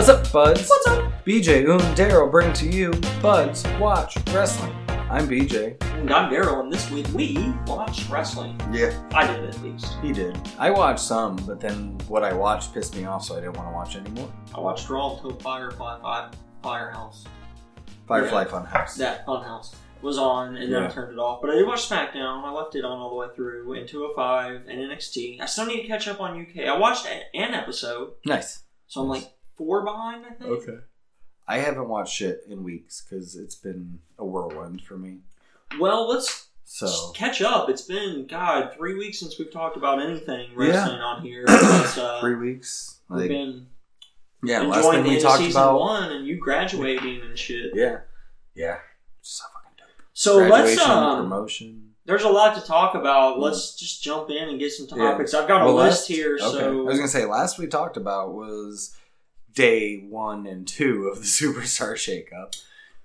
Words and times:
What's 0.00 0.08
up, 0.08 0.32
buds? 0.32 0.66
What's 0.66 0.86
up? 0.86 1.12
BJ 1.26 1.70
and 1.70 1.78
Daryl 1.94 2.30
bring 2.30 2.54
to 2.54 2.66
you 2.66 2.90
Buds 3.20 3.66
Watch 3.78 4.16
Wrestling. 4.28 4.72
I'm 4.88 5.28
BJ. 5.28 5.76
And 5.98 6.10
I'm 6.10 6.32
Daryl, 6.32 6.60
and 6.60 6.72
this 6.72 6.90
week 6.90 7.06
we 7.12 7.52
watch 7.66 8.08
wrestling. 8.08 8.58
Yeah. 8.72 8.98
I 9.12 9.26
did 9.26 9.44
at 9.44 9.62
least. 9.62 9.98
He 10.00 10.10
did. 10.12 10.38
I 10.58 10.70
watched 10.70 11.00
some, 11.00 11.36
but 11.46 11.60
then 11.60 11.98
what 12.08 12.24
I 12.24 12.32
watched 12.32 12.72
pissed 12.72 12.96
me 12.96 13.04
off, 13.04 13.24
so 13.26 13.36
I 13.36 13.40
didn't 13.40 13.58
want 13.58 13.68
to 13.68 13.74
watch 13.74 13.94
anymore. 13.94 14.32
I 14.54 14.60
watched 14.60 14.88
Raw 14.88 15.16
until 15.16 15.32
Firefly 15.34 15.98
Five 16.00 16.30
Firehouse. 16.62 17.26
Firefly 18.08 18.44
Yeah. 18.44 18.48
Funhouse. 18.48 18.94
That 18.96 19.26
Funhouse 19.26 19.74
was 20.00 20.16
on, 20.16 20.56
and 20.56 20.72
then 20.72 20.82
I 20.82 20.86
Yeah. 20.86 20.92
turned 20.92 21.12
it 21.12 21.18
off. 21.18 21.42
But 21.42 21.50
I 21.50 21.56
did 21.56 21.66
watch 21.66 21.86
SmackDown. 21.90 22.42
I 22.42 22.50
left 22.52 22.74
it 22.74 22.86
on 22.86 22.98
all 22.98 23.10
the 23.10 23.16
way 23.16 23.26
through, 23.36 23.70
and 23.74 23.86
205 23.86 24.62
and 24.66 24.80
NXT. 24.80 25.38
I 25.42 25.44
still 25.44 25.66
need 25.66 25.82
to 25.82 25.86
catch 25.88 26.08
up 26.08 26.22
on 26.22 26.38
UK. 26.40 26.66
I 26.66 26.78
watched 26.78 27.04
a- 27.04 27.36
an 27.36 27.52
episode, 27.52 28.12
Nice. 28.24 28.62
so 28.86 29.02
I'm 29.02 29.08
like 29.10 29.30
four 29.60 29.84
behind, 29.84 30.24
I 30.24 30.30
think. 30.30 30.50
Okay. 30.50 30.78
I 31.46 31.58
haven't 31.58 31.86
watched 31.88 32.14
shit 32.14 32.44
in 32.48 32.64
weeks 32.64 33.02
because 33.04 33.36
it's 33.36 33.54
been 33.56 33.98
a 34.18 34.24
whirlwind 34.24 34.80
for 34.80 34.96
me. 34.96 35.18
Well, 35.78 36.08
let's 36.08 36.46
So 36.64 37.10
catch 37.14 37.42
up. 37.42 37.68
It's 37.68 37.82
been, 37.82 38.26
God, 38.26 38.72
three 38.74 38.94
weeks 38.94 39.18
since 39.18 39.38
we've 39.38 39.52
talked 39.52 39.76
about 39.76 40.00
anything 40.00 40.48
Yeah. 40.52 40.56
wrestling 40.56 41.00
on 41.00 41.20
here. 41.22 41.42
Because, 41.44 41.98
uh, 41.98 42.20
three 42.20 42.36
weeks. 42.36 43.00
we've 43.10 43.28
been 43.28 43.66
yeah, 44.42 44.62
last 44.62 44.88
thing 44.90 45.04
we 45.04 45.20
talked 45.20 45.38
season 45.42 45.60
about. 45.60 45.78
one 45.78 46.10
and 46.12 46.26
you 46.26 46.38
graduating 46.38 47.20
and 47.20 47.38
shit. 47.38 47.72
Yeah, 47.74 47.98
yeah. 48.54 48.78
So 49.20 49.44
fucking 49.52 49.76
dope. 49.76 50.06
So 50.14 50.36
let's 50.38 50.48
Graduation, 50.76 50.90
um, 50.90 51.18
promotion. 51.28 51.90
there's 52.06 52.22
a 52.22 52.28
lot 52.30 52.54
to 52.58 52.66
talk 52.66 52.94
about. 52.94 53.38
Let's 53.38 53.74
just 53.76 54.02
jump 54.02 54.30
in 54.30 54.48
and 54.48 54.58
get 54.58 54.72
some 54.72 54.86
Yeah. 54.96 55.10
topics. 55.10 55.34
I've 55.34 55.46
got 55.48 55.60
a 55.62 55.64
Well, 55.66 55.74
list 55.74 56.02
last- 56.02 56.06
here, 56.08 56.34
Okay. 56.40 56.58
so 56.58 56.78
I 56.78 56.82
was 56.82 56.96
gonna 56.96 57.08
say 57.08 57.26
last 57.26 57.58
we 57.58 57.66
talked 57.66 57.96
about 57.98 58.32
was 58.32 58.96
day 59.54 59.98
one 59.98 60.46
and 60.46 60.66
two 60.66 61.08
of 61.08 61.18
the 61.18 61.24
Superstar 61.26 61.94
Shakeup, 61.94 62.60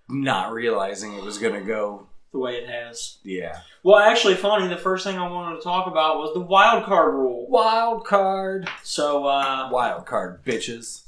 not 0.09 0.51
realizing 0.53 1.13
it 1.13 1.23
was 1.23 1.37
gonna 1.37 1.61
go. 1.61 2.07
the 2.31 2.39
way 2.39 2.53
it 2.55 2.69
has. 2.69 3.17
Yeah. 3.23 3.59
Well, 3.83 3.97
actually, 3.99 4.35
funny. 4.35 4.67
The 4.67 4.77
first 4.77 5.03
thing 5.05 5.17
I 5.17 5.29
wanted 5.29 5.57
to 5.57 5.61
talk 5.63 5.87
about 5.87 6.17
was 6.17 6.33
the 6.33 6.39
wild 6.41 6.85
card 6.85 7.13
rule. 7.13 7.47
Wild 7.49 8.05
card. 8.05 8.67
So 8.83 9.25
uh, 9.25 9.69
Wild 9.71 10.05
card, 10.05 10.43
bitches. 10.43 11.01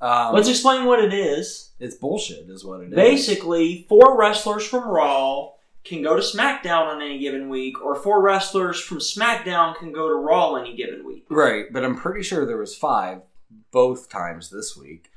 Um, 0.00 0.32
let's 0.34 0.48
explain 0.48 0.84
what 0.84 1.00
it 1.02 1.12
is. 1.12 1.70
it's 1.80 1.96
bullshit, 1.96 2.48
is 2.48 2.64
what 2.64 2.80
it 2.82 2.90
is. 2.90 2.94
Basically, 2.94 3.84
four 3.88 4.16
wrestlers 4.16 4.64
from 4.64 4.86
Raw 4.88 5.50
can 5.84 6.02
go 6.02 6.14
to 6.14 6.22
SmackDown 6.22 6.86
on 6.86 7.02
any 7.02 7.18
given 7.18 7.48
week, 7.48 7.82
or 7.82 7.96
four 7.96 8.22
wrestlers 8.22 8.78
from 8.80 8.98
SmackDown 8.98 9.74
can 9.76 9.90
go 9.90 10.06
to 10.08 10.14
Raw 10.14 10.54
any 10.54 10.76
given 10.76 11.04
week. 11.04 11.24
Right, 11.28 11.64
but 11.72 11.84
I'm 11.84 11.96
pretty 11.96 12.22
sure 12.22 12.46
there 12.46 12.58
was 12.58 12.76
five 12.76 13.22
both 13.70 14.08
times 14.08 14.50
this 14.50 14.76
week. 14.76 15.10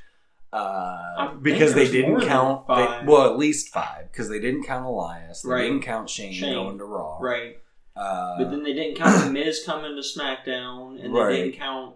Uh, 0.53 1.33
because 1.35 1.73
they 1.73 1.89
didn't 1.89 2.21
count, 2.27 2.67
they, 2.67 3.01
well, 3.05 3.25
at 3.31 3.37
least 3.37 3.69
five, 3.69 4.11
because 4.11 4.27
they 4.27 4.39
didn't 4.39 4.63
count 4.63 4.85
Elias, 4.85 5.43
they 5.43 5.49
Right. 5.49 5.61
didn't 5.63 5.81
count 5.83 6.09
Shane, 6.09 6.33
Shane. 6.33 6.53
going 6.53 6.77
to 6.77 6.83
Raw. 6.83 7.17
Right. 7.21 7.57
Uh, 7.95 8.37
But 8.37 8.49
then 8.51 8.63
they 8.63 8.73
didn't 8.73 8.97
count 8.97 9.23
the 9.23 9.31
Miz 9.31 9.63
coming 9.65 9.95
to 9.95 10.01
SmackDown, 10.01 11.01
and 11.03 11.15
they 11.15 11.19
Right. 11.19 11.35
didn't 11.37 11.53
count. 11.57 11.95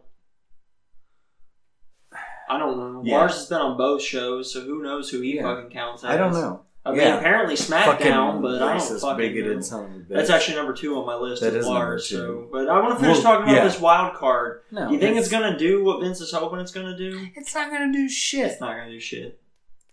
I 2.48 2.60
don't 2.60 2.78
know. 2.78 3.02
Yeah. 3.04 3.18
Lars 3.18 3.34
has 3.36 3.48
been 3.48 3.60
on 3.60 3.76
both 3.78 4.02
shows, 4.02 4.54
so 4.54 4.62
who 4.62 4.82
knows 4.84 5.10
who 5.10 5.20
he 5.22 5.36
Yeah. 5.36 5.44
fucking 5.44 5.72
counts 5.72 6.04
as. 6.04 6.12
I 6.12 6.18
don't 6.18 6.32
know. 6.34 6.62
I 6.86 6.92
mean, 6.92 7.00
Yeah. 7.00 7.18
apparently 7.18 7.56
SmackDown, 7.56 8.42
but 8.44 8.62
I 8.62 8.78
don't 8.78 9.00
fucking 9.00 9.18
bigoted 9.18 9.56
know. 9.56 9.62
son 9.62 9.86
of 9.86 9.92
a 9.92 10.00
bitch. 10.02 10.08
That's 10.10 10.30
actually 10.30 10.58
number 10.58 10.74
two 10.74 10.96
on 11.00 11.06
my 11.08 11.16
list 11.16 11.42
That 11.42 11.50
of 11.50 11.56
is 11.56 11.68
number 11.68 11.98
two. 11.98 12.04
So, 12.04 12.48
but 12.52 12.70
I 12.70 12.80
want 12.80 12.94
to 12.94 13.00
finish 13.04 13.18
Well, 13.18 13.24
talking 13.24 13.44
about 13.46 13.56
yeah. 13.56 13.64
this 13.64 13.80
wild 13.80 14.14
card. 14.16 14.62
no. 14.72 14.92
You 14.92 15.00
think 15.00 15.18
it's 15.18 15.30
gonna 15.30 15.58
do 15.58 15.84
what 15.84 16.02
Vince 16.02 16.22
is 16.22 16.32
hoping 16.32 16.60
it's 16.60 16.72
gonna 16.72 16.96
do? 16.96 17.28
It's 17.36 17.56
not 17.56 17.72
gonna 17.72 17.92
do 17.92 18.08
shit. 18.08 18.52
It's 18.52 18.62
not 18.62 18.76
gonna 18.78 18.92
do 18.92 19.00
shit. 19.00 19.40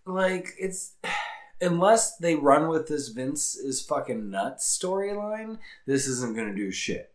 Like 0.05 0.49
it's 0.59 0.93
unless 1.63 2.17
they 2.19 2.35
run 2.35 2.69
with 2.69 2.89
this 2.89 3.09
Vince 3.09 3.55
is 3.57 3.81
fucking 3.81 4.31
nuts 4.31 4.79
storyline. 4.79 5.59
This 5.87 6.07
isn't 6.09 6.37
gonna 6.37 6.55
do 6.55 6.71
shit. 6.71 7.09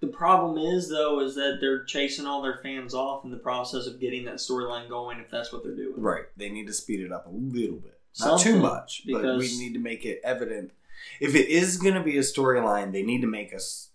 The 0.00 0.08
problem 0.08 0.58
is 0.58 0.88
though, 0.90 1.20
is 1.20 1.36
that 1.36 1.58
they're 1.60 1.84
chasing 1.84 2.26
all 2.26 2.42
their 2.42 2.58
fans 2.62 2.92
off 2.92 3.24
in 3.24 3.30
the 3.30 3.36
process 3.38 3.86
of 3.86 4.00
getting 4.00 4.24
that 4.24 4.34
storyline 4.36 4.88
going. 4.88 5.20
If 5.20 5.30
that's 5.30 5.52
what 5.52 5.62
they're 5.62 5.76
doing, 5.76 5.94
Right. 5.96 6.24
They 6.36 6.48
need 6.50 6.66
to 6.66 6.72
speed 6.72 7.00
it 7.00 7.12
up 7.12 7.26
a 7.26 7.30
little 7.30 7.76
bit. 7.76 7.98
Not 8.20 8.40
too 8.40 8.58
much, 8.58 9.02
but 9.10 9.22
we 9.38 9.58
need 9.58 9.72
to 9.74 9.78
make 9.80 10.04
it 10.04 10.20
evident. 10.24 10.72
If 11.20 11.34
it 11.34 11.48
is 11.48 11.76
going 11.78 11.94
to 11.94 12.02
be 12.02 12.16
a 12.18 12.20
storyline, 12.22 12.92
they 12.92 13.02
need 13.02 13.20
to 13.22 13.26
make 13.26 13.54
us 13.54 13.88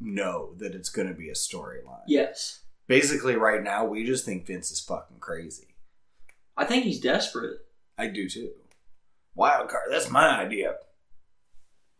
know 0.00 0.54
that 0.58 0.74
it's 0.74 0.88
going 0.88 1.08
to 1.08 1.14
be 1.14 1.28
a 1.28 1.34
storyline. 1.34 2.02
Yes, 2.06 2.60
Basically, 2.88 3.36
right 3.36 3.62
now, 3.62 3.84
we 3.86 4.04
just 4.04 4.24
think 4.24 4.44
Vince 4.46 4.70
is 4.72 4.80
fucking 4.80 5.18
crazy. 5.20 5.68
I 6.56 6.64
think 6.64 6.84
he's 6.84 7.00
desperate. 7.00 7.60
I 7.96 8.08
do 8.08 8.28
too. 8.28 8.50
Wild 9.34 9.68
card. 9.70 9.84
That's 9.90 10.10
my 10.10 10.28
idea. 10.40 10.74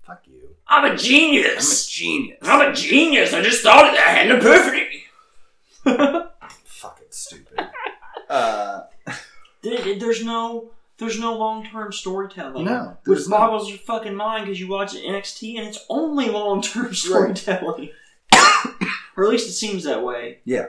Fuck 0.03 0.23
you. 0.27 0.57
I'm 0.67 0.93
a 0.93 0.97
genius. 0.97 1.55
I'm 1.65 1.71
a 1.73 1.91
genius. 1.91 2.39
I'm 2.43 2.71
a 2.73 2.75
genius. 2.75 3.33
I 3.33 3.41
just 3.43 3.63
thought 3.63 3.87
of 3.89 3.95
that 3.95 4.19
hand 4.19 4.43
perfectly. 4.43 5.05
fucking 6.65 7.07
stupid. 7.11 7.61
uh, 8.29 8.81
There- 9.63 9.95
There's 9.99 10.25
no, 10.25 10.73
there's 11.03 11.19
no 11.19 11.37
long 11.37 11.67
term 11.67 11.93
storytelling. 11.93 12.65
No, 12.65 12.97
which 13.05 13.29
not. 13.29 13.39
boggles 13.39 13.69
your 13.69 13.79
fucking 13.79 14.15
mind 14.15 14.47
because 14.47 14.61
you 14.61 14.69
watch 14.69 14.95
NXT 14.95 15.59
and 15.59 15.67
it's 15.67 15.85
only 15.89 16.29
long 16.29 16.63
term 16.63 16.95
storytelling. 16.95 17.91
or 19.17 19.25
at 19.25 19.31
least 19.31 19.49
it 19.49 19.53
seems 19.53 19.85
that 19.85 20.03
way. 20.05 20.39
yeah. 20.45 20.67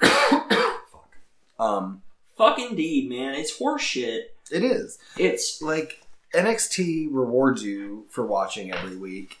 Fuck. 0.00 1.16
Um, 1.58 2.02
Fuck 2.36 2.58
indeed, 2.58 3.08
man. 3.08 3.34
It's 3.34 3.58
horseshit. 3.58 4.22
it 4.50 4.62
is. 4.62 4.98
It's 5.18 5.60
like 5.60 6.02
NXT 6.32 7.08
rewards 7.10 7.62
you 7.62 8.06
for 8.10 8.24
watching 8.24 8.72
every 8.72 8.96
week. 8.96 9.38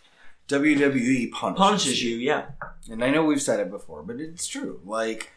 WWE 0.48 1.30
punishes, 1.32 1.58
punches 1.58 2.02
you, 2.02 2.16
yeah. 2.16 2.46
And 2.90 3.02
I 3.02 3.10
know 3.10 3.24
we've 3.24 3.40
said 3.40 3.60
it 3.60 3.70
before, 3.70 4.02
but 4.02 4.16
it's 4.16 4.46
true. 4.46 4.80
Like 4.84 5.30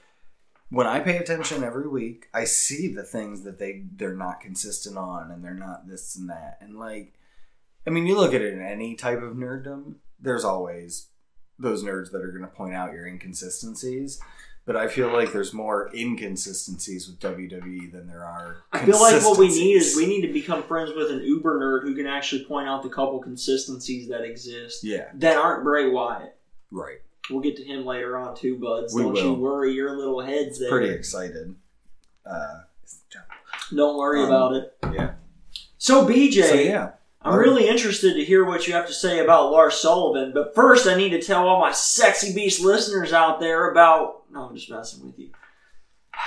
when 0.69 0.87
I 0.87 0.99
pay 0.99 1.17
attention 1.17 1.63
every 1.63 1.87
week, 1.87 2.27
I 2.33 2.43
see 2.43 2.93
the 2.93 3.03
things 3.03 3.43
that 3.43 3.59
they 3.59 3.83
they're 3.95 4.15
not 4.15 4.41
consistent 4.41 4.97
on 4.97 5.31
and 5.31 5.43
they're 5.43 5.53
not 5.53 5.87
this 5.87 6.15
and 6.15 6.29
that. 6.29 6.57
And 6.61 6.77
like 6.77 7.13
I 7.85 7.89
mean, 7.89 8.05
you 8.05 8.17
look 8.17 8.33
at 8.33 8.41
it 8.41 8.53
in 8.53 8.61
any 8.61 8.95
type 8.95 9.21
of 9.21 9.35
nerddom, 9.35 9.95
there's 10.19 10.43
always 10.43 11.07
those 11.57 11.83
nerds 11.83 12.11
that 12.11 12.21
are 12.21 12.31
going 12.31 12.41
to 12.41 12.47
point 12.55 12.73
out 12.75 12.91
your 12.93 13.07
inconsistencies. 13.07 14.19
But 14.65 14.75
I 14.75 14.89
feel 14.89 15.13
like 15.13 15.31
there's 15.31 15.53
more 15.53 15.89
inconsistencies 15.95 17.07
with 17.07 17.19
WWE 17.21 17.89
than 17.89 18.05
there 18.05 18.25
are. 18.25 18.65
I 18.73 18.83
feel 18.85 18.99
like 18.99 19.23
what 19.23 19.39
we 19.39 19.47
need 19.47 19.75
is 19.75 19.95
we 19.95 20.05
need 20.05 20.27
to 20.27 20.33
become 20.33 20.61
friends 20.63 20.91
with 20.93 21.09
an 21.09 21.23
Uber 21.23 21.61
nerd 21.61 21.83
who 21.87 21.95
can 21.95 22.05
actually 22.05 22.43
point 22.43 22.67
out 22.67 22.83
the 22.83 22.89
couple 22.89 23.19
consistencies 23.19 24.09
that 24.09 24.25
exist 24.25 24.83
Yeah, 24.83 25.05
that 25.15 25.37
aren't 25.37 25.63
Bray 25.63 25.89
Wyatt. 25.89 26.35
right. 26.69 26.97
We'll 27.29 27.41
get 27.41 27.57
to 27.57 27.63
him 27.63 27.85
later 27.85 28.17
on 28.17 28.35
too, 28.35 28.57
buds. 28.57 28.93
We 28.95 29.03
Don't 29.03 29.15
you 29.17 29.33
worry 29.33 29.73
your 29.73 29.95
little 29.97 30.21
heads 30.21 30.59
there. 30.59 30.69
Pretty 30.69 30.89
excited. 30.93 31.55
Uh, 32.25 32.59
Don't 33.75 33.97
worry 33.97 34.21
Um, 34.21 34.27
about 34.27 34.53
it. 34.55 34.77
yeah. 34.93 35.11
So 35.77 36.05
BJ, 36.05 36.43
So 36.43 36.55
yeah, 36.55 36.91
I'm 37.21 37.35
really 37.37 37.67
interested 37.67 38.13
to 38.15 38.23
hear 38.23 38.45
what 38.45 38.67
you 38.67 38.73
have 38.73 38.87
to 38.87 38.93
say 38.93 39.19
about 39.19 39.51
Lars 39.51 39.75
Sullivan, 39.75 40.31
but 40.33 40.55
first 40.55 40.87
I 40.87 40.95
need 40.95 41.09
to 41.09 41.21
tell 41.21 41.47
all 41.47 41.59
my 41.59 41.71
sexy 41.71 42.33
beast 42.33 42.61
listeners 42.61 43.11
out 43.13 43.39
there 43.39 43.69
about. 43.71 44.23
No, 44.31 44.43
I'm 44.47 44.55
just 44.55 44.69
messing 44.71 45.05
with 45.05 45.19
you. 45.19 45.29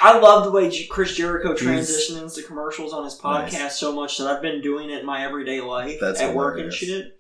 I 0.03 0.19
love 0.19 0.45
the 0.45 0.51
way 0.53 0.71
Chris 0.87 1.15
Jericho 1.17 1.55
transitions 1.55 2.35
to 2.35 2.43
commercials 2.43 2.93
on 2.93 3.05
his 3.05 3.19
podcast 3.19 3.53
Nice. 3.53 3.79
so 3.79 3.93
much 3.95 4.19
that 4.19 4.27
I've 4.29 4.41
been 4.43 4.61
doing 4.63 4.89
it 4.91 5.01
in 5.01 5.07
my 5.07 5.25
everyday 5.25 5.61
life 5.61 5.99
That's 6.01 6.21
at 6.21 6.35
work 6.35 6.59
and 6.59 6.73
shit. 6.73 7.19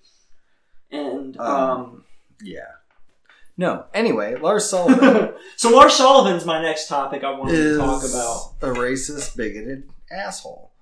And 0.91 1.37
Um, 1.39 1.47
um, 1.47 2.05
yeah. 2.43 2.61
No. 3.61 3.85
Anyway, 3.93 4.37
Lars 4.37 4.65
Sullivan 4.71 5.35
so 5.57 5.71
Lars 5.71 5.93
Sullivan's 5.93 6.47
my 6.47 6.63
next 6.63 6.89
topic 6.89 7.23
I 7.23 7.31
wanted 7.39 7.55
is 7.57 7.77
to 7.77 7.85
talk 7.85 8.03
about. 8.03 8.55
a 8.63 8.75
racist, 8.75 9.37
bigoted 9.37 9.91
asshole. 10.11 10.73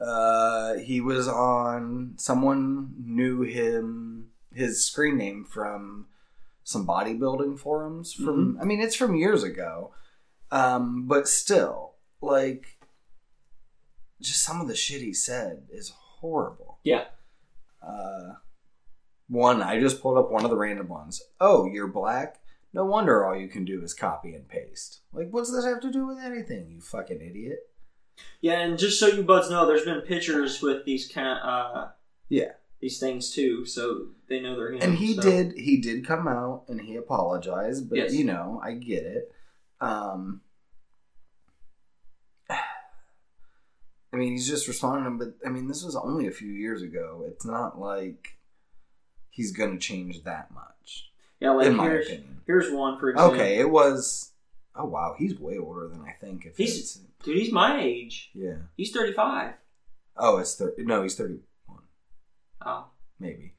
Uh, 0.00 0.74
he 0.74 1.00
was 1.00 1.28
on. 1.28 2.14
Someone 2.16 2.94
knew 2.98 3.42
him. 3.42 4.30
His 4.52 4.84
screen 4.84 5.16
name 5.16 5.44
from 5.44 6.06
some 6.64 6.84
bodybuilding 6.84 7.60
forums. 7.60 8.12
From 8.12 8.54
Mm-hmm. 8.54 8.60
I 8.60 8.64
mean, 8.64 8.80
it's 8.80 8.96
from 8.96 9.14
years 9.14 9.44
ago. 9.44 9.92
Um, 10.50 11.06
but 11.06 11.28
still, 11.28 11.94
like, 12.20 12.78
just 14.20 14.42
some 14.42 14.60
of 14.60 14.66
the 14.66 14.74
shit 14.74 15.00
he 15.00 15.12
said 15.14 15.68
is 15.70 15.92
horrible. 15.96 16.78
Yeah. 16.82 17.04
Uh, 17.80 18.34
one, 19.28 19.62
I 19.62 19.80
just 19.80 20.00
pulled 20.00 20.18
up 20.18 20.30
one 20.30 20.44
of 20.44 20.50
the 20.50 20.56
random 20.56 20.88
ones. 20.88 21.22
Oh, 21.40 21.66
you're 21.66 21.88
black? 21.88 22.40
No 22.72 22.84
wonder 22.84 23.24
all 23.24 23.36
you 23.36 23.48
can 23.48 23.64
do 23.64 23.82
is 23.82 23.94
copy 23.94 24.34
and 24.34 24.46
paste. 24.48 25.00
Like, 25.12 25.28
what's 25.30 25.50
this 25.50 25.64
have 25.64 25.80
to 25.80 25.90
do 25.90 26.06
with 26.06 26.18
anything, 26.18 26.68
you 26.70 26.80
fucking 26.80 27.20
idiot? 27.20 27.60
Yeah, 28.40 28.60
and 28.60 28.78
just 28.78 29.00
so 29.00 29.08
you 29.08 29.22
buds 29.22 29.50
know, 29.50 29.66
there's 29.66 29.84
been 29.84 30.00
pictures 30.02 30.62
with 30.62 30.84
these 30.84 31.08
kind 31.08 31.38
uh, 31.42 31.88
Yeah. 32.28 32.52
these 32.80 32.98
things 32.98 33.30
too, 33.30 33.64
so 33.66 34.08
they 34.28 34.40
know 34.40 34.56
they're 34.56 34.72
him. 34.72 34.80
And 34.82 34.94
he 34.98 35.14
so. 35.14 35.22
did 35.22 35.52
he 35.56 35.80
did 35.80 36.06
come 36.06 36.26
out 36.28 36.64
and 36.68 36.80
he 36.80 36.96
apologized, 36.96 37.88
but 37.88 37.98
Yes. 37.98 38.12
you 38.14 38.24
know, 38.24 38.60
I 38.62 38.72
get 38.74 39.04
it. 39.04 39.32
Um 39.80 40.40
I 42.50 44.16
mean, 44.16 44.32
he's 44.32 44.48
just 44.48 44.68
responding, 44.68 45.18
but 45.18 45.34
I 45.44 45.50
mean, 45.50 45.68
this 45.68 45.82
was 45.82 45.96
only 45.96 46.26
a 46.26 46.30
few 46.32 46.48
years 46.52 46.82
ago. 46.82 47.24
It's 47.26 47.44
not 47.44 47.78
like 47.78 48.35
he's 49.36 49.52
going 49.52 49.72
to 49.72 49.78
change 49.78 50.24
that 50.24 50.50
much, 50.52 51.10
Yeah, 51.40 51.50
like 51.50 51.66
in 51.68 51.76
my 51.76 51.84
here's 51.84 52.06
opinion. 52.06 52.40
here's 52.46 52.72
one 52.72 52.98
for 52.98 53.10
example. 53.10 53.34
Okay, 53.34 53.58
it 53.58 53.70
was. 53.70 54.32
Oh 54.74 54.86
wow, 54.86 55.14
he's 55.18 55.38
way 55.38 55.58
older 55.58 55.86
than 55.88 56.02
I 56.02 56.12
think. 56.12 56.44
If 56.46 56.56
He's- 56.56 56.98
Dude, 57.22 57.38
he's 57.38 57.52
my 57.52 57.80
age. 57.80 58.30
yeah. 58.34 58.56
He's 58.76 58.92
35. 58.92 59.54
Oh, 60.16 60.38
it's 60.38 60.54
thirty. 60.54 60.84
No, 60.84 61.02
he's 61.02 61.14
thirty 61.16 61.38
one. 61.66 61.82
Oh, 62.64 62.86
maybe. 63.18 63.54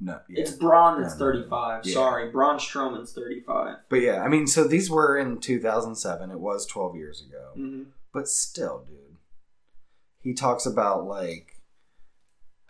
No, 0.00 0.20
yeah. 0.28 0.40
It's 0.42 0.52
Braun 0.52 1.02
that's 1.02 1.18
No, 1.18 1.26
no, 1.26 1.32
no. 1.32 1.38
35. 1.40 1.86
Yeah. 1.86 1.92
Sorry, 1.94 2.30
Braun 2.30 2.58
Strowman's 2.58 3.12
35. 3.12 3.76
but 3.88 3.96
yeah, 4.00 4.22
I 4.22 4.28
mean, 4.28 4.46
so 4.46 4.62
these 4.66 4.88
were 4.90 5.18
in 5.18 5.38
two 5.40 5.60
thousand 5.60 5.96
seven. 5.96 6.30
It 6.30 6.38
was 6.40 6.66
twelve 6.66 6.94
years 6.96 7.20
ago. 7.20 7.50
hmm 7.54 7.82
But 8.12 8.28
still, 8.28 8.84
dude, 8.86 9.16
he 10.20 10.34
talks 10.34 10.64
about 10.66 11.04
like 11.06 11.57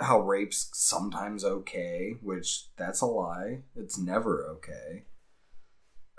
how 0.01 0.21
rape's 0.21 0.71
sometimes 0.75 1.45
okay, 1.45 2.15
which 2.23 2.67
that's 2.77 3.01
a 3.01 3.07
lie. 3.07 3.63
It's 3.77 3.99
never 3.99 4.45
okay. 4.57 5.05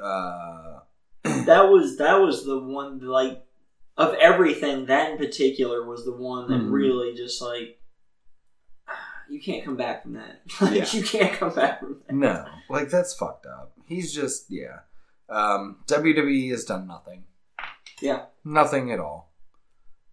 Uh, 0.01 0.79
That 1.45 1.69
was 1.69 1.97
that 1.97 2.19
was 2.21 2.45
the 2.45 2.59
one 2.59 2.99
like 2.99 3.43
of 3.97 4.13
everything. 4.15 4.85
That 4.85 5.11
in 5.11 5.17
particular 5.17 5.85
was 5.85 6.05
the 6.05 6.15
one 6.15 6.49
that 6.49 6.61
Mhm. 6.61 6.71
really 6.71 7.13
just 7.15 7.41
like 7.41 7.79
you 9.29 9.41
can't 9.41 9.65
come 9.65 9.75
back 9.77 10.03
from 10.03 10.13
that. 10.13 10.41
Like 10.61 10.73
Yeah. 10.75 10.85
you 10.91 11.03
can't 11.03 11.33
come 11.33 11.53
back 11.53 11.79
from 11.79 12.01
that. 12.07 12.13
no, 12.15 12.45
like 12.69 12.89
that's 12.89 13.13
fucked 13.13 13.45
up. 13.45 13.73
He's 13.85 14.13
just 14.13 14.45
yeah. 14.49 14.79
Um, 15.29 15.83
WWE 15.87 16.49
has 16.51 16.65
done 16.65 16.87
nothing. 16.87 17.25
Yeah. 18.01 18.25
nothing 18.45 18.91
at 18.91 18.99
all. 18.99 19.31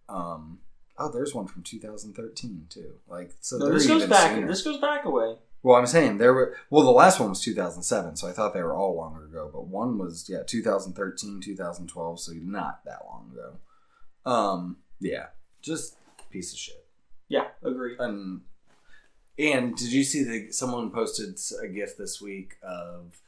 Um, 0.09 0.59
oh, 0.97 1.11
there's 1.11 1.33
one 1.35 1.47
from 1.47 1.63
2013 1.63 2.67
too. 2.69 2.93
Like 3.07 3.31
so, 3.41 3.57
No, 3.57 3.71
this 3.71 3.87
goes 3.87 4.05
back. 4.07 4.33
sooner. 4.33 4.47
This 4.47 4.61
goes 4.63 4.79
back 4.79 5.05
away. 5.05 5.35
Well, 5.63 5.75
I'm 5.75 5.87
saying 5.87 6.17
there 6.17 6.33
were. 6.33 6.55
Well, 6.69 6.83
the 6.83 6.91
last 6.91 7.19
one 7.19 7.29
was 7.29 7.41
2007, 7.41 8.15
so 8.15 8.27
I 8.27 8.31
thought 8.31 8.53
they 8.53 8.61
were 8.63 8.75
all 8.75 8.95
longer 8.95 9.25
ago. 9.25 9.49
But 9.51 9.67
one 9.67 9.97
was 9.97 10.27
yeah 10.29 10.43
2013, 10.45 11.41
2012, 11.41 12.19
so 12.19 12.31
not 12.41 12.81
that 12.85 12.99
long 13.05 13.31
ago. 13.33 13.57
Um, 14.31 14.77
yeah, 14.99 15.27
just 15.61 15.95
piece 16.29 16.53
of 16.53 16.59
shit. 16.59 16.85
Yeah, 17.27 17.47
agree. 17.63 17.95
And 17.99 18.41
and 19.37 19.75
did 19.75 19.91
you 19.91 20.03
see 20.03 20.23
the 20.23 20.51
someone 20.51 20.91
posted 20.91 21.37
a 21.61 21.67
gif 21.67 21.97
this 21.97 22.21
week 22.21 22.55
of 22.63 23.19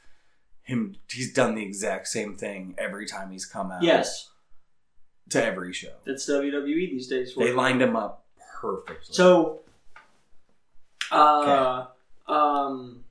him? 0.62 0.96
He's 1.12 1.34
done 1.34 1.56
the 1.56 1.64
exact 1.64 2.08
same 2.08 2.36
thing 2.38 2.76
every 2.78 3.06
time 3.06 3.32
he's 3.32 3.46
come 3.46 3.72
out. 3.72 3.84
Yes, 3.84 4.30
to 5.30 5.44
every 5.44 5.74
show. 5.74 5.94
that's 6.06 6.30
WWE 6.30 6.64
these 6.92 7.08
days. 7.08 7.34
for 7.34 7.44
They 7.44 7.54
lined 7.54 7.82
him 7.82 7.96
up 7.96 8.26
perfectly. 8.60 8.98
So, 9.02 9.62
uh, 11.12 11.86
um, 12.28 13.04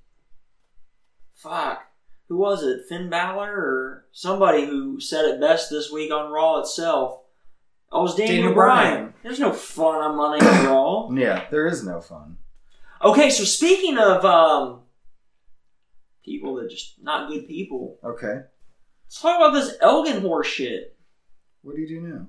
fuck, 1.35 1.83
who 2.29 2.37
was 2.37 2.63
it? 2.63 2.87
Finn 2.89 3.09
Balor 3.09 3.53
or 3.53 4.07
somebody 4.13 4.67
who 4.67 5.01
said 5.01 5.25
it 5.25 5.41
best 5.41 5.71
this 5.71 5.91
week 5.91 6.13
on 6.13 6.31
Raw 6.31 6.61
itself? 6.61 7.21
Oh, 7.91 8.01
it 8.01 8.03
was 8.03 8.15
Daniel, 8.17 8.37
Daniel 8.37 8.55
Bryan. 8.55 8.95
Bryan. 8.95 9.15
There's 9.23 9.41
no 9.41 9.53
fun 9.53 10.03
on 10.03 10.17
Monday 10.17 10.45
Night 10.45 10.67
Raw. 10.67 11.11
yeah, 11.15 11.47
there 11.51 11.67
is 11.67 11.85
no 11.85 12.01
fun. 12.01 12.37
Okay, 13.03 13.31
so 13.31 13.45
speaking 13.45 13.97
of 13.97 14.25
um, 14.25 14.81
people 16.23 16.57
that 16.57 16.69
just 16.69 17.03
not 17.03 17.31
good 17.31 17.47
people, 17.47 17.97
Okay, 18.05 18.41
let's 19.07 19.21
talk 19.23 19.37
about 19.39 19.53
this 19.55 19.77
Elgin 19.81 20.21
horse 20.21 20.49
shit. 20.49 20.97
What 21.63 21.77
do 21.77 21.83
you 21.83 21.89
do 21.89 22.01
now? 22.01 22.27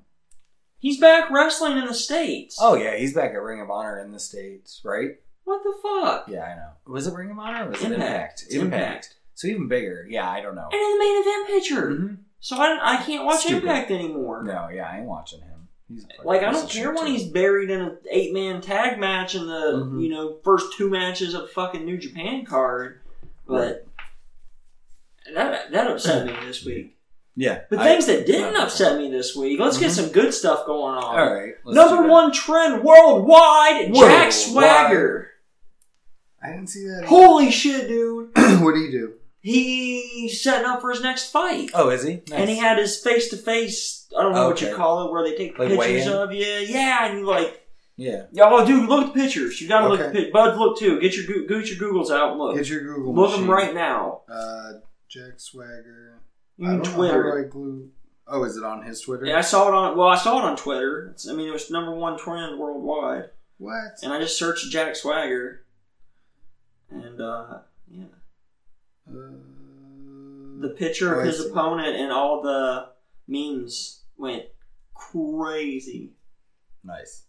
He's 0.80 1.00
back 1.00 1.30
wrestling 1.30 1.78
in 1.78 1.86
the 1.86 1.94
states. 1.94 2.58
Oh 2.62 2.76
yeah, 2.76 2.96
he's 2.96 3.14
back 3.14 3.32
at 3.32 3.42
Ring 3.42 3.62
of 3.62 3.70
Honor 3.70 4.00
in 4.00 4.12
the 4.12 4.20
states, 4.20 4.82
right? 4.84 5.20
what 5.44 5.64
the 5.64 5.74
fuck? 5.82 6.28
Yeah, 6.30 6.44
I 6.44 6.56
know. 6.56 6.70
Was 6.94 7.08
it 7.08 7.14
Ring 7.16 7.32
of 7.32 7.40
Honor 7.40 7.66
or 7.66 7.70
was 7.72 7.82
it 7.84 7.92
Impact. 7.92 8.44
Impact? 8.52 8.54
Impact. 8.54 9.16
So 9.34 9.48
even 9.48 9.68
bigger. 9.68 10.06
Yeah, 10.08 10.30
I 10.30 10.42
don't 10.42 10.54
know. 10.54 10.70
And 10.72 10.80
in 10.80 10.92
the 10.94 11.00
main 11.00 11.22
event 11.22 11.48
picture. 11.48 11.90
Mhm. 11.92 12.18
So 12.40 12.56
I, 12.58 12.94
I 12.94 13.04
can't 13.04 13.26
watch 13.26 13.42
Stupid. 13.42 13.64
Impact 13.64 13.90
anymore. 13.92 14.44
No, 14.44 14.70
yeah, 14.70 14.88
I 14.88 14.98
ain't 14.98 15.08
watching 15.08 15.42
him. 15.42 15.68
He's 15.90 16.06
Like 16.24 16.44
I 16.44 16.52
don't 16.52 16.70
care 16.70 16.94
when 16.94 17.08
he's 17.08 17.24
buried 17.28 17.72
in 17.72 17.82
an 17.82 17.98
eight 18.12 18.32
man 18.32 18.62
tag 18.62 19.00
match 19.00 19.34
in 19.34 19.48
the 19.48 19.84
Mhm. 19.88 20.04
you 20.04 20.10
know 20.10 20.38
first 20.44 20.78
two 20.78 20.88
matches 20.88 21.34
of 21.34 21.50
fucking 21.52 21.84
New 21.84 21.98
Japan 21.98 22.46
card, 22.46 23.02
but 23.48 23.88
that 25.34 25.72
that 25.72 25.88
upset 25.92 26.26
me 26.28 26.34
this 26.46 26.64
week. 26.64 26.96
Yeah, 27.42 27.62
But 27.70 27.80
I- 27.80 27.86
things 27.86 28.06
that 28.08 28.26
didn't 28.26 28.52
not 28.54 28.64
upset 28.68 28.98
me 28.98 29.10
this 29.10 29.34
week, 29.34 29.62
let's 29.62 29.78
get 29.78 29.92
Mhm. 29.92 29.96
some 29.96 30.10
good 30.10 30.34
stuff 30.34 30.66
going 30.66 30.96
on. 30.96 31.04
All 31.20 31.34
right, 31.34 31.54
Number 31.66 32.06
one 32.10 32.34
trend 32.34 32.84
worldwide, 32.84 33.94
Jack 33.94 33.96
Worldwide. 33.96 34.34
Swagger. 34.34 35.32
I 36.44 36.48
didn't 36.50 36.68
see 36.68 36.86
that. 36.88 37.06
Holy 37.06 37.50
shit, 37.50 37.88
dude! 37.88 38.32
what 38.62 38.74
do 38.76 38.80
you 38.82 38.92
do? 38.92 39.14
He's 39.42 40.42
setting 40.44 40.66
up 40.68 40.82
for 40.82 40.90
his 40.92 41.02
next 41.02 41.32
fight. 41.32 41.72
Oh, 41.74 41.90
is 41.90 42.04
he? 42.04 42.16
Nice. 42.28 42.32
And 42.42 42.50
he 42.50 42.58
had 42.58 42.78
his 42.78 42.98
face 43.02 43.30
to 43.30 43.38
face, 43.38 44.06
I 44.18 44.22
don't 44.22 44.34
know 44.34 44.50
what 44.50 44.62
you 44.62 44.76
call 44.76 45.06
it, 45.08 45.12
where 45.12 45.24
they 45.24 45.36
take 45.38 45.58
Like 45.58 45.70
pictures 45.70 46.08
of 46.08 46.34
you. 46.34 46.44
Yeah, 46.46 47.06
and 47.06 47.20
you 47.20 47.26
like, 47.26 47.66
yeah. 47.96 48.24
oh, 48.42 48.66
dude, 48.66 48.90
look 48.90 49.08
at 49.08 49.14
the 49.14 49.20
pictures. 49.22 49.62
You 49.62 49.70
gotta 49.70 49.88
look 49.88 50.02
at 50.02 50.08
the 50.08 50.12
pictures. 50.14 50.34
Bud, 50.34 50.58
look 50.58 50.78
too. 50.78 51.00
Get 51.00 51.16
your, 51.16 51.26
get 51.48 51.70
your 51.70 51.78
Googles 51.94 52.12
out 52.12 52.32
and 52.32 52.40
look. 52.40 52.58
Get 52.58 52.68
your 52.68 52.82
Google. 52.82 53.16
Look 53.16 53.30
machine. 53.32 53.48
them 53.48 53.52
right 53.56 53.74
now. 53.74 54.22
Uh, 54.30 54.74
Jack 55.08 55.34
Swagger. 55.40 56.19
You 56.60 56.68
I 56.68 56.72
don't 56.74 56.84
Twitter. 56.84 57.24
Know 57.24 57.32
how 57.32 57.38
I 57.38 57.44
glue? 57.48 57.90
Oh, 58.28 58.44
is 58.44 58.58
it 58.58 58.64
on 58.64 58.84
his 58.84 59.02
Twitter? 59.02 59.26
Yeah, 59.26 59.38
I 59.38 59.42
saw 59.42 59.70
it 59.70 59.74
on. 59.74 59.98
Well, 59.98 60.10
I 60.10 60.18
saw 60.18 60.38
it 60.40 60.44
on 60.46 60.56
Twitter. 60.58 61.08
It's, 61.12 61.28
I 61.28 61.34
mean, 61.34 61.48
it 61.48 61.52
was 61.54 61.72
number 61.72 61.92
one 61.96 62.18
trend 62.20 62.60
worldwide, 62.60 63.30
What? 63.58 63.94
and 64.04 64.12
I 64.14 64.20
just 64.20 64.38
searched 64.38 64.70
Jack 64.70 64.96
Swagger, 64.96 65.64
and 66.92 67.20
uh, 67.22 67.60
yeah, 67.90 68.04
Uh, 69.10 69.32
the 70.60 70.76
picture 70.78 71.16
Oh, 71.16 71.20
of 71.22 71.26
his 71.26 71.40
opponent 71.46 71.96
and 71.96 72.12
all 72.12 72.42
the 72.42 72.90
memes 73.28 74.02
went 74.18 74.44
crazy. 74.94 76.12
Nice. 76.84 77.24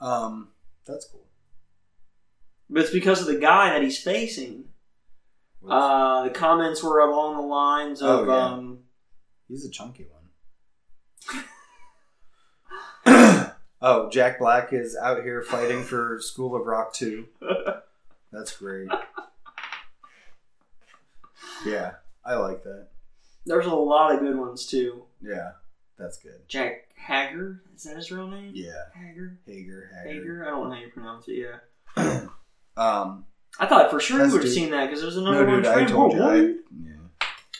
Um, 0.00 0.48
that's 0.86 1.04
cool. 1.04 1.26
But 2.70 2.82
it's 2.84 2.92
because 2.92 3.20
of 3.20 3.26
the 3.26 3.38
guy 3.38 3.70
that 3.70 3.82
he's 3.82 4.02
facing. 4.02 4.64
Uh, 5.68 6.24
the 6.24 6.30
comments 6.30 6.82
were 6.82 6.98
along 7.00 7.36
the 7.36 7.42
lines 7.46 8.02
of, 8.02 8.28
Oh, 8.28 8.32
yeah. 8.32 8.44
um, 8.46 8.78
He's 9.48 9.64
a 9.64 9.70
chunky 9.70 10.06
one. 11.24 11.44
oh, 13.82 14.08
Jack 14.10 14.38
Black 14.38 14.72
is 14.72 14.96
out 14.96 15.22
here 15.22 15.42
fighting 15.42 15.82
for 15.82 16.18
School 16.20 16.54
of 16.56 16.66
Rock 16.66 16.92
2. 16.94 17.26
That's 18.32 18.56
great. 18.56 18.88
Yeah, 21.66 21.92
I 22.24 22.34
like 22.36 22.62
that. 22.64 22.88
there's 23.46 23.66
a 23.66 23.74
lot 23.74 24.14
of 24.14 24.20
good 24.20 24.36
ones 24.38 24.66
too. 24.66 25.04
Yeah, 25.20 25.52
that's 25.98 26.16
good. 26.18 26.48
Jack 26.48 26.88
Hager, 26.96 27.62
is 27.76 27.84
that 27.84 27.96
his 27.96 28.10
real 28.10 28.26
name? 28.28 28.52
Yeah, 28.54 28.72
Hager? 28.94 29.38
Hager, 29.46 29.90
Hager. 30.04 30.08
Hager? 30.14 30.44
I 30.46 30.50
don't 30.50 30.68
know 30.70 30.74
how 30.74 30.80
you 30.80 30.88
pronounce 30.90 31.28
it, 31.28 31.46
yeah. 31.96 32.26
Um, 32.74 33.26
I 33.58 33.66
thought 33.66 33.90
for 33.90 34.00
sure 34.00 34.16
you 34.18 34.22
That's 34.24 34.32
would 34.32 34.42
have 34.42 34.52
dude. 34.52 34.54
seen 34.62 34.70
that 34.70 34.86
because 34.86 35.02
it 35.02 35.06
was 35.06 35.16
a 35.16 35.20
no, 35.22 35.32
one 35.32 35.46
dude, 35.46 35.66
I 35.66 35.84
told 35.84 36.12
you. 36.14 36.22
I, 36.22 36.26
what? 36.26 36.36
yeah, 36.82 36.92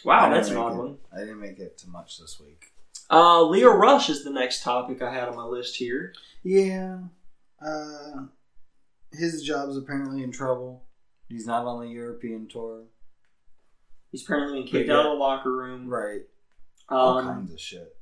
Wow, 0.05 0.21
didn't 0.23 0.35
that's 0.35 0.49
an 0.49 0.55
make 0.57 0.65
odd 0.65 0.73
it- 0.73 0.77
one. 0.79 0.99
I 1.15 1.19
didn't 1.21 1.41
make 1.41 1.59
it 1.59 1.79
to 1.79 1.89
much 1.91 2.19
this 2.19 2.41
week. 2.41 2.73
Uh, 3.11 3.43
Lio 3.43 3.71
Rush 3.75 4.09
is 4.09 4.25
the 4.25 4.31
next 4.31 4.63
topic 4.63 5.03
I 5.03 5.13
had 5.13 5.29
on 5.29 5.37
my 5.37 5.45
list 5.45 5.77
here. 5.77 6.15
Yeah. 6.43 6.99
Uh, 7.65 8.25
his 9.13 9.43
job's 9.43 9.77
apparently 9.77 10.23
in 10.23 10.33
trouble. 10.33 10.83
He's 11.29 11.47
not 11.47 11.67
on 11.67 11.81
the 11.81 11.89
European 11.89 12.49
tour. 12.49 12.85
He's 14.11 14.25
apparently 14.25 14.61
been 14.63 14.69
kicked 14.69 14.89
Yeah. 14.89 14.95
out 14.95 15.07
of 15.07 15.13
the 15.13 15.19
locker 15.19 15.53
room. 15.55 15.89
Right. 15.89 16.23
All 16.89 17.19
Um, 17.19 17.25
kinds 17.27 17.53
of 17.53 17.61
shit. 17.61 17.95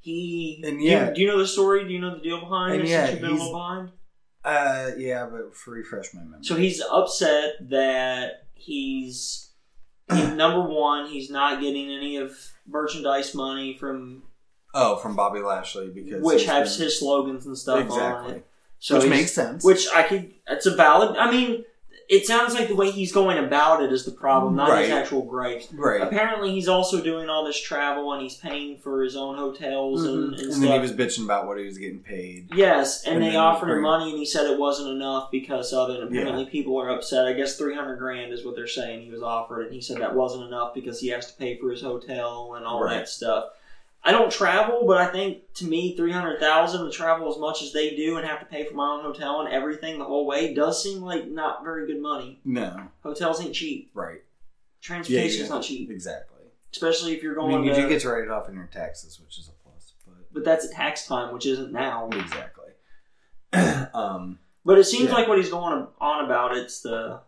he 0.00 0.62
And 0.66 0.78
do 0.78 0.84
you- 0.84 0.90
yeah. 0.90 1.10
do 1.10 1.20
you, 1.20 1.26
know 1.26 1.38
the 1.38 1.46
story? 1.46 1.84
Do 1.86 1.92
you 1.92 2.00
know 2.00 2.14
the 2.14 2.22
deal 2.22 2.40
behind 2.40 2.74
And 2.74 2.82
this? 2.84 2.90
yeah, 2.90 3.10
you've 3.10 3.20
been 3.20 3.30
a 3.30 3.32
he's- 3.34 3.40
little 3.40 3.58
behind. 3.58 3.90
Uh, 4.44 4.90
yeah, 4.96 5.26
but 5.26 5.54
for 5.54 5.72
refresh 5.72 6.14
my 6.14 6.22
memory. 6.22 6.38
So 6.42 6.56
he's 6.56 6.80
upset 6.80 7.68
that 7.70 8.44
he's 8.54 9.50
number 10.10 10.62
one. 10.62 11.10
He's 11.10 11.30
not 11.30 11.60
getting 11.60 11.90
any 11.90 12.16
of 12.16 12.36
merchandise 12.66 13.34
money 13.34 13.76
from 13.76 14.22
oh, 14.74 14.96
from 14.96 15.14
Bobby 15.14 15.40
Lashley 15.40 15.88
because 15.88 16.22
which 16.22 16.44
has 16.46 16.76
been- 16.76 16.84
his 16.84 16.98
slogans 16.98 17.46
and 17.46 17.56
stuff 17.56 17.90
on 17.90 18.30
it. 18.30 18.46
So 18.78 18.98
which 18.98 19.10
makes 19.10 19.32
sense. 19.32 19.62
Which 19.62 19.88
I 19.94 20.04
could. 20.04 20.32
It's 20.48 20.64
a 20.64 20.74
valid. 20.74 21.16
I 21.18 21.30
mean, 21.30 21.64
it 22.10 22.26
sounds 22.26 22.54
like 22.54 22.66
the 22.66 22.74
way 22.74 22.90
he's 22.90 23.12
going 23.12 23.38
about 23.38 23.82
it 23.82 23.92
is 23.92 24.04
the 24.04 24.10
problem, 24.10 24.56
not 24.56 24.76
his 24.80 24.90
actual 24.90 25.22
gripes. 25.22 25.68
right. 25.72 26.00
Apparently, 26.02 26.50
he's 26.50 26.66
also 26.68 27.00
doing 27.00 27.28
all 27.30 27.44
this 27.44 27.58
travel 27.60 28.12
and 28.12 28.20
he's 28.20 28.34
paying 28.34 28.76
for 28.78 29.02
his 29.04 29.14
own 29.14 29.36
hotels 29.36 30.04
and, 30.04 30.16
Mhm. 30.16 30.24
and, 30.24 30.32
And 30.40 30.52
stuff. 30.52 30.60
then 30.62 30.72
he 30.72 30.78
was 30.80 30.92
bitching 30.92 31.24
about 31.24 31.46
what 31.46 31.56
he 31.58 31.64
was 31.64 31.78
getting 31.78 32.00
paid. 32.00 32.48
Yes, 32.52 33.04
and, 33.04 33.14
And 33.14 33.24
they 33.24 33.36
offered 33.36 33.70
him 33.70 33.82
money, 33.82 34.10
and 34.10 34.18
he 34.18 34.26
said 34.26 34.50
it 34.50 34.58
wasn't 34.58 34.90
enough 34.90 35.30
because 35.30 35.72
of 35.72 35.88
it. 35.90 36.00
And 36.00 36.12
Yeah. 36.14 36.22
apparently, 36.22 36.46
people 36.50 36.76
are 36.80 36.90
upset. 36.90 37.26
I 37.28 37.32
guess 37.32 37.56
three 37.56 37.74
hundred 37.76 37.96
grand 38.00 38.32
is 38.32 38.44
what 38.44 38.56
they're 38.56 38.66
saying 38.66 39.02
he 39.02 39.10
was 39.10 39.22
offered, 39.22 39.66
and 39.66 39.72
he 39.74 39.80
said 39.80 39.98
that 39.98 40.14
wasn't 40.16 40.44
enough 40.48 40.74
because 40.74 40.98
he 41.00 41.08
has 41.10 41.30
to 41.30 41.38
pay 41.38 41.56
for 41.56 41.70
his 41.70 41.80
hotel 41.82 42.54
and 42.56 42.66
all 42.66 42.82
Right. 42.82 42.96
that 42.98 43.08
stuff. 43.08 43.44
I 44.02 44.12
don't 44.12 44.32
travel, 44.32 44.84
but 44.86 44.96
I 44.96 45.06
think 45.12 45.52
to 45.54 45.66
me, 45.66 45.94
three 45.94 46.10
hundred 46.12 46.40
thousand 46.40 46.84
to 46.86 46.90
travel 46.90 47.30
as 47.30 47.38
much 47.38 47.60
as 47.62 47.72
they 47.72 47.94
do 47.96 48.16
and 48.16 48.26
have 48.26 48.40
to 48.40 48.46
pay 48.46 48.64
for 48.64 48.74
my 48.74 48.88
own 48.94 49.02
hotel 49.04 49.40
and 49.40 49.52
everything 49.52 49.98
the 49.98 50.04
whole 50.06 50.24
way 50.26 50.54
does 50.54 50.82
seem 50.82 51.02
like 51.02 51.28
not 51.28 51.62
very 51.64 51.86
good 51.86 52.00
money. 52.00 52.40
No, 52.44 52.88
Hotels 53.02 53.42
ain't 53.42 53.54
cheap. 53.54 53.90
right. 53.94 54.20
Transportation's 54.80 55.48
yeah. 55.50 55.54
not 55.54 55.62
cheap, 55.62 55.90
Exactly. 55.90 56.38
especially 56.72 57.12
if 57.14 57.22
you're 57.22 57.32
I 57.38 57.42
going. 57.44 57.56
mean, 57.56 57.64
you 57.64 57.74
to, 57.74 57.82
do 57.82 57.88
get 57.90 58.00
to 58.00 58.08
write 58.08 58.24
it 58.24 58.30
off 58.30 58.48
in 58.48 58.54
your 58.54 58.70
taxes, 58.72 59.20
which 59.20 59.38
is 59.38 59.48
a 59.48 59.52
plus. 59.62 59.92
But 60.06 60.14
but 60.32 60.44
that's 60.44 60.64
at 60.64 60.72
tax 60.72 61.06
time, 61.06 61.34
which 61.34 61.44
isn't 61.44 61.70
now. 61.70 62.08
exactly. 62.10 62.70
um, 63.94 64.38
But 64.64 64.78
it 64.78 64.84
seems 64.84 65.10
Yeah. 65.10 65.14
like 65.14 65.28
what 65.28 65.36
he's 65.38 65.50
going 65.50 65.86
on 66.00 66.24
about 66.24 66.56
it's 66.56 66.80
the 66.80 67.20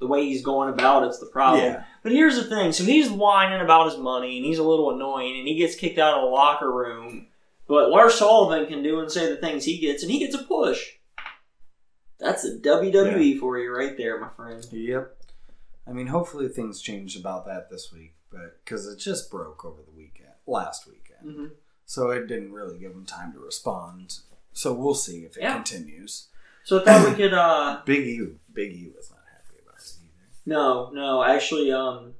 the 0.00 0.06
way 0.06 0.24
he's 0.24 0.42
going 0.42 0.68
about 0.72 1.04
it's 1.04 1.18
the 1.18 1.26
problem. 1.26 1.62
yeah, 1.64 1.84
But 2.02 2.12
here's 2.12 2.36
the 2.36 2.44
thing: 2.44 2.72
so 2.72 2.84
he's 2.84 3.10
whining 3.10 3.60
about 3.60 3.90
his 3.90 3.98
money, 3.98 4.36
and 4.38 4.46
he's 4.46 4.58
a 4.58 4.64
little 4.64 4.90
annoying, 4.94 5.38
and 5.38 5.46
he 5.46 5.56
gets 5.56 5.74
kicked 5.76 5.98
out 5.98 6.14
of 6.18 6.22
the 6.22 6.28
locker 6.30 6.72
room. 6.72 7.26
But 7.68 7.90
Lars 7.90 8.14
Sullivan 8.16 8.66
can 8.66 8.82
do 8.82 8.98
and 9.00 9.10
say 9.12 9.28
the 9.30 9.36
things 9.36 9.64
he 9.64 9.78
gets, 9.78 10.02
and 10.02 10.10
he 10.10 10.18
gets 10.18 10.34
a 10.34 10.42
push. 10.42 10.84
That's 12.18 12.42
the 12.42 12.60
WWE 12.62 13.38
for 13.38 13.58
you 13.58 13.74
right 13.74 13.96
there, 13.96 14.20
my 14.20 14.28
friend. 14.30 14.64
Yep. 14.70 15.16
I 15.86 15.92
mean, 15.92 16.08
hopefully 16.08 16.48
things 16.48 16.80
change 16.80 17.16
about 17.16 17.46
that 17.46 17.70
this 17.70 17.90
week, 17.92 18.14
but 18.30 18.62
because 18.64 18.86
it 18.86 18.98
just 18.98 19.30
broke 19.30 19.64
over 19.64 19.82
the 19.82 19.96
weekend, 19.96 20.30
last 20.46 20.86
weekend, 20.86 21.36
hmm 21.36 21.46
so 21.86 22.10
it 22.10 22.28
didn't 22.28 22.52
really 22.52 22.78
give 22.78 22.92
them 22.92 23.04
time 23.04 23.32
to 23.32 23.40
respond. 23.40 24.18
So 24.52 24.72
we'll 24.72 24.94
see 24.94 25.24
if 25.24 25.36
it 25.36 25.42
Yeah. 25.42 25.54
continues. 25.54 26.28
So 26.62 26.80
I 26.80 26.84
thought 26.84 27.08
we 27.08 27.14
could. 27.16 27.34
uh 27.34 27.80
Big 27.84 28.06
E, 28.06 28.20
Big 28.52 28.72
E 28.74 28.92
was 28.96 29.10
not 29.10 29.18
happy 29.32 29.58
about 29.60 29.80
it 29.80 29.94
either. 30.00 30.28
No, 30.50 30.90
no, 30.92 31.22
actually, 31.22 31.70
um, 31.72 32.14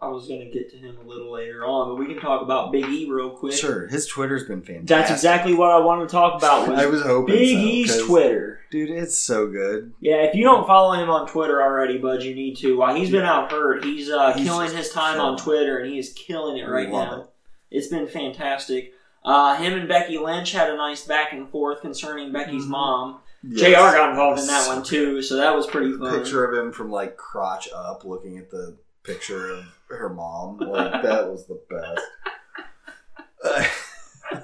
I 0.00 0.08
was 0.08 0.26
gonna 0.26 0.46
get 0.50 0.70
to 0.70 0.76
him 0.78 0.96
a 1.04 1.06
little 1.06 1.30
later 1.30 1.64
on, 1.66 1.88
but 1.90 1.96
we 1.96 2.06
can 2.12 2.18
talk 2.20 2.40
about 2.40 2.72
Big 2.72 2.86
E 2.86 3.06
real 3.10 3.28
quick. 3.30 3.52
Sure, 3.52 3.86
his 3.88 4.06
Twitter's 4.06 4.44
been 4.44 4.62
fantastic. 4.62 4.86
That's 4.88 5.10
exactly 5.10 5.52
what 5.54 5.70
I 5.70 5.78
wanted 5.78 6.08
to 6.08 6.12
talk 6.12 6.38
about. 6.38 6.66
Was 6.68 6.78
I 6.78 6.86
was 6.86 7.02
hoping 7.02 7.34
Big 7.36 7.50
so, 7.54 7.62
E's 7.62 8.06
Twitter. 8.06 8.60
dude. 8.70 8.88
It's 8.90 9.18
so 9.18 9.46
good. 9.48 9.92
Yeah, 10.00 10.22
if 10.22 10.34
you 10.34 10.44
don't 10.44 10.66
follow 10.66 10.94
him 10.94 11.10
on 11.10 11.28
Twitter 11.28 11.62
already, 11.62 11.98
bud, 11.98 12.22
you 12.22 12.34
need 12.34 12.56
to. 12.56 12.76
While 12.78 12.94
he's 12.96 13.10
been 13.10 13.22
out 13.24 13.52
hurt, 13.52 13.84
he's 13.84 14.08
uh, 14.08 14.32
He's 14.32 14.46
killing 14.48 14.74
his 14.74 14.88
time 14.90 15.16
killing 15.16 15.32
on. 15.32 15.38
Twitter, 15.38 15.78
and 15.78 15.92
he 15.92 15.98
is 15.98 16.12
killing 16.14 16.56
it 16.56 16.64
right 16.68 16.90
now. 16.90 17.20
it. 17.20 17.26
It's 17.78 17.88
been 17.88 18.08
fantastic. 18.08 18.94
Uh, 19.24 19.56
him 19.56 19.74
and 19.74 19.86
Becky 19.88 20.16
Lynch 20.18 20.52
had 20.52 20.68
a 20.70 20.76
nice 20.76 21.04
back 21.06 21.32
and 21.32 21.48
forth 21.50 21.80
concerning 21.82 22.32
Becky's 22.32 22.64
Mhm. 22.64 22.68
mom. 22.70 23.18
Yes. 23.44 23.60
JR 23.60 23.96
got 23.96 24.10
involved 24.10 24.40
in 24.40 24.46
that 24.46 24.68
one 24.68 24.82
too, 24.82 25.20
so 25.22 25.36
that 25.36 25.54
was 25.54 25.66
pretty 25.66 25.96
fun. 25.96 26.16
picture 26.16 26.44
of 26.44 26.56
him 26.56 26.72
from 26.72 26.90
like 26.90 27.16
crotch 27.16 27.68
up, 27.74 28.04
looking 28.04 28.38
at 28.38 28.50
the 28.50 28.76
picture 29.02 29.50
of 29.52 29.64
her 29.88 30.08
mom. 30.08 30.58
Like 30.58 31.02
that 31.02 31.28
was 31.28 31.46
the 31.46 31.60
best. 31.68 32.02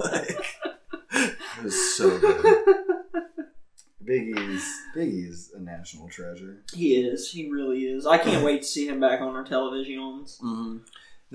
like, 0.00 0.44
it 1.12 1.64
was 1.64 1.96
so 1.96 2.18
good. 2.18 2.64
Biggie's 4.04 4.64
Biggie's 4.96 5.52
a 5.54 5.60
national 5.60 6.08
treasure. 6.08 6.62
He 6.74 6.96
is. 6.96 7.30
He 7.30 7.50
really 7.50 7.84
is. 7.84 8.06
I 8.06 8.18
can't 8.18 8.44
wait 8.44 8.62
to 8.62 8.68
see 8.68 8.88
him 8.88 9.00
back 9.00 9.20
on 9.20 9.36
our 9.36 9.44
televisions. 9.44 10.40
Mm-hmm. 10.40 10.78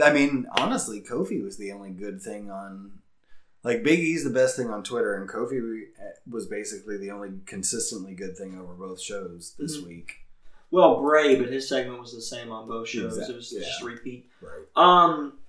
I 0.02 0.12
mean, 0.12 0.48
honestly, 0.58 1.02
Kofi 1.02 1.44
was 1.44 1.58
the 1.58 1.72
only 1.72 1.92
good 1.92 2.22
thing 2.22 2.50
on. 2.50 3.00
Like 3.64 3.84
Big 3.84 4.00
E's 4.00 4.24
the 4.24 4.30
best 4.30 4.56
thing 4.58 4.70
on 4.70 4.84
Twitter, 4.84 5.16
and 5.16 5.30
Kofi 5.30 5.86
was 6.30 6.48
basically 6.48 6.98
the 6.98 7.12
only 7.12 7.30
consistently 7.46 8.14
good 8.14 8.38
thing 8.38 8.58
over 8.60 8.74
both 8.74 9.00
shows 9.02 9.56
this 9.58 9.78
Mhm. 9.78 9.88
week. 9.88 10.12
Well, 10.72 11.02
Bray, 11.02 11.36
but 11.40 11.50
his 11.52 11.70
segment 11.70 12.00
was 12.00 12.14
the 12.14 12.22
same 12.22 12.52
on 12.52 12.68
both 12.68 12.88
shows. 12.90 13.14
Exact- 13.18 13.30
It 13.32 13.36
was 13.36 13.54
yeah. 13.54 13.60
just 13.62 13.82
a 13.82 13.86
repeat. 13.86 14.30
Right. 14.42 14.66
Um, 14.76 15.40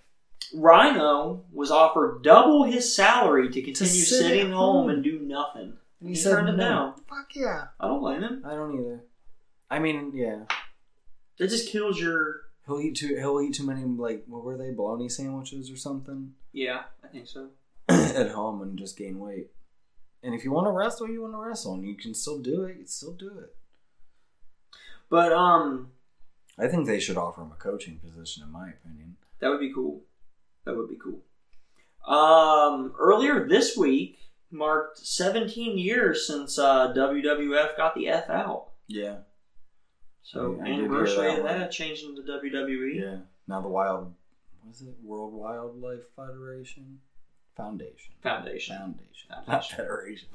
Rhyno 0.54 1.44
was 1.52 1.70
offered 1.70 2.22
double 2.22 2.64
his 2.64 2.94
salary 2.94 3.48
to 3.48 3.62
continue 3.62 4.02
sit 4.02 4.18
sitting 4.18 4.52
home 4.52 4.82
home. 4.82 4.90
and 4.90 5.02
do 5.02 5.18
nothing. 5.20 5.78
And 6.00 6.08
He 6.14 6.22
turned 6.22 6.48
it 6.50 6.56
down. 6.56 6.94
Fuck 7.08 7.34
yeah. 7.34 7.68
I 7.80 7.88
don't 7.88 8.00
blame 8.00 8.22
him. 8.22 8.42
I 8.44 8.50
don't 8.54 8.78
either. 8.78 9.04
I 9.70 9.78
mean, 9.78 10.12
yeah. 10.14 10.44
That 11.38 11.48
just 11.48 11.68
kills 11.70 11.98
your. 11.98 12.42
He'll 12.66 12.80
eat 12.80 12.96
too. 12.96 13.16
He'll 13.16 13.40
eat 13.40 13.54
too 13.54 13.64
many 13.66 13.82
like 13.84 14.24
what 14.26 14.44
were 14.44 14.56
they 14.56 14.70
bologna 14.72 15.08
sandwiches 15.08 15.70
or 15.70 15.76
something 15.76 16.34
Yeah, 16.52 16.84
I 17.02 17.08
think 17.08 17.26
so. 17.28 17.48
at 17.88 18.30
home 18.30 18.62
and 18.62 18.78
just 18.78 18.96
gain 18.96 19.18
weight. 19.18 19.50
And 20.22 20.34
if 20.34 20.44
you 20.44 20.52
want 20.52 20.66
to 20.66 20.70
wrestle, 20.70 21.08
you 21.08 21.20
want 21.22 21.34
to 21.34 21.38
wrestle, 21.38 21.74
and 21.74 21.84
you 21.84 21.94
can 21.96 22.14
still 22.14 22.38
do 22.38 22.62
it. 22.64 22.76
You 22.78 22.86
still 22.86 23.12
do 23.12 23.28
it. 23.38 23.54
But 25.10 25.32
um, 25.32 25.90
I 26.58 26.66
think 26.66 26.86
they 26.86 26.98
should 26.98 27.18
offer 27.18 27.42
him 27.42 27.52
a 27.52 27.56
coaching 27.62 27.98
position, 27.98 28.42
in 28.42 28.50
my 28.50 28.68
opinion. 28.70 29.16
that 29.40 29.50
would 29.50 29.60
be 29.60 29.72
cool. 29.72 30.00
That 30.64 30.76
would 30.76 30.88
be 30.88 30.96
cool. 30.96 31.20
Um, 32.10 32.94
earlier 32.98 33.46
this 33.46 33.76
week 33.76 34.18
marked 34.50 34.98
17 34.98 35.76
years 35.76 36.26
since 36.26 36.58
uh, 36.58 36.92
WWF 36.94 37.76
got 37.76 37.94
the 37.94 38.08
F 38.08 38.30
out. 38.30 38.68
Yeah. 38.86 39.16
So 40.22 40.58
I- 40.62 40.64
did 40.66 40.74
anniversary 40.78 41.26
that 41.28 41.38
of 41.40 41.44
that, 41.44 41.70
changing 41.70 42.16
to 42.16 42.22
WWE. 42.22 42.94
Yeah. 43.00 43.16
Now 43.46 43.60
the 43.60 43.68
wild, 43.68 44.14
what 44.62 44.74
is 44.74 44.80
it? 44.82 44.94
World 45.02 45.34
Wildlife 45.34 46.04
Federation 46.16 47.00
Foundation. 47.56 48.12
Foundation. 48.22 48.76
Foundation, 48.76 49.26
not 49.30 49.46
Foundation. 49.46 49.76
federation. 49.76 50.28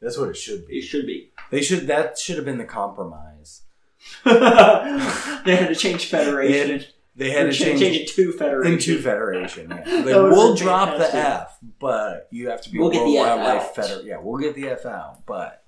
That's 0.00 0.18
what 0.18 0.28
it 0.30 0.36
should 0.36 0.66
be. 0.66 0.78
It 0.78 0.82
should 0.82 1.06
be. 1.06 1.30
They 1.50 1.62
should. 1.62 1.86
That 1.86 2.18
should 2.18 2.36
have 2.36 2.44
been 2.44 2.58
the 2.58 2.64
compromise. 2.64 3.62
they 4.24 5.56
had 5.56 5.68
to 5.68 5.74
change 5.76 6.06
federation. 6.06 6.84
They 7.14 7.30
had 7.30 7.44
to 7.44 7.52
change, 7.52 7.82
it 7.82 8.08
to 8.16 8.32
federation. 8.32 8.72
into 8.72 8.98
federation. 9.02 9.70
Yeah. 9.70 9.84
Like, 10.02 10.06
we'll 10.06 10.54
drop 10.56 10.96
the. 10.98 11.14
F, 11.14 11.58
but 11.78 12.26
you 12.30 12.48
have 12.48 12.62
to 12.62 12.70
be 12.70 12.78
We'll 12.78 12.88
a 12.88 12.92
get 12.94 13.04
the 13.04 13.14
Wildlife 13.16 13.62
out. 13.62 13.74
Federation. 13.76 14.06
Yeah, 14.06 14.16
we'll 14.20 14.40
get 14.40 14.54
the 14.54 14.68
F 14.70 14.86
out, 14.86 15.24
but 15.26 15.62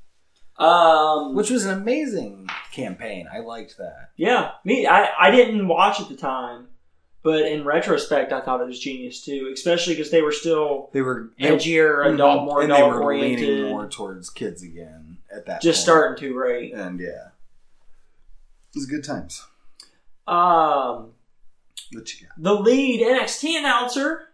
Um, 0.58 1.34
which 1.36 1.50
was 1.50 1.66
an 1.66 1.78
amazing 1.78 2.48
campaign. 2.72 3.28
I 3.32 3.40
liked 3.40 3.76
that. 3.78 4.10
yeah, 4.16 4.52
me. 4.64 4.86
I 4.86 5.10
I 5.18 5.30
didn't 5.30 5.68
watch 5.68 6.00
at 6.00 6.08
the 6.08 6.16
time, 6.16 6.68
but 7.24 7.46
in 7.46 7.64
retrospect, 7.64 8.32
I 8.32 8.40
thought 8.40 8.60
it 8.60 8.66
was 8.66 8.78
genius 8.78 9.24
too. 9.24 9.50
Especially 9.52 9.94
because 9.94 10.12
they 10.12 10.22
were 10.22 10.30
still 10.30 10.90
They 10.92 11.00
were 11.02 11.30
they, 11.40 11.48
edgier, 11.48 12.12
adult, 12.14 12.44
more 12.44 12.60
and 12.62 12.70
they 12.70 12.76
adult 12.76 13.02
were 13.02 13.16
leaning 13.16 13.64
more 13.70 13.88
towards 13.88 14.30
kids 14.30 14.62
again 14.62 15.18
at 15.34 15.46
that. 15.46 15.60
just 15.62 15.78
point. 15.78 15.84
starting 15.84 16.28
to 16.28 16.38
right. 16.38 16.72
and 16.72 17.00
yeah, 17.00 17.08
it 17.08 18.76
was 18.76 18.86
good 18.86 19.02
times. 19.02 19.44
Um, 20.26 21.10
What 21.92 22.20
you 22.20 22.26
got? 22.26 22.34
the 22.42 22.54
lead 22.54 23.00
NXT 23.00 23.58
announcer 23.58 24.28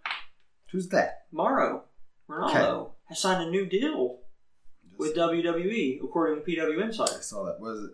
Who's 0.70 0.88
that? 0.90 1.24
Mauro 1.32 1.82
Ranallo 2.28 2.90
has 3.08 3.18
signed 3.18 3.42
a 3.48 3.50
new 3.50 3.66
deal 3.66 4.18
with 4.96 5.16
WWE, 5.16 6.02
according 6.04 6.44
to 6.44 6.48
PW 6.50 6.80
Insider. 6.82 7.12
I 7.16 7.20
saw 7.22 7.44
that. 7.46 7.58
Was 7.58 7.84
it 7.84 7.90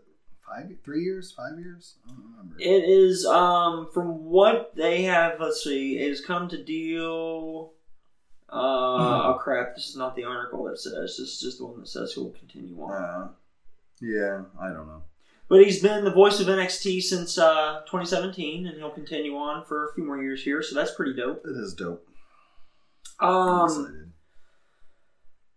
five, 0.47 0.71
three 0.85 1.03
years, 1.03 1.33
five 1.33 1.59
years? 1.59 1.97
I 2.07 2.11
don't 2.11 2.25
remember. 2.31 2.57
It 2.59 2.85
is 2.85 3.27
um 3.27 3.89
from 3.93 4.25
what 4.25 4.75
they 4.77 5.03
have. 5.03 5.41
Let's 5.41 5.63
see, 5.65 5.99
it 5.99 6.09
has 6.09 6.21
come 6.21 6.49
to 6.49 6.63
deal. 6.63 7.73
Uh, 8.49 8.99
Mhm. 8.99 9.25
oh 9.35 9.39
crap! 9.43 9.75
This 9.75 9.89
is 9.89 9.97
not 9.97 10.15
the 10.15 10.25
article 10.25 10.65
that 10.65 10.79
says. 10.79 10.93
This 10.95 11.19
is 11.19 11.41
just 11.41 11.59
the 11.59 11.67
one 11.67 11.81
that 11.81 11.89
says 11.89 12.13
he'll 12.13 12.31
continue 12.31 12.81
on. 12.81 12.93
Uh, 12.93 13.29
yeah, 14.01 14.45
I 14.61 14.69
don't 14.69 14.87
know. 14.87 15.03
But 15.49 15.65
he's 15.65 15.81
been 15.83 16.05
the 16.05 16.11
voice 16.13 16.39
of 16.41 16.47
NXT 16.49 17.01
since 17.03 17.39
uh, 17.39 17.81
2017, 17.87 18.67
and 18.67 18.77
he'll 18.79 18.91
continue 18.91 19.37
on 19.37 19.65
for 19.65 19.89
a 19.89 19.95
few 19.95 20.05
more 20.05 20.21
years 20.21 20.43
here. 20.43 20.63
So 20.63 20.75
that's 20.75 20.93
pretty 20.95 21.15
dope. 21.15 21.45
It 21.45 21.57
is 21.57 21.73
dope. 21.75 22.07
Um, 23.21 24.13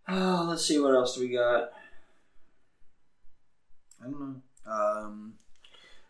oh, 0.08 0.46
let's 0.48 0.64
see 0.64 0.78
what 0.80 0.94
else 0.94 1.14
do 1.16 1.20
we 1.22 1.28
got. 1.30 1.70
I 4.00 4.04
don't 4.04 4.20
know. 4.20 4.42
Um, 4.66 5.34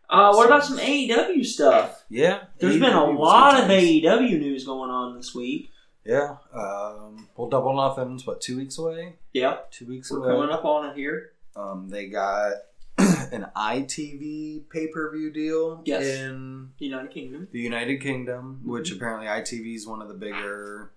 Uh, 0.09 0.33
what 0.35 0.47
about 0.47 0.65
some 0.65 0.79
AEW 0.79 1.45
stuff? 1.47 2.05
yeah, 2.09 2.45
There's 2.59 2.79
been 2.81 2.93
a 2.93 3.05
lot 3.11 3.61
of. 3.61 3.69
AEW 3.71 4.39
news 4.41 4.65
going 4.65 4.91
on 4.91 5.17
this 5.17 5.35
week. 5.35 5.71
Yeah. 6.05 6.37
Um, 6.53 7.29
well, 7.37 7.49
Double 7.49 7.77
Nothing's 7.77 8.27
what 8.27 8.41
two 8.41 8.57
weeks 8.57 8.77
away? 8.79 9.17
Yeah, 9.33 9.59
Two 9.71 9.87
weeks 9.87 10.11
we're 10.11 10.19
away. 10.19 10.35
coming 10.35 10.51
up 10.51 10.65
on 10.65 10.91
it 10.91 10.97
here. 10.97 11.33
Um, 11.55 11.89
they 11.89 12.07
got 12.09 12.55
an 12.99 13.47
ITV 13.57 14.69
pay 14.71 14.89
per 14.89 15.13
view 15.13 15.31
deal 15.31 15.83
Yes. 15.85 16.03
in 16.05 16.71
the 16.79 16.87
United 16.87 17.11
Kingdom. 17.13 17.49
the 17.53 17.61
United 17.61 18.01
Kingdom, 18.01 18.59
Mm-hmm. 18.63 18.71
which 18.73 18.91
apparently 18.93 19.27
ITV 19.29 19.75
is 19.77 19.87
one 19.87 20.03
of 20.03 20.09
the 20.09 20.15
bigger 20.15 20.91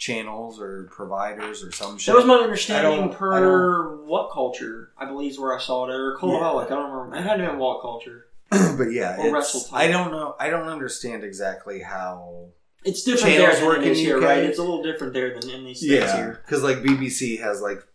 channels 0.00 0.58
or 0.58 0.88
providers 0.90 1.62
or 1.62 1.70
some 1.70 1.98
shit. 1.98 2.06
That 2.12 2.16
was 2.16 2.24
my 2.26 2.36
understanding 2.36 3.10
per 3.12 3.98
WhatCulture? 4.08 4.88
I 4.98 5.04
believe 5.04 5.32
is 5.32 5.38
where 5.38 5.54
I 5.56 5.60
saw 5.60 5.84
it. 5.86 5.90
Or 5.94 6.16
Cultaholic. 6.16 6.68
Yeah. 6.70 6.76
I 6.76 6.80
don't 6.80 6.90
remember. 6.90 7.16
It 7.16 7.22
had 7.22 7.36
to 7.36 7.42
be 7.42 7.48
WhatCulture. 7.58 8.22
but 8.78 8.90
yeah, 8.92 9.18
Or 9.18 9.30
Wrestle 9.32 9.60
Time. 9.60 9.78
I 9.78 9.86
don't 9.88 10.10
know. 10.10 10.34
I 10.40 10.48
don't 10.50 10.66
understand 10.68 11.22
exactly 11.22 11.80
how. 11.82 12.46
It's 12.82 13.04
different 13.04 13.36
there 13.36 13.54
than 13.54 13.66
work 13.66 13.82
in 13.82 13.94
here, 13.94 14.16
UK. 14.16 14.24
right? 14.24 14.38
It's 14.42 14.58
a 14.58 14.62
little 14.62 14.82
different 14.82 15.12
there 15.12 15.38
than 15.38 15.50
in 15.50 15.64
these 15.66 15.80
states 15.80 15.92
Yeah, 16.06 16.16
here. 16.16 16.40
because 16.44 16.62
like 16.62 16.78
BBC 16.78 17.38
has 17.40 17.60
like 17.60 17.86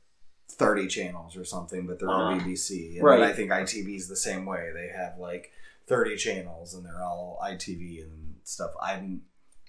thirty 0.47 0.87
channels 0.87 1.35
or 1.35 1.43
something, 1.43 1.87
but 1.87 1.99
they're 1.99 2.07
all 2.09 2.35
Uh-huh. 2.35 2.45
BBC, 2.45 2.97
and 2.97 3.03
Right. 3.03 3.21
I 3.21 3.33
think 3.33 3.49
ITV 3.49 3.95
is 3.97 4.07
the 4.07 4.15
same 4.15 4.45
way. 4.45 4.69
They 4.75 4.89
have 4.95 5.17
like 5.17 5.51
thirty 5.87 6.15
channels, 6.15 6.75
and 6.75 6.85
they're 6.85 7.01
all 7.03 7.39
ITV 7.43 8.03
and 8.03 8.35
stuff. 8.43 8.71
I'm, 8.79 9.23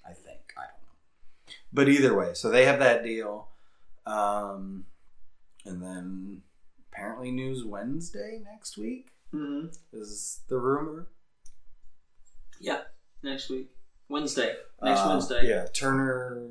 I 0.07 0.13
think 0.13 0.27
I. 0.27 0.36
But 1.77 1.87
either 1.89 2.13
way, 2.17 2.33
so 2.33 2.49
they 2.49 2.65
have 2.65 2.79
that 2.79 3.03
deal. 3.03 3.49
Um, 4.05 4.85
and 5.65 5.81
then 5.81 6.41
apparently 6.91 7.31
News 7.31 7.63
Wednesday 7.63 8.41
next 8.43 8.77
week 8.77 9.11
Mm-hmm. 9.33 9.67
is 9.93 10.39
the 10.49 10.57
rumor. 10.57 11.07
Yeah, 12.59 12.79
next 13.21 13.49
week, 13.49 13.69
Wednesday. 14.09 14.55
Next 14.81 15.01
Uh, 15.01 15.09
Wednesday. 15.09 15.47
Yeah, 15.49 15.65
Turner, 15.73 16.41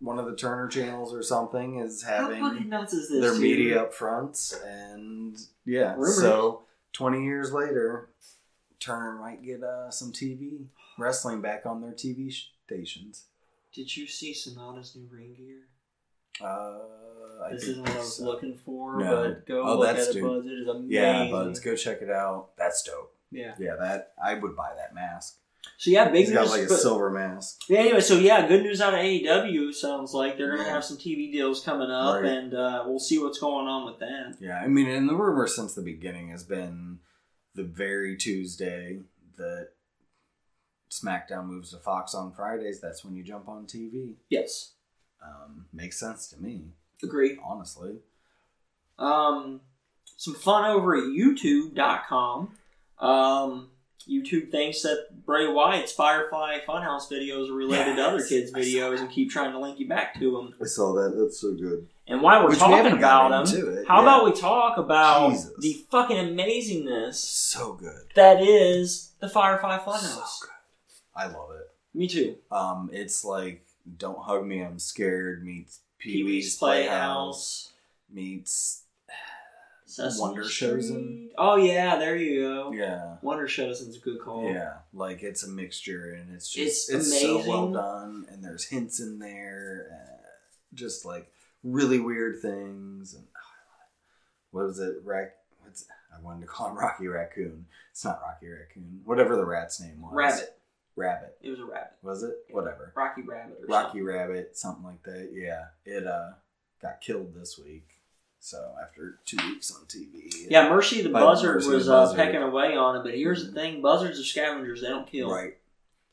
one 0.00 0.18
of 0.18 0.26
the 0.26 0.34
Turner 0.36 0.68
channels 0.68 1.14
or 1.14 1.22
something 1.22 1.78
is 1.78 2.02
having 2.02 2.68
nuts 2.68 2.92
is 2.92 3.08
this? 3.08 3.20
their 3.22 3.32
dude? 3.32 3.40
media 3.40 3.82
up 3.82 3.94
fronts. 3.94 4.52
And 4.66 5.38
yeah, 5.64 5.92
Rumors. 5.94 6.20
so 6.20 6.62
20 6.92 7.24
years 7.24 7.52
later, 7.52 8.10
Turner 8.80 9.12
might 9.18 9.42
get 9.42 9.62
uh, 9.62 9.90
some 9.90 10.12
TV 10.12 10.66
wrestling 10.98 11.40
back 11.40 11.64
on 11.66 11.80
their 11.80 11.92
TV 11.92 12.34
stations. 12.66 13.24
Did 13.74 13.94
you 13.96 14.06
see 14.06 14.32
Sonata's 14.32 14.94
new 14.96 15.08
ring 15.10 15.34
gear? 15.36 15.62
Uh, 16.40 16.78
I 17.44 17.50
This 17.52 17.64
isn't 17.64 17.82
what 17.82 17.90
I 17.90 17.98
was 17.98 18.16
so. 18.16 18.24
looking 18.24 18.54
for, 18.64 18.96
No. 18.98 19.22
but 19.28 19.46
go 19.46 19.62
Oh, 19.66 19.78
look 19.78 19.94
that's 19.96 20.08
at 20.10 20.16
it. 20.16 20.22
Buds. 20.22 20.46
It 20.46 20.50
is 20.52 20.68
amazing. 20.68 20.90
Yeah, 20.90 21.30
buds, 21.30 21.60
go 21.60 21.74
check 21.76 22.02
it 22.02 22.10
out. 22.10 22.56
That's 22.56 22.82
dope. 22.82 23.14
Yeah. 23.30 23.54
Yeah, 23.58 23.76
that 23.80 24.12
I 24.22 24.34
would 24.34 24.54
buy 24.56 24.72
that 24.76 24.94
mask. 24.94 25.38
So 25.78 25.90
yeah, 25.90 26.08
big 26.10 26.20
He's 26.26 26.28
news. 26.30 26.38
got 26.38 26.48
like 26.50 26.64
a 26.66 26.68
but- 26.68 26.78
silver 26.78 27.10
mask. 27.10 27.62
yeah, 27.68 27.78
anyway, 27.80 28.00
so 28.00 28.18
yeah, 28.18 28.46
good 28.46 28.62
news 28.62 28.80
out 28.80 28.92
of 28.94 29.00
AEW. 29.00 29.72
Sounds 29.72 30.12
like 30.12 30.36
they're 30.36 30.50
gonna 30.56 30.68
Yeah. 30.68 30.74
have 30.74 30.84
some 30.84 30.98
TV 30.98 31.32
deals 31.32 31.64
coming 31.64 31.90
up, 31.90 32.16
Right. 32.22 32.26
and 32.30 32.54
uh, 32.54 32.84
we'll 32.86 32.98
see 32.98 33.18
what's 33.18 33.38
going 33.38 33.66
on 33.66 33.86
with 33.86 33.98
that. 34.00 34.36
Yeah, 34.40 34.58
I 34.60 34.68
mean, 34.68 34.88
and 34.88 35.08
the 35.08 35.14
rumor 35.16 35.46
since 35.46 35.74
the 35.74 35.82
beginning 35.82 36.28
has 36.28 36.44
been 36.44 37.00
the 37.54 37.64
very 37.64 38.16
Tuesday 38.16 39.00
that 39.36 39.70
SmackDown 41.02 41.46
moves 41.46 41.70
to 41.70 41.78
Fox 41.78 42.14
on 42.14 42.32
Fridays. 42.32 42.80
That's 42.80 43.04
when 43.04 43.14
you 43.16 43.22
jump 43.22 43.48
on 43.48 43.66
TV. 43.66 44.14
Yes, 44.28 44.72
Um, 45.22 45.66
makes 45.72 45.98
sense 45.98 46.28
to 46.28 46.40
me, 46.40 46.72
agree. 47.02 47.38
honestly. 47.42 47.96
Um, 48.98 49.60
some 50.16 50.34
fun 50.34 50.64
over 50.70 50.94
at 50.96 51.04
YouTube.com. 51.04 52.56
Um, 52.98 53.70
YouTube 54.08 54.50
thinks 54.50 54.82
that 54.82 55.24
Bray 55.24 55.48
Wyatt's 55.50 55.92
Firefly 55.92 56.58
Funhouse 56.68 57.10
videos 57.10 57.48
are 57.50 57.54
related 57.54 57.96
to 57.96 58.02
other 58.02 58.22
kids' 58.24 58.52
videos 58.52 59.00
and 59.00 59.10
keep 59.10 59.30
trying 59.30 59.52
to 59.52 59.58
link 59.58 59.80
you 59.80 59.88
back 59.88 60.14
to 60.20 60.30
them. 60.32 60.54
I 60.60 60.66
saw 60.66 60.92
that. 60.94 61.16
That's 61.16 61.40
so 61.40 61.54
good. 61.54 61.88
And 62.06 62.20
while 62.20 62.42
we're 62.42 62.50
Which 62.50 62.56
we 62.56 62.60
talking 62.60 62.76
haven't 62.76 62.98
about 62.98 63.46
them, 63.46 63.84
how 63.88 63.96
yeah. 63.96 64.02
about 64.02 64.24
we 64.26 64.32
talk 64.32 64.76
about 64.76 65.30
Jesus. 65.30 65.52
the 65.58 65.86
fucking 65.90 66.16
amazingness 66.36 67.14
So 67.14 67.72
good. 67.72 68.02
that 68.14 68.42
is 68.42 69.12
the 69.20 69.28
Firefly 69.28 69.78
So 69.78 69.90
Funhouse? 69.90 70.40
good. 70.42 70.50
I 71.16 71.26
love 71.26 71.50
it. 71.52 71.70
Me 71.96 72.08
too. 72.08 72.36
Um, 72.50 72.90
it's 72.92 73.24
like 73.24 73.64
Don't 73.98 74.18
Hug 74.18 74.46
Me, 74.46 74.60
I'm 74.60 74.78
Scared 74.78 75.44
meets 75.44 75.80
Pee 75.98 76.24
Wee's 76.24 76.56
Playhouse 76.56 77.72
meets 78.12 78.82
Sesame 79.86 80.20
Wonder. 80.20 80.42
Showzen. 80.42 81.28
Oh 81.38 81.56
yeah, 81.56 81.96
there 81.96 82.16
you 82.16 82.40
go. 82.40 82.72
yeah. 82.72 83.16
Wonder 83.22 83.46
Showzen's 83.46 83.96
a 83.96 84.00
good 84.00 84.20
call. 84.20 84.50
Yeah, 84.50 84.74
like 84.92 85.22
it's 85.22 85.44
a 85.44 85.48
mixture, 85.48 86.12
and 86.12 86.34
it's 86.34 86.50
just 86.50 86.90
It's 86.90 87.12
it's, 87.12 87.20
so 87.20 87.48
well 87.48 87.70
done, 87.70 88.26
and 88.30 88.42
there's 88.42 88.64
hints 88.64 88.98
in 88.98 89.18
there, 89.18 89.86
just 90.74 91.04
like 91.04 91.30
really 91.62 92.00
weird 92.00 92.40
things. 92.42 93.14
And 93.14 93.24
what 94.50 94.66
was 94.66 94.80
it? 94.80 94.96
Rac? 95.04 95.36
What's 95.60 95.86
I 96.12 96.20
wanted 96.20 96.40
to 96.42 96.46
call 96.46 96.70
him 96.70 96.78
Rocky 96.78 97.06
Raccoon. 97.06 97.66
It's 97.92 98.04
not 98.04 98.20
Rocky 98.22 98.48
Raccoon. 98.48 99.00
Whatever 99.04 99.36
the 99.36 99.44
rat's 99.44 99.80
name 99.80 100.00
was. 100.00 100.12
Rabbit. 100.12 100.58
Rabbit. 100.96 101.36
It 101.42 101.50
was 101.50 101.60
a 101.60 101.64
rabbit. 101.64 101.92
Was 102.02 102.22
it? 102.22 102.34
Whatever. 102.50 102.92
Rocky 102.94 103.22
Rabbit 103.22 103.58
or 103.62 103.66
Rocky 103.66 103.86
something. 103.98 104.04
Rabbit, 104.04 104.56
something 104.56 104.84
like 104.84 105.02
that. 105.04 105.30
Yeah, 105.32 105.64
it 105.84 106.06
uh 106.06 106.30
got 106.80 107.00
killed 107.00 107.34
this 107.34 107.58
week. 107.58 107.88
So 108.40 108.74
after 108.82 109.18
two 109.24 109.38
weeks 109.48 109.70
on 109.72 109.86
TV. 109.86 110.46
Yeah, 110.50 110.68
Mercy 110.68 111.00
the 111.02 111.08
Buzzard 111.08 111.56
Mercy 111.56 111.68
the 111.70 111.74
was 111.76 111.88
uh, 111.88 112.14
pecking 112.14 112.42
away 112.42 112.76
on 112.76 112.96
it, 112.96 113.02
but 113.02 113.14
here's 113.14 113.46
the 113.46 113.52
thing: 113.52 113.80
buzzards 113.82 114.20
are 114.20 114.24
scavengers; 114.24 114.82
they 114.82 114.88
don't 114.88 115.06
kill. 115.10 115.30
Right. 115.32 115.54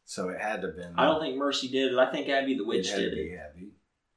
So 0.05 0.29
it 0.29 0.39
had 0.39 0.61
to 0.61 0.67
have 0.67 0.75
been. 0.75 0.93
I 0.97 1.05
don't 1.05 1.21
think 1.21 1.37
Mercy 1.37 1.67
did 1.67 1.91
it. 1.93 1.97
I 1.97 2.11
think 2.11 2.27
Abby 2.29 2.55
the 2.57 2.65
Witch 2.65 2.89
it 2.89 2.95
did 2.95 3.13
it. 3.17 3.55
be. 3.57 3.67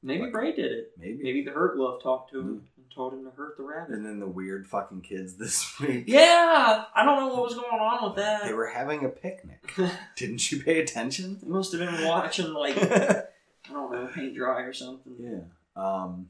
Maybe 0.01 0.23
Like- 0.23 0.31
Bray 0.31 0.55
did 0.55 0.71
it. 0.71 0.91
Maybe. 0.97 1.19
Maybe 1.23 1.43
the 1.43 1.51
Hurt 1.51 1.75
Glove 1.75 2.01
talked 2.03 2.31
to 2.31 2.39
him 2.39 2.47
Mm. 2.74 2.74
And 2.95 3.01
told 3.01 3.13
him 3.13 3.23
to 3.25 3.31
hurt 3.35 3.57
the 3.57 3.63
rabbit. 3.63 3.93
And 3.93 4.05
then 4.05 4.19
the 4.19 4.27
weird 4.27 4.67
fucking 4.67 5.01
kids 5.01 5.35
this 5.35 5.79
week. 5.79 6.05
Yeah, 6.07 6.85
I 6.93 7.03
don't 7.03 7.17
know 7.17 7.27
what 7.33 7.43
was 7.43 7.55
going 7.55 7.79
on 7.79 8.03
with 8.09 8.15
that. 8.17 8.43
They 8.45 8.53
were 8.53 8.67
having 8.67 9.05
a 9.05 9.09
picnic. 9.09 9.73
Didn't 10.15 10.51
you 10.51 10.61
pay 10.63 10.79
attention? 10.79 11.39
They 11.41 11.49
must 11.49 11.71
have 11.73 11.81
been 11.81 12.07
watching 12.07 12.53
like 12.53 12.77
I 12.81 13.23
don't 13.69 13.91
know, 13.91 14.09
paint 14.13 14.35
dry 14.35 14.61
or 14.61 14.73
something. 14.73 15.15
yeah. 15.19 15.41
Um. 15.75 16.29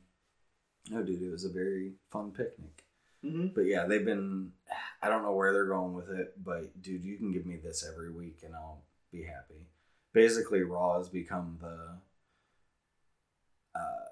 No, 0.90 1.02
dude, 1.02 1.22
it 1.24 1.32
was 1.32 1.46
a 1.46 1.50
very 1.50 1.94
fun 2.12 2.32
picnic. 2.32 2.84
hmm 3.24 3.48
But 3.48 3.62
yeah, 3.62 3.86
they've 3.86 4.06
been. 4.06 4.52
I 5.02 5.10
don't 5.10 5.24
know 5.24 5.34
where 5.34 5.52
they're 5.52 5.68
going 5.68 5.94
with 5.94 6.10
it, 6.10 6.34
but 6.44 6.80
dude, 6.82 7.04
you 7.04 7.18
can 7.18 7.32
give 7.32 7.46
me 7.46 7.58
this 7.58 7.86
every 7.88 8.12
week 8.12 8.40
and 8.44 8.56
I'll 8.56 8.84
be 9.12 9.24
happy. 9.24 9.68
Basically, 10.14 10.62
Raw 10.62 10.98
has 10.98 11.10
become 11.10 11.58
the 11.62 11.98
uh, 13.76 14.06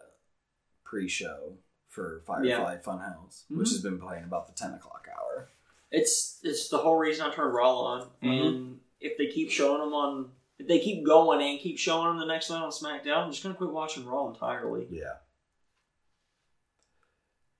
pre-show 0.83 1.53
for 1.93 2.21
Firefly 2.25 2.77
Funhouse, 2.77 3.43
which 3.49 3.67
Mhm. 3.69 3.71
has 3.71 3.81
been 3.81 3.99
playing 3.99 4.23
about 4.23 4.47
the 4.47 4.53
ten 4.53 4.73
o'clock 4.73 5.07
hour. 5.15 5.49
It's 5.91 6.39
it's 6.43 6.69
the 6.69 6.79
whole 6.79 6.97
reason 6.97 7.25
I 7.25 7.33
turned 7.33 7.53
Raw 7.53 7.75
on, 7.77 8.09
Mhm. 8.23 8.47
and 8.47 8.79
if 8.99 9.17
they 9.17 9.27
keep 9.27 9.51
showing 9.51 9.79
them 9.79 9.93
on, 9.93 10.31
if 10.57 10.67
they 10.67 10.79
keep 10.79 11.05
going 11.05 11.41
and 11.41 11.59
keep 11.59 11.77
showing 11.77 12.07
them 12.07 12.17
the 12.19 12.25
next 12.25 12.49
night 12.49 12.63
on 12.63 12.71
SmackDown, 12.71 13.17
I'm 13.25 13.31
just 13.31 13.43
gonna 13.43 13.55
quit 13.55 13.69
watching 13.69 14.05
Raw 14.05 14.27
entirely. 14.27 14.87
Yeah. 14.89 15.17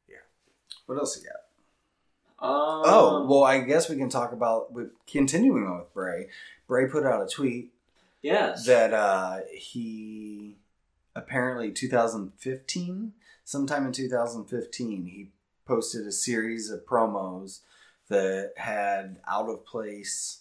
Yeah. 0.08 0.18
What 0.88 0.98
else 0.98 1.18
you 1.22 1.24
got? 1.30 1.40
Um, 2.46 2.82
Oh, 2.86 3.26
well, 3.30 3.44
I 3.44 3.60
guess 3.62 3.88
we 3.90 3.96
can 3.98 4.10
talk 4.10 4.32
about 4.34 4.74
with 4.74 4.92
continuing 5.06 5.66
on 5.66 5.80
with 5.80 5.94
Bray. 5.94 6.30
Bray 6.68 6.88
put 6.90 7.06
out 7.06 7.22
a 7.22 7.28
tweet 7.28 7.72
yes, 8.22 8.66
that 8.66 8.94
uh, 8.94 9.42
he 9.54 10.58
apparently 11.16 11.72
2015, 11.72 13.14
sometime 13.44 13.86
in 13.86 13.92
2015, 13.92 15.06
he 15.06 15.30
posted 15.66 16.06
a 16.08 16.12
series 16.12 16.70
of 16.70 16.86
promos 16.86 17.60
that 18.10 18.54
had 18.58 19.20
out 19.28 19.50
of 19.50 19.66
place 19.66 20.40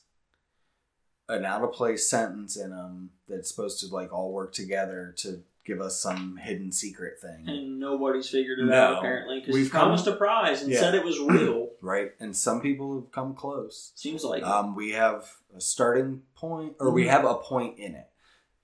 an 1.29 1.45
out 1.45 1.63
of 1.63 1.73
place 1.73 2.11
sentence 2.11 2.57
in 2.57 2.71
them 2.71 3.11
that's 3.29 3.49
supposed 3.49 3.79
to 3.81 3.87
like 3.95 4.13
all 4.13 4.33
work 4.33 4.53
together 4.53 5.15
to 5.17 5.43
give 5.65 5.81
us 5.81 5.99
some 5.99 6.37
hidden 6.43 6.73
secret 6.73 7.21
thing. 7.21 7.49
and 7.49 7.79
nobody's 7.79 8.29
figured 8.29 8.59
it 8.59 8.65
No. 8.65 8.75
out 8.75 8.99
apparently 8.99 9.39
because 9.39 9.55
he 9.55 9.63
We've 9.63 9.71
promised 9.71 10.05
come- 10.07 10.15
a 10.15 10.17
prize 10.17 10.61
and 10.63 10.73
Yeah. 10.73 10.81
said 10.81 10.95
it 10.97 11.05
was 11.05 11.21
real. 11.21 11.71
right? 11.81 12.13
And 12.19 12.37
some 12.37 12.61
people 12.61 12.97
have 13.01 13.13
come 13.13 13.35
close. 13.35 13.93
Seems 13.95 14.25
like 14.25 14.43
Um, 14.43 14.75
we 14.75 14.91
have 14.91 15.37
a 15.57 15.61
starting 15.61 16.23
point, 16.35 16.75
or 16.81 16.91
we 16.91 17.05
Mhm. 17.05 17.11
have 17.11 17.25
a 17.25 17.35
point 17.37 17.79
in 17.79 17.95
it. 17.95 18.09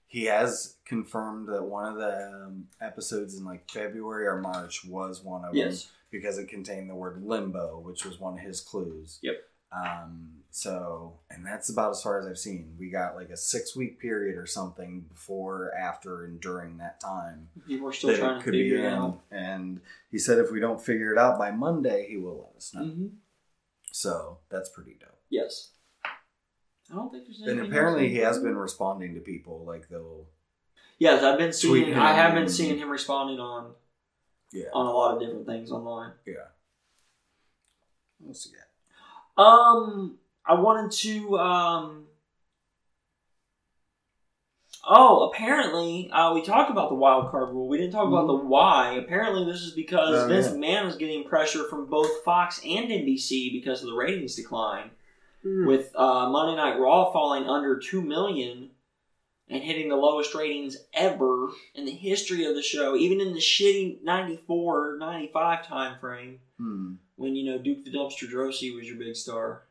He 0.09 0.25
has 0.25 0.75
confirmed 0.85 1.47
that 1.49 1.63
one 1.63 1.85
of 1.93 1.97
the 1.99 2.43
um, 2.47 2.67
episodes 2.81 3.37
in 3.37 3.45
like 3.45 3.69
February 3.69 4.25
or 4.25 4.41
March 4.41 4.83
was 4.83 5.23
one 5.23 5.45
of 5.45 5.53
them 5.53 5.61
because 6.09 6.39
it 6.39 6.49
contained 6.49 6.89
the 6.89 6.95
word 6.95 7.23
limbo, 7.23 7.79
which 7.79 8.03
was 8.05 8.19
one 8.19 8.33
of 8.33 8.39
his 8.39 8.59
clues. 8.59 9.19
Yep. 9.21 9.35
Um, 9.71 10.31
so, 10.49 11.19
and 11.29 11.45
that's 11.45 11.69
about 11.69 11.91
as 11.91 12.01
far 12.01 12.19
as 12.19 12.25
I've 12.25 12.39
seen. 12.39 12.73
We 12.79 12.89
got 12.89 13.15
like 13.15 13.29
a 13.29 13.37
six 13.37 13.75
week 13.75 13.99
period 13.99 14.35
or 14.35 14.47
something 14.47 15.01
before, 15.11 15.71
after, 15.79 16.25
and 16.25 16.41
during 16.41 16.79
that 16.79 16.99
time 16.99 17.49
people 17.67 17.87
are 17.89 17.93
still 17.93 18.17
trying 18.17 18.39
to 18.41 18.51
figure 18.51 18.77
it 18.77 18.85
in. 18.85 18.93
out. 18.93 19.21
And 19.29 19.79
he 20.09 20.17
said 20.17 20.39
if 20.39 20.49
we 20.51 20.59
don't 20.59 20.81
figure 20.81 21.11
it 21.13 21.19
out 21.19 21.37
by 21.37 21.51
Monday, 21.51 22.07
he 22.09 22.17
will 22.17 22.47
let 22.47 22.57
us 22.57 22.73
know. 22.73 22.83
hmm 22.83 23.07
So 23.91 24.39
that's 24.49 24.69
pretty 24.69 24.97
dope. 24.99 25.21
Yes, 25.29 25.69
I 26.91 26.95
don't 26.95 27.11
think 27.11 27.25
there's. 27.25 27.41
And 27.41 27.59
apparently 27.61 28.09
he 28.09 28.17
has 28.17 28.39
been 28.39 28.55
responding 28.55 29.13
to 29.15 29.21
people 29.21 29.63
like 29.65 29.87
they'll 29.89 30.25
Yes, 30.97 31.23
I've 31.23 31.37
been 31.37 31.53
seeing. 31.53 31.93
I 31.93 32.13
have 32.13 32.33
been 32.33 32.43
and- 32.43 32.51
seeing 32.51 32.77
him 32.77 32.89
responding 32.89 33.39
on 33.39 33.71
yeah 34.51 34.65
on 34.73 34.85
a 34.85 34.91
lot 34.91 35.13
of 35.15 35.19
different 35.21 35.45
things 35.45 35.71
online. 35.71 36.11
yeah. 36.25 36.33
What 38.19 38.29
else 38.29 38.47
you 38.47 38.57
got? 38.57 39.41
Um, 39.43 40.17
I 40.45 40.55
wanted 40.55 40.91
to. 40.91 41.37
Um, 41.39 42.05
oh, 44.87 45.29
apparently, 45.29 46.09
uh, 46.11 46.33
we 46.33 46.41
talked 46.41 46.71
about 46.71 46.89
the 46.89 46.95
wild 46.95 47.29
card 47.31 47.49
rule. 47.49 47.67
We 47.67 47.77
didn't 47.77 47.93
talk 47.93 48.07
about 48.07 48.27
the 48.27 48.35
why. 48.35 48.93
Apparently, 48.93 49.45
this 49.45 49.61
is 49.61 49.71
because 49.73 50.09
Mm-hmm. 50.23 50.31
Oh, 50.31 50.35
Vince 50.35 50.47
yeah. 50.47 50.53
McMahon 50.53 50.87
is 50.89 50.95
getting 50.95 51.23
pressure 51.23 51.65
from 51.69 51.85
both 51.85 52.23
Fox 52.23 52.59
and 52.65 52.89
NBC 52.89 53.51
because 53.53 53.81
of 53.81 53.87
the 53.89 53.95
ratings 53.95 54.35
decline. 54.35 54.91
Hmm. 55.43 55.65
With 55.65 55.91
uh, 55.95 56.29
Monday 56.29 56.55
Night 56.57 56.79
Raw 56.79 57.11
falling 57.11 57.45
under 57.45 57.77
two 57.79 58.01
million 58.01 58.71
and 59.47 59.63
hitting 59.63 59.89
the 59.89 59.95
lowest 59.95 60.35
ratings 60.35 60.77
ever 60.93 61.49
in 61.73 61.85
the 61.85 61.91
history 61.91 62.45
of 62.45 62.55
the 62.55 62.61
show, 62.61 62.95
even 62.95 63.21
in 63.21 63.33
the 63.33 63.39
shitty 63.39 64.03
94, 64.03 64.97
95 64.99 65.65
time 65.67 65.99
frame 65.99 66.39
Hmm. 66.57 66.93
when 67.15 67.35
you 67.37 67.49
know 67.49 67.57
Duke 67.57 67.85
the 67.85 67.91
Dumpster 67.91 68.29
Droese 68.29 68.75
was 68.75 68.87
your 68.87 68.97
big 68.97 69.15
star. 69.15 69.63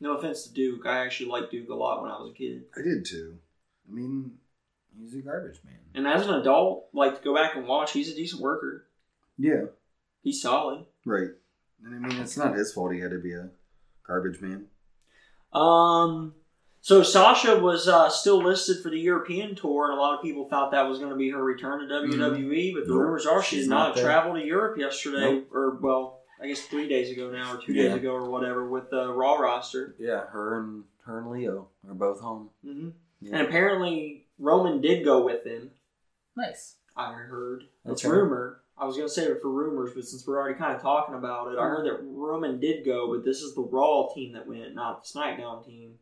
No 0.00 0.16
offense 0.16 0.44
to 0.44 0.52
Duke, 0.52 0.84
I 0.86 0.98
actually 1.04 1.30
liked 1.30 1.50
Duke 1.52 1.68
a 1.70 1.74
lot 1.74 2.02
when 2.02 2.10
I 2.10 2.18
was 2.20 2.30
a 2.30 2.34
kid. 2.34 2.64
I 2.76 2.82
did 2.82 3.04
too. 3.04 3.38
I 3.88 3.92
mean, 3.94 4.32
He's 5.00 5.14
a 5.14 5.18
garbage 5.18 5.60
man. 5.64 5.78
And 5.94 6.08
as 6.08 6.26
an 6.26 6.34
adult, 6.34 6.88
like 6.92 7.16
to 7.18 7.22
go 7.24 7.32
back 7.34 7.54
and 7.54 7.68
watch, 7.68 7.92
he's 7.92 8.10
a 8.10 8.16
decent 8.16 8.42
worker. 8.42 8.86
Yeah, 9.38 9.66
He's 10.24 10.42
solid. 10.42 10.86
right. 11.04 11.28
And 11.84 11.94
I 11.94 11.98
mean, 12.08 12.20
it's 12.20 12.36
not 12.36 12.56
his 12.56 12.72
fault 12.72 12.92
he 12.92 12.98
had 12.98 13.12
to 13.12 13.18
be 13.20 13.32
a 13.32 13.50
garbage 14.04 14.40
man. 14.40 14.66
Um, 15.52 16.34
so 16.80 17.02
Sasha 17.02 17.58
was 17.58 17.88
uh, 17.88 18.08
still 18.08 18.38
listed 18.42 18.82
for 18.82 18.90
the 18.90 18.98
European 18.98 19.54
tour, 19.54 19.90
and 19.90 19.98
a 19.98 20.00
lot 20.00 20.14
of 20.16 20.22
people 20.22 20.48
thought 20.48 20.70
that 20.72 20.88
was 20.88 20.98
going 20.98 21.10
to 21.10 21.16
be 21.16 21.30
her 21.30 21.42
return 21.42 21.80
to 21.80 21.86
WWE. 21.94 22.74
But 22.74 22.84
the 22.86 22.92
Nope, 22.92 23.00
rumors 23.02 23.26
are 23.26 23.42
she 23.42 23.56
she's 23.56 23.64
did 23.64 23.70
not 23.70 23.96
not 23.96 24.02
travel 24.02 24.34
to 24.34 24.44
Europe 24.44 24.78
yesterday, 24.78 25.20
Nope. 25.32 25.48
or 25.52 25.78
well, 25.80 26.20
I 26.42 26.46
guess 26.46 26.62
three 26.62 26.88
days 26.88 27.10
ago 27.10 27.30
now, 27.30 27.54
or 27.54 27.60
two 27.60 27.72
Yeah. 27.72 27.88
days 27.88 27.94
ago, 27.96 28.12
or 28.12 28.30
whatever, 28.30 28.68
with 28.68 28.90
the 28.90 29.12
Raw 29.12 29.34
roster. 29.36 29.94
Yeah, 29.98 30.26
her 30.26 30.60
and 30.60 30.84
her 31.04 31.18
and 31.18 31.30
Lio 31.30 31.68
are 31.88 31.94
both 31.94 32.20
home. 32.20 32.50
hmm 32.64 32.90
Yeah. 33.20 33.38
And 33.38 33.46
apparently 33.48 34.26
Roman 34.38 34.80
did 34.80 35.04
go 35.04 35.24
with 35.24 35.44
them. 35.44 35.70
Nice. 36.36 36.76
I 36.96 37.12
heard. 37.14 37.64
It's 37.84 38.04
Okay. 38.04 38.12
rumor. 38.14 38.60
I 38.80 38.84
was 38.84 38.96
going 38.96 39.08
to 39.08 39.12
save 39.14 39.30
it 39.30 39.42
for 39.42 39.48
rumors, 39.50 39.90
but 39.94 40.04
since 40.04 40.26
we're 40.26 40.38
already 40.38 40.58
kind 40.58 40.74
of 40.74 40.80
talking 40.80 41.14
about 41.14 41.52
it, 41.52 41.58
I 41.58 41.64
heard 41.64 41.86
that 41.86 42.00
Roman 42.02 42.60
did 42.60 42.84
go, 42.84 43.12
but 43.12 43.24
this 43.24 43.42
is 43.42 43.54
the 43.54 43.62
Raw 43.62 44.08
team 44.14 44.32
that 44.34 44.46
went, 44.46 44.74
not 44.74 45.02
the 45.04 45.18
SmackDown 45.18 45.64
team. 45.66 45.94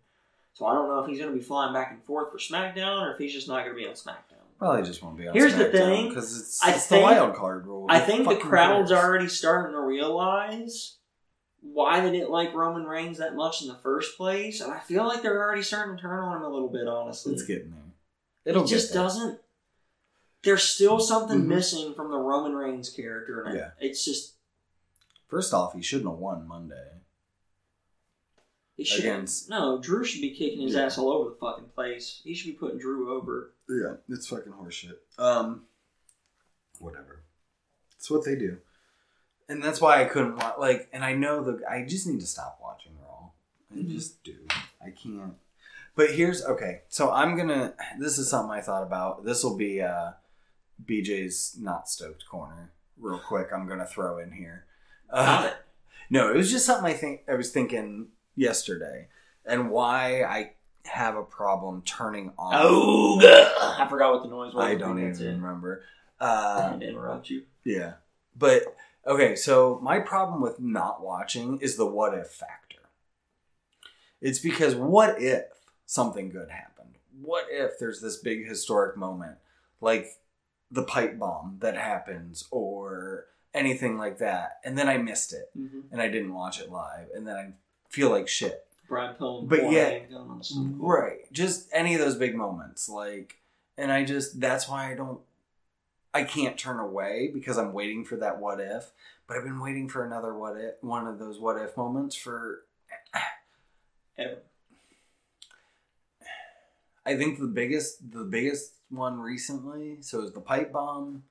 So 0.52 0.66
I 0.66 0.74
don't 0.74 0.88
know 0.88 0.98
if 1.00 1.06
he's 1.08 1.18
going 1.18 1.30
to 1.30 1.36
be 1.36 1.42
flying 1.42 1.72
back 1.74 1.90
and 1.92 2.02
forth 2.04 2.30
for 2.32 2.38
SmackDown 2.38 3.02
or 3.02 3.12
if 3.12 3.18
he's 3.18 3.32
just 3.32 3.48
not 3.48 3.64
going 3.64 3.76
to 3.76 3.80
be 3.82 3.86
on 3.86 3.94
SmackDown. 3.94 4.36
Probably 4.58 4.82
just 4.82 5.02
won't 5.02 5.16
be 5.16 5.28
on. 5.28 5.34
SmackDown. 5.34 5.38
Here's 5.38 5.54
the 5.56 5.70
thing. 5.70 6.08
because 6.08 6.38
it's, 6.38 6.64
I 6.64 6.70
it's 6.72 6.86
think- 6.86 7.00
the 7.00 7.04
wild 7.04 7.34
card 7.34 7.66
rule. 7.66 7.86
I 7.88 8.00
think 8.00 8.28
the 8.28 8.36
crowd's 8.36 8.90
cares? 8.90 9.04
already 9.04 9.28
starting 9.28 9.72
to 9.74 9.80
realize 9.80 10.96
why 11.60 12.00
they 12.00 12.10
didn't 12.12 12.30
like 12.30 12.54
Roman 12.54 12.84
Reigns 12.84 13.18
that 13.18 13.34
much 13.34 13.60
in 13.62 13.68
the 13.68 13.74
first 13.74 14.16
place, 14.16 14.60
and 14.60 14.72
I 14.72 14.78
feel 14.78 15.04
like 15.06 15.22
they're 15.22 15.42
already 15.42 15.62
starting 15.62 15.96
to 15.96 16.02
turn 16.02 16.20
on 16.20 16.36
him 16.36 16.42
a 16.42 16.48
little 16.48 16.68
bit, 16.68 16.86
honestly. 16.86 17.32
It's 17.34 17.44
getting 17.44 17.70
there. 17.70 17.80
It'll 18.44 18.64
it 18.64 18.68
just 18.68 18.92
doesn't. 18.94 19.40
There's 20.46 20.62
still 20.62 21.00
something 21.00 21.40
Mhm. 21.42 21.46
missing 21.48 21.92
from 21.94 22.10
the 22.12 22.16
Roman 22.18 22.54
Reigns 22.54 22.88
character, 22.88 23.42
and 23.42 23.56
Yeah. 23.58 23.72
it's 23.80 24.04
just 24.04 24.34
First 25.28 25.52
off, 25.52 25.74
he 25.74 25.82
shouldn't 25.82 26.08
have 26.08 26.20
won 26.20 26.46
Monday. 26.46 26.92
he 28.76 28.84
should. 28.84 29.00
Against- 29.00 29.48
No, 29.48 29.80
Drew 29.80 30.04
should 30.04 30.20
be 30.20 30.30
kicking 30.36 30.60
his 30.60 30.74
Yeah. 30.74 30.82
ass 30.84 30.98
all 30.98 31.10
over 31.10 31.30
the 31.30 31.36
fucking 31.36 31.70
place. 31.70 32.20
He 32.22 32.32
should 32.34 32.46
be 32.52 32.52
putting 32.58 32.78
Drew 32.78 33.10
over. 33.12 33.54
Yeah, 33.68 33.96
it's 34.08 34.28
fucking 34.28 34.52
horseshit. 34.52 34.98
Um, 35.18 35.66
whatever. 36.78 37.22
It's 37.96 38.08
what 38.10 38.24
they 38.24 38.36
do, 38.36 38.60
and 39.48 39.60
that's 39.64 39.80
why 39.80 40.00
I 40.00 40.04
couldn't 40.04 40.36
watch. 40.36 40.58
Like, 40.58 40.88
and 40.92 41.02
I 41.04 41.14
know 41.14 41.42
the. 41.42 41.64
I 41.68 41.84
just 41.86 42.06
need 42.06 42.20
to 42.20 42.26
stop 42.26 42.60
watching 42.62 42.96
Raw. 43.00 43.30
I 43.72 43.76
Mhm. 43.78 43.88
just 43.90 44.22
do. 44.22 44.46
I 44.80 44.90
can't. 44.90 45.36
But 45.96 46.14
here's 46.14 46.44
okay. 46.44 46.82
So 46.88 47.10
I'm 47.10 47.34
gonna. 47.36 47.74
This 47.98 48.16
is 48.18 48.28
something 48.30 48.52
I 48.52 48.60
thought 48.60 48.82
about. 48.84 49.24
This 49.24 49.42
will 49.42 49.56
be 49.56 49.80
uh, 49.80 50.12
BJ's 50.84 51.56
not 51.58 51.88
stoked 51.88 52.26
corner. 52.26 52.72
Real 52.98 53.18
quick, 53.26 53.48
I'm 53.54 53.68
gonna 53.68 53.86
throw 53.86 54.18
in 54.18 54.32
here. 54.32 54.64
Uh, 55.10 55.50
it. 55.50 55.56
no, 56.10 56.30
it 56.30 56.36
was 56.36 56.50
just 56.50 56.66
something 56.66 56.90
I 56.90 56.96
think 56.96 57.22
I 57.28 57.34
was 57.34 57.50
thinking 57.50 58.08
yesterday, 58.34 59.08
and 59.44 59.70
why 59.70 60.22
I 60.24 60.52
have 60.84 61.16
a 61.16 61.22
problem 61.22 61.82
turning 61.82 62.32
on. 62.38 62.54
Oh. 62.54 63.20
I 63.78 63.86
forgot 63.88 64.14
what 64.14 64.22
the 64.22 64.28
noise 64.28 64.54
was. 64.54 64.64
I 64.64 64.74
don't 64.74 64.98
even 64.98 65.10
it. 65.10 65.30
remember. 65.32 65.82
Uh, 66.18 66.78
interrupt 66.80 67.28
you. 67.28 67.42
yeah, 67.64 67.94
but 68.36 68.62
okay. 69.06 69.36
So 69.36 69.78
my 69.82 70.00
problem 70.00 70.40
with 70.40 70.58
not 70.58 71.02
watching 71.04 71.58
is 71.58 71.76
the 71.76 71.86
what 71.86 72.14
if 72.14 72.28
factor. 72.28 72.78
It's 74.22 74.38
because 74.38 74.74
what 74.74 75.20
if 75.20 75.44
something 75.84 76.30
good 76.30 76.50
happened? 76.50 76.94
What 77.20 77.46
if 77.50 77.78
there's 77.78 78.00
this 78.00 78.16
big 78.16 78.48
historic 78.48 78.96
moment, 78.96 79.36
like 79.80 80.08
the 80.70 80.82
pipe 80.82 81.18
bomb 81.18 81.58
that 81.60 81.76
happens, 81.76 82.46
or 82.50 83.26
anything 83.54 83.96
like 83.96 84.18
that, 84.18 84.58
and 84.64 84.76
then 84.76 84.88
I 84.88 84.98
missed 84.98 85.32
it 85.32 85.50
Mm-hmm. 85.58 85.80
and 85.92 86.00
I 86.02 86.08
didn't 86.08 86.34
watch 86.34 86.60
it 86.60 86.70
live, 86.70 87.08
and 87.14 87.26
then 87.26 87.36
I 87.36 87.52
feel 87.88 88.10
like 88.10 88.28
shit. 88.28 88.66
Brian 88.88 89.14
Pillman. 89.16 89.48
But 89.48 89.60
boy, 89.62 89.70
yet- 89.70 89.92
ain't 89.92 90.10
going 90.10 90.28
on 90.30 90.38
the 90.38 90.44
Stone 90.44 90.76
Cold. 90.78 90.90
Right. 90.90 91.32
Just 91.32 91.68
any 91.72 91.94
of 91.94 92.00
those 92.00 92.14
big 92.16 92.34
moments. 92.36 92.88
Like, 92.88 93.38
and 93.78 93.90
I 93.90 94.04
just, 94.04 94.40
that's 94.40 94.68
why 94.68 94.92
I 94.92 94.94
don't, 94.94 95.20
I 96.14 96.22
can't 96.24 96.56
turn 96.56 96.78
away 96.78 97.30
because 97.34 97.58
I'm 97.58 97.72
waiting 97.72 98.04
for 98.04 98.16
that 98.16 98.38
what 98.40 98.60
if. 98.60 98.92
But 99.26 99.36
I've 99.36 99.42
been 99.44 99.58
waiting 99.60 99.88
for 99.88 100.04
another 100.04 100.34
what 100.38 100.56
if, 100.56 100.74
one 100.82 101.06
of 101.08 101.18
those 101.18 101.40
what 101.40 101.60
if 101.60 101.76
moments 101.76 102.14
for, 102.14 102.64
Ever. 104.18 104.38
I 107.06 107.16
think 107.16 107.38
the 107.38 107.46
biggest, 107.46 108.10
the 108.10 108.24
biggest 108.24 108.72
one 108.90 109.20
recently. 109.20 109.98
So 110.02 110.18
it 110.18 110.22
was 110.22 110.32
the 110.32 110.40
pipe 110.40 110.72
bomb, 110.72 111.22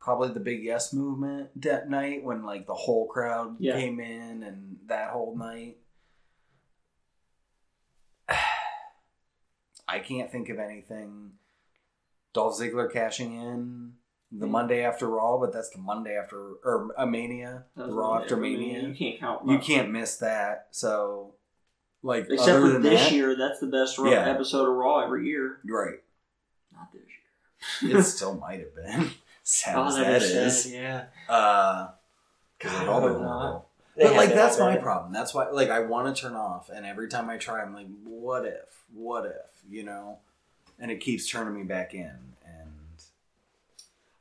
probably 0.00 0.32
the 0.32 0.40
big 0.40 0.62
yes 0.62 0.92
movement 0.94 1.50
that 1.62 1.90
night 1.90 2.22
when 2.24 2.44
like 2.44 2.66
the 2.66 2.74
whole 2.74 3.06
crowd 3.08 3.56
Yeah. 3.58 3.74
came 3.74 3.98
in 4.00 4.42
and 4.44 4.76
that 4.86 5.10
whole 5.10 5.36
night. 5.36 5.78
I 9.88 9.98
can't 10.00 10.30
think 10.30 10.48
of 10.48 10.58
anything. 10.58 11.32
Dolph 12.34 12.58
Ziggler 12.58 12.92
cashing 12.92 13.32
in 13.34 13.92
the 14.30 14.44
Hmm. 14.46 14.52
Monday 14.52 14.84
after 14.84 15.08
Raw, 15.08 15.38
but 15.38 15.52
that's 15.52 15.70
the 15.70 15.78
Monday 15.78 16.14
after 16.16 16.36
or 16.62 16.90
a 16.98 17.06
Mania, 17.06 17.64
the 17.74 17.86
Raw 17.86 18.18
after 18.20 18.36
Mania. 18.36 18.82
You 18.82 18.94
can't 18.94 19.18
count. 19.18 19.48
You 19.48 19.58
can't 19.58 19.90
miss 19.90 20.18
that. 20.18 20.68
So, 20.70 21.34
like, 22.02 22.26
Except 22.30 22.48
other 22.50 22.60
for 22.60 22.68
than 22.74 22.82
this 22.82 23.04
that, 23.04 23.12
year, 23.12 23.36
that's 23.36 23.60
the 23.60 23.66
best 23.66 23.98
Raw 23.98 24.10
Yeah. 24.10 24.28
episode 24.28 24.68
of 24.68 24.74
Raw 24.76 25.00
every 25.04 25.26
year. 25.26 25.58
right? 25.66 26.00
Not 26.74 26.92
this 26.92 27.02
year. 27.82 27.98
It 27.98 28.02
still 28.04 28.34
might 28.36 28.60
have 28.60 28.74
been. 28.74 29.10
Sad 29.42 29.76
Oh, 29.76 29.86
as 29.86 29.96
never 29.96 30.10
that 30.12 30.22
said, 30.22 30.46
is. 30.46 30.72
Yeah. 30.72 31.04
Uh, 31.28 31.88
because 32.58 32.72
God, 32.72 32.80
they've 32.82 32.88
all 32.90 32.98
I 32.98 33.00
been 33.06 33.12
hope 33.14 33.22
not. 33.22 33.38
horrible. 33.40 33.68
But 33.96 34.12
like 34.14 34.28
that's 34.34 34.58
my 34.60 34.74
bad. 34.74 34.82
problem. 34.82 35.12
That's 35.12 35.34
why 35.34 35.48
like 35.50 35.70
I 35.70 35.80
want 35.80 36.14
to 36.14 36.20
turn 36.22 36.34
off, 36.34 36.70
and 36.70 36.86
every 36.86 37.08
time 37.08 37.28
I 37.28 37.36
try, 37.36 37.62
I'm 37.62 37.74
like, 37.74 37.88
what 38.04 38.44
if? 38.44 38.84
What 38.94 39.26
if? 39.26 39.62
You 39.68 39.82
know? 39.84 40.18
And 40.78 40.90
it 40.92 41.00
keeps 41.00 41.28
turning 41.28 41.54
me 41.54 41.64
back 41.64 41.94
in, 41.94 42.12
and 42.46 42.70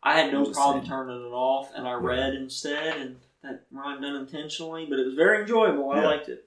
I 0.02 0.20
had 0.20 0.32
no 0.34 0.46
problem 0.46 0.84
turning 0.86 1.16
it 1.22 1.30
off, 1.32 1.72
and 1.76 1.88
I 1.88 1.92
Yeah. 1.92 2.00
read 2.02 2.34
instead, 2.34 2.98
and 2.98 3.20
that 3.44 3.66
rhymed 3.72 4.04
unintentionally, 4.04 4.88
but 4.90 4.98
it 4.98 5.06
was 5.06 5.16
very 5.16 5.42
enjoyable. 5.42 5.92
I 5.92 5.98
Yeah. 6.02 6.08
liked 6.08 6.30
it. 6.30 6.47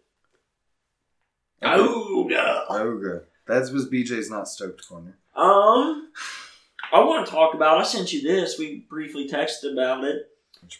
Oh, 1.63 2.29
oh 2.71 2.97
good. 2.99 3.23
That 3.47 3.71
was 3.73 3.89
BJ's 3.89 4.31
not 4.31 4.49
stoked 4.49 4.87
corner. 4.89 5.17
Um, 5.35 6.09
I 6.93 7.01
want 7.01 7.27
to 7.27 7.33
talk 7.33 7.55
about. 7.55 7.79
I 7.79 7.83
sent 7.85 8.13
you 8.13 8.23
this. 8.23 8.59
We 8.59 8.87
briefly 8.89 9.29
texted 9.29 9.73
about 9.73 10.05
it. 10.05 10.31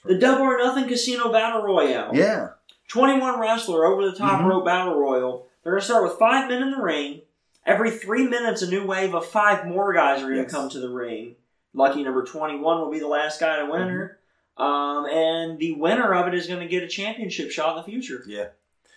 The 0.05 0.19
Double 0.19 0.43
or 0.45 0.59
Nothing 0.59 0.89
Casino 0.89 1.33
Battle 1.33 1.63
Royale. 1.63 2.15
yeah, 2.15 2.51
21 2.89 3.41
wrestler 3.41 3.87
over 3.87 4.05
the 4.11 4.17
top 4.17 4.41
Mhm. 4.41 4.47
rope 4.49 4.65
battle 4.65 4.95
royal. 4.99 5.47
They're 5.63 5.73
going 5.73 5.81
to 5.81 5.85
start 5.87 6.05
with 6.05 6.19
five 6.19 6.49
men 6.49 6.63
in 6.63 6.71
the 6.71 6.83
ring. 6.83 7.23
Every 7.67 7.91
three 7.91 8.27
minutes, 8.27 8.63
a 8.63 8.71
new 8.71 8.87
wave 8.87 9.15
of 9.15 9.27
five 9.27 9.67
more 9.67 9.93
guys 9.93 10.19
are 10.23 10.27
going 10.27 10.37
to 10.37 10.43
Yes. 10.43 10.51
come 10.53 10.69
to 10.71 10.81
the 10.81 10.89
ring. 10.89 11.37
Lucky 11.73 12.03
number 12.03 12.25
21 12.25 12.81
will 12.81 12.91
be 12.91 12.99
the 12.99 13.07
last 13.07 13.39
guy 13.41 13.59
to 13.59 13.67
winner. 13.71 14.19
Mm-hmm. 14.59 14.63
Um, 14.63 15.07
and 15.07 15.59
the 15.59 15.73
winner 15.73 16.13
of 16.15 16.27
it 16.29 16.35
is 16.35 16.47
going 16.47 16.61
to 16.61 16.67
get 16.67 16.83
a 16.83 16.89
championship 16.89 17.51
shot 17.51 17.71
in 17.71 17.77
the 17.77 17.83
future 17.91 18.23
yeah. 18.27 18.49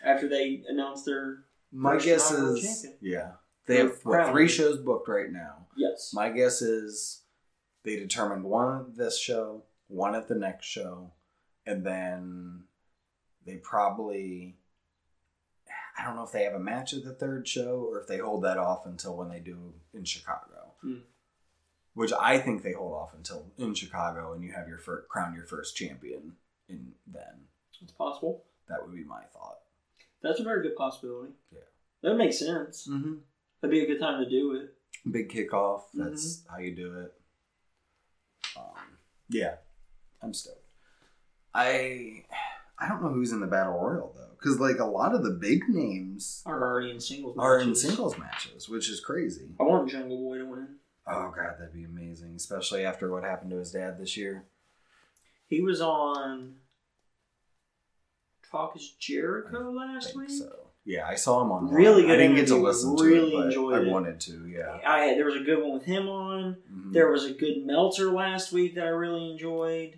after 0.03 0.27
they 0.27 0.63
announce 0.67 1.03
their. 1.03 1.43
My 1.75 1.93
First 1.93 2.05
guess 2.05 2.31
inaugural 2.31 2.55
is 2.57 2.81
champion. 2.81 2.97
yeah. 3.01 3.31
They 3.65 3.77
have 3.77 3.97
what 4.03 4.29
three 4.29 4.47
shows 4.47 4.77
booked 4.79 5.07
right 5.07 5.31
now. 5.31 5.67
Yes. 5.75 6.11
My 6.13 6.29
guess 6.29 6.61
is 6.61 7.21
they 7.83 7.95
determined 7.95 8.43
one 8.43 8.79
at 8.81 8.95
this 8.95 9.17
show, 9.19 9.63
one 9.87 10.13
at 10.15 10.27
the 10.27 10.35
next 10.35 10.65
show, 10.67 11.11
and 11.65 11.83
then 11.85 12.63
they 13.45 13.55
probably 13.55 14.57
I 15.97 16.03
don't 16.03 16.15
know 16.15 16.23
if 16.23 16.31
they 16.31 16.43
have 16.43 16.53
a 16.53 16.59
match 16.59 16.93
at 16.93 17.03
the 17.03 17.13
third 17.13 17.47
show 17.47 17.87
or 17.89 17.99
if 18.01 18.07
they 18.07 18.17
hold 18.17 18.43
that 18.43 18.57
off 18.57 18.85
until 18.85 19.15
when 19.15 19.29
they 19.29 19.39
do 19.39 19.73
in 19.93 20.03
Chicago. 20.05 20.73
Hmm. 20.81 20.97
Which 21.93 22.11
I 22.11 22.39
think 22.39 22.63
they 22.63 22.73
hold 22.73 22.93
off 22.93 23.13
until 23.13 23.45
in 23.57 23.73
Chicago 23.75 24.33
and 24.33 24.43
you 24.43 24.51
have 24.53 24.67
your 24.67 24.79
fir- 24.79 25.05
crown 25.09 25.33
your 25.35 25.45
first 25.45 25.75
champion 25.75 26.33
in 26.67 26.93
then. 27.07 27.45
It's 27.81 27.91
possible. 27.91 28.43
That 28.69 28.81
would 28.85 28.95
be 28.95 29.03
my 29.03 29.23
thought. 29.33 29.59
That's 30.23 30.39
a 30.39 30.43
very 30.43 30.63
good 30.63 30.75
possibility. 30.75 31.33
Yeah. 31.51 31.59
That 32.01 32.15
makes 32.15 32.39
sense. 32.39 32.87
Mm-hmm. 32.89 33.15
That'd 33.61 33.71
be 33.71 33.83
a 33.83 33.87
good 33.87 33.99
time 33.99 34.23
to 34.23 34.29
do 34.29 34.55
it. 34.55 34.73
Big 35.11 35.29
kickoff. 35.29 35.81
Mm-hmm. 35.95 36.03
That's 36.09 36.43
how 36.49 36.57
you 36.59 36.75
do 36.75 36.99
it. 36.99 37.13
Um, 38.57 38.63
yeah, 39.29 39.55
I'm 40.21 40.33
stoked. 40.33 40.59
I 41.53 42.23
I 42.79 42.87
don't 42.89 43.01
know 43.03 43.09
who's 43.09 43.31
in 43.31 43.39
the 43.39 43.47
battle 43.47 43.73
royal 43.79 44.13
though, 44.15 44.31
because 44.37 44.59
like 44.59 44.79
a 44.79 44.85
lot 44.85 45.13
of 45.13 45.23
the 45.23 45.31
big 45.31 45.67
names 45.69 46.41
Are 46.45 46.61
already 46.61 46.91
in 46.91 46.99
singles. 46.99 47.37
are 47.37 47.59
in 47.59 47.67
matches. 47.69 47.81
singles 47.81 48.17
matches, 48.17 48.69
which 48.69 48.89
is 48.89 48.99
crazy. 48.99 49.49
I 49.59 49.63
want 49.63 49.89
Jungle 49.89 50.17
Boy 50.17 50.37
to 50.39 50.45
win. 50.45 50.67
Oh 51.07 51.33
god, 51.35 51.55
that'd 51.59 51.73
be 51.73 51.83
amazing, 51.83 52.33
especially 52.35 52.85
after 52.85 53.11
what 53.11 53.23
happened 53.23 53.51
to 53.51 53.57
his 53.57 53.71
dad 53.71 53.99
this 53.99 54.15
year. 54.17 54.45
He 55.47 55.61
was 55.61 55.81
on 55.81 56.55
Talk 58.53 58.75
is 58.75 58.91
Jericho 58.99 59.71
last 59.71 60.15
week. 60.15 60.29
so. 60.29 60.47
Yeah, 60.85 61.07
I 61.07 61.15
saw 61.15 61.41
him 61.41 61.51
on. 61.51 61.73
Really 61.73 62.03
good 62.03 62.11
I 62.11 62.17
didn't 62.17 62.35
get 62.35 62.47
to 62.49 62.57
listen 62.57 62.95
Really 62.95 63.31
to 63.31 63.37
it, 63.39 63.45
enjoyed 63.47 63.73
I 63.73 63.81
it. 63.81 63.89
wanted 63.91 64.19
to. 64.21 64.45
Yeah. 64.47 64.77
I 64.85 64.99
had, 65.05 65.17
there 65.17 65.25
was 65.25 65.37
a 65.37 65.39
good 65.43 65.59
one 65.59 65.73
with 65.73 65.85
him 65.85 66.07
on. 66.07 66.57
Mhm. 66.71 66.93
There 66.93 67.09
was 67.09 67.25
a 67.25 67.33
good 67.33 67.65
Meltzer 67.65 68.11
last 68.11 68.51
week 68.51 68.75
that 68.75 68.83
I 68.83 68.89
really 68.89 69.31
enjoyed. 69.31 69.97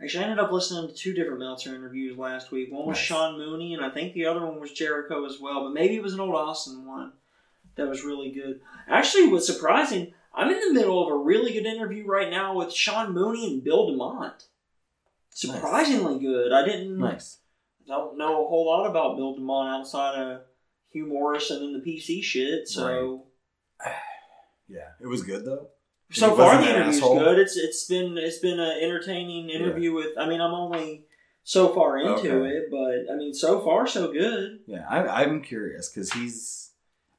Actually, 0.00 0.20
I 0.24 0.28
ended 0.28 0.38
up 0.44 0.52
listening 0.52 0.86
to 0.88 0.94
two 0.94 1.12
different 1.12 1.40
Meltzer 1.40 1.74
interviews 1.74 2.16
last 2.16 2.52
week. 2.52 2.70
One 2.70 2.86
was 2.86 2.98
Nice. 2.98 3.04
Sean 3.04 3.36
Mooney, 3.36 3.74
and 3.74 3.84
I 3.84 3.90
think 3.90 4.12
the 4.14 4.26
other 4.26 4.46
one 4.46 4.60
was 4.60 4.70
Jericho 4.70 5.24
as 5.26 5.40
well. 5.40 5.64
But 5.64 5.72
maybe 5.72 5.96
it 5.96 6.02
was 6.04 6.14
an 6.14 6.20
old 6.20 6.36
Austin 6.36 6.86
one 6.86 7.12
that 7.74 7.88
was 7.88 8.04
really 8.04 8.30
good. 8.30 8.60
Actually, 8.86 9.26
what's 9.26 9.46
surprising, 9.46 10.14
I'm 10.32 10.50
in 10.52 10.60
the 10.60 10.72
middle 10.72 11.04
of 11.04 11.12
a 11.12 11.16
really 11.16 11.52
good 11.52 11.66
interview 11.66 12.06
right 12.06 12.30
now 12.30 12.54
with 12.56 12.72
Sean 12.72 13.12
Mooney 13.12 13.54
and 13.54 13.64
Bill 13.64 13.90
DeMott. 13.90 14.44
Surprisingly 15.30 16.20
good. 16.20 16.52
I 16.52 16.64
didn't 16.64 16.98
Nice. 16.98 17.38
Don't 17.86 18.16
know 18.18 18.44
a 18.44 18.48
whole 18.48 18.66
lot 18.66 18.86
about 18.88 19.16
Bill 19.16 19.36
DeMott 19.36 19.80
outside 19.80 20.18
of 20.20 20.40
Hugh 20.90 21.06
Morris 21.06 21.50
and 21.50 21.62
then 21.62 21.72
the 21.72 21.80
PC 21.80 22.22
shit. 22.22 22.68
So. 22.68 23.24
Yeah, 24.68 24.88
it 25.02 25.06
was 25.06 25.22
good 25.22 25.44
though. 25.44 25.68
So 26.12 26.34
far, 26.36 26.56
the 26.60 26.68
interview's 26.70 26.96
asshole? 26.96 27.18
good. 27.18 27.38
It's 27.38 27.56
it's 27.56 27.84
been 27.86 28.16
it's 28.16 28.38
been 28.38 28.58
an 28.60 28.78
entertaining 28.82 29.50
interview 29.50 29.92
with. 29.92 30.16
I 30.18 30.26
mean, 30.26 30.40
I'm 30.40 30.54
only 30.54 31.04
so 31.44 31.74
far 31.74 31.98
into 31.98 32.12
Okay. 32.38 32.56
it, 32.56 32.64
but 32.70 33.12
I 33.12 33.16
mean, 33.16 33.34
so 33.34 33.60
far 33.60 33.86
so 33.86 34.12
good. 34.12 34.60
Yeah, 34.66 34.86
I, 34.88 35.22
I'm 35.24 35.42
curious 35.42 35.88
because 35.90 36.12
he's. 36.12 36.70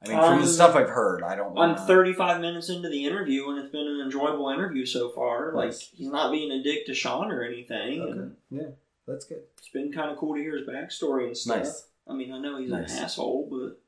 I 0.04 0.10
mean, 0.10 0.18
from 0.18 0.34
Um, 0.36 0.42
the 0.42 0.48
stuff 0.48 0.76
I've 0.76 0.90
heard, 0.90 1.22
I 1.24 1.36
don't. 1.36 1.56
I'm 1.58 1.76
35 1.76 2.42
minutes 2.42 2.70
into 2.70 2.90
the 2.90 3.06
interview, 3.06 3.50
and 3.50 3.60
it's 3.60 3.72
been 3.72 3.88
an 3.88 4.02
enjoyable 4.04 4.50
interview 4.50 4.86
so 4.86 5.10
far. 5.10 5.54
Like 5.54 5.74
he's 5.74 6.10
not 6.10 6.32
being 6.32 6.52
a 6.52 6.64
dick 6.64 6.86
to 6.88 6.94
Sean 6.96 7.32
or 7.32 7.44
anything, 7.44 8.02
Okay. 8.02 8.12
and 8.12 8.36
Yeah, 8.50 8.68
that's 9.08 9.26
good. 9.26 9.42
it's 9.58 9.70
been 9.70 9.92
kind 9.92 10.10
of 10.12 10.18
cool 10.18 10.36
to 10.36 10.42
hear 10.42 10.58
his 10.58 10.68
backstory 10.68 11.28
and 11.28 11.38
stuff. 11.38 11.58
Nice. 11.58 11.88
I 12.08 12.14
mean, 12.14 12.32
I 12.34 12.40
know 12.40 12.58
he's 12.58 12.70
Nice. 12.70 12.98
an 12.98 13.04
asshole, 13.04 13.48
but 13.50 13.80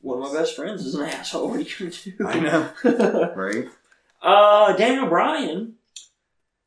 one 0.00 0.22
of 0.22 0.32
my 0.32 0.38
best 0.38 0.56
friends 0.56 0.84
is 0.84 0.94
an 0.94 1.04
asshole. 1.08 1.48
What 1.48 1.58
are 1.58 1.62
you 1.62 1.70
gonna 1.78 1.90
do? 1.90 2.26
I 2.26 2.40
know. 2.40 3.32
Right. 3.36 3.68
Uh, 4.20 4.76
Daniel 4.76 5.06
Bryan, 5.08 5.74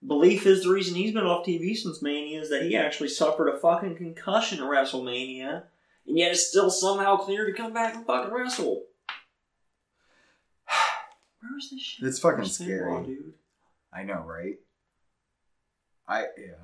belief 0.05 0.45
is 0.45 0.63
the 0.63 0.69
reason 0.69 0.95
he's 0.95 1.13
been 1.13 1.23
off 1.25 1.45
TV 1.45 1.75
since 1.75 2.01
Mania 2.01 2.41
is 2.41 2.49
that 2.49 2.63
he 2.63 2.75
actually 2.75 3.07
suffered 3.09 3.47
a 3.47 3.57
fucking 3.57 3.95
concussion 3.95 4.59
at 4.59 4.65
WrestleMania, 4.65 5.63
and 6.07 6.17
yet 6.17 6.31
is 6.31 6.47
still 6.49 6.69
somehow 6.69 7.15
clear 7.17 7.45
to 7.45 7.53
come 7.53 7.73
back 7.73 7.95
and 7.95 8.05
fucking 8.05 8.33
wrestle. 8.33 8.83
Where 11.41 11.57
is 11.57 11.69
this 11.71 11.81
shit? 11.81 12.07
It's 12.07 12.19
fucking 12.19 12.39
Where's 12.39 12.55
scary. 12.57 13.03
Dude. 13.05 13.33
I 13.93 14.03
know, 14.03 14.23
right? 14.27 14.55
I 16.07 16.21
yeah. 16.37 16.55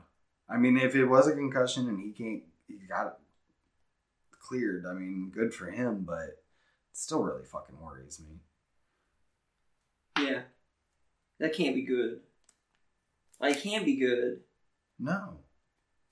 I 0.52 0.58
mean, 0.58 0.78
if 0.78 0.96
it 0.96 1.06
was 1.06 1.28
a 1.28 1.36
concussion 1.36 1.88
and 1.88 2.00
he 2.00 2.12
can't, 2.12 2.44
he 2.68 2.76
got 2.88 3.20
cleared. 4.40 4.86
I 4.86 4.94
mean, 4.94 5.32
good 5.34 5.54
for 5.54 5.72
him, 5.72 6.04
but 6.06 6.22
it 6.24 6.44
still 6.94 7.24
really 7.24 7.46
fucking 7.46 7.80
worries 7.80 8.20
me. 8.20 8.40
Yeah, 10.18 10.42
that 11.40 11.54
can't 11.54 11.76
be 11.76 11.84
good. 11.84 12.22
Like, 13.40 13.58
it 13.58 13.64
can't 13.64 13.86
be 13.86 13.96
good. 13.96 14.42
No, 15.00 15.40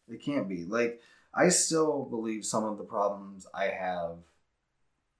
it 0.09 0.21
can't 0.21 0.49
be. 0.49 0.65
Like, 0.65 1.01
I 1.33 1.49
still 1.49 2.05
believe 2.05 2.45
some 2.45 2.65
of 2.65 2.77
the 2.77 2.83
problems 2.83 3.45
I 3.53 3.65
have 3.65 4.17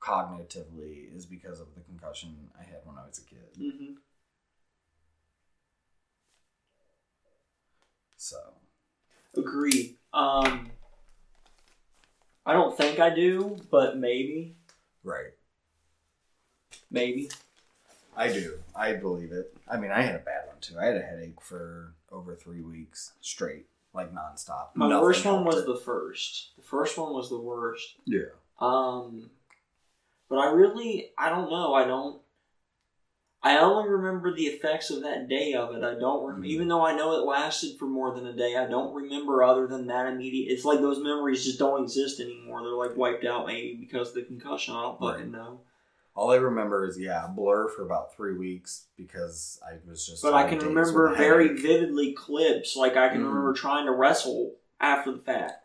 cognitively 0.02 1.16
is 1.16 1.26
because 1.26 1.60
of 1.60 1.68
the 1.76 1.82
concussion 1.82 2.50
I 2.60 2.64
had 2.64 2.82
when 2.86 2.98
I 2.98 3.06
was 3.06 3.20
a 3.20 3.24
kid. 3.24 3.50
hmm 3.58 3.94
So, 8.18 8.59
Agreed. 9.36 9.96
Um, 10.14 10.70
I 12.46 12.54
don't 12.54 12.76
think 12.76 13.00
I 13.00 13.14
do, 13.14 13.58
but 13.70 13.98
maybe, 13.98 14.56
right. 15.04 15.32
maybe. 16.90 17.30
I 18.18 18.32
do. 18.34 18.56
I 18.76 18.94
believe 18.94 19.32
it. 19.32 19.56
I 19.70 19.78
mean, 19.78 19.92
I 19.92 20.02
had 20.02 20.16
a 20.16 20.20
bad 20.20 20.48
one 20.48 20.58
too. 20.60 20.78
I 20.80 20.86
had 20.86 20.98
a 20.98 21.02
headache 21.02 21.40
for 21.42 21.94
over 22.12 22.36
three 22.36 22.62
weeks 22.62 23.14
straight, 23.22 23.68
like 23.94 24.12
nonstop. 24.14 24.70
My 24.74 24.90
Nothing 24.90 25.04
worst 25.04 25.26
one 25.26 25.34
helped 25.36 25.48
was 25.48 25.58
it. 25.64 25.68
the 25.68 25.78
first. 25.78 26.50
The 26.58 26.64
first 26.64 26.98
one 26.98 27.14
was 27.14 27.30
the 27.30 27.40
worst. 27.40 27.96
yeah. 28.06 28.26
Um, 28.60 29.30
but 30.28 30.38
I 30.40 30.52
really, 30.52 31.12
I 31.18 31.30
don't 31.30 31.50
know. 31.50 31.74
I 31.74 31.86
don't. 31.86 32.20
I 33.42 33.58
only 33.58 33.90
remember 33.90 34.34
the 34.36 34.48
effects 34.48 34.90
of 34.90 35.02
that 35.04 35.30
day 35.30 35.54
of 35.54 35.74
it. 35.74 35.82
I 35.84 35.94
don't, 35.98 36.26
rem- 36.26 36.42
Mhm. 36.42 36.46
even 36.48 36.68
though 36.68 36.86
I 36.86 36.94
know 36.96 37.14
it 37.14 37.26
lasted 37.26 37.80
for 37.80 37.86
more 37.86 38.14
than 38.14 38.28
a 38.28 38.34
day. 38.34 38.58
I 38.58 38.66
don't 38.66 38.94
remember 38.94 39.44
other 39.44 39.66
than 39.66 39.88
that 39.88 40.08
immediate. 40.08 40.52
It's 40.52 40.66
like 40.66 40.82
those 40.82 41.00
memories 41.02 41.46
just 41.46 41.58
don't 41.60 41.82
exist 41.84 42.20
anymore. 42.20 42.62
They're 42.62 42.72
like 42.72 42.98
wiped 42.98 43.24
out 43.26 43.48
maybe 43.48 43.76
because 43.80 44.10
of 44.10 44.16
the 44.16 44.24
concussion. 44.24 44.76
I 44.76 44.82
don't 44.82 45.00
fucking 45.00 45.32
know. 45.32 45.62
All 46.16 46.32
I 46.32 46.36
remember 46.36 46.86
is 46.86 47.00
yeah, 47.00 47.28
blur 47.28 47.70
for 47.70 47.84
about 47.86 48.14
three 48.14 48.36
weeks 48.38 48.88
because 48.98 49.58
I 49.66 49.78
was 49.90 50.06
just. 50.06 50.22
But 50.22 50.34
I 50.34 50.50
can 50.50 50.60
remember 50.60 51.16
very 51.16 51.54
vividly 51.54 52.12
clips. 52.12 52.76
Like 52.76 52.98
I 52.98 53.08
can 53.08 53.22
Mhm. 53.22 53.28
remember 53.30 53.54
trying 53.54 53.86
to 53.86 53.94
wrestle 53.94 54.56
after 54.82 55.14
the 55.14 55.20
fact. 55.20 55.59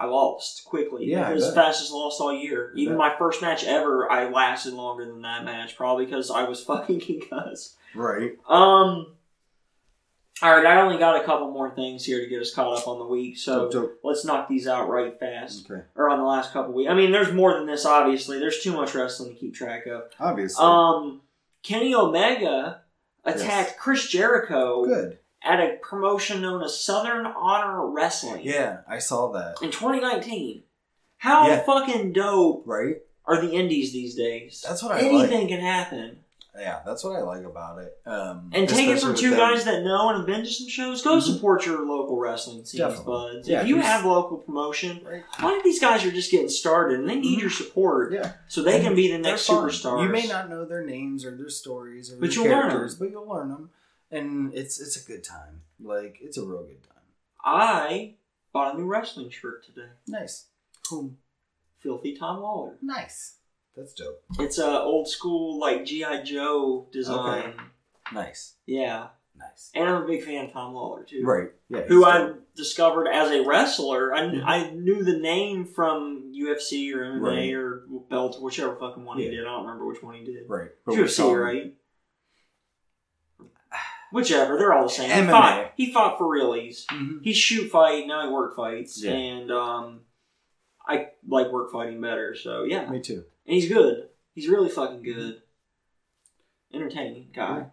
I 0.00 0.06
lost 0.06 0.64
quickly. 0.64 1.04
Yeah, 1.06 1.30
it 1.30 1.34
was 1.34 1.46
the 1.46 1.52
fastest 1.54 1.92
loss 1.92 2.18
all 2.20 2.32
year. 2.32 2.72
Even 2.74 2.96
my 2.96 3.14
first 3.18 3.42
match 3.42 3.64
ever, 3.64 4.10
I 4.10 4.30
lasted 4.30 4.72
longer 4.72 5.04
than 5.04 5.20
that 5.22 5.44
match, 5.44 5.76
probably 5.76 6.06
because 6.06 6.30
I 6.30 6.44
was 6.44 6.64
fucking 6.64 7.00
concussed. 7.00 7.76
Right. 7.94 8.32
Um. 8.48 9.14
All 10.42 10.56
right, 10.56 10.64
I 10.64 10.80
only 10.80 10.96
got 10.96 11.20
a 11.20 11.24
couple 11.24 11.50
more 11.50 11.74
things 11.74 12.02
here 12.02 12.18
to 12.20 12.26
get 12.26 12.40
us 12.40 12.54
caught 12.54 12.78
up 12.78 12.88
on 12.88 12.98
the 12.98 13.04
week, 13.04 13.36
so 13.36 13.64
Dope, 13.68 13.72
dope. 13.72 14.00
let's 14.02 14.24
knock 14.24 14.48
these 14.48 14.66
out 14.66 14.88
right 14.88 15.20
fast. 15.20 15.70
Okay. 15.70 15.82
Or 15.94 16.08
on 16.08 16.18
the 16.18 16.24
last 16.24 16.54
couple 16.54 16.72
weeks. 16.72 16.90
I 16.90 16.94
mean, 16.94 17.12
there's 17.12 17.30
more 17.30 17.52
than 17.52 17.66
this. 17.66 17.84
Obviously, 17.84 18.38
there's 18.38 18.62
too 18.62 18.72
much 18.72 18.94
wrestling 18.94 19.34
to 19.34 19.38
keep 19.38 19.54
track 19.54 19.84
of. 19.86 20.04
Obviously. 20.18 20.64
Um, 20.64 21.20
Kenny 21.62 21.94
Omega 21.94 22.80
attacked 23.22 23.70
Yes. 23.72 23.74
Chris 23.78 24.08
Jericho 24.08 24.86
Good. 24.86 25.18
At 25.42 25.60
a 25.60 25.76
promotion 25.82 26.42
known 26.42 26.62
as 26.62 26.78
Southern 26.80 27.26
Honor 27.26 27.86
Wrestling 27.86 28.42
Yeah, 28.44 28.78
I 28.88 28.98
saw 28.98 29.30
that. 29.32 29.56
in 29.62 29.70
2019. 29.70 30.62
How 31.18 31.46
Yeah. 31.48 31.60
fucking 31.62 32.12
dope 32.12 32.62
Right. 32.66 32.96
are 33.26 33.40
the 33.40 33.52
indies 33.52 33.92
these 33.92 34.14
days? 34.14 34.64
That's 34.66 34.82
what 34.82 34.92
I 34.92 35.00
Anything 35.00 35.48
can 35.48 35.60
happen. 35.60 36.18
Yeah, 36.58 36.80
that's 36.84 37.04
what 37.04 37.14
I 37.16 37.22
like 37.22 37.44
about 37.44 37.78
it. 37.78 37.96
Um, 38.04 38.50
And 38.52 38.68
take 38.68 38.88
it 38.88 39.00
from 39.00 39.14
two 39.14 39.30
them. 39.30 39.38
guys 39.38 39.64
that 39.64 39.82
know 39.82 40.08
and 40.08 40.18
have 40.18 40.26
been 40.26 40.40
to 40.44 40.50
some 40.50 40.68
shows. 40.68 41.00
Go 41.00 41.16
Mhm. 41.16 41.22
support 41.22 41.64
your 41.64 41.86
local 41.86 42.18
wrestling 42.18 42.64
scenes, 42.64 42.80
Definitely. 42.80 43.04
buds. 43.34 43.48
Yeah, 43.48 43.62
if 43.62 43.68
you 43.68 43.76
have 43.76 44.04
local 44.04 44.38
promotion, 44.38 45.00
Right. 45.08 45.22
a 45.38 45.42
lot 45.44 45.56
of 45.56 45.62
these 45.62 45.80
guys 45.80 46.04
are 46.04 46.10
just 46.10 46.30
getting 46.30 46.48
started 46.48 46.98
and 47.00 47.08
they 47.08 47.14
need 47.14 47.38
Mhm. 47.38 47.42
your 47.42 47.50
support 47.50 48.12
Yeah. 48.12 48.32
so 48.48 48.62
they 48.62 48.76
And 48.76 48.84
can 48.84 48.94
be 48.96 49.10
the 49.10 49.18
next 49.18 49.46
superstars. 49.48 50.02
You 50.02 50.08
may 50.08 50.26
not 50.26 50.50
know 50.50 50.64
their 50.64 50.84
names 50.84 51.24
or 51.24 51.30
their 51.36 51.48
stories 51.50 52.10
or 52.12 52.16
But 52.16 52.30
their 52.30 52.30
you'll 52.32 52.44
learn 52.52 52.62
characters, 52.70 52.96
but 52.96 53.10
you'll 53.10 53.28
learn 53.28 53.48
them, 53.50 53.70
and 54.10 54.52
it's 54.54 54.80
it's 54.80 55.02
a 55.02 55.06
good 55.06 55.24
time. 55.24 55.62
Like 55.80 56.18
it's 56.20 56.36
a 56.38 56.44
real 56.44 56.62
good 56.64 56.82
time. 56.82 56.96
I 57.44 58.14
bought 58.52 58.74
a 58.74 58.78
new 58.78 58.86
wrestling 58.86 59.30
shirt 59.30 59.64
today. 59.64 59.88
Nice. 60.06 60.46
Cool. 60.88 61.14
Filthy 61.78 62.16
Tom 62.16 62.40
Lawlor. 62.40 62.74
Nice. 62.82 63.36
That's 63.76 63.94
dope. 63.94 64.22
It's 64.38 64.58
a 64.58 64.80
old 64.80 65.08
school 65.08 65.58
like 65.58 65.84
GI 65.86 66.22
Joe 66.24 66.86
design. 66.92 67.54
Nice. 68.12 68.54
Yeah, 68.66 69.08
Nice. 69.36 69.70
and 69.74 69.88
I'm 69.88 70.02
a 70.02 70.06
big 70.06 70.24
fan 70.24 70.46
of 70.46 70.52
Tom 70.52 70.74
Lawlor 70.74 71.06
too. 71.06 71.22
Right. 71.24 71.50
Yeah. 71.68 71.82
Who 71.82 72.04
I 72.04 72.18
dope. 72.18 72.54
discovered 72.56 73.06
as 73.08 73.30
a 73.30 73.44
wrestler. 73.46 74.12
I, 74.12 74.22
Mhm. 74.22 74.42
I 74.44 74.70
knew 74.72 75.04
the 75.04 75.16
name 75.18 75.64
from 75.64 76.32
UFC 76.34 76.92
or 76.92 77.04
MMA 77.04 77.22
Right. 77.22 77.54
or 77.54 77.84
Belt, 78.10 78.42
whichever 78.42 78.74
fucking 78.76 79.04
one 79.04 79.18
he 79.18 79.30
did. 79.30 79.40
I 79.40 79.44
don't 79.44 79.62
remember 79.64 79.86
which 79.86 80.02
one 80.02 80.16
he 80.16 80.24
did. 80.24 80.48
Right. 80.48 80.70
But 80.84 80.96
UFC, 80.96 81.32
right? 81.32 81.74
Whichever, 84.12 84.56
they're 84.58 84.72
all 84.72 84.84
the 84.84 84.88
same. 84.90 85.08
He 85.10 85.16
MMA. 85.16 85.30
fought, 85.30 85.72
he 85.76 85.92
fought 85.92 86.18
for 86.18 86.28
realies. 86.28 86.84
Mhm. 86.90 87.22
He 87.22 87.32
shoot 87.32 87.70
fight, 87.70 88.06
now 88.06 88.26
he 88.26 88.32
work 88.32 88.56
fights. 88.56 89.02
Yeah. 89.02 89.12
And 89.12 89.50
um, 89.52 90.00
I 90.86 91.08
like 91.28 91.50
work 91.52 91.70
fighting 91.72 92.00
better, 92.00 92.34
so 92.34 92.64
yeah. 92.64 92.88
Me 92.90 93.00
too. 93.00 93.24
And 93.46 93.54
he's 93.54 93.68
good. 93.68 94.08
He's 94.34 94.48
really 94.48 94.68
fucking 94.68 95.02
good. 95.02 95.42
Entertaining 96.72 97.30
guy. 97.34 97.66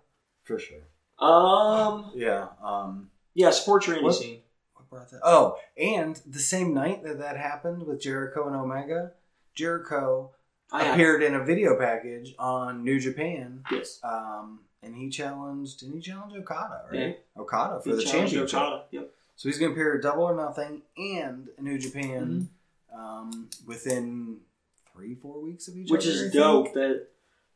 For 0.43 0.57
sure. 0.59 0.87
Um, 1.19 2.11
Yeah. 2.15 2.47
Um. 2.63 3.11
yeah, 3.33 3.49
support 3.51 3.85
your 3.87 3.97
indie 3.97 4.03
What? 4.03 4.15
scene. 4.15 4.41
What 4.73 4.89
brought 4.89 5.09
that? 5.11 5.19
Oh, 5.23 5.57
and 5.77 6.15
the 6.25 6.39
same 6.39 6.73
night 6.73 7.03
that 7.03 7.19
that 7.19 7.37
happened 7.37 7.83
with 7.83 8.01
Jericho 8.01 8.47
and 8.47 8.55
Omega, 8.55 9.11
Jericho 9.55 10.31
I 10.71 10.83
have- 10.83 10.93
appeared 10.95 11.23
in 11.23 11.33
a 11.35 11.43
video 11.43 11.77
package 11.77 12.33
on 12.39 12.83
New 12.83 12.99
Japan. 12.99 13.63
Yes. 13.71 13.99
Um, 14.03 14.61
and 14.83 14.95
he 14.95 15.09
challenged. 15.09 15.79
Didn't 15.79 15.95
he 15.95 16.01
challenge 16.01 16.33
Okada? 16.35 16.85
Yeah. 16.91 16.99
Right. 17.05 17.19
Okada 17.37 17.81
for 17.81 17.89
He 17.89 17.95
the 17.95 18.01
challenged 18.03 18.33
championship. 18.33 18.55
Okada. 18.59 18.83
Yep. 18.91 19.09
So 19.35 19.49
he's 19.49 19.57
going 19.59 19.71
to 19.71 19.73
appear 19.79 19.95
at 19.97 20.01
Double 20.01 20.23
or 20.23 20.35
Nothing 20.35 20.81
and 20.97 21.49
New 21.59 21.77
Japan 21.77 22.49
Mm-hmm. 22.95 22.99
um, 22.99 23.49
within 23.65 24.37
three, 24.93 25.13
four 25.15 25.41
weeks 25.41 25.67
of 25.67 25.75
each 25.77 25.91
Which 25.91 26.01
other. 26.01 26.09
Which 26.09 26.15
is 26.15 26.21
think. 26.31 26.33
dope. 26.33 26.73
That 26.73 27.07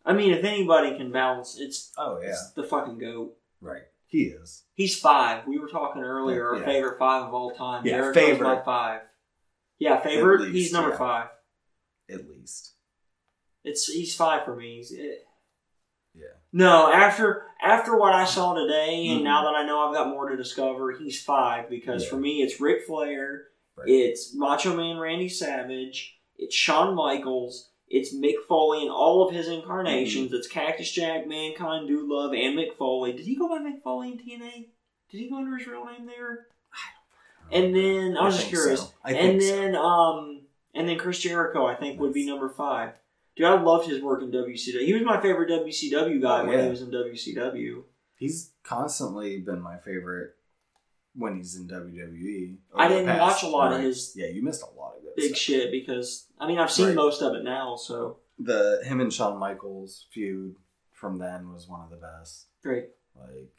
I 0.06 0.14
mean, 0.14 0.32
if 0.34 0.44
anybody 0.44 0.96
can 0.98 1.12
balance, 1.12 1.58
it's, 1.60 1.92
Oh 1.98 2.20
yeah, 2.22 2.30
it's 2.30 2.52
the 2.52 2.64
fucking 2.64 2.98
goat. 3.00 3.36
right. 3.62 3.84
He 4.08 4.24
is. 4.24 4.64
He's 4.74 5.00
five. 5.00 5.48
We 5.48 5.58
were 5.58 5.70
talking 5.70 6.02
earlier. 6.04 6.50
Our 6.50 6.58
Yeah. 6.60 6.66
favorite 6.66 7.00
five 7.00 7.24
of 7.24 7.34
all 7.34 7.52
time. 7.52 7.86
Yeah, 7.86 7.94
Jericho's 7.98 8.16
favorite. 8.24 8.56
my 8.56 8.62
five. 8.62 9.02
Yeah, 9.80 10.02
favorite. 10.02 10.42
least, 10.42 10.54
he's 10.54 10.74
number 10.74 10.90
yeah. 10.92 10.98
five. 10.98 11.28
At 12.10 12.28
least. 12.30 12.74
It's 13.64 13.86
he's 13.88 14.14
five 14.14 14.44
for 14.44 14.54
me. 14.56 14.78
He's, 14.78 14.92
eh. 14.92 15.16
No, 16.54 16.92
after 16.92 17.46
after 17.64 17.96
what 17.96 18.14
I 18.14 18.26
saw 18.26 18.54
today, 18.56 19.08
and 19.10 19.22
Mhm. 19.22 19.24
now 19.24 19.44
that 19.44 19.56
I 19.56 19.64
know 19.66 19.80
I've 19.88 19.94
got 19.94 20.10
more 20.10 20.28
to 20.30 20.36
discover, 20.36 20.92
he's 20.94 21.24
five 21.24 21.70
because 21.70 22.04
Yeah. 22.04 22.10
for 22.10 22.18
me 22.18 22.42
it's 22.42 22.60
Ric 22.60 22.86
Flair, 22.88 23.50
Right. 23.78 23.88
it's 23.88 24.34
Macho 24.36 24.76
Man 24.76 24.98
Randy 24.98 25.30
Savage, 25.30 26.20
it's 26.38 26.56
Shawn 26.56 26.96
Michaels, 26.96 27.70
it's 27.88 28.16
Mick 28.16 28.44
Foley 28.48 28.84
in 28.84 28.90
all 28.90 29.22
of 29.28 29.34
his 29.34 29.48
incarnations. 29.48 30.28
Mm-hmm. 30.28 30.36
It's 30.38 30.48
Cactus 30.48 30.92
Jack, 30.92 31.28
Mankind, 31.28 31.88
Dude 31.88 32.10
Love, 32.10 32.34
and 32.34 32.58
Mick 32.58 32.76
Foley. 32.78 33.14
Did 33.14 33.26
he 33.28 33.36
go 33.36 33.48
by 33.48 33.60
Mick 33.60 33.84
Foley 33.84 34.12
in 34.14 34.18
TNA? 34.18 34.70
Did 35.12 35.18
he 35.20 35.30
go 35.30 35.36
under 35.38 35.56
his 35.58 35.68
real 35.68 35.86
name 35.86 36.06
there? 36.08 36.48
And 37.52 37.76
then 37.76 38.18
I 38.18 38.26
was 38.26 38.38
just 38.38 38.48
curious. 38.50 38.82
so. 38.82 38.94
I 39.04 39.12
and 39.14 39.40
think 39.40 39.42
so. 39.44 39.56
then 39.56 39.76
um 39.76 40.42
and 40.74 40.88
then 40.90 40.98
Chris 40.98 41.20
Jericho 41.20 41.66
I 41.68 41.76
think 41.76 42.00
would 42.00 42.14
be 42.14 42.26
number 42.26 42.50
five. 42.50 42.94
Dude, 43.36 43.46
I 43.48 43.62
loved 43.62 43.88
his 43.88 44.02
work 44.02 44.22
in 44.22 44.32
WCW. 44.32 44.86
He 44.86 44.94
was 44.94 45.04
my 45.04 45.22
favorite 45.22 45.50
WCW 45.50 46.22
guy 46.22 46.41
Oh, 46.41 46.48
when 46.48 46.63
he 46.63 46.70
was 46.70 46.82
in 46.82 46.91
WCW. 46.91 47.84
He's 48.15 48.52
constantly 48.63 49.39
been 49.39 49.62
my 49.62 49.78
favorite 49.78 50.36
when 51.15 51.38
he's 51.38 51.56
in 51.56 51.67
WWE. 51.67 52.58
I 52.76 52.88
didn't 52.88 53.06
past- 53.06 53.22
watch 53.22 53.44
a 53.44 53.48
lot 53.48 53.74
of 53.74 53.82
his 53.82 54.13
Yeah, 54.15 54.28
you 54.28 54.44
missed 54.44 54.63
a 54.63 54.80
lot 54.80 54.96
of 54.98 55.02
good 55.04 55.15
big 55.15 55.30
stuff. 55.30 55.38
shit 55.38 55.72
because 55.72 56.28
I 56.39 56.48
mean 56.48 56.60
I've 56.60 56.72
seen 56.72 56.88
Right. 56.88 56.96
most 56.96 57.22
of 57.22 57.34
it 57.36 57.44
now, 57.44 57.76
so 57.76 58.20
The 58.39 58.82
him 58.84 59.00
and 59.02 59.12
Shawn 59.13 59.38
Michaels 59.38 60.08
feud 60.12 60.56
from 60.91 61.17
then 61.17 61.52
was 61.54 61.67
one 61.67 61.82
of 61.82 61.89
the 61.89 61.98
best. 61.98 62.48
great. 62.62 62.89
Like 63.15 63.52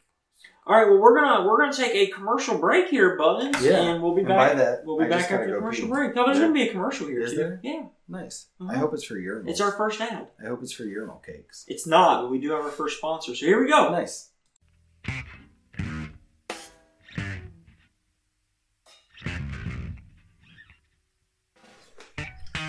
All 0.65 0.77
right, 0.77 0.89
well 0.89 0.99
we're 0.99 1.13
gonna 1.19 1.45
we're 1.45 1.57
gonna 1.57 1.73
take 1.73 1.93
a 1.93 2.07
commercial 2.13 2.57
break 2.57 2.87
here, 2.87 3.17
Buttons, 3.17 3.61
Yeah, 3.61 3.81
and 3.81 4.01
we'll 4.01 4.13
be 4.15 4.21
and 4.21 4.29
back. 4.29 4.51
by 4.51 4.55
that, 4.57 4.85
we'll 4.85 4.97
be 4.97 5.03
I 5.05 5.09
back 5.09 5.29
after 5.29 5.47
the 5.51 5.57
commercial 5.57 5.87
pee. 5.87 5.91
break. 5.91 6.15
No, 6.15 6.25
there's 6.25 6.37
Yeah. 6.37 6.43
gonna 6.43 6.53
be 6.53 6.61
a 6.69 6.71
commercial 6.71 7.07
here 7.07 7.19
Is 7.21 7.31
too. 7.31 7.37
there? 7.37 7.59
Yeah, 7.63 7.83
nice. 8.07 8.47
Uh-huh. 8.61 8.71
I 8.71 8.77
hope 8.77 8.93
it's 8.93 9.03
for 9.03 9.17
urinal. 9.17 9.51
it's 9.51 9.59
our 9.59 9.71
first 9.71 9.99
ad. 9.99 10.29
I 10.41 10.47
hope 10.47 10.61
it's 10.63 10.71
for 10.71 10.83
urinal 10.85 11.17
cakes. 11.25 11.65
It's 11.67 11.85
not, 11.85 12.21
but 12.21 12.31
we 12.31 12.39
do 12.39 12.51
have 12.51 12.61
our 12.61 12.71
first 12.71 12.97
sponsor. 12.97 13.35
So 13.35 13.45
here 13.45 13.61
we 13.61 13.69
go. 13.69 13.91
Nice. 13.91 14.29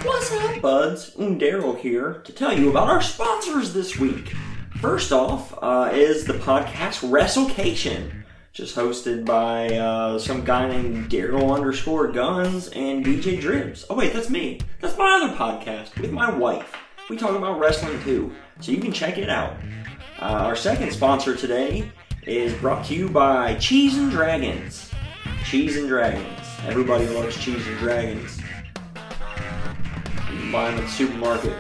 What's 0.03 0.33
up, 0.33 0.61
buds? 0.61 1.15
Daryl 1.17 1.79
here 1.79 2.21
to 2.25 2.33
tell 2.33 2.53
you 2.57 2.71
about 2.71 2.89
our 2.89 3.01
sponsors 3.03 3.73
this 3.73 3.99
week. 3.99 4.35
First 4.81 5.13
off 5.13 5.57
uh, 5.63 5.91
is 5.93 6.25
the 6.25 6.35
podcast 6.35 7.09
WrestleCation, 7.09 8.25
just 8.53 8.77
hosted 8.77 9.25
by 9.25 9.69
uh, 9.69 10.19
some 10.19 10.45
guy 10.45 10.69
named 10.69 11.11
Daryl 11.11 11.55
underscore 11.55 12.09
Guns 12.09 12.69
and 12.69 13.05
DJ 13.05 13.41
Dribs. 13.41 13.87
Oh 13.89 13.95
wait, 13.95 14.13
that's 14.13 14.29
me. 14.29 14.61
That's 14.81 14.99
my 14.99 15.21
other 15.23 15.35
podcast 15.35 15.99
with 16.01 16.13
my 16.13 16.31
wife. 16.31 16.75
We 17.09 17.17
talk 17.17 17.35
about 17.37 17.59
wrestling 17.61 18.03
too, 18.03 18.33
so 18.61 18.73
you 18.73 18.79
can 18.79 18.93
check 18.93 19.17
it 19.17 19.31
out. 19.31 19.57
Uh, 20.19 20.25
our 20.25 20.57
second 20.57 20.93
sponsor 20.93 21.35
today 21.35 21.91
is 22.27 22.53
brought 22.55 22.85
to 22.87 22.95
you 22.95 23.09
by 23.09 23.55
Cheese 23.55 23.97
and 23.97 24.11
Dragons. 24.11 24.91
Cheese 25.45 25.77
and 25.77 25.89
Dragons. 25.89 26.41
Everybody 26.67 27.07
loves 27.09 27.39
Cheese 27.43 27.67
and 27.67 27.79
Dragons. 27.79 28.39
You 30.31 30.39
can 30.41 30.53
buy 30.53 30.71
them 30.71 30.81
at 30.81 30.85
the 30.85 30.89
supermarket 30.89 31.55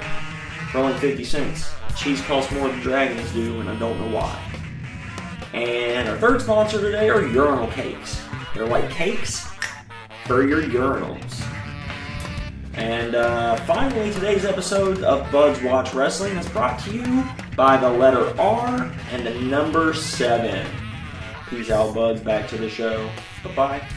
for 0.75 0.81
only 0.81 0.99
50 0.99 1.23
cents. 1.23 1.73
Cheese 1.97 2.21
costs 2.23 2.51
more 2.51 2.67
than 2.67 2.81
dragons 2.81 3.33
do, 3.33 3.61
and 3.61 3.71
I 3.71 3.77
don't 3.77 3.97
know 4.01 4.13
why. 4.13 4.37
And 5.53 6.09
our 6.09 6.19
third 6.19 6.43
sponsor 6.43 6.81
today 6.81 7.09
are 7.09 7.25
urinal 7.25 7.69
cakes. 7.69 8.21
They're 8.53 8.67
like 8.67 8.91
cakes 8.91 9.49
for 10.27 10.45
your 10.45 10.63
urinals. 10.63 11.41
And 12.73 13.15
uh, 13.15 13.55
finally, 13.59 14.13
today's 14.13 14.45
episode 14.45 15.05
of 15.05 15.31
Buds 15.31 15.63
Watch 15.63 15.95
Wrestling 15.95 16.37
is 16.37 16.49
brought 16.49 16.81
to 16.81 16.93
you 16.93 17.25
by 17.55 17.77
the 17.77 17.89
letter 17.89 18.35
R 18.41 18.93
and 19.13 19.25
the 19.25 19.35
number 19.43 19.95
7. 19.95 20.67
Peace 21.51 21.71
out, 21.71 21.95
Buds. 21.95 22.21
Back 22.21 22.49
to 22.49 22.57
the 22.57 22.69
show. 22.69 23.09
Bye 23.45 23.55
bye. 23.55 23.89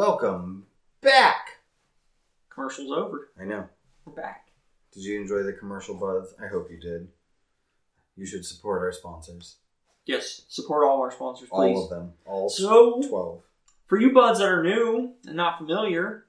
Welcome 0.00 0.66
back. 1.00 1.52
Commercial's 2.50 2.92
over. 2.92 3.30
I 3.40 3.44
know. 3.44 3.64
We're 4.04 4.12
back. 4.12 4.48
Did 4.92 5.04
you 5.04 5.18
enjoy 5.18 5.42
the 5.42 5.54
commercial 5.54 5.94
buzz? 5.94 6.34
I 6.38 6.48
hope 6.48 6.70
you 6.70 6.78
did. 6.78 7.08
You 8.14 8.26
should 8.26 8.44
support 8.44 8.82
our 8.82 8.92
sponsors. 8.92 9.56
Yes, 10.04 10.42
support 10.50 10.84
all 10.84 11.00
our 11.00 11.10
sponsors, 11.10 11.48
please. 11.48 11.74
All 11.78 11.84
of 11.84 11.88
them. 11.88 12.12
All 12.26 12.50
So, 12.50 13.00
12. 13.08 13.40
for 13.86 13.98
you 13.98 14.12
buds 14.12 14.38
that 14.40 14.50
are 14.50 14.62
new 14.62 15.14
and 15.26 15.34
not 15.34 15.56
familiar, 15.56 16.26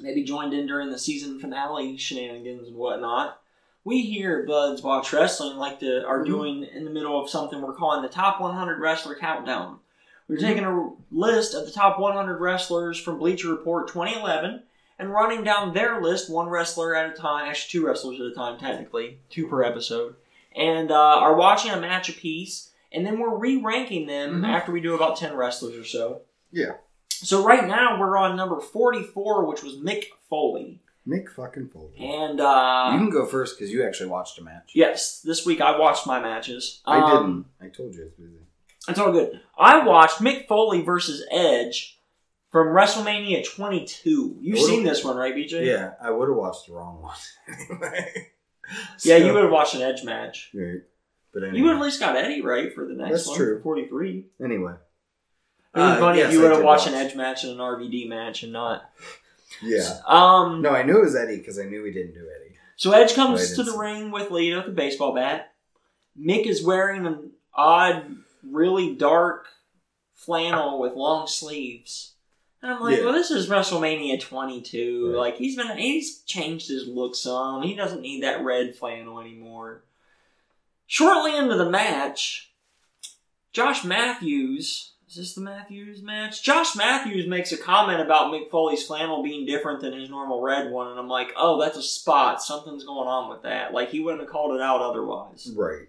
maybe 0.00 0.22
joined 0.22 0.54
in 0.54 0.68
during 0.68 0.90
the 0.92 0.98
season 1.00 1.40
finale 1.40 1.96
shenanigans 1.96 2.68
and 2.68 2.76
whatnot, 2.76 3.40
we 3.82 4.02
here 4.02 4.38
at 4.42 4.46
Buds 4.46 4.82
Watch 4.84 5.12
Wrestling 5.12 5.56
like 5.56 5.80
to 5.80 6.06
are 6.06 6.22
Mhm. 6.22 6.26
doing 6.26 6.62
in 6.62 6.84
the 6.84 6.92
middle 6.92 7.20
of 7.20 7.28
something 7.28 7.60
we're 7.60 7.74
calling 7.74 8.02
the 8.02 8.08
Top 8.08 8.40
100 8.40 8.78
Wrestler 8.78 9.16
Countdown. 9.16 9.80
We're 10.28 10.36
taking 10.38 10.64
a 10.64 10.90
list 11.10 11.54
of 11.54 11.66
the 11.66 11.72
top 11.72 11.98
100 11.98 12.38
wrestlers 12.40 12.98
from 12.98 13.18
Bleacher 13.18 13.48
Report 13.48 13.88
2011 13.88 14.62
and 14.98 15.10
running 15.10 15.44
down 15.44 15.74
their 15.74 16.00
list 16.00 16.30
one 16.30 16.48
wrestler 16.48 16.94
at 16.96 17.10
a 17.10 17.14
time, 17.14 17.48
actually 17.48 17.70
two 17.80 17.86
wrestlers 17.86 18.20
at 18.20 18.26
a 18.26 18.32
time, 18.34 18.58
technically, 18.58 19.18
two 19.28 19.46
per 19.48 19.62
episode, 19.62 20.14
and 20.56 20.90
uh, 20.90 20.94
are 20.96 21.34
watching 21.36 21.72
a 21.72 21.80
match 21.80 22.08
apiece, 22.08 22.70
and 22.92 23.04
then 23.04 23.18
we're 23.18 23.36
re-ranking 23.36 24.06
them 24.06 24.40
Mhm. 24.42 24.48
after 24.48 24.72
we 24.72 24.80
do 24.80 24.94
about 24.94 25.16
10 25.16 25.34
wrestlers 25.36 25.76
or 25.76 25.84
so. 25.84 26.22
Yeah. 26.52 26.74
So 27.10 27.44
right 27.44 27.66
now 27.66 27.98
we're 28.00 28.16
on 28.16 28.36
number 28.36 28.60
44, 28.60 29.44
which 29.46 29.62
was 29.62 29.74
Mick 29.76 30.04
Foley. 30.30 30.80
Mick 31.06 31.28
fucking 31.28 31.68
Foley. 31.68 31.92
And, 31.98 32.38
you 32.38 32.44
uh, 32.46 32.90
can 32.92 33.10
go 33.10 33.26
first 33.26 33.58
because 33.58 33.70
you 33.72 33.84
actually 33.84 34.08
watched 34.08 34.38
a 34.38 34.42
match. 34.42 34.70
yes, 34.74 35.20
this 35.20 35.44
week 35.44 35.60
I 35.60 35.78
watched 35.78 36.06
my 36.06 36.18
matches. 36.18 36.80
I 36.86 36.98
Um, 36.98 37.46
didn't. 37.60 37.72
I 37.72 37.76
told 37.76 37.94
you 37.94 38.02
I 38.02 38.04
was 38.04 38.14
busy. 38.14 38.43
It's 38.88 38.98
all 38.98 39.12
good. 39.12 39.40
I 39.58 39.86
watched 39.86 40.18
Mick 40.20 40.46
Foley 40.46 40.82
versus 40.82 41.24
Edge 41.30 41.98
from 42.50 42.68
WrestleMania 42.68 43.44
22. 43.48 44.38
You've 44.40 44.58
seen 44.58 44.84
this 44.84 45.02
one, 45.04 45.16
right, 45.16 45.34
BJ? 45.34 45.64
Yeah, 45.66 45.92
I 46.00 46.10
would 46.10 46.28
have 46.28 46.36
watched 46.36 46.66
the 46.66 46.74
wrong 46.74 47.00
one 47.02 47.14
anyway. 47.48 48.28
Yeah, 49.02 49.18
So- 49.18 49.26
you 49.26 49.32
would 49.34 49.42
have 49.42 49.52
watched 49.52 49.74
an 49.74 49.82
Edge 49.82 50.04
match. 50.04 50.50
Right. 50.54 50.80
But 51.34 51.42
anyway. 51.42 51.58
You 51.58 51.64
would 51.64 51.72
have 51.72 51.80
at 51.80 51.84
least 51.84 52.00
got 52.00 52.16
Eddie 52.16 52.40
right 52.40 52.72
for 52.74 52.86
the 52.86 52.94
next 52.94 53.00
one. 53.00 53.10
That's 53.10 53.26
one. 53.28 53.36
true. 53.36 53.60
43. 53.62 54.24
Anyway. 54.42 54.72
It 54.72 55.78
would 55.78 55.84
be 55.86 55.90
Uh, 55.92 55.98
funny 55.98 56.18
yes, 56.18 56.28
if 56.28 56.32
you 56.34 56.40
would 56.40 56.50
have 56.52 56.62
watched 56.64 56.86
an. 56.86 56.94
Edge 56.94 57.14
match 57.14 57.44
and 57.44 57.52
an 57.52 57.58
RVD 57.58 58.08
match 58.08 58.42
and 58.42 58.52
not. 58.52 58.88
Yeah. 59.62 59.98
Um. 60.06 60.62
No, 60.62 60.70
I 60.70 60.82
knew 60.82 60.96
it 60.98 61.02
was 61.04 61.14
Eddie 61.16 61.36
because 61.38 61.58
I 61.58 61.64
knew 61.64 61.82
we 61.82 61.92
didn't 61.92 62.14
do 62.14 62.20
Eddie. 62.20 62.56
So 62.76 62.92
Edge 62.92 63.14
comes 63.14 63.54
to 63.54 63.62
the 63.64 63.76
ring 63.76 64.10
with 64.10 64.30
Lita 64.30 64.56
with 64.58 64.68
a 64.68 64.70
baseball 64.70 65.14
bat. 65.14 65.52
Mick 66.18 66.46
is 66.46 66.64
wearing 66.64 67.04
an 67.06 67.32
odd, 67.54 68.16
really 68.50 68.94
dark 68.94 69.46
flannel 70.14 70.78
with 70.80 70.94
long 70.94 71.26
sleeves. 71.26 72.14
And 72.62 72.72
I'm 72.72 72.80
like, 72.80 72.98
Yeah. 72.98 73.04
well, 73.04 73.12
this 73.12 73.30
is 73.30 73.48
WrestleMania 73.48 74.20
22. 74.20 75.08
Right. 75.12 75.18
Like 75.18 75.36
he's 75.36 75.56
been 75.56 75.76
he's 75.76 76.22
changed 76.22 76.68
his 76.68 76.86
look 76.86 77.14
some. 77.14 77.62
He 77.62 77.74
doesn't 77.74 78.00
need 78.00 78.22
that 78.22 78.42
red 78.44 78.74
flannel 78.74 79.20
anymore. 79.20 79.84
Shortly 80.86 81.36
into 81.36 81.56
the 81.56 81.68
match, 81.68 82.52
Josh 83.52 83.84
Matthews. 83.84 84.92
Is 85.08 85.16
this 85.16 85.34
the 85.34 85.42
Matthews 85.42 86.02
match? 86.02 86.42
Josh 86.42 86.74
Matthews 86.74 87.28
makes 87.28 87.52
a 87.52 87.56
comment 87.56 88.00
about 88.00 88.32
Mick 88.32 88.50
Foley's 88.50 88.84
flannel 88.86 89.22
being 89.22 89.46
different 89.46 89.80
than 89.80 89.92
his 89.92 90.10
normal 90.10 90.40
red 90.40 90.72
one, 90.72 90.88
and 90.88 90.98
I'm 90.98 91.08
like, 91.08 91.32
oh, 91.36 91.60
that's 91.60 91.76
a 91.76 91.82
spot. 91.82 92.42
Something's 92.42 92.84
going 92.84 93.06
on 93.06 93.30
with 93.30 93.42
that. 93.42 93.72
Like, 93.72 93.90
he 93.90 94.00
wouldn't 94.00 94.22
have 94.22 94.30
called 94.30 94.56
it 94.56 94.60
out 94.62 94.80
otherwise. 94.80 95.52
Right. 95.54 95.88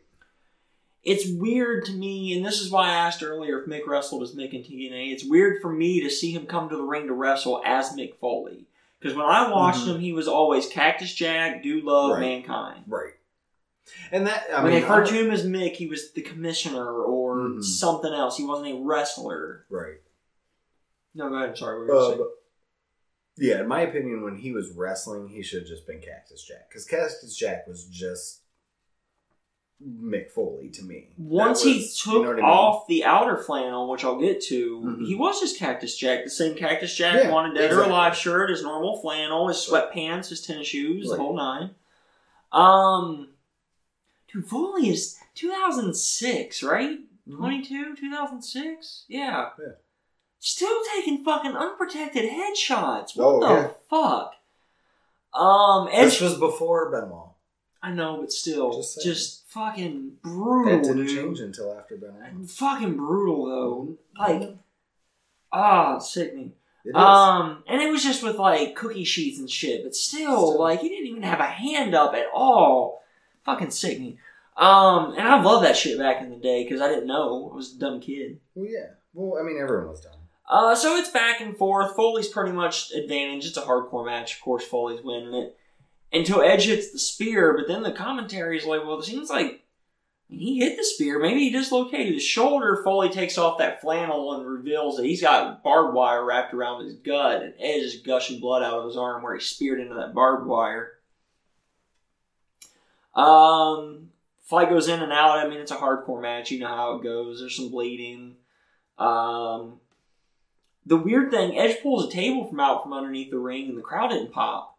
It's 1.05 1.29
weird 1.29 1.85
to 1.85 1.91
me, 1.93 2.35
and 2.35 2.43
this 2.43 2.59
is 2.61 2.71
why 2.71 2.87
I 2.89 2.93
asked 2.95 3.21
earlier 3.21 3.61
if 3.61 3.69
Mick 3.69 3.85
wrestled 3.85 4.23
as 4.23 4.33
Mick 4.33 4.53
in 4.53 4.63
TNA. 4.63 5.11
It's 5.13 5.23
weird 5.23 5.61
for 5.61 5.71
me 5.71 6.01
to 6.01 6.09
see 6.09 6.31
him 6.31 6.47
come 6.47 6.67
to 6.69 6.75
the 6.75 6.83
ring 6.83 7.05
to 7.07 7.13
wrestle 7.13 7.61
as 7.63 7.91
Mick 7.91 8.15
Foley. 8.17 8.65
Because 8.99 9.15
when 9.15 9.27
I 9.27 9.51
watched 9.51 9.81
Mhm. 9.85 9.95
him, 9.95 9.99
he 10.01 10.13
was 10.13 10.27
always 10.27 10.65
Cactus 10.67 11.13
Jack, 11.13 11.61
Dude 11.61 11.83
Love, 11.83 12.13
Right. 12.13 12.21
Mankind. 12.21 12.85
Right. 12.87 13.13
And 14.11 14.25
that 14.25 14.47
I 14.51 14.63
when 14.63 14.71
mean 14.71 14.81
they 14.81 14.87
referred 14.87 15.05
to 15.07 15.13
him 15.13 15.29
as 15.29 15.45
Mick, 15.45 15.73
he 15.75 15.85
was 15.85 16.11
the 16.13 16.23
commissioner 16.23 16.91
or 17.03 17.35
Mhm. 17.37 17.63
something 17.63 18.11
else. 18.11 18.37
He 18.37 18.43
wasn't 18.43 18.69
a 18.73 18.81
wrestler. 18.81 19.67
Right. 19.69 19.99
No, 21.13 21.29
go 21.29 21.35
ahead. 21.35 21.49
I'm 21.49 21.55
sorry. 21.55 21.77
What 21.81 21.87
were 21.87 21.93
you 21.93 21.99
Uh, 22.13 22.17
but- 22.17 22.31
yeah, 23.37 23.59
in 23.61 23.67
my 23.67 23.81
opinion, 23.81 24.23
when 24.23 24.37
he 24.37 24.51
was 24.51 24.71
wrestling, 24.71 25.27
he 25.27 25.43
should 25.43 25.59
have 25.61 25.67
just 25.69 25.85
been 25.85 26.01
Cactus 26.01 26.41
Jack 26.43 26.67
because 26.69 26.85
Cactus 26.85 27.35
Jack 27.35 27.67
was 27.67 27.85
just 27.85 28.41
Mick 29.83 30.31
Foley 30.31 30.69
to 30.69 30.83
me. 30.83 31.09
Once 31.17 31.63
he 31.63 31.85
took 31.85 32.13
you 32.13 32.23
know 32.23 32.31
I 32.31 32.35
mean? 32.35 32.45
off 32.45 32.87
the 32.87 33.03
outer 33.03 33.37
flannel, 33.37 33.89
which 33.89 34.05
I'll 34.05 34.17
get 34.19 34.41
to, 34.45 34.79
Mhm. 34.79 35.05
he 35.05 35.15
was 35.15 35.39
just 35.39 35.57
Cactus 35.59 35.95
Jack, 35.97 36.23
the 36.23 36.29
same 36.29 36.55
Cactus 36.55 36.93
Jack 36.95 37.23
Yeah, 37.23 37.31
wanted 37.31 37.55
dead 37.55 37.65
or 37.71 37.73
exactly. 37.75 37.91
alive 37.91 38.15
shirt, 38.17 38.49
his 38.49 38.63
normal 38.63 38.97
flannel, 39.01 39.47
his 39.49 39.57
sweatpants, 39.57 40.29
his 40.29 40.41
tennis 40.45 40.67
shoes, 40.67 41.09
the 41.09 41.17
whole 41.17 41.35
nine. 41.35 41.75
Um, 42.53 43.29
dude, 44.31 44.47
Foley 44.47 44.89
is 44.89 45.19
2006, 45.35 46.63
right? 46.63 46.99
Mhm. 47.27 47.37
22, 47.37 47.95
2006? 47.97 49.03
Yeah. 49.09 49.49
Yeah. 49.59 49.73
Still 50.39 50.77
taking 50.95 51.23
fucking 51.23 51.51
unprotected 51.55 52.29
headshots. 52.31 53.15
What 53.17 53.25
Oh, 53.25 53.39
the 53.41 53.47
yeah. 53.47 53.71
fuck? 53.89 54.35
Um, 55.33 55.89
Edge. 55.91 56.11
This 56.19 56.21
was 56.21 56.37
before 56.37 56.89
Benoit. 56.91 57.31
I 57.83 57.91
know, 57.91 58.17
but 58.21 58.31
still, 58.31 58.71
Just 58.71 59.03
just. 59.03 59.44
Fucking 59.55 60.11
brutal, 60.21 60.65
That 60.77 60.83
didn't 60.83 61.05
dude. 61.07 61.17
change 61.17 61.39
until 61.39 61.73
after 61.73 61.95
Benoit. 61.97 62.47
Fucking 62.49 62.95
brutal 62.97 63.45
though. 63.45 63.97
Mhm. 64.21 64.41
Like, 64.41 64.57
ah, 65.51 65.97
sickening. 65.97 66.53
It 66.83 66.89
is. 66.89 66.95
Um, 66.95 67.63
and 67.67 67.81
it 67.81 67.89
was 67.91 68.03
just 68.03 68.21
with 68.21 68.35
like 68.37 68.75
cookie 68.75 69.03
sheets 69.05 69.39
and 69.39 69.49
shit, 69.49 69.83
but 69.83 69.95
still, 69.95 70.47
Still. 70.51 70.59
like 70.59 70.81
he 70.81 70.89
didn't 70.89 71.07
even 71.07 71.23
have 71.23 71.39
a 71.39 71.45
hand 71.47 71.95
up 71.95 72.13
at 72.13 72.27
all. 72.33 73.01
Fucking 73.43 73.71
sickening. 73.71 74.19
Um, 74.57 75.13
and 75.17 75.27
I 75.27 75.41
love 75.41 75.63
that 75.63 75.75
shit 75.75 75.97
back 75.97 76.21
in 76.21 76.29
the 76.29 76.37
day 76.37 76.63
because 76.63 76.81
I 76.81 76.87
didn't 76.89 77.07
know 77.07 77.49
I 77.51 77.55
was 77.55 77.75
a 77.75 77.79
dumb 77.79 77.99
kid. 77.99 78.39
well, 78.53 78.67
yeah. 78.69 78.91
Well, 79.13 79.39
I 79.41 79.43
mean, 79.45 79.57
everyone 79.61 79.89
was 79.89 80.01
dumb. 80.01 80.11
Uh, 80.47 80.75
so 80.75 80.95
it's 80.97 81.09
back 81.09 81.41
and 81.41 81.57
forth. 81.57 81.95
Foley's 81.95 82.27
pretty 82.27 82.51
much 82.51 82.91
advantage. 82.91 83.45
It's 83.47 83.57
a 83.57 83.61
hardcore 83.63 84.05
match. 84.05 84.35
Of 84.35 84.41
course, 84.41 84.63
Foley's 84.63 85.01
winning 85.03 85.33
it 85.33 85.57
until 86.11 86.41
Edge 86.41 86.65
hits 86.65 86.91
the 86.91 86.99
spear. 86.99 87.55
But 87.57 87.67
then 87.67 87.83
the 87.83 87.91
commentary 87.91 88.57
is 88.57 88.65
like, 88.65 88.83
well, 88.83 88.99
it 88.99 89.05
seems 89.05 89.29
like 89.29 89.65
he 90.27 90.59
hit 90.59 90.77
the 90.77 90.83
spear. 90.83 91.19
Maybe 91.19 91.41
he 91.41 91.49
dislocated 91.51 92.13
his 92.13 92.23
shoulder. 92.23 92.81
Foley 92.83 93.09
takes 93.09 93.37
off 93.37 93.59
that 93.59 93.81
flannel 93.81 94.33
and 94.33 94.47
reveals 94.47 94.97
that 94.97 95.05
he's 95.05 95.21
got 95.21 95.63
barbed 95.63 95.93
wire 95.93 96.25
wrapped 96.25 96.53
around 96.53 96.83
his 96.83 96.95
gut, 96.95 97.43
and 97.43 97.53
Edge 97.59 97.83
is 97.83 98.01
gushing 98.05 98.39
blood 98.39 98.63
out 98.63 98.79
of 98.79 98.85
his 98.85 98.97
arm 98.97 99.21
where 99.21 99.35
he 99.35 99.41
speared 99.41 99.79
into 99.79 99.95
that 99.95 100.13
barbed 100.13 100.47
wire. 100.47 100.93
Um, 103.13 104.09
fight 104.43 104.69
goes 104.69 104.87
in 104.87 105.01
and 105.01 105.11
out. 105.11 105.39
I 105.39 105.47
mean, 105.47 105.59
it's 105.59 105.71
a 105.71 105.77
hardcore 105.77 106.21
match. 106.21 106.51
You 106.51 106.59
know 106.59 106.67
how 106.67 106.95
it 106.95 107.03
goes. 107.03 107.39
There's 107.39 107.55
some 107.55 107.69
bleeding. 107.69 108.35
Um, 108.97 109.79
the 110.85 110.97
weird 110.97 111.31
thing, 111.31 111.57
Edge 111.57 111.81
pulls 111.81 112.07
a 112.07 112.11
table 112.11 112.47
from 112.47 112.59
out 112.59 112.83
from 112.83 112.93
underneath 112.93 113.31
the 113.31 113.39
ring, 113.39 113.69
and 113.69 113.77
the 113.77 113.81
crowd 113.81 114.09
didn't 114.09 114.31
pop. 114.31 114.74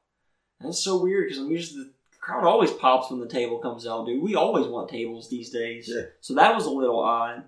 That's 0.61 0.83
so 0.83 1.03
weird 1.03 1.29
because 1.29 1.43
I'm 1.43 1.51
used 1.51 1.73
to 1.73 1.85
the 1.85 1.91
crowd 2.21 2.45
always 2.45 2.71
pops 2.73 3.11
when 3.11 3.21
the 3.21 3.29
table 3.29 3.59
comes 3.59 3.87
out, 3.87 4.07
dude. 4.07 4.23
We 4.23 4.35
always 4.35 4.67
want 4.67 4.89
tables 4.89 5.29
these 5.29 5.51
days. 5.51 5.91
Yeah. 5.93 6.07
So 6.21 6.35
that 6.35 6.55
was 6.55 6.67
a 6.67 6.71
little 6.71 7.01
odd. 7.01 7.45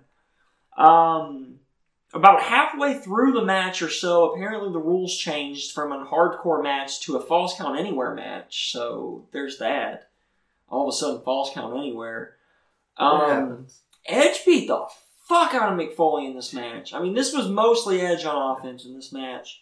Um, 0.77 1.55
about 2.13 2.41
halfway 2.41 2.97
through 2.97 3.33
the 3.33 3.43
match 3.43 3.81
or 3.81 3.89
so, 3.89 4.31
apparently 4.31 4.71
the 4.71 4.79
rules 4.79 5.17
changed 5.17 5.73
from 5.73 5.91
a 5.91 6.05
hardcore 6.05 6.63
match 6.63 7.01
to 7.01 7.17
a 7.17 7.21
falls 7.21 7.55
count 7.55 7.77
anywhere 7.77 8.13
match. 8.15 8.71
So 8.71 9.27
there's 9.31 9.57
that. 9.59 10.09
All 10.69 10.87
of 10.87 10.93
a 10.93 10.97
sudden, 10.97 11.21
falls 11.23 11.51
count 11.53 11.77
anywhere. 11.77 12.35
Um. 12.97 13.67
Edge 14.05 14.43
beat 14.45 14.67
the 14.67 14.87
fuck 15.27 15.53
out 15.53 15.71
of 15.71 15.77
Mick 15.77 15.93
Foley 15.93 16.25
in 16.25 16.35
this 16.35 16.53
match. 16.53 16.93
I 16.93 17.01
mean, 17.01 17.13
this 17.13 17.33
was 17.33 17.47
mostly 17.47 18.01
Edge 18.01 18.25
on 18.25 18.57
offense 18.57 18.85
in 18.85 18.95
this 18.95 19.11
match. 19.11 19.61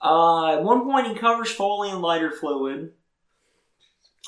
Uh, 0.00 0.52
at 0.56 0.62
one 0.62 0.84
point, 0.84 1.08
he 1.08 1.14
covers 1.14 1.50
Foley 1.50 1.90
in 1.90 2.00
lighter 2.00 2.30
fluid, 2.30 2.92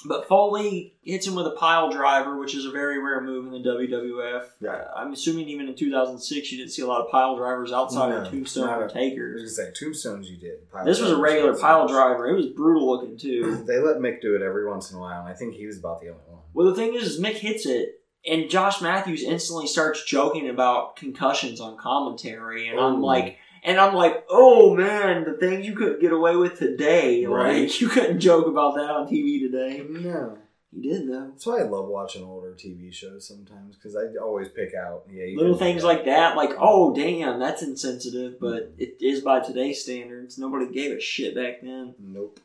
but 0.07 0.29
Foley 0.29 0.95
hits 1.03 1.27
him 1.27 1.35
with 1.35 1.47
a 1.47 1.51
pile 1.53 1.91
driver, 1.91 2.39
which 2.39 2.55
is 2.55 2.65
a 2.65 2.71
very 2.71 3.03
rare 3.03 3.21
move 3.21 3.47
in 3.47 3.53
the 3.53 3.69
WWF. 3.69 4.45
Yeah. 4.61 4.71
Uh, 4.71 4.93
I'm 4.97 5.13
assuming 5.13 5.49
even 5.49 5.69
in 5.69 5.75
2006, 5.75 6.53
you 6.53 6.59
didn't 6.59 6.71
see 6.71 6.83
a 6.83 6.87
lot 6.87 7.01
of 7.01 7.11
pile 7.11 7.37
drivers 7.37 7.73
outside 7.73 8.11
No, 8.11 8.23
of 8.23 8.31
Tombstone 8.31 8.69
or 8.69 8.87
a- 8.87 8.93
I 8.93 9.43
was 9.43 9.57
say 9.57 9.71
tombstones. 9.75 10.31
You 10.31 10.37
did. 10.39 10.71
Pile 10.71 10.85
This 10.85 11.01
was 11.01 11.11
a 11.11 11.17
regular 11.17 11.57
pile 11.57 11.89
driver. 11.89 12.29
It 12.29 12.35
was 12.35 12.47
brutal 12.47 12.89
looking 12.89 13.19
too. 13.19 13.63
They 13.67 13.81
let 13.81 13.97
Mick 13.99 14.21
do 14.23 14.35
it 14.37 14.43
every 14.43 14.67
once 14.67 14.91
in 14.91 14.97
a 14.97 15.01
while, 15.01 15.21
and 15.21 15.29
I 15.29 15.35
think 15.35 15.55
he 15.55 15.67
was 15.67 15.79
about 15.79 16.01
the 16.01 16.09
only 16.09 16.23
one. 16.29 16.43
Well, 16.55 16.67
the 16.67 16.75
thing 16.75 16.95
is, 16.95 17.03
is 17.03 17.21
Mick 17.21 17.35
hits 17.35 17.67
it, 17.67 18.01
and 18.27 18.49
Josh 18.49 18.81
Matthews 18.81 19.23
instantly 19.23 19.67
starts 19.67 20.05
joking 20.05 20.49
about 20.49 20.97
concussions 20.97 21.61
on 21.61 21.77
commentary, 21.77 22.69
and 22.69 22.79
I'm 22.81 23.03
like, 23.03 23.39
and 23.65 23.79
I'm 23.81 23.95
like, 23.95 24.25
oh 24.31 24.75
man, 24.75 25.25
the 25.25 25.35
things 25.39 25.67
you 25.67 25.75
couldn't 25.75 26.01
get 26.01 26.13
away 26.13 26.37
with 26.37 26.59
today, 26.59 27.25
Right. 27.27 27.63
like 27.63 27.81
you 27.81 27.89
couldn't 27.89 28.21
joke 28.21 28.47
about 28.47 28.75
that 28.77 28.91
on 28.91 29.07
TV 29.09 29.41
today. 29.41 29.83
No, 29.89 30.39
You 30.73 30.83
did 30.83 31.09
though. 31.09 31.29
that's 31.31 31.47
why 31.47 31.61
I 31.61 31.63
love 31.63 31.89
watching 31.89 32.25
older 32.25 32.53
TV 32.55 32.93
shows 32.93 33.27
sometimes 33.27 33.77
because 33.77 33.97
I 33.97 34.17
always 34.23 34.49
pick 34.49 34.73
out 34.75 35.05
yeah 35.11 35.37
Little 35.37 35.57
things 35.57 35.83
like 35.85 36.05
that, 36.05 36.37
like, 36.37 36.51
oh 36.59 36.95
damn, 36.95 37.39
that's 37.41 37.63
insensitive, 37.63 38.39
but 38.41 38.75
it 38.79 38.97
is 39.01 39.21
by 39.23 39.41
today's 39.41 39.83
standards. 39.83 40.39
Nobody 40.39 40.71
gave 40.73 40.97
a 40.97 41.01
shit 41.01 41.35
back 41.35 41.61
then. 41.63 41.95
Nope. 41.99 42.41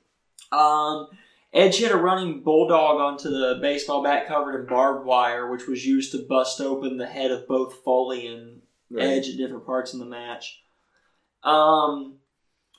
Um, 0.52 1.08
Edge 1.54 1.78
hit 1.78 1.92
a 1.92 1.98
running 1.98 2.42
bulldog 2.42 3.00
onto 3.00 3.30
the 3.30 3.60
baseball 3.62 4.02
bat 4.04 4.28
covered 4.28 4.60
in 4.60 4.66
barbed 4.66 5.06
wire, 5.06 5.52
which 5.52 5.68
was 5.68 5.86
used 5.86 6.12
to 6.12 6.26
bust 6.28 6.60
open 6.60 6.98
the 6.98 7.06
head 7.06 7.30
of 7.32 7.48
both 7.48 7.76
Foley 7.84 8.26
and 8.28 8.62
Right. 8.90 9.06
Edge 9.06 9.30
at 9.30 9.38
different 9.38 9.66
parts 9.66 9.94
in 9.94 10.00
the 10.00 10.06
match. 10.06 10.63
Um, 11.44 12.16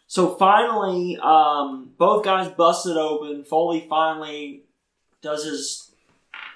so 0.06 0.34
finally, 0.36 1.18
um, 1.22 1.92
both 1.98 2.24
guys 2.24 2.48
busted 2.48 2.96
open. 2.96 3.44
Foley 3.44 3.86
finally 3.88 4.62
does 5.22 5.44
his 5.44 5.90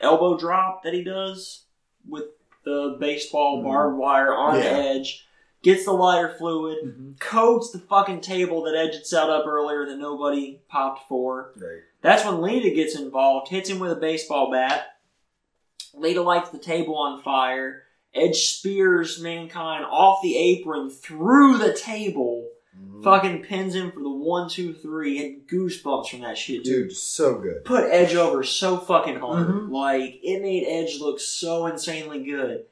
elbow 0.01 0.37
drop 0.37 0.83
that 0.85 0.95
he 0.95 1.03
does 1.03 1.65
with 2.09 2.25
the 2.65 2.97
baseball 3.01 3.59
Mhm. 3.59 3.65
barbed 3.65 3.97
wire 3.99 4.35
on 4.35 4.57
Yeah. 4.57 4.63
Edge. 4.65 5.27
Gets 5.63 5.85
the 5.87 5.93
lighter 5.93 6.29
fluid, 6.39 6.79
Mhm. 6.85 7.19
coats 7.21 7.71
the 7.73 7.81
fucking 7.81 8.21
table 8.21 8.63
that 8.63 8.77
Edge 8.77 8.95
had 8.95 9.07
set 9.07 9.29
up 9.29 9.45
earlier 9.47 9.87
that 9.87 9.97
nobody 9.99 10.61
popped 10.69 11.09
for. 11.09 11.53
Right. 11.57 11.81
That's 12.01 12.25
when 12.25 12.41
Lita 12.41 12.71
gets 12.71 12.95
involved, 12.97 13.49
hits 13.49 13.69
him 13.69 13.81
with 13.81 13.91
a 13.91 13.97
baseball 13.97 14.53
bat. 14.53 14.99
Lita 15.95 16.23
lights 16.23 16.51
the 16.51 16.59
table 16.59 16.95
on 16.97 17.23
fire. 17.23 17.83
Edge 18.15 18.37
spears 18.57 19.21
Mankind 19.21 19.85
off 19.85 20.21
the 20.23 20.37
apron 20.37 20.91
through 20.91 21.59
the 21.59 21.73
table. 21.75 22.49
Mhm. 22.79 23.03
Fucking 23.05 23.43
pins 23.43 23.75
him 23.75 23.91
for 23.93 24.01
the 24.01 24.11
one, 24.11 24.49
two, 24.49 24.73
three. 24.73 25.19
Had 25.19 25.47
goosebumps 25.49 26.09
from 26.11 26.21
that 26.21 26.39
shit, 26.39 26.65
dude. 26.65 26.89
Dude, 26.89 26.97
so 26.97 27.35
good. 27.39 27.65
Put 27.65 27.91
Edge 27.91 28.15
over 28.15 28.43
so 28.43 28.77
fucking 28.79 29.17
hard. 29.17 29.49
Mhm. 29.49 29.71
Like, 29.71 30.21
it 30.23 30.41
made 30.43 30.65
Edge 30.67 30.99
look 31.01 31.19
so 31.21 31.67
insanely 31.67 32.21
good. 32.25 32.65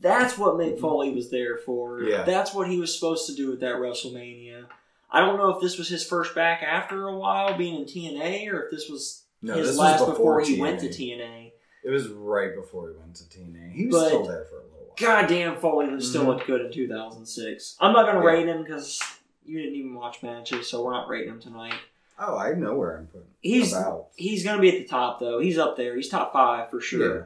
That's 0.00 0.36
what 0.36 0.54
Mick 0.56 0.78
Foley 0.80 1.10
was 1.14 1.30
there 1.30 1.56
for. 1.56 2.02
Yeah. 2.02 2.24
That's 2.24 2.52
what 2.52 2.68
he 2.68 2.78
was 2.78 2.94
supposed 2.94 3.26
to 3.28 3.34
do 3.34 3.48
with 3.50 3.60
that 3.60 3.76
WrestleMania. 3.76 4.66
I 5.10 5.20
don't 5.20 5.38
know 5.38 5.50
if 5.50 5.60
this 5.62 5.78
was 5.78 5.88
his 5.88 6.04
first 6.04 6.34
back 6.34 6.62
after 6.62 7.06
a 7.08 7.16
while 7.16 7.56
being 7.56 7.76
in 7.76 7.84
TNA 7.86 8.48
or 8.48 8.64
if 8.64 8.70
this 8.70 8.88
was 8.90 9.22
No, 9.40 9.54
his 9.54 9.68
this 9.68 9.78
last 9.78 10.00
was 10.00 10.10
before, 10.10 10.40
before 10.40 10.40
he 10.42 10.56
TNA. 10.56 10.60
went 10.60 10.80
to 10.80 10.88
TNA. 10.88 11.52
It 11.84 11.90
was 11.90 12.08
right 12.08 12.54
before 12.54 12.88
he 12.90 12.96
went 12.96 13.14
to 13.16 13.24
TNA. 13.28 13.72
He 13.72 13.86
was 13.86 13.94
But- 13.96 14.06
still 14.08 14.24
there 14.24 14.44
for 14.46 14.56
a 14.56 14.62
little 14.62 14.70
while. 14.86 14.94
Goddamn, 14.96 15.56
Foley 15.56 15.88
was 15.88 16.08
still 16.08 16.22
Mhm. 16.24 16.26
looked 16.28 16.46
good 16.46 16.60
in 16.62 16.72
2006. 16.72 17.76
I'm 17.80 17.92
not 17.92 18.04
going 18.04 18.16
to 18.16 18.22
Yeah. 18.22 18.26
rate 18.38 18.46
him 18.48 18.62
because 18.62 19.00
you 19.44 19.58
didn't 19.60 19.74
even 19.76 19.94
watch 19.94 20.22
matches, 20.22 20.68
so 20.68 20.82
we're 20.84 20.92
not 20.92 21.08
rating 21.08 21.30
him 21.30 21.40
tonight. 21.40 21.74
Oh, 22.18 22.38
I 22.38 22.52
know 22.54 22.74
where 22.76 22.96
I'm 22.96 23.08
putting. 23.08 23.26
He's 23.40 23.72
about. 23.72 24.06
he's 24.16 24.44
going 24.44 24.56
to 24.56 24.62
be 24.62 24.68
at 24.70 24.78
the 24.82 24.88
top 24.88 25.18
though. 25.20 25.40
He's 25.40 25.58
up 25.58 25.76
there. 25.76 25.96
He's 25.96 26.08
top 26.08 26.32
five 26.32 26.70
for 26.70 26.80
sure. 26.80 27.16
Yeah. 27.16 27.24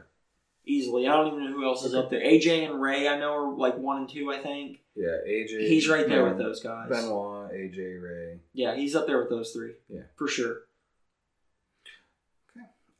Easily. 0.65 1.07
I 1.07 1.15
don't 1.15 1.27
even 1.27 1.45
know 1.45 1.51
who 1.53 1.63
else 1.65 1.85
is 1.85 1.95
up 1.95 2.09
there. 2.09 2.21
AJ 2.21 2.65
and 2.65 2.81
Ray, 2.81 3.07
I 3.07 3.17
know, 3.19 3.31
are 3.33 3.55
like 3.55 3.77
one 3.77 3.97
and 3.97 4.09
two. 4.09 4.31
I 4.31 4.39
think 4.39 4.81
Yeah, 4.95 5.17
AJ. 5.25 5.67
he's 5.67 5.87
right 5.87 6.07
there 6.07 6.25
with 6.25 6.37
those 6.37 6.59
guys. 6.61 6.89
Benoit, 6.89 7.51
AJ, 7.51 7.97
Ray. 8.01 8.39
Yeah, 8.53 8.75
he's 8.75 8.95
up 8.95 9.07
there 9.07 9.19
with 9.19 9.29
those 9.29 9.51
three. 9.53 9.75
Yeah. 9.87 10.01
for 10.15 10.27
sure. 10.27 10.63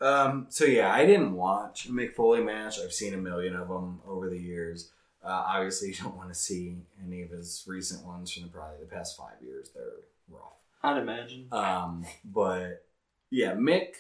Um, 0.02 0.48
so 0.50 0.66
yeah, 0.66 0.94
I 0.94 1.06
didn't 1.06 1.34
watch 1.34 1.88
a 1.88 1.92
Mick 1.92 2.16
Foley 2.16 2.44
match. 2.44 2.80
I've 2.80 2.94
seen 2.94 3.14
a 3.14 3.18
million 3.18 3.56
of 3.56 3.68
them 3.68 4.00
over 4.08 4.30
the 4.30 4.40
years. 4.40 4.92
Uh, 5.24 5.44
obviously, 5.48 5.90
you 5.90 5.96
don't 5.96 6.16
want 6.16 6.30
to 6.30 6.36
see 6.36 6.78
any 7.06 7.22
of 7.22 7.30
his 7.30 7.64
recent 7.68 8.06
ones 8.06 8.32
from 8.32 8.44
the, 8.44 8.50
probably 8.50 8.78
the 8.80 8.86
past 8.86 9.18
five 9.18 9.42
years. 9.42 9.72
They're 9.76 9.84
rough. 10.30 10.54
I'd 10.84 10.98
imagine. 10.98 11.48
Um, 11.52 12.06
but 12.24 12.86
yeah, 13.30 13.54
Mick, 13.54 13.96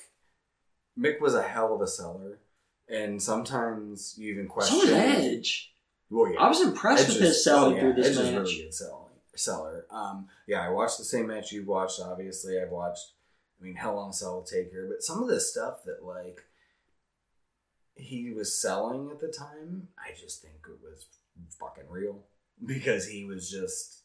Mick 0.98 1.20
was 1.20 1.36
a 1.36 1.44
hell 1.44 1.76
of 1.76 1.82
a 1.82 1.88
seller, 1.88 2.40
and 2.88 3.22
sometimes 3.22 4.16
you 4.18 4.32
even 4.32 4.48
question. 4.48 4.78
was 4.78 4.90
Edge. 4.90 5.74
Well, 6.10 6.32
yeah, 6.32 6.40
I 6.40 6.48
was 6.48 6.62
impressed 6.62 7.10
Edge 7.10 7.16
with 7.16 7.24
his 7.24 7.44
selling 7.44 7.74
oh, 7.74 7.76
yeah, 7.76 7.82
through 7.82 7.94
this 7.94 8.08
Edge 8.08 8.12
is 8.14 8.32
match. 8.32 8.42
really 8.44 8.58
good 8.64 8.74
selling 8.74 9.06
seller. 9.36 9.86
Um, 9.90 10.28
yeah, 10.48 10.62
I 10.62 10.70
watched 10.70 10.98
the 10.98 11.04
same 11.04 11.28
match 11.28 11.52
you 11.52 11.66
watched. 11.66 12.00
Obviously, 12.00 12.60
I've 12.60 12.72
watched. 12.72 13.12
I 13.60 13.64
mean, 13.66 13.76
Hell 13.76 13.98
on 13.98 14.10
a 14.14 14.44
take 14.44 14.72
her, 14.74 14.88
but 14.90 15.04
some 15.04 15.22
of 15.22 15.28
the 15.30 15.40
stuff 15.40 15.84
that 15.86 16.04
like 16.06 16.42
he 17.96 18.32
was 18.32 18.60
selling 18.60 19.10
at 19.12 19.20
the 19.20 19.28
time, 19.28 19.90
I 19.98 20.12
just 20.20 20.42
think 20.42 20.56
it 20.68 20.80
was 20.82 21.06
fucking 21.60 21.90
real 21.90 22.24
because 22.66 23.08
he 23.08 23.26
was 23.26 23.50
just 23.50 23.98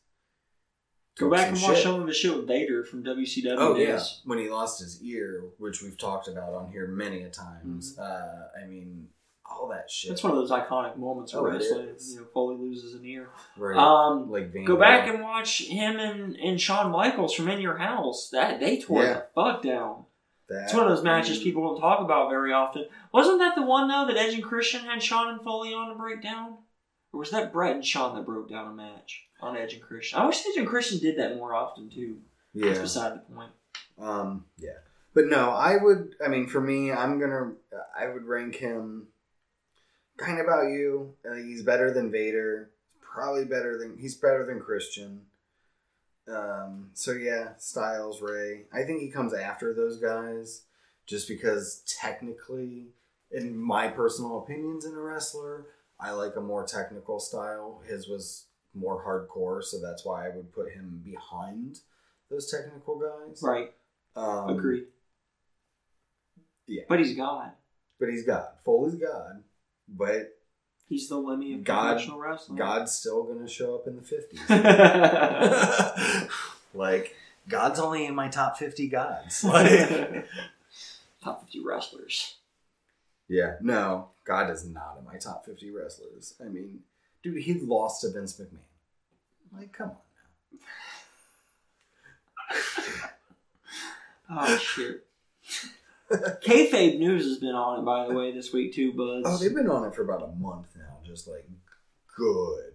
Go 1.16 1.30
back 1.30 1.52
and 1.52 1.62
watch 1.62 1.76
shit. 1.76 1.84
some 1.84 2.00
of 2.00 2.08
his 2.08 2.16
shit 2.16 2.34
with 2.36 2.48
Vader 2.48 2.82
from 2.82 3.04
WCW 3.04 3.54
Oh 3.56 3.76
yeah, 3.76 4.02
when 4.24 4.38
he 4.38 4.50
lost 4.50 4.80
his 4.80 5.00
ear, 5.00 5.44
which 5.58 5.80
we've 5.80 5.96
talked 5.96 6.26
about 6.26 6.52
on 6.54 6.72
here 6.72 6.88
many 6.88 7.22
a 7.22 7.28
Mm-hmm. 7.28 7.40
times. 7.70 7.96
Uh, 7.96 8.48
I 8.60 8.66
mean, 8.66 9.06
all 9.46 9.68
that 9.68 9.90
shit. 9.90 10.08
That's 10.10 10.22
one 10.22 10.32
of 10.32 10.38
those 10.38 10.50
iconic 10.50 10.96
moments 10.96 11.34
Oh, 11.34 11.42
wrestling. 11.44 11.88
is. 11.88 12.14
You 12.14 12.20
know, 12.20 12.26
Foley 12.32 12.56
loses 12.56 12.94
an 12.94 13.04
ear. 13.04 13.28
right. 13.56 13.76
Um, 13.76 14.30
like 14.30 14.52
Van 14.52 14.64
go 14.64 14.76
back 14.76 15.06
and 15.08 15.22
watch 15.22 15.62
him 15.62 15.96
and, 15.98 16.36
and 16.36 16.60
Shawn 16.60 16.90
Michaels 16.90 17.34
from 17.34 17.48
In 17.48 17.60
Your 17.60 17.76
House. 17.76 18.30
That 18.32 18.60
they 18.60 18.80
tore 18.80 19.02
Yeah. 19.02 19.12
the 19.14 19.26
fuck 19.34 19.62
down. 19.62 20.04
That, 20.48 20.64
It's 20.64 20.74
one 20.74 20.84
of 20.84 20.90
those 20.94 21.04
matches 21.04 21.38
people 21.42 21.62
don't 21.72 21.80
talk 21.80 22.00
about 22.00 22.28
very 22.30 22.52
often. 22.52 22.86
Wasn't 23.12 23.38
that 23.38 23.54
the 23.54 23.62
one 23.62 23.88
though 23.88 24.06
that 24.06 24.16
Edge 24.16 24.34
and 24.34 24.42
Christian 24.44 24.80
had 24.82 25.02
Shawn 25.02 25.28
and 25.28 25.40
Foley 25.42 25.72
on 25.72 25.88
to 25.88 25.94
break 25.94 26.22
down? 26.22 26.58
Or 27.12 27.20
was 27.20 27.30
that 27.30 27.52
Bret 27.52 27.74
and 27.76 27.84
Shawn 27.84 28.14
that 28.16 28.26
broke 28.26 28.48
down 28.50 28.66
a 28.70 28.74
match 28.74 29.24
on 29.40 29.56
Edge 29.56 29.72
and 29.74 29.82
Christian? 29.82 30.18
I 30.18 30.26
wish 30.26 30.44
Edge 30.46 30.56
and 30.56 30.66
Christian 30.66 30.98
did 30.98 31.18
that 31.18 31.36
more 31.36 31.54
often 31.54 31.88
too. 31.88 32.18
Yeah. 32.52 32.66
That's 32.68 32.80
beside 32.80 33.14
the 33.14 33.34
point. 33.34 33.52
Um. 33.98 34.46
Yeah. 34.58 34.70
But 35.14 35.26
no, 35.26 35.50
I 35.50 35.76
would. 35.80 36.16
I 36.24 36.28
mean, 36.28 36.46
for 36.48 36.60
me, 36.60 36.90
I'm 36.92 37.18
gonna. 37.20 37.52
I 37.98 38.08
would 38.08 38.24
rank 38.24 38.56
him. 38.56 39.06
Kind 40.16 40.38
of 40.38 40.46
about 40.46 40.68
you. 40.68 41.14
Uh, 41.28 41.34
he's 41.34 41.62
better 41.62 41.92
than 41.92 42.10
Vader. 42.10 42.70
Probably 43.00 43.44
better 43.44 43.78
than 43.78 43.96
he's 43.98 44.14
better 44.14 44.44
than 44.46 44.60
Christian. 44.60 45.22
Um. 46.28 46.90
So 46.94 47.12
yeah, 47.12 47.50
Styles, 47.58 48.22
Ray. 48.22 48.62
I 48.72 48.82
think 48.84 49.00
he 49.00 49.10
comes 49.10 49.34
after 49.34 49.74
those 49.74 49.98
guys, 49.98 50.62
just 51.06 51.28
because 51.28 51.82
technically, 51.86 52.88
in 53.30 53.56
my 53.56 53.88
personal 53.88 54.38
opinions, 54.38 54.84
in 54.84 54.94
a 54.94 55.00
wrestler, 55.00 55.66
I 56.00 56.12
like 56.12 56.36
a 56.36 56.40
more 56.40 56.64
technical 56.66 57.20
style. 57.20 57.82
His 57.86 58.08
was 58.08 58.46
more 58.74 59.04
hardcore, 59.04 59.62
so 59.62 59.78
that's 59.80 60.04
why 60.04 60.26
I 60.26 60.30
would 60.30 60.52
put 60.52 60.72
him 60.72 61.02
behind 61.04 61.80
those 62.30 62.50
technical 62.50 62.98
guys. 62.98 63.40
Right. 63.42 63.72
Um, 64.16 64.50
Agreed. 64.50 64.84
yeah. 66.66 66.82
But 66.88 67.00
he's 67.00 67.16
God. 67.16 67.50
But 68.00 68.08
he's 68.08 68.24
God. 68.24 68.48
Foley's 68.64 68.94
God. 68.96 69.42
But 69.88 70.36
He's 70.88 71.08
the 71.08 71.16
Lemmy 71.16 71.54
of 71.54 71.64
God- 71.64 71.92
professional 71.92 72.18
wrestling. 72.18 72.58
God's 72.58 72.92
still 72.92 73.22
going 73.24 73.40
to 73.40 73.48
show 73.48 73.74
up 73.74 73.86
in 73.86 73.96
the 73.96 74.02
50s. 74.02 74.48
Like, 76.74 77.14
God's 77.48 77.78
only 77.78 78.04
in 78.04 78.14
my 78.16 78.28
top 78.28 78.58
50 78.58 78.88
gods. 78.88 79.44
Like, 79.44 79.68
50 81.24 81.60
wrestlers. 81.64 82.34
yeah. 83.28 83.54
No, 83.62 84.08
God 84.24 84.50
is 84.50 84.66
not 84.66 84.96
in 84.98 85.04
my 85.06 85.16
top 85.16 85.46
50 85.46 85.70
wrestlers. 85.70 86.34
I 86.44 86.48
mean, 86.48 86.80
dude, 87.22 87.42
he 87.42 87.54
lost 87.54 88.00
to 88.02 88.10
Vince 88.10 88.34
McMahon. 88.40 88.58
Like, 89.56 89.72
come 89.72 89.90
on 89.90 89.96
Oh, 94.30 94.56
shit. 94.58 95.06
Kayfabe 96.10 96.98
News 96.98 97.24
has 97.24 97.38
been 97.38 97.54
on 97.54 97.80
it, 97.80 97.84
by 97.84 98.06
the 98.06 98.14
way, 98.14 98.32
this 98.32 98.52
week 98.52 98.74
too, 98.74 98.92
Buzz. 98.92 99.22
Oh, 99.26 99.38
they've 99.38 99.54
been 99.54 99.68
on 99.70 99.86
it 99.86 99.94
for 99.94 100.02
about 100.02 100.22
a 100.22 100.32
month 100.40 100.66
now. 100.76 100.98
Just 101.04 101.26
like, 101.28 101.48
good. 102.16 102.74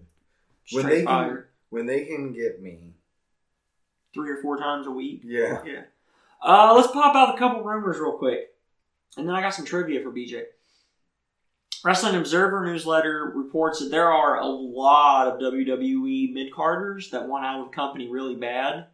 when 0.72 0.84
Straight 0.84 1.00
they 1.02 1.06
can- 1.06 1.44
When 1.70 1.86
they 1.86 2.06
can 2.06 2.34
get 2.34 2.62
me. 2.62 2.94
Three 4.14 4.32
or 4.32 4.38
four 4.42 4.58
times 4.58 4.88
a 4.88 4.92
week. 4.92 5.22
Yeah. 5.24 5.62
Yeah. 5.66 5.82
Uh, 6.44 6.74
let's 6.76 6.92
pop 6.92 7.16
out 7.16 7.36
a 7.36 7.38
couple 7.38 7.64
rumors 7.64 8.00
real 8.00 8.18
quick. 8.18 8.56
And 9.18 9.28
then 9.28 9.36
I 9.36 9.42
got 9.42 9.54
some 9.54 9.66
trivia 9.66 10.02
for 10.02 10.12
BJ. 10.12 10.44
Wrestling 11.84 12.16
Observer 12.16 12.66
newsletter 12.66 13.32
reports 13.36 13.80
that 13.80 13.90
there 13.90 14.12
are 14.12 14.40
a 14.40 14.46
lot 14.48 15.28
of 15.28 15.40
WWE 15.40 16.34
mid 16.34 16.52
carders 16.52 17.10
that 17.12 17.28
want 17.28 17.46
out 17.46 17.62
of 17.62 17.70
the 17.70 17.76
company 17.76 18.10
really 18.10 18.36
bad, 18.36 18.88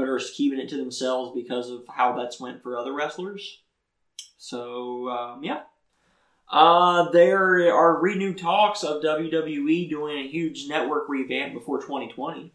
but 0.00 0.08
are 0.08 0.18
keeping 0.34 0.58
it 0.58 0.68
to 0.70 0.76
themselves 0.76 1.32
because 1.34 1.70
of 1.70 1.84
how 1.88 2.16
that's 2.16 2.40
went 2.40 2.62
for 2.62 2.76
other 2.76 2.92
wrestlers. 2.92 3.60
So 4.38 5.08
um, 5.08 5.44
yeah, 5.44 5.62
uh, 6.50 7.10
there 7.10 7.72
are 7.74 8.00
renewed 8.00 8.38
talks 8.38 8.82
of 8.82 9.02
WWE 9.02 9.88
doing 9.88 10.18
a 10.18 10.28
huge 10.28 10.66
network 10.68 11.08
revamp 11.08 11.52
before 11.54 11.80
2020. 11.80 12.52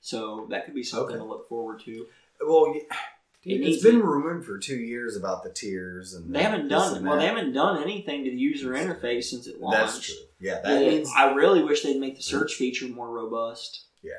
So 0.00 0.46
that 0.50 0.64
could 0.66 0.74
be 0.74 0.82
something 0.82 1.16
Okay. 1.16 1.24
to 1.24 1.28
look 1.28 1.48
forward 1.48 1.80
to. 1.86 2.06
Well, 2.46 2.74
yeah. 2.74 2.82
it 3.44 3.60
it's 3.62 3.82
been 3.82 4.00
rumored 4.00 4.44
for 4.44 4.58
two 4.58 4.76
years 4.76 5.16
about 5.16 5.42
the 5.42 5.50
tiers 5.50 6.14
and 6.14 6.32
They 6.34 6.38
the- 6.38 6.44
haven't 6.44 6.68
done 6.68 7.04
well. 7.04 7.18
They 7.18 7.26
haven't 7.26 7.52
done 7.52 7.82
anything 7.82 8.24
to 8.24 8.30
the 8.30 8.36
user 8.36 8.70
interface 8.72 9.24
since 9.24 9.46
it 9.46 9.60
launched. 9.60 9.78
That's 9.78 10.00
true. 10.00 10.16
Yeah, 10.40 10.60
that 10.60 10.82
Yeah, 10.82 10.88
means 10.90 11.10
I 11.16 11.32
really 11.32 11.62
wish 11.62 11.82
they'd 11.82 11.98
make 11.98 12.16
the 12.16 12.22
search 12.22 12.54
feature 12.54 12.86
more 12.86 13.08
robust. 13.10 13.84
yeah. 14.02 14.12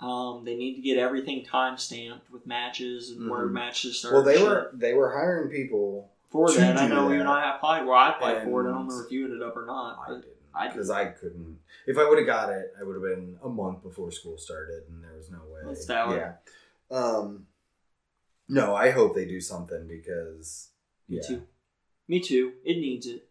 Um, 0.00 0.44
they 0.44 0.56
need 0.56 0.74
to 0.76 0.82
get 0.82 0.98
everything 0.98 1.44
time 1.44 1.78
stamped 1.78 2.30
with 2.30 2.46
matches 2.46 3.10
and 3.10 3.30
where 3.30 3.46
Mhm. 3.46 3.52
matches 3.52 3.98
start. 3.98 4.12
Well, 4.14 4.22
they 4.24 4.42
were 4.42 4.70
they 4.74 4.92
were 4.94 5.10
hiring 5.12 5.50
people. 5.50 6.10
for 6.28 6.50
that. 6.52 6.76
I 6.76 6.88
know 6.88 7.10
you 7.10 7.20
and 7.20 7.28
I 7.28 7.54
applied. 7.56 7.86
Well, 7.86 7.94
I 7.96 8.10
applied 8.10 8.42
for 8.44 8.66
it. 8.66 8.68
I 8.68 8.74
don't 8.74 8.88
know 8.88 9.00
if 9.00 9.10
you 9.10 9.24
ended 9.24 9.40
up 9.42 9.56
or 9.56 9.64
not. 9.64 9.98
I 10.06 10.14
didn't 10.16 10.26
I 10.52 10.68
because 10.68 10.90
I 10.90 11.06
couldn't. 11.06 11.60
If 11.86 11.96
I 11.96 12.06
would 12.06 12.18
have 12.18 12.26
got 12.26 12.50
it, 12.50 12.74
I 12.78 12.82
would 12.82 12.94
have 12.94 13.02
been 13.02 13.38
a 13.42 13.48
month 13.48 13.82
before 13.82 14.10
school 14.10 14.36
started, 14.36 14.82
and 14.88 15.02
there 15.02 15.14
was 15.16 15.30
no 15.30 15.38
way. 15.50 15.60
That's 15.64 15.86
valid. 15.86 16.18
Yeah. 16.18 16.34
Um. 16.90 17.46
No, 18.48 18.74
I 18.74 18.90
hope 18.90 19.14
they 19.14 19.24
do 19.24 19.40
something 19.40 19.86
because. 19.86 20.70
me 21.08 21.16
Yeah. 21.16 21.22
too. 21.26 21.42
Me 22.08 22.20
too. 22.20 22.54
It 22.64 22.78
needs 22.78 23.06
it. 23.06 23.28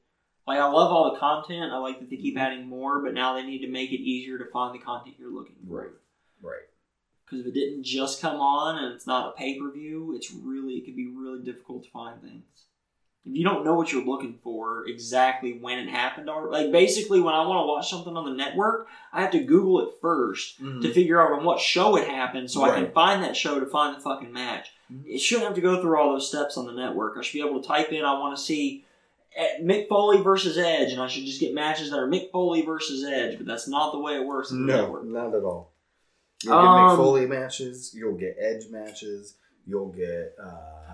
Like 0.48 0.60
I 0.60 0.66
love 0.66 0.92
all 0.92 1.12
the 1.14 1.20
content. 1.20 1.72
I 1.74 1.78
like 1.78 2.00
that 2.00 2.10
they 2.10 2.18
keep 2.18 2.38
adding 2.38 2.66
more, 2.68 3.02
but 3.02 3.14
now 3.14 3.34
they 3.36 3.44
need 3.44 3.60
to 3.60 3.68
make 3.68 3.92
it 3.92 4.00
easier 4.02 4.38
to 4.40 4.46
find 4.46 4.74
the 4.74 4.84
content 4.84 5.18
you're 5.20 5.32
looking 5.32 5.58
for. 5.68 5.82
Right. 5.82 5.90
Right. 6.42 6.62
Because 7.26 7.42
if 7.42 7.48
it 7.48 7.54
didn't 7.54 7.84
just 7.84 8.22
come 8.22 8.38
on 8.40 8.84
and 8.84 8.94
it's 8.94 9.08
not 9.08 9.30
a 9.30 9.38
pay 9.38 9.58
per 9.60 9.72
view, 9.72 10.14
it's 10.16 10.32
really 10.32 10.74
it 10.76 10.86
could 10.86 10.96
be 10.96 11.08
really 11.08 11.44
difficult 11.44 11.84
to 11.84 11.90
find 11.90 12.22
things. 12.22 12.44
If 13.28 13.36
you 13.36 13.44
don't 13.44 13.66
know 13.66 13.74
what 13.74 13.92
you're 13.92 14.06
looking 14.06 14.38
for 14.44 14.86
exactly 14.88 15.58
when 15.60 15.80
it 15.80 15.90
happened, 15.90 16.30
or 16.30 16.52
like 16.52 16.72
basically 16.72 17.20
when 17.20 17.34
I 17.34 17.44
want 17.48 17.64
to 17.64 17.68
watch 17.68 17.90
something 17.90 18.16
on 18.16 18.26
the 18.30 18.36
network, 18.38 18.88
I 19.12 19.22
have 19.22 19.32
to 19.32 19.40
Google 19.44 19.82
it 19.82 20.00
1st 20.00 20.82
to 20.84 20.94
figure 20.94 21.20
out 21.20 21.32
on 21.40 21.44
what 21.44 21.60
show 21.60 21.96
it 21.98 22.08
happened, 22.08 22.52
so 22.52 22.62
I 22.62 22.76
can 22.76 22.92
find 22.92 23.24
that 23.24 23.36
show 23.36 23.60
to 23.60 23.66
find 23.66 23.96
the 23.98 24.00
fucking 24.00 24.32
match. 24.32 24.68
Mhm. 24.94 25.08
It 25.08 25.18
shouldn't 25.18 25.48
have 25.48 25.56
to 25.56 25.62
go 25.62 25.82
through 25.82 25.98
all 26.00 26.14
those 26.14 26.28
steps 26.28 26.56
on 26.56 26.68
the 26.68 26.74
network. 26.74 27.18
I 27.18 27.22
should 27.24 27.34
be 27.42 27.44
able 27.48 27.60
to 27.60 27.68
type 27.68 27.92
in 27.92 28.06
I 28.06 28.20
want 28.20 28.38
to 28.38 28.44
see 28.44 28.86
eh, 29.36 29.58
Mick 29.60 29.88
Foley 29.90 30.22
versus 30.22 30.60
Edge, 30.60 30.92
and 30.92 31.02
I 31.02 31.08
should 31.08 31.26
just 31.26 31.40
get 31.40 31.56
matches 31.56 31.90
that 31.90 31.98
are 32.00 32.08
Mick 32.08 32.30
Foley 32.32 32.62
versus 32.62 33.04
Edge. 33.04 33.38
But 33.40 33.48
that's 33.48 33.68
not 33.68 33.92
the 33.92 34.00
way 34.00 34.14
it 34.18 34.26
works 34.28 34.52
on 34.52 34.68
the 34.68 34.72
No, 34.72 34.82
network. 34.84 35.04
not 35.06 35.34
at 35.34 35.44
all. 35.44 35.72
You'll 36.46 36.62
get 36.62 36.68
Um, 36.68 36.90
Mick 36.92 36.96
Foley 36.98 37.26
matches. 37.26 37.94
You'll 37.96 38.16
get 38.16 38.38
Edge 38.40 38.70
matches. 38.70 39.36
You'll 39.68 39.90
get. 39.90 40.36
Uh, 40.42 40.52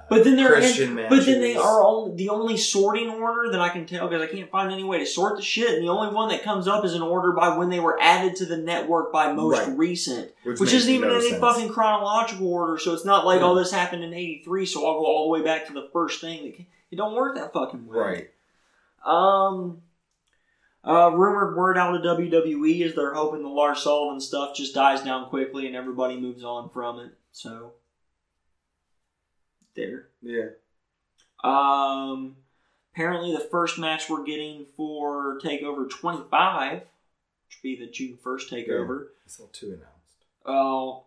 But 0.09 0.23
then 0.25 0.35
they're 0.35 0.55
in, 0.55 0.95
matches. 0.95 1.09
but 1.09 1.25
then 1.25 1.39
they 1.41 1.55
are 1.55 1.83
only, 1.83 2.15
the 2.15 2.29
only 2.29 2.57
sorting 2.57 3.09
order 3.09 3.49
that 3.51 3.61
I 3.61 3.69
can 3.69 3.85
tell 3.85 4.07
because 4.09 4.21
I 4.21 4.27
can't 4.31 4.49
find 4.49 4.71
any 4.71 4.83
way 4.83 4.99
to 4.99 5.05
sort 5.05 5.37
the 5.37 5.41
shit, 5.41 5.69
and 5.75 5.83
the 5.83 5.89
only 5.91 6.13
one 6.13 6.29
that 6.29 6.43
comes 6.43 6.67
up 6.67 6.83
is 6.85 6.93
an 6.93 7.01
order 7.01 7.31
by 7.31 7.55
when 7.57 7.69
they 7.69 7.79
were 7.79 7.97
added 8.01 8.35
to 8.37 8.45
the 8.45 8.57
network 8.57 9.11
by 9.13 9.31
most 9.31 9.67
Right. 9.67 9.77
recent, 9.77 10.31
which, 10.43 10.59
makes 10.59 10.73
isn't 10.73 10.93
even 10.93 11.09
no 11.09 11.15
any 11.15 11.29
sense. 11.29 11.39
fucking 11.41 11.69
chronological 11.69 12.47
order. 12.47 12.77
So 12.77 12.93
it's 12.93 13.05
not 13.05 13.25
like 13.25 13.39
Yeah. 13.41 13.47
oh 13.47 13.55
this 13.55 13.71
happened 13.71 14.03
in 14.03 14.13
'83, 14.13 14.65
so 14.65 14.85
I'll 14.85 14.99
go 14.99 15.05
all 15.05 15.23
the 15.31 15.39
way 15.39 15.45
back 15.45 15.67
to 15.67 15.73
the 15.73 15.87
first 15.93 16.19
thing. 16.21 16.65
It 16.91 16.95
don't 16.97 17.13
work 17.15 17.35
that 17.35 17.53
fucking 17.53 17.87
way. 17.87 17.97
Right. 17.97 18.29
Um. 19.05 19.81
Uh, 20.83 21.11
rumored 21.11 21.55
word 21.55 21.77
out 21.77 21.93
of 21.95 22.01
WWE 22.01 22.81
is 22.81 22.95
they're 22.95 23.13
hoping 23.13 23.43
the 23.43 23.49
Lars 23.49 23.83
Sullivan 23.83 24.19
stuff 24.19 24.55
just 24.55 24.73
dies 24.73 25.03
down 25.03 25.29
quickly 25.29 25.67
and 25.67 25.75
everybody 25.75 26.19
moves 26.19 26.43
on 26.43 26.69
from 26.69 26.99
it. 26.99 27.11
So 27.31 27.73
there. 29.75 30.07
Yeah. 30.21 30.49
Um, 31.43 32.35
apparently, 32.93 33.31
the 33.33 33.47
first 33.51 33.77
match 33.77 34.09
we're 34.09 34.23
getting 34.23 34.65
for 34.75 35.39
Takeover 35.43 35.89
25, 35.89 36.73
which 36.81 36.83
would 36.83 37.61
be 37.63 37.75
the 37.79 37.91
June 37.91 38.17
1st 38.23 38.49
Takeover. 38.49 39.03
I 39.03 39.27
saw 39.27 39.45
two 39.51 39.67
announced. 39.67 39.87
Oh, 40.45 41.03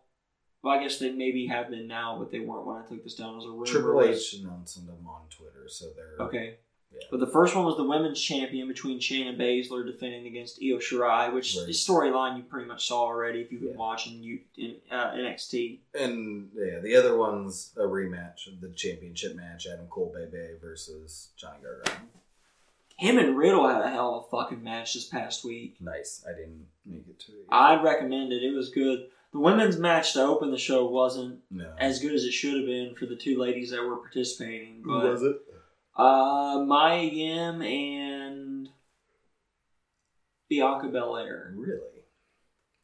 well, 0.63 0.79
I 0.79 0.83
guess 0.83 0.99
they 0.99 1.11
maybe 1.11 1.47
have 1.49 1.71
been 1.71 1.87
now, 1.87 2.17
but 2.19 2.31
they 2.31 2.41
weren't 2.41 2.67
when 2.67 2.77
I 2.77 2.87
took 2.87 3.05
this 3.05 3.15
down 3.15 3.39
as 3.39 3.45
a 3.45 3.49
rumor. 3.49 3.67
Triple 3.67 4.03
H 4.03 4.35
announced 4.35 4.87
them 4.87 5.07
on 5.07 5.23
Twitter, 5.29 5.69
so 5.69 5.87
they're 5.95 6.27
Okay. 6.27 6.57
Yeah. 6.95 7.07
But 7.11 7.21
the 7.21 7.27
first 7.27 7.55
one 7.57 7.65
was 7.65 7.77
the 7.77 7.85
women's 7.85 8.21
champion 8.21 8.69
between 8.69 9.01
Shayna 9.01 9.37
Baszler 9.37 9.85
defending 9.87 10.27
against 10.27 10.59
Io 10.63 10.79
Shirai, 10.79 11.33
which 11.35 11.57
Right. 11.57 11.69
is 11.69 11.77
storyline 11.85 12.37
you 12.37 12.45
pretty 12.45 12.69
much 12.69 12.87
saw 12.87 13.03
already 13.03 13.41
if 13.41 13.51
you've 13.51 13.63
been 13.63 13.71
Yeah. 13.71 13.77
watching 13.77 14.23
you 14.23 14.41
in 14.57 14.77
uh, 14.91 15.13
NXT. 15.15 15.81
And 15.99 16.51
yeah, 16.55 16.79
the 16.81 16.95
other 16.97 17.17
one's 17.17 17.73
a 17.77 17.83
rematch 17.83 18.47
of 18.47 18.61
the 18.61 18.69
championship 18.71 19.35
match: 19.35 19.67
Adam 19.67 19.87
Cole, 19.89 20.13
Bebe 20.15 20.55
versus 20.63 21.31
Johnny 21.37 21.59
Gargano. 21.63 22.07
Him 22.97 23.19
and 23.19 23.37
Riddle 23.37 23.67
had 23.69 23.83
a 23.83 23.91
hell 23.91 24.15
of 24.15 24.25
a 24.27 24.29
fucking 24.43 24.63
match 24.63 24.95
this 24.95 25.05
past 25.07 25.45
week. 25.45 25.77
Nice. 25.81 26.25
I 26.29 26.33
didn't 26.33 26.67
make 26.87 27.09
it 27.09 27.19
to 27.21 27.33
it. 27.33 27.47
I'd 27.51 27.83
recommend 27.83 28.33
it. 28.33 28.43
It 28.45 28.55
was 28.55 28.71
good. 28.71 29.09
The 29.33 29.41
women's 29.41 29.79
match 29.79 30.13
to 30.13 30.23
open 30.23 30.53
the 30.53 30.59
show 30.59 30.87
wasn't 30.87 31.41
no. 31.51 31.75
as 31.77 31.99
good 31.99 32.15
as 32.15 32.23
it 32.23 32.31
should 32.31 32.55
have 32.57 32.67
been 32.67 32.95
for 32.95 33.07
the 33.07 33.17
two 33.17 33.37
ladies 33.37 33.71
that 33.73 33.83
were 33.83 33.97
participating. 33.97 34.81
Who 34.85 34.93
But 35.01 35.11
was 35.11 35.23
it? 35.25 35.37
Uh, 35.97 36.65
Mia 36.67 37.03
Yim 37.03 37.63
and 37.63 38.69
Bianca 40.49 40.89
Belair. 40.89 41.53
Really? 41.55 41.81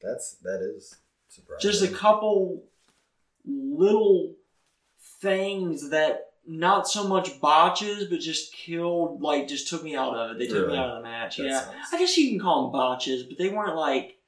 That's 0.00 0.34
that 0.42 0.60
is 0.62 0.96
surprising. 1.28 1.70
Just 1.70 1.82
a 1.82 1.88
couple 1.88 2.62
little 3.44 4.34
things 5.20 5.90
that 5.90 6.30
not 6.46 6.88
so 6.88 7.06
much 7.06 7.40
botches, 7.40 8.04
but 8.04 8.20
just 8.20 8.52
killed. 8.52 9.20
Like 9.20 9.48
just 9.48 9.68
took 9.68 9.82
me 9.82 9.96
out 9.96 10.16
of 10.16 10.32
it. 10.32 10.38
They 10.38 10.46
took 10.46 10.68
me 10.68 10.76
out 10.76 10.90
of 10.90 10.96
the 10.98 11.02
match. 11.02 11.36
That 11.36 11.46
yeah, 11.46 11.60
sucks. 11.60 11.94
I 11.94 11.98
guess 11.98 12.16
you 12.16 12.30
can 12.30 12.38
call 12.38 12.62
them 12.62 12.72
botches, 12.72 13.24
but 13.24 13.38
they 13.38 13.48
weren't 13.48 13.76
like 13.76 14.19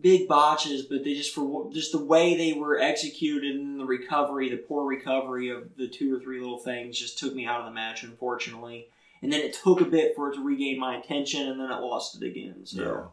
big 0.00 0.28
botches, 0.28 0.82
but 0.82 1.04
they 1.04 1.14
just 1.14 1.34
for 1.34 1.70
just 1.72 1.92
the 1.92 2.04
way 2.04 2.36
they 2.36 2.52
were 2.52 2.78
executed 2.78 3.56
and 3.56 3.78
the 3.78 3.84
recovery, 3.84 4.48
the 4.48 4.56
poor 4.56 4.86
recovery 4.86 5.50
of 5.50 5.76
the 5.76 5.88
two 5.88 6.14
or 6.14 6.20
three 6.20 6.40
little 6.40 6.58
things, 6.58 6.98
just 6.98 7.18
took 7.18 7.34
me 7.34 7.46
out 7.46 7.60
of 7.60 7.66
the 7.66 7.72
match, 7.72 8.02
unfortunately. 8.02 8.88
And 9.20 9.32
then 9.32 9.40
it 9.40 9.54
took 9.54 9.80
a 9.80 9.84
bit 9.84 10.14
for 10.16 10.30
it 10.30 10.34
to 10.34 10.44
regain 10.44 10.80
my 10.80 10.96
attention, 10.96 11.48
and 11.48 11.60
then 11.60 11.70
it 11.70 11.80
lost 11.80 12.20
it 12.20 12.26
again. 12.26 12.64
So 12.64 13.12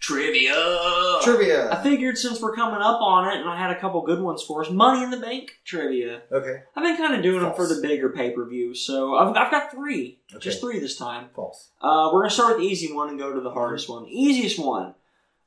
trivia. 0.00 0.54
Trivia. 1.22 1.72
I 1.72 1.82
figured 1.82 2.16
since 2.18 2.40
we're 2.40 2.54
coming 2.54 2.80
up 2.80 3.00
on 3.00 3.28
it, 3.28 3.40
and 3.40 3.48
I 3.48 3.56
had 3.58 3.70
a 3.70 3.78
couple 3.80 4.00
good 4.02 4.20
ones 4.20 4.42
for 4.42 4.64
us, 4.64 4.70
Money 4.70 5.02
in 5.02 5.10
the 5.10 5.16
Bank 5.18 5.50
trivia. 5.64 6.22
okay. 6.32 6.62
I've 6.76 6.84
been 6.84 6.96
kind 6.96 7.14
of 7.14 7.22
doing 7.22 7.42
them 7.42 7.54
for 7.54 7.66
the 7.66 7.80
bigger 7.82 8.08
pay 8.10 8.30
per 8.30 8.44
view, 8.48 8.74
so 8.74 9.14
I've, 9.16 9.36
I've 9.36 9.50
got 9.50 9.70
three, 9.70 10.20
Okay. 10.32 10.40
just 10.40 10.60
three 10.60 10.78
this 10.78 10.96
time. 10.96 11.28
False. 11.34 11.70
Uh, 11.80 12.10
we're 12.12 12.22
gonna 12.22 12.30
start 12.30 12.50
with 12.56 12.58
the 12.58 12.70
easy 12.72 12.92
one 12.92 13.08
and 13.08 13.18
go 13.18 13.32
to 13.34 13.40
the 13.40 13.50
hardest 13.50 13.88
one. 13.88 14.04
The 14.04 14.10
easiest 14.10 14.58
one. 14.58 14.94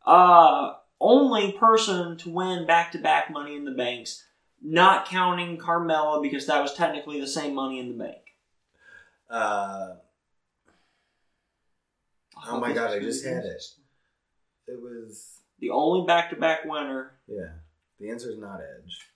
Uh, 0.06 0.74
only 1.00 1.52
person 1.54 2.18
to 2.18 2.30
win 2.30 2.66
back 2.68 2.92
to 2.92 2.98
back 3.00 3.32
Money 3.32 3.56
in 3.56 3.66
the 3.66 3.72
Banks, 3.72 4.26
not 4.62 5.06
counting 5.08 5.58
Carmella 5.58 6.22
because 6.22 6.46
that 6.48 6.62
was 6.62 6.74
technically 6.74 7.20
the 7.20 7.28
same 7.28 7.56
Money 7.56 7.80
in 7.80 7.88
the 7.90 8.04
Bank. 8.04 8.18
Uh, 9.30 9.94
oh 12.48 12.60
my 12.60 12.74
god, 12.74 12.92
I 12.92 13.00
just 13.00 13.26
had 13.26 13.46
it. 13.46 13.64
It 14.68 14.82
was. 14.82 15.40
The 15.60 15.70
only 15.70 16.06
back 16.08 16.30
to 16.32 16.36
back 16.36 16.66
winner, 16.66 17.12
Yeah. 17.28 17.50
The 18.00 18.10
answer 18.10 18.32
is 18.32 18.38
not 18.40 18.62
Edge. 18.62 19.08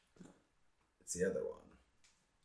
It's 1.01 1.13
the 1.13 1.25
other 1.29 1.43
one. 1.43 1.51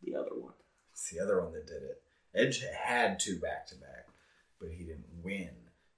the 0.02 0.14
other 0.16 0.34
one. 0.34 0.54
It's 0.92 1.10
the 1.10 1.20
other 1.20 1.42
one 1.42 1.52
that 1.52 1.66
did 1.66 1.82
it. 1.82 2.02
Edge 2.34 2.62
had 2.64 3.18
two 3.20 3.38
back 3.38 3.66
to 3.66 3.74
back, 3.74 4.06
but 4.58 4.70
he 4.70 4.84
didn't 4.84 5.04
win 5.22 5.50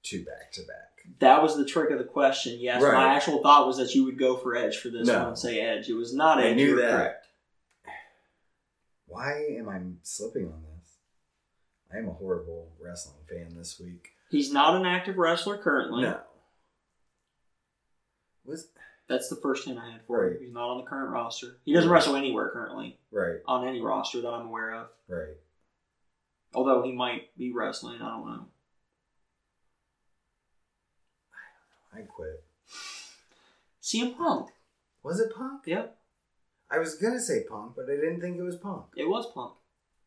two 0.02 0.24
back 0.24 0.50
to 0.52 0.62
back. 0.62 0.88
That 1.20 1.42
was 1.42 1.56
the 1.56 1.64
trick 1.64 1.90
of 1.90 1.98
the 1.98 2.04
question. 2.04 2.58
Yes, 2.58 2.82
Right. 2.82 2.94
my 2.94 3.14
actual 3.14 3.40
thought 3.42 3.66
was 3.66 3.76
that 3.76 3.94
you 3.94 4.04
would 4.04 4.18
go 4.18 4.36
for 4.36 4.56
Edge 4.56 4.78
for 4.78 4.88
this 4.88 5.06
No. 5.06 5.18
one 5.20 5.28
and 5.28 5.38
say 5.38 5.60
Edge. 5.60 5.88
It 5.88 5.94
was 5.94 6.12
not 6.14 6.38
I 6.38 6.48
Edge. 6.48 6.56
knew 6.56 6.68
you 6.70 6.74
were 6.76 6.82
that. 6.82 6.90
correct. 6.96 7.26
Why 9.06 9.44
am 9.58 9.68
I 9.68 9.80
slipping 10.02 10.46
on 10.46 10.62
this? 10.62 10.96
I 11.92 11.98
am 11.98 12.08
a 12.08 12.12
horrible 12.12 12.72
wrestling 12.80 13.24
fan 13.28 13.54
this 13.56 13.78
week. 13.78 14.12
He's 14.30 14.52
not 14.52 14.74
an 14.74 14.86
active 14.86 15.18
wrestler 15.18 15.58
currently. 15.58 16.02
No. 16.02 16.20
Was 18.44 18.68
That's 19.08 19.28
the 19.28 19.36
first 19.36 19.66
hint 19.66 19.78
I 19.78 19.90
had 19.90 20.06
for 20.06 20.22
Right. 20.26 20.36
him. 20.36 20.42
He's 20.44 20.52
not 20.52 20.68
on 20.70 20.78
the 20.78 20.84
current 20.88 21.10
roster. 21.10 21.58
He 21.64 21.72
doesn't 21.72 21.90
wrestle 21.90 22.16
anywhere 22.16 22.50
currently 22.50 22.98
right, 23.10 23.40
on 23.46 23.66
any 23.66 23.80
roster 23.80 24.20
that 24.22 24.28
I'm 24.32 24.46
aware 24.46 24.74
of. 24.74 24.88
right. 25.08 25.36
Although 26.54 26.82
he 26.82 26.92
might 26.92 27.36
be 27.36 27.52
wrestling, 27.52 28.00
I 28.00 28.08
don't 28.10 28.26
know. 28.26 28.46
I 31.94 32.02
quit. 32.02 32.44
CM 33.82 34.16
Punk. 34.16 34.50
Was 35.02 35.20
it 35.20 35.34
Punk? 35.34 35.62
Yep, 35.66 35.98
I 36.70 36.78
was 36.78 36.94
gonna 36.96 37.20
say 37.20 37.44
Punk, 37.48 37.72
but 37.76 37.86
I 37.90 37.96
didn't 37.96 38.20
think 38.20 38.38
it 38.38 38.42
was 38.42 38.56
Punk. 38.56 38.86
it 38.96 39.08
was 39.08 39.26
Punk. 39.32 39.54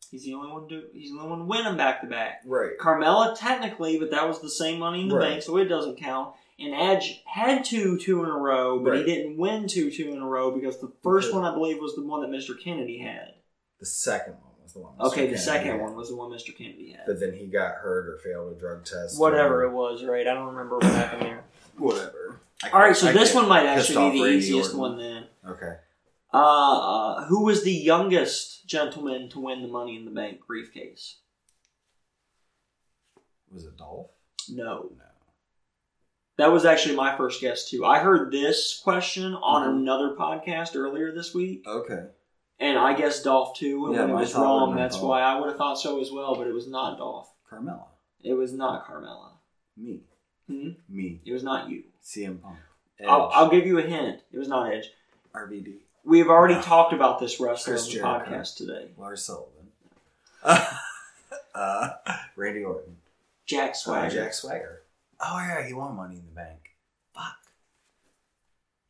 He's 0.10 0.24
the 0.24 0.34
only 0.36 0.52
one 0.52 0.68
to 0.70 0.84
he's 0.94 1.12
the 1.12 1.18
only 1.18 1.30
one 1.30 1.40
to 1.40 1.46
win 1.46 1.64
them 1.66 1.78
back 1.78 2.02
to 2.02 2.08
back. 2.08 2.42
Right. 2.46 2.78
Carmella 2.80 3.38
technically, 3.38 4.00
but 4.00 4.12
that 4.12 4.28
was 4.28 4.40
the 4.40 4.50
same 4.50 4.80
money 4.80 5.02
in 5.02 5.10
the 5.10 5.16
Right. 5.16 5.32
bank, 5.32 5.44
so 5.44 5.58
it 5.58 5.66
doesn't 5.66 5.98
count. 5.98 6.34
And 6.58 6.74
Edge 6.74 7.22
had 7.26 7.66
two 7.66 7.98
two 7.98 8.24
in 8.24 8.30
a 8.30 8.38
row, 8.38 8.80
but 8.80 8.92
Right. 8.92 9.00
he 9.00 9.06
didn't 9.06 9.38
win 9.38 9.68
two 9.68 9.92
two 9.92 10.12
in 10.14 10.20
a 10.22 10.26
row 10.28 10.52
because 10.52 10.80
the 10.80 10.92
first 11.04 11.28
Because- 11.28 11.42
one 11.42 11.52
I 11.52 11.54
believe 11.54 11.80
was 11.82 11.96
the 11.96 12.04
one 12.06 12.22
that 12.22 12.30
Mr. 12.36 12.58
Kennedy 12.60 13.00
had. 13.00 13.34
The 13.80 13.86
second 13.86 14.36
one 14.36 14.54
was 14.64 14.72
the 14.74 14.80
one. 14.80 14.94
Mr. 14.98 15.08
Okay, 15.08 15.28
the 15.30 15.38
second 15.38 15.72
had. 15.74 15.82
one 15.82 15.96
was 15.96 16.08
the 16.10 16.16
one 16.16 16.32
Mr. 16.32 16.56
Kennedy 16.58 16.92
had. 16.92 17.06
But 17.06 17.20
then 17.20 17.34
he 17.34 17.48
got 17.48 17.76
hurt 17.76 18.08
or 18.08 18.18
failed 18.20 18.54
a 18.56 18.60
drug 18.60 18.86
test. 18.86 19.20
Whatever 19.20 19.66
or 19.66 19.70
it 19.70 19.74
was, 19.74 20.04
right? 20.06 20.26
I 20.26 20.34
don't 20.34 20.48
remember 20.48 20.78
what 20.78 20.86
happened 20.86 21.24
there. 21.24 21.44
Whatever. 21.78 22.40
All 22.72 22.80
right, 22.80 22.96
so 22.96 23.10
I 23.10 23.12
this 23.12 23.36
one 23.36 23.50
might 23.50 23.66
actually 23.66 24.12
be 24.12 24.24
the 24.24 24.30
easiest 24.30 24.74
Orton. 24.74 24.80
one 24.80 24.98
then. 24.98 25.28
Okay. 25.46 25.76
Uh, 26.32 27.26
who 27.26 27.44
was 27.44 27.64
the 27.64 27.72
youngest 27.74 28.66
gentleman 28.66 29.28
to 29.30 29.40
win 29.42 29.62
the 29.62 29.68
Money 29.68 29.98
in 29.98 30.06
the 30.06 30.12
Bank 30.12 30.40
briefcase? 30.48 31.18
Was 33.52 33.66
it 33.66 33.78
Dolph? 33.78 34.12
No. 34.50 34.90
No. 34.98 35.05
That 36.38 36.52
was 36.52 36.66
actually 36.66 36.96
my 36.96 37.16
first 37.16 37.40
guess 37.42 37.70
too. 37.70 37.86
I 37.86 38.00
heard 38.00 38.32
this 38.32 38.80
question 38.84 39.36
on 39.36 39.68
Mhm. 39.68 39.80
another 39.82 40.16
podcast 40.16 40.76
earlier 40.76 41.12
this 41.14 41.34
week, 41.34 41.66
Okay. 41.66 42.08
and 42.60 42.78
I 42.78 42.94
guessed 42.94 43.24
Dolph 43.24 43.56
too. 43.58 43.86
And 43.86 43.96
Yeah, 43.96 44.02
when 44.02 44.10
it 44.12 44.14
was 44.16 44.36
wrong, 44.36 44.76
that's 44.76 44.98
why 45.00 45.22
I 45.22 45.40
would 45.40 45.48
have 45.50 45.58
thought 45.58 45.80
so 45.80 46.02
as 46.02 46.12
well. 46.12 46.36
But 46.36 46.48
it 46.48 46.54
was 46.54 46.68
not 46.68 46.98
Dolph. 46.98 47.32
Carmella. 47.50 47.86
It 48.24 48.34
was 48.34 48.54
not 48.54 48.86
Carmella. 48.88 49.30
Me. 49.78 50.02
Hmm? 50.48 50.72
Me. 50.90 51.22
It 51.26 51.32
was 51.32 51.44
not 51.44 51.70
you. 51.70 51.84
CM 52.04 52.40
Punk. 52.42 52.58
I'll, 53.08 53.30
I'll 53.34 53.50
give 53.50 53.66
you 53.66 53.78
a 53.78 53.82
hint. 53.82 54.22
It 54.32 54.38
was 54.38 54.48
not 54.48 54.72
Edge. 54.74 54.92
RVD. 55.34 55.76
We've 56.04 56.30
already 56.30 56.54
Ah. 56.56 56.62
talked 56.62 56.94
about 56.94 57.20
this 57.20 57.40
wrestler 57.40 57.76
on 57.76 57.80
the 57.84 58.00
podcast 58.00 58.56
today. 58.58 58.92
Lars 58.98 59.24
Sullivan. 59.24 59.70
uh, 61.56 61.90
Randy 62.36 62.64
Orton. 62.64 62.98
Jack 63.46 63.72
Uh, 63.72 63.74
Swagger. 63.74 64.10
Jack 64.16 64.34
Swagger. 64.34 64.82
Oh 65.28 65.38
yeah, 65.40 65.66
he 65.66 65.74
won 65.74 65.96
Money 65.96 66.18
in 66.18 66.26
the 66.26 66.32
Bank. 66.36 66.76
Fuck. 67.14 67.38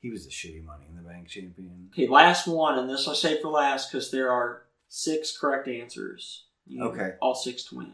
He 0.01 0.09
was 0.11 0.25
a 0.25 0.29
shitty 0.29 0.63
Money 0.63 0.85
in 0.89 0.95
the 0.95 1.01
Bank 1.07 1.27
champion. 1.27 1.89
Okay, 1.93 2.07
last 2.07 2.47
one, 2.47 2.77
and 2.77 2.89
this 2.89 3.07
I 3.07 3.13
say 3.13 3.41
for 3.41 3.49
last 3.49 3.91
because 3.91 4.11
there 4.11 4.31
are 4.31 4.63
six 4.89 5.35
correct 5.37 5.67
answers. 5.67 6.43
You 6.67 6.79
need 6.81 6.87
Okay. 6.89 7.13
All 7.21 7.35
six 7.35 7.63
to 7.65 7.75
win. 7.77 7.93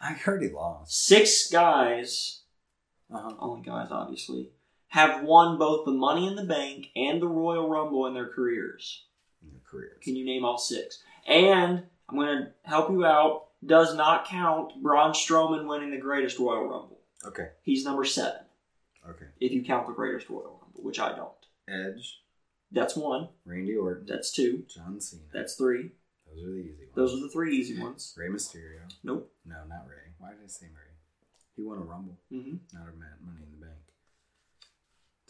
I 0.00 0.12
heard 0.12 0.42
he 0.42 0.48
lost. 0.48 1.04
Six 1.06 1.50
guys, 1.50 2.40
Uh-huh. 3.12 3.34
only 3.38 3.62
guys 3.62 3.88
obviously, 3.90 4.50
have 4.88 5.22
won 5.24 5.58
both 5.58 5.84
the 5.84 5.92
Money 5.92 6.26
in 6.26 6.34
the 6.36 6.44
Bank 6.44 6.88
and 6.96 7.20
the 7.20 7.28
Royal 7.28 7.68
Rumble 7.68 8.06
in 8.06 8.14
their 8.14 8.28
careers. 8.28 9.04
In 9.42 9.50
their 9.50 9.60
careers. 9.68 9.98
Can 10.02 10.16
you 10.16 10.24
name 10.24 10.44
all 10.44 10.58
six? 10.58 11.02
And 11.26 11.84
I'm 12.08 12.16
going 12.16 12.38
to 12.38 12.52
help 12.64 12.90
you 12.90 13.04
out. 13.04 13.48
Does 13.64 13.94
not 13.94 14.26
count 14.26 14.80
Braun 14.82 15.12
Strowman 15.12 15.66
winning 15.68 15.90
the 15.90 15.96
Greatest 15.98 16.38
Royal 16.38 16.62
Rumble. 16.62 16.95
Okay. 17.26 17.48
He's 17.62 17.84
number 17.84 18.04
seven 18.04 18.40
Okay. 19.08 19.26
if 19.40 19.52
you 19.52 19.62
count 19.64 19.86
the 19.86 19.92
Greatest 19.92 20.28
Royal 20.28 20.60
Rumble, 20.62 20.82
which 20.82 20.98
I 21.00 21.14
don't. 21.14 21.30
Edge, 21.68 22.22
That's 22.70 22.96
one. 22.96 23.28
Randy 23.44 23.76
Orton, 23.76 24.06
That's 24.06 24.30
two. 24.32 24.64
John 24.68 25.00
Cena. 25.00 25.22
That's 25.32 25.54
three. 25.54 25.92
Those 26.28 26.44
are 26.44 26.50
the 26.50 26.58
easy 26.58 26.84
ones. 26.84 26.94
Those 26.94 27.14
are 27.14 27.22
the 27.22 27.28
three 27.30 27.56
easy 27.56 27.80
ones. 27.80 28.14
Rey 28.18 28.28
Mysterio. 28.28 28.82
Nope. 29.04 29.32
No, 29.44 29.56
not 29.68 29.86
Ray. 29.88 30.12
Why 30.18 30.30
did 30.30 30.38
I 30.44 30.48
say 30.48 30.66
Ray? 30.66 30.92
He 31.56 31.62
won 31.62 31.78
a 31.78 31.82
Rumble, 31.82 32.18
Mm-hmm. 32.32 32.56
not 32.74 32.88
a 32.88 32.92
Money 32.96 33.42
in 33.42 33.50
the 33.58 33.66
Bank. 33.66 33.78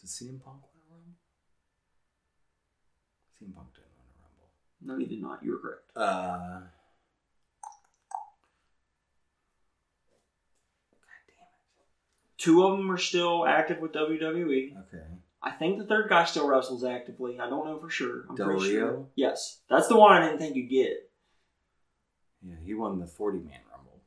Did 0.01 0.09
CM 0.11 0.42
Punk 0.42 0.62
win 0.62 0.82
a 0.82 0.92
Rumble? 0.92 1.14
CM 3.40 3.55
Punk 3.55 3.68
didn't 3.74 3.92
win 3.97 4.07
a 4.09 4.16
Rumble. 4.22 4.51
No, 4.82 4.99
he 4.99 5.07
did 5.07 5.22
not. 5.22 5.42
You 5.44 5.53
were 5.53 5.59
correct. 5.59 5.90
Uh. 5.97 6.61
Two 12.39 12.64
of 12.64 12.76
them 12.76 12.91
are 12.91 12.99
still 12.99 13.47
active 13.47 13.78
with 13.80 13.93
WWE. 13.93 14.72
Okay. 14.89 15.03
I 15.43 15.51
think 15.53 15.78
the 15.78 15.84
third 15.87 16.09
guy 16.09 16.24
still 16.24 16.47
wrestles 16.49 16.84
actively. 16.84 17.39
I 17.41 17.49
don't 17.49 17.64
know 17.66 17.78
for 17.78 17.89
sure. 17.89 18.24
I'm 18.28 18.34
Del 18.37 18.47
pretty 18.49 18.70
sure. 18.72 19.07
Yes, 19.14 19.59
that's 19.70 19.87
the 19.89 19.97
one 19.97 20.12
I 20.12 20.26
didn't 20.26 20.39
think 20.41 20.57
you'd 20.57 20.68
get. 20.68 21.09
Yeah, 22.43 22.57
he 22.64 22.74
won 22.74 22.99
the 22.99 23.07
40 23.07 23.39
man 23.39 23.61
Rumble 23.72 24.01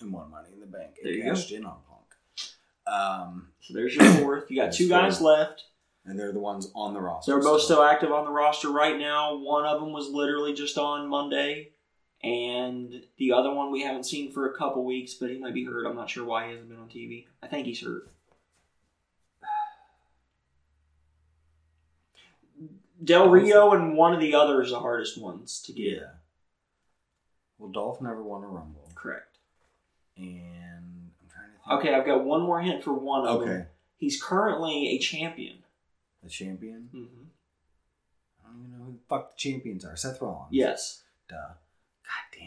and 0.00 0.12
won 0.12 0.30
Money 0.30 0.48
in 0.52 0.60
the 0.60 0.66
Bank. 0.66 0.96
There 1.02 1.12
you 1.12 1.22
go. 1.24 1.30
cashed 1.30 1.52
in 1.52 1.64
on 1.64 1.76
Punk. 1.88 2.02
Um, 2.86 3.48
So 3.60 3.74
there's 3.74 3.94
your 3.94 4.04
fourth. 4.20 4.50
You 4.50 4.56
got 4.62 4.72
two 4.72 4.88
guys 4.88 5.18
four. 5.18 5.32
left. 5.32 5.64
and 6.04 6.18
they're 6.18 6.32
the 6.32 6.38
ones 6.40 6.70
on 6.74 6.94
the 6.94 7.00
roster. 7.00 7.32
They're 7.32 7.42
both 7.42 7.62
still 7.62 7.82
active 7.82 8.12
on 8.12 8.24
the 8.24 8.30
roster 8.30 8.70
right 8.70 8.98
now. 8.98 9.36
One 9.36 9.64
of 9.66 9.80
them 9.80 9.92
was 9.92 10.08
literally 10.08 10.52
just 10.54 10.78
on 10.78 11.08
Monday, 11.08 11.70
and 12.26 13.04
the 13.18 13.32
other 13.32 13.52
one 13.52 13.70
we 13.70 13.82
haven't 13.82 14.04
seen 14.04 14.32
for 14.32 14.50
a 14.50 14.56
couple 14.56 14.84
weeks, 14.84 15.14
but 15.14 15.30
he 15.30 15.38
might 15.38 15.54
be 15.54 15.64
hurt. 15.64 15.86
I'm 15.86 15.94
not 15.94 16.10
sure 16.10 16.24
why 16.24 16.46
he 16.46 16.50
hasn't 16.52 16.68
been 16.68 16.78
on 16.78 16.88
TV. 16.88 17.26
I 17.42 17.46
think 17.46 17.66
he's 17.66 17.82
hurt. 17.82 18.10
Del 23.02 23.28
Rio 23.28 23.72
and 23.72 23.96
one 23.96 24.12
of 24.14 24.20
the 24.20 24.34
others 24.34 24.68
are 24.68 24.76
the 24.76 24.80
hardest 24.80 25.20
ones 25.20 25.60
to 25.66 25.72
get. 25.72 25.98
Yeah. 25.98 26.08
Well, 27.58 27.70
Dolph 27.70 28.00
never 28.00 28.22
won 28.22 28.42
a 28.42 28.46
Rumble. 28.48 28.90
Correct. 28.94 29.38
And 30.16 31.10
I'm 31.22 31.28
trying 31.30 31.50
to 31.52 31.68
think. 31.68 31.78
Okay, 31.80 31.94
I've 31.94 32.06
got 32.06 32.24
one 32.24 32.42
more 32.42 32.60
hint 32.60 32.82
for 32.82 32.94
one 32.94 33.26
of 33.26 33.40
them. 33.40 33.48
Okay. 33.48 33.66
He's 33.98 34.20
currently 34.20 34.88
a 34.88 34.98
champion. 34.98 35.58
The 36.22 36.30
champion? 36.30 36.88
hmm 36.90 37.04
I 38.44 38.48
don't 38.50 38.66
even 38.66 38.78
know 38.78 38.84
who 38.84 38.92
the 38.92 38.98
fuck 39.08 39.36
the 39.36 39.38
champions 39.38 39.84
are. 39.84 39.96
Seth 39.96 40.20
Rollins. 40.20 40.48
Yes. 40.50 41.02
Duh. 41.28 41.54
God 42.06 42.38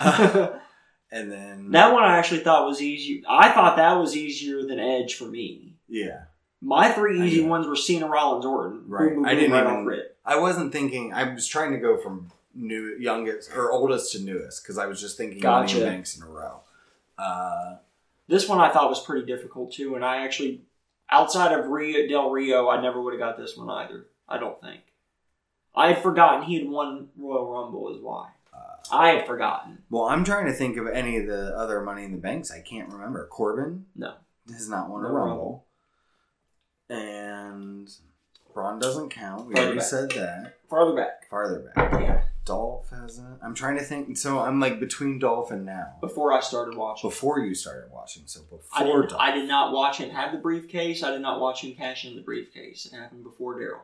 damn 0.00 0.44
it. 0.46 0.52
And 1.12 1.30
then. 1.30 1.70
That 1.70 1.92
one 1.92 2.02
I 2.02 2.16
actually 2.18 2.40
thought 2.40 2.66
was 2.66 2.82
easy. 2.82 3.22
I 3.28 3.50
thought 3.52 3.76
that 3.76 3.92
was 4.00 4.16
easier 4.16 4.66
than 4.66 4.80
Edge 4.80 5.14
for 5.14 5.26
me. 5.26 5.76
Yeah. 5.88 6.22
My 6.60 6.90
three 6.90 7.22
easy 7.24 7.40
ones 7.42 7.68
were 7.68 7.76
Cena, 7.76 8.08
Rollins, 8.08 8.44
Orton. 8.44 8.82
Right. 8.88 9.06
Boom, 9.10 9.14
boom, 9.16 9.26
I 9.26 9.36
didn't 9.36 9.52
right 9.52 9.62
even- 9.62 9.72
off 9.76 9.86
rip. 9.86 10.18
I 10.26 10.38
wasn't 10.40 10.72
thinking. 10.72 11.12
I 11.12 11.32
was 11.32 11.46
trying 11.46 11.70
to 11.72 11.78
go 11.78 11.98
from 11.98 12.32
new, 12.52 12.96
youngest 12.98 13.54
or 13.54 13.70
oldest 13.70 14.10
to 14.12 14.20
newest 14.24 14.64
because 14.64 14.76
I 14.76 14.86
was 14.86 15.00
just 15.00 15.16
thinking 15.16 15.38
Gotcha. 15.38 15.74
Money 15.74 15.86
in 15.86 15.92
Banks 15.92 16.16
in 16.16 16.24
a 16.24 16.26
row. 16.26 16.60
Uh, 17.16 17.76
This 18.26 18.48
one 18.48 18.58
I 18.58 18.70
thought 18.72 18.88
was 18.88 19.04
pretty 19.04 19.24
difficult 19.24 19.72
too, 19.72 19.94
and 19.94 20.04
I 20.04 20.24
actually, 20.24 20.62
outside 21.10 21.52
of 21.56 21.68
Rio 21.68 22.08
Del 22.08 22.30
Rio, 22.30 22.68
I 22.70 22.80
never 22.82 23.00
would 23.00 23.12
have 23.12 23.20
got 23.20 23.36
this 23.36 23.56
one 23.56 23.70
either. 23.70 24.06
I 24.28 24.38
don't 24.38 24.60
think. 24.60 24.80
I 25.76 25.92
had 25.92 26.02
forgotten 26.02 26.42
he 26.44 26.58
had 26.58 26.68
won 26.68 27.10
Royal 27.16 27.46
Rumble. 27.52 27.94
Is 27.94 28.00
why 28.02 28.30
I 28.92 29.08
had 29.08 29.26
forgotten. 29.26 29.78
well, 29.90 30.04
I'm 30.04 30.24
trying 30.24 30.46
to 30.46 30.52
think 30.52 30.76
of 30.76 30.86
any 30.86 31.16
of 31.18 31.26
the 31.26 31.56
other 31.56 31.80
Money 31.80 32.04
in 32.04 32.12
the 32.12 32.18
Banks. 32.18 32.50
I 32.50 32.60
can't 32.60 32.92
remember. 32.92 33.26
Corbin 33.28 33.86
No. 33.94 34.14
has 34.52 34.68
not 34.68 34.90
won 34.90 35.04
a 35.04 35.08
No 35.08 35.14
Rumble, 35.14 35.66
and 36.88 37.88
Braun 38.52 38.78
doesn't 38.78 39.08
count. 39.10 39.46
We 39.46 39.54
Farther 39.54 39.66
already 39.66 39.78
back. 39.78 39.86
said 39.88 40.10
that. 40.12 40.54
Farther 40.68 40.94
back. 40.96 41.28
Farther 41.30 41.72
back. 41.74 41.92
Yeah. 42.00 42.22
Dolph 42.44 42.90
hasn't. 42.90 43.40
I'm 43.42 43.54
trying 43.54 43.78
to 43.78 43.82
think. 43.82 44.16
So 44.18 44.38
I'm 44.40 44.60
like 44.60 44.78
between 44.78 45.18
Dolph 45.18 45.50
and 45.50 45.64
now. 45.64 45.94
Before 46.00 46.32
I 46.32 46.40
started 46.40 46.76
watching. 46.76 47.08
Before 47.08 47.38
you 47.40 47.54
started 47.54 47.90
watching, 47.90 48.24
so 48.26 48.42
before 48.42 48.60
I 48.74 48.84
did, 48.84 49.08
Dolph. 49.08 49.20
I 49.20 49.34
did 49.34 49.48
not 49.48 49.72
watch 49.72 49.96
him 49.96 50.10
have 50.10 50.32
the 50.32 50.38
briefcase. 50.38 51.02
I 51.02 51.10
did 51.10 51.22
not 51.22 51.40
watch 51.40 51.64
him 51.64 51.74
cash 51.74 52.04
in 52.04 52.16
the 52.16 52.22
briefcase. 52.22 52.86
It 52.86 52.94
happened 52.96 53.24
before 53.24 53.54
Daryl. 53.58 53.80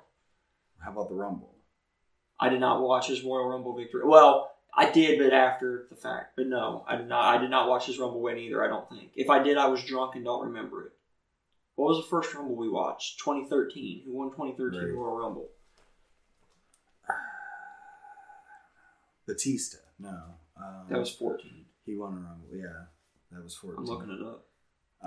How 0.84 0.92
about 0.92 1.08
the 1.08 1.14
Rumble? 1.14 1.54
I 2.38 2.48
did 2.50 2.60
not 2.60 2.82
watch 2.82 3.08
his 3.08 3.22
Royal 3.22 3.48
Rumble 3.48 3.74
victory. 3.76 4.02
Well, 4.04 4.52
I 4.74 4.90
did, 4.90 5.18
but 5.18 5.32
after 5.32 5.86
the 5.90 5.96
fact. 5.96 6.36
But 6.36 6.46
no, 6.46 6.84
I 6.86 6.96
did 6.96 7.08
not. 7.08 7.24
I 7.24 7.38
did 7.38 7.50
not 7.50 7.68
watch 7.68 7.86
his 7.86 7.98
Rumble 7.98 8.20
win 8.20 8.38
either. 8.38 8.62
I 8.64 8.68
don't 8.68 8.88
think. 8.88 9.10
If 9.16 9.28
I 9.28 9.42
did, 9.42 9.56
I 9.58 9.66
was 9.66 9.82
drunk 9.84 10.14
and 10.14 10.24
don't 10.24 10.46
remember 10.46 10.86
it. 10.86 10.92
What 11.74 11.88
was 11.88 11.98
the 12.04 12.08
first 12.10 12.32
Rumble 12.34 12.54
we 12.56 12.68
watched? 12.68 13.18
2013. 13.20 14.02
Who 14.04 14.12
won 14.12 14.30
2013 14.30 14.80
Right. 14.80 14.94
Royal 14.94 15.16
Rumble? 15.16 15.48
Batista. 19.26 19.78
No. 19.98 20.18
Um, 20.56 20.86
That 20.88 20.98
was 20.98 21.10
14. 21.14 21.64
he 21.86 21.96
won 21.96 22.12
a 22.12 22.16
Rumble. 22.16 22.48
Yeah, 22.52 22.84
that 23.32 23.42
was 23.42 23.54
14. 23.56 23.78
I'm 23.78 23.84
looking 23.86 24.10
it 24.10 24.20
up, 24.22 24.46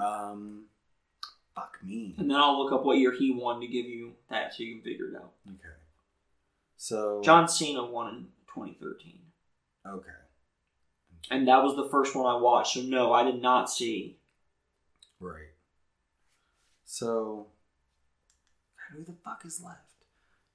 Um, 0.03 0.66
fuck 1.55 1.78
me. 1.84 2.16
and 2.18 2.30
then 2.30 2.38
I'll 2.38 2.57
look 2.64 2.72
up 2.74 2.84
what 2.84 2.97
year 2.97 3.11
he 3.11 3.32
won 3.32 3.59
to 3.61 3.68
give 3.68 3.86
you 3.86 4.14
that, 4.30 4.53
so 4.53 4.64
you 4.64 4.76
can 4.76 4.84
figure 4.84 5.09
it 5.09 5.16
out. 5.16 5.32
Okay. 5.47 5.76
So 6.78 7.22
John 7.24 7.47
Cena 7.47 7.86
won 7.86 8.07
in 8.16 8.24
2013, 8.53 9.20
Okay. 9.86 10.09
and 11.31 11.47
that 11.47 11.61
was 11.63 11.75
the 11.75 11.89
first 11.89 12.15
one 12.15 12.25
I 12.25 12.38
watched. 12.39 12.73
So 12.75 12.81
no, 12.81 13.11
I 13.13 13.23
did 13.23 13.41
not 13.41 13.69
see. 13.69 14.17
Right. 15.19 15.51
So 16.86 17.47
who 18.91 19.03
the 19.03 19.13
fuck 19.25 19.43
is 19.45 19.61
left? 19.63 19.79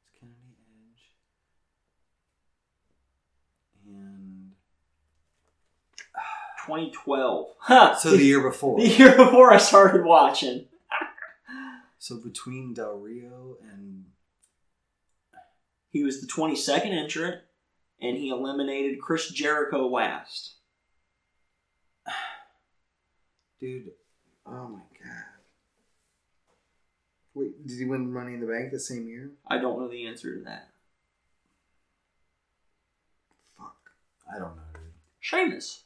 It's 0.02 0.18
Kennedy 0.20 0.56
Edge. 0.92 1.02
And 3.86 4.52
2012. 6.66 7.46
Huh. 7.58 7.94
so 7.96 8.10
the 8.16 8.22
year 8.24 8.40
before. 8.42 8.78
the 8.78 8.86
year 8.88 9.16
before 9.16 9.52
I 9.52 9.58
started 9.58 10.04
watching. 10.04 10.66
So 12.00 12.16
between 12.16 12.74
Del 12.74 12.94
Rio 12.96 13.56
and 13.60 14.04
He 15.90 16.04
was 16.04 16.20
the 16.20 16.28
22nd 16.28 16.92
entrant, 16.92 17.42
and 18.01 18.16
he 18.16 18.30
eliminated 18.30 19.01
Chris 19.01 19.28
Jericho 19.30 19.88
last. 19.88 20.55
dude, 23.61 23.90
oh 24.46 24.68
my 24.68 24.78
god. 24.78 25.24
Wait, 27.34 27.66
did 27.66 27.78
he 27.78 27.84
win 27.84 28.12
Money 28.12 28.34
in 28.34 28.40
the 28.40 28.46
Bank 28.46 28.72
the 28.72 28.80
same 28.80 29.09
year? 29.09 29.30
I 29.46 29.59
don't 29.59 29.78
know 29.78 29.88
the 29.88 30.07
answer 30.07 30.36
to 30.36 30.44
that. 30.44 30.70
Fuck. 33.57 33.76
I 34.28 34.38
don't 34.38 34.57
know, 34.57 34.62
dude. 34.74 34.92
Sheamus. 35.20 35.84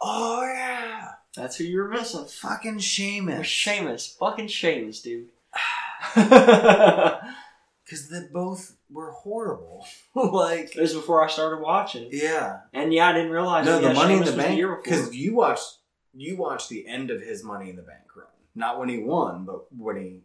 Oh 0.00 0.42
yeah. 0.42 1.12
That's 1.36 1.56
who 1.56 1.64
you 1.64 1.78
were 1.78 1.88
missing. 1.88 2.26
Fucking 2.26 2.78
Sheamus. 2.78 3.46
Sheamus. 3.46 4.16
Fucking 4.18 4.48
Sheamus, 4.48 5.02
dude. 5.02 5.28
Because 7.84 8.08
they 8.08 8.22
both 8.32 8.76
were 8.90 9.10
horrible. 9.12 9.86
like 10.14 10.74
It 10.76 10.80
was 10.80 10.94
before 10.94 11.22
I 11.22 11.28
started 11.28 11.60
watching. 11.62 12.08
Yeah. 12.10 12.60
And 12.72 12.92
yeah, 12.94 13.08
I 13.08 13.12
didn't 13.12 13.30
realize 13.32 13.66
No, 13.66 13.78
yeah, 13.78 13.88
the 13.88 13.94
Money 13.94 14.14
in 14.14 14.24
the 14.24 14.32
Bank. 14.32 14.60
Because 14.82 15.14
you 15.14 15.34
watched 15.34 15.78
you 16.14 16.36
watched 16.36 16.68
the 16.68 16.86
end 16.86 17.10
of 17.10 17.20
his 17.20 17.42
Money 17.44 17.68
in 17.70 17.76
the 17.76 17.82
Bank 17.82 18.04
run, 18.16 18.26
not 18.54 18.78
when 18.78 18.88
he 18.88 18.98
won, 18.98 19.44
but 19.44 19.66
when 19.76 19.96
he. 19.96 20.20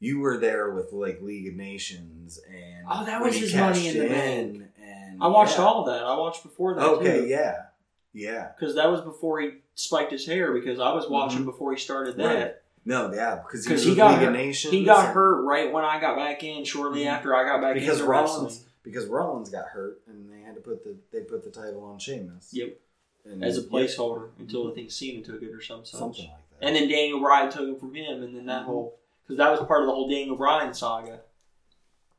You 0.00 0.20
were 0.20 0.36
there 0.38 0.70
with 0.74 0.92
like 0.92 1.20
League 1.22 1.48
of 1.48 1.54
Nations 1.54 2.38
and 2.48 2.86
Oh, 2.88 3.04
that 3.04 3.20
was 3.20 3.34
his 3.36 3.52
Money 3.54 3.82
cashed 3.82 3.96
in 3.96 3.98
the 4.08 4.14
in, 4.14 4.68
And 4.80 5.22
I 5.22 5.26
watched 5.26 5.58
yeah. 5.58 5.64
all 5.64 5.80
of 5.80 5.86
that. 5.86 6.04
I 6.04 6.16
watched 6.16 6.44
before 6.44 6.74
that 6.74 6.84
Okay, 6.84 7.22
too. 7.22 7.26
yeah, 7.26 7.62
yeah. 8.12 8.48
Because 8.56 8.76
that 8.76 8.88
was 8.90 9.00
before 9.00 9.40
he 9.40 9.50
spiked 9.74 10.12
his 10.12 10.24
hair. 10.24 10.52
Because 10.52 10.78
I 10.78 10.92
was 10.92 11.08
watching 11.08 11.44
before 11.44 11.72
he 11.72 11.80
started 11.80 12.16
that. 12.18 12.22
Mm-hmm. 12.22 12.42
Right. 12.42 12.54
No, 12.88 13.12
yeah, 13.12 13.36
because 13.42 13.66
he, 13.66 13.90
he 13.90 13.94
got 13.96 14.12
League 14.12 14.20
hurt- 14.28 14.32
Nations. 14.32 14.72
He 14.72 14.82
got 14.84 15.12
hurt 15.14 15.42
right 15.42 15.70
when 15.70 15.84
I 15.84 16.00
got 16.00 16.16
back 16.16 16.42
in. 16.42 16.64
Shortly 16.64 17.02
Mhm. 17.02 17.06
after 17.08 17.34
I 17.36 17.44
got 17.44 17.60
back 17.60 17.74
because 17.74 17.98
into 18.00 18.10
Rollins 18.10 18.44
wrestling. 18.54 18.64
because 18.82 19.04
Rollins 19.06 19.50
got 19.50 19.66
hurt 19.66 20.00
and 20.06 20.32
they 20.32 20.40
had 20.40 20.54
to 20.54 20.60
put 20.62 20.82
the 20.84 20.96
they 21.12 21.20
put 21.24 21.44
the 21.44 21.50
title 21.50 21.84
on 21.84 21.98
Sheamus. 21.98 22.48
Yep. 22.52 22.80
And 23.26 23.44
as 23.44 23.58
a 23.58 23.62
placeholder 23.62 24.30
until 24.38 24.70
I 24.70 24.74
think 24.74 24.90
Cena 24.90 25.22
took 25.22 25.42
it 25.42 25.50
or 25.52 25.60
some 25.60 25.84
such. 25.84 25.98
something 26.00 26.24
like 26.28 26.48
that. 26.60 26.66
And 26.66 26.74
then 26.74 26.88
Daniel 26.88 27.20
Bryan 27.20 27.52
took 27.52 27.68
it 27.68 27.78
from 27.78 27.94
him, 27.94 28.22
and 28.22 28.34
then 28.34 28.46
that 28.46 28.60
Mm-hmm. 28.62 28.66
whole 28.66 28.98
because 29.22 29.36
that 29.36 29.50
was 29.50 29.60
part 29.68 29.82
of 29.82 29.86
the 29.86 29.92
whole 29.92 30.08
Daniel 30.08 30.36
Bryan 30.36 30.72
saga 30.72 31.20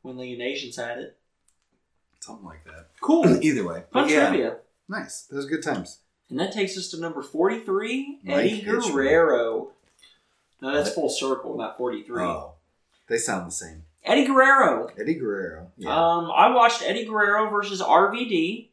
when 0.02 0.16
League 0.18 0.34
of 0.34 0.38
Nations 0.38 0.76
had 0.76 0.98
it. 0.98 1.16
something 2.20 2.46
like 2.46 2.62
that. 2.64 2.90
Cool, 3.00 3.26
Either 3.42 3.66
way, 3.66 3.82
fun 3.92 4.08
yeah, 4.08 4.28
trivia. 4.28 4.58
nice. 4.88 5.22
Those 5.22 5.46
good 5.46 5.62
times. 5.64 5.98
And 6.28 6.38
that 6.38 6.52
takes 6.52 6.78
us 6.78 6.88
to 6.92 7.00
number 7.00 7.22
forty-three, 7.22 8.20
Eddie. 8.28 8.62
Guerrero. 8.62 9.72
No, 10.60 10.72
that's 10.74 10.92
full 10.92 11.08
circle, 11.08 11.56
not 11.56 11.76
forty-three. 11.78 12.22
Oh, 12.22 12.54
they 13.08 13.16
sound 13.18 13.46
the 13.46 13.52
same. 13.52 13.84
Eddie 14.04 14.26
Guerrero. 14.26 14.88
Eddie 14.98 15.14
Guerrero. 15.14 15.70
Yeah. 15.76 15.90
Um, 15.90 16.30
I 16.34 16.50
watched 16.54 16.82
Eddie 16.82 17.04
Guerrero 17.04 17.50
versus 17.50 17.82
RVD 17.82 18.68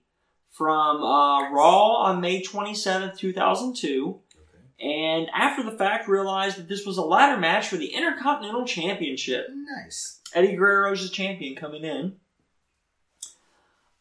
from 0.52 1.04
uh, 1.04 1.52
Raw 1.52 1.96
on 1.98 2.22
May 2.22 2.42
twenty 2.42 2.74
seventh, 2.76 3.18
two 3.20 3.34
thousand 3.34 3.76
two. 3.76 4.20
okay. 4.36 4.88
And 4.90 5.30
after 5.34 5.64
the 5.64 5.78
fact, 5.78 6.08
realized 6.08 6.58
that 6.58 6.68
this 6.70 6.86
was 6.86 6.98
a 6.98 7.02
ladder 7.04 7.40
match 7.40 7.68
for 7.68 7.78
the 7.78 7.88
Intercontinental 7.94 8.66
Championship. 8.66 9.48
Nice. 9.54 10.20
Eddie 10.34 10.56
Guerrero's 10.56 11.04
the 11.04 11.10
champion 11.10 11.56
coming 11.56 11.84
in. 11.84 12.18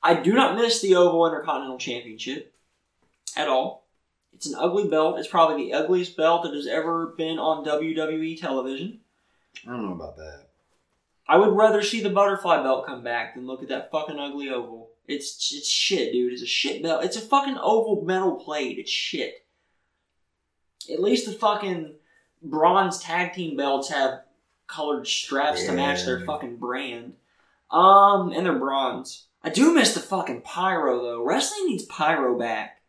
I 0.03 0.15
do 0.15 0.33
not 0.33 0.57
miss 0.57 0.81
the 0.81 0.95
Oval 0.97 1.27
Intercontinental 1.27 1.79
Championship 1.79 2.55
at 3.37 3.49
all. 3.49 3.86
It's 4.37 4.47
an 4.47 4.55
ugly 4.55 4.87
belt. 4.87 5.19
It's 5.19 5.29
probably 5.29 5.65
the 5.65 5.73
ugliest 5.73 6.15
belt 6.15 6.43
that 6.43 6.53
has 6.53 6.67
ever 6.67 7.15
been 7.17 7.39
on 7.39 7.65
WWE 7.65 8.39
television. 8.39 9.01
I 9.67 9.71
don't 9.71 9.87
know 9.87 9.95
about 9.95 10.17
that. 10.19 10.49
I 11.27 11.39
would 11.39 11.57
rather 11.57 11.83
see 11.83 12.03
the 12.03 12.11
butterfly 12.11 12.63
belt 12.63 12.87
come 12.87 13.03
back 13.03 13.35
than 13.35 13.47
look 13.47 13.63
at 13.63 13.71
that 13.71 13.91
fucking 13.91 14.19
ugly 14.19 14.51
oval. 14.51 14.91
It's 15.09 15.55
it's 15.55 15.71
shit, 15.71 16.13
dude. 16.13 16.35
It's 16.35 16.43
a 16.43 16.47
shit 16.47 16.83
belt. 16.83 17.03
It's 17.03 17.17
a 17.17 17.23
fucking 17.23 17.57
oval 17.57 18.05
metal 18.05 18.35
plate. 18.35 18.79
It's 18.79 18.91
shit. 18.91 19.47
At 20.93 21.01
least 21.01 21.25
the 21.25 21.33
fucking 21.33 21.95
bronze 22.43 22.99
tag 22.99 23.33
team 23.33 23.57
belts 23.57 23.89
have 23.89 24.21
colored 24.67 25.07
straps 25.07 25.65
to 25.65 25.73
match 25.73 26.05
their 26.05 26.27
fucking 26.27 26.57
brand. 26.57 27.15
Um, 27.71 28.33
and 28.33 28.45
they're 28.45 28.59
bronze. 28.59 29.29
I 29.43 29.49
do 29.49 29.73
miss 29.73 29.95
the 29.95 30.01
fucking 30.01 30.43
pyro 30.43 31.01
though. 31.01 31.25
Wrestling 31.25 31.69
needs 31.69 31.87
pyro 31.87 32.39
back. 32.39 32.83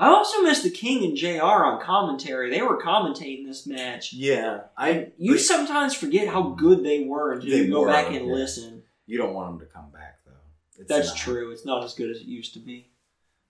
I 0.00 0.08
also 0.08 0.42
miss 0.42 0.62
the 0.62 0.70
King 0.70 1.04
and 1.04 1.16
JR 1.16 1.42
on 1.42 1.80
commentary. 1.82 2.50
They 2.50 2.62
were 2.62 2.80
commentating 2.80 3.44
this 3.46 3.66
match. 3.66 4.12
Yeah, 4.12 4.60
I. 4.76 5.08
You 5.18 5.32
but 5.32 5.40
sometimes 5.40 5.94
forget 5.94 6.28
how 6.28 6.42
good 6.50 6.84
they 6.84 7.04
were 7.04 7.32
until 7.32 7.50
you 7.50 7.70
go 7.70 7.84
back 7.84 8.06
and 8.06 8.26
yeah. 8.26 8.32
listen. 8.32 8.84
you 9.06 9.18
don't 9.18 9.34
want 9.34 9.58
them 9.58 9.66
to 9.66 9.72
come 9.74 9.90
back 9.90 10.20
though. 10.24 10.32
It's 10.78 10.88
That's 10.88 11.08
not. 11.08 11.16
true. 11.16 11.50
It's 11.50 11.66
not 11.66 11.82
as 11.82 11.94
good 11.94 12.10
as 12.10 12.18
it 12.18 12.26
used 12.26 12.54
to 12.54 12.60
be. 12.60 12.90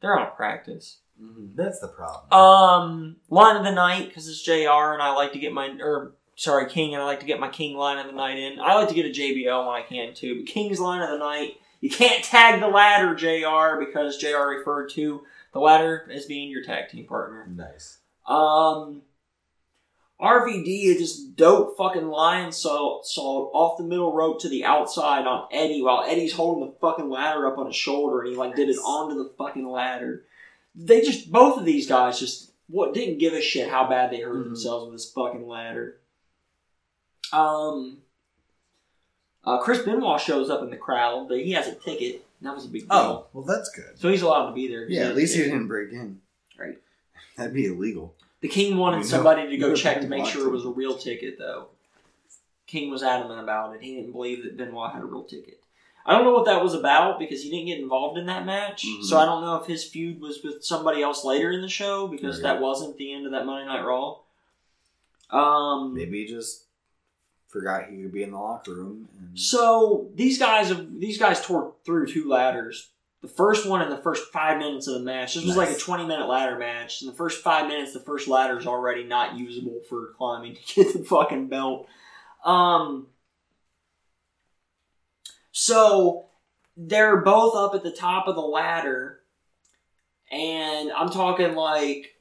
They're 0.01 0.19
out 0.19 0.29
of 0.29 0.37
practice. 0.37 0.99
Mhm. 1.23 1.55
That's 1.55 1.81
the 1.81 1.89
problem. 1.89 2.33
Um, 2.33 3.17
line 3.29 3.57
of 3.57 3.65
the 3.65 3.73
night 3.73 4.09
because 4.09 4.29
it's 4.29 4.41
JR. 4.43 4.93
and 4.95 5.03
I 5.03 5.13
like 5.13 5.33
to 5.33 5.39
get 5.39 5.53
my 5.53 5.77
or 5.81 6.13
sorry 6.37 6.71
King 6.71 6.95
and 6.95 7.03
I 7.03 7.07
like 7.07 7.21
to 7.21 7.27
get 7.27 7.41
my 7.41 7.49
King 7.49 7.77
line 7.77 7.99
of 7.99 8.07
the 8.07 8.13
night 8.13 8.39
in. 8.39 8.59
I 8.61 8.75
like 8.75 8.89
to 8.89 8.95
get 8.95 9.05
a 9.05 9.11
JBL 9.11 9.67
when 9.67 9.75
I 9.75 9.83
can 9.83 10.15
too. 10.15 10.37
But 10.37 10.47
King's 10.47 10.81
line 10.81 11.03
of 11.03 11.11
the 11.11 11.19
night, 11.19 11.55
you 11.81 11.91
can't 11.91 12.25
tag 12.25 12.61
the 12.61 12.69
ladder 12.69 13.15
JR. 13.15 13.79
because 13.85 14.17
JR. 14.17 14.49
referred 14.49 14.89
to 14.91 15.23
the 15.53 15.61
ladder 15.61 16.09
as 16.13 16.27
being 16.27 16.51
your 16.51 16.63
tag 16.63 16.89
team 16.91 17.07
partner. 17.07 17.47
nice. 17.49 17.99
Um, 18.27 19.03
RVD 20.21 20.85
is 20.87 20.99
just 20.99 21.37
dope 21.37 21.77
fucking 21.77 22.03
Lionsault, 22.03 23.05
salt 23.05 23.51
off 23.55 23.79
the 23.79 23.85
middle 23.85 24.13
rope 24.13 24.41
to 24.41 24.49
the 24.49 24.65
outside 24.65 25.27
on 25.27 25.47
Eddie 25.53 25.81
while 25.81 26.05
Eddie's 26.07 26.33
holding 26.35 26.67
the 26.67 26.75
fucking 26.81 27.09
ladder 27.09 27.47
up 27.47 27.57
on 27.57 27.67
his 27.67 27.77
shoulder 27.77 28.21
and 28.21 28.31
he 28.31 28.37
like 28.37 28.57
did 28.57 28.69
it 28.69 28.77
onto 28.79 29.17
the 29.17 29.31
fucking 29.39 29.67
ladder. 29.69 30.25
They 30.75 31.01
just 31.01 31.31
both 31.33 31.59
of 31.59 31.65
these 31.65 31.87
guys 31.89 32.19
just 32.19 32.51
what 32.69 32.93
didn't 32.95 33.19
give 33.19 33.33
a 33.33 33.41
shit 33.41 33.71
how 33.71 33.89
bad 33.89 34.11
they 34.11 34.21
hurt 34.21 34.37
Mhm. 34.37 34.45
themselves 34.45 34.85
with 34.87 34.95
this 35.01 35.11
fucking 35.13 35.47
ladder. 35.49 36.01
Um, 37.33 37.99
uh, 39.45 39.59
Chris 39.59 39.83
Benoit 39.83 40.21
shows 40.21 40.51
up 40.51 40.63
in 40.63 40.71
the 40.71 40.77
crowd, 40.77 41.29
but 41.29 41.39
he 41.41 41.53
has 41.53 41.67
a 41.69 41.75
ticket. 41.75 42.27
That 42.43 42.55
was 42.55 42.67
a 42.67 42.69
big 42.69 42.83
deal. 42.83 42.89
Oh, 42.93 43.27
well, 43.33 43.45
that's 43.45 43.69
good. 43.71 43.99
So 43.99 44.09
he's 44.09 44.23
allowed 44.23 44.49
to 44.49 44.53
be 44.55 44.69
there. 44.69 44.89
Yeah, 44.89 45.09
at 45.09 45.17
least 45.17 45.35
he 45.37 45.43
didn't 45.43 45.67
break 45.67 45.93
in. 45.93 46.21
Right. 46.59 46.79
That'd 47.37 47.55
be 47.55 47.67
illegal. 47.67 48.15
The 48.41 48.49
King 48.49 48.77
wanted 48.77 49.05
somebody 49.05 49.49
to 49.49 49.57
go 49.57 49.75
check 49.75 50.01
to 50.01 50.07
make 50.07 50.25
sure 50.27 50.47
it 50.47 50.51
was 50.53 50.65
a 50.65 50.69
real 50.71 50.97
ticket, 50.97 51.39
though. 51.39 51.67
King 52.69 52.91
was 52.91 53.03
adamant 53.03 53.41
about 53.41 53.75
it. 53.75 53.83
He 53.83 53.97
didn't 53.97 54.13
believe 54.13 54.45
that 54.45 54.57
Benoit 54.57 54.93
had 54.93 55.03
a 55.03 55.07
real 55.07 55.25
ticket. 55.25 55.61
I 56.07 56.13
don't 56.13 56.25
know 56.25 56.33
what 56.33 56.47
that 56.47 56.63
was 56.63 56.75
about 56.75 57.19
because 57.19 57.43
he 57.43 57.51
didn't 57.51 57.67
get 57.67 57.81
involved 57.81 58.17
in 58.19 58.27
that 58.27 58.47
match. 58.47 58.87
Mhm. 58.87 59.03
So 59.03 59.19
I 59.19 59.25
don't 59.27 59.43
know 59.43 59.57
if 59.57 59.67
his 59.67 59.85
feud 59.85 60.21
was 60.21 60.43
with 60.43 60.65
somebody 60.65 61.03
else 61.03 61.25
later 61.25 61.51
in 61.51 61.61
the 61.61 61.69
show 61.69 62.07
because 62.07 62.37
Right. 62.37 62.55
that 62.55 62.61
wasn't 62.63 62.97
the 62.97 63.13
end 63.13 63.27
of 63.27 63.33
that 63.33 63.45
Monday 63.45 63.67
Night 63.67 63.83
Raw. 63.85 64.19
Um, 65.31 65.95
Maybe 65.95 66.25
just 66.27 66.65
forgot 67.49 67.89
he 67.89 68.03
could 68.03 68.13
be 68.13 68.23
in 68.23 68.31
the 68.31 68.39
locker 68.39 68.75
room. 68.75 69.09
And... 69.19 69.39
So 69.39 70.09
these 70.15 70.39
guys 70.39 70.69
have 70.69 71.01
these 71.01 71.19
guys 71.19 71.45
tore 71.45 71.75
through 71.85 72.07
two 72.07 72.29
ladders. 72.29 72.91
The 73.21 73.29
first 73.29 73.67
one 73.67 73.83
in 73.83 73.91
the 73.91 73.97
first 73.97 74.33
five 74.33 74.59
minutes 74.59 74.87
of 74.87 74.95
the 74.95 75.01
match. 75.01 75.35
This 75.35 75.45
was 75.45 75.57
like 75.57 75.71
a 75.71 75.79
twenty 75.79 76.07
minute 76.07 76.29
ladder 76.29 76.57
match. 76.57 77.03
In 77.03 77.09
the 77.09 77.15
first 77.15 77.43
five 77.43 77.67
minutes, 77.67 77.93
the 77.93 78.01
first 78.01 78.29
ladder 78.29 78.59
is 78.59 78.67
already 78.67 79.03
not 79.03 79.37
usable 79.37 79.81
for 79.89 80.13
climbing 80.17 80.55
to 80.67 80.75
get 80.75 80.93
the 80.93 81.05
fucking 81.05 81.49
belt. 81.49 81.89
Um. 82.45 83.09
So 85.51 86.27
they're 86.77 87.17
both 87.17 87.57
up 87.57 87.75
at 87.75 87.83
the 87.83 87.91
top 87.91 88.29
of 88.29 88.37
the 88.37 88.41
ladder, 88.41 89.21
and 90.31 90.93
I'm 90.93 91.11
talking 91.11 91.57
like 91.57 92.18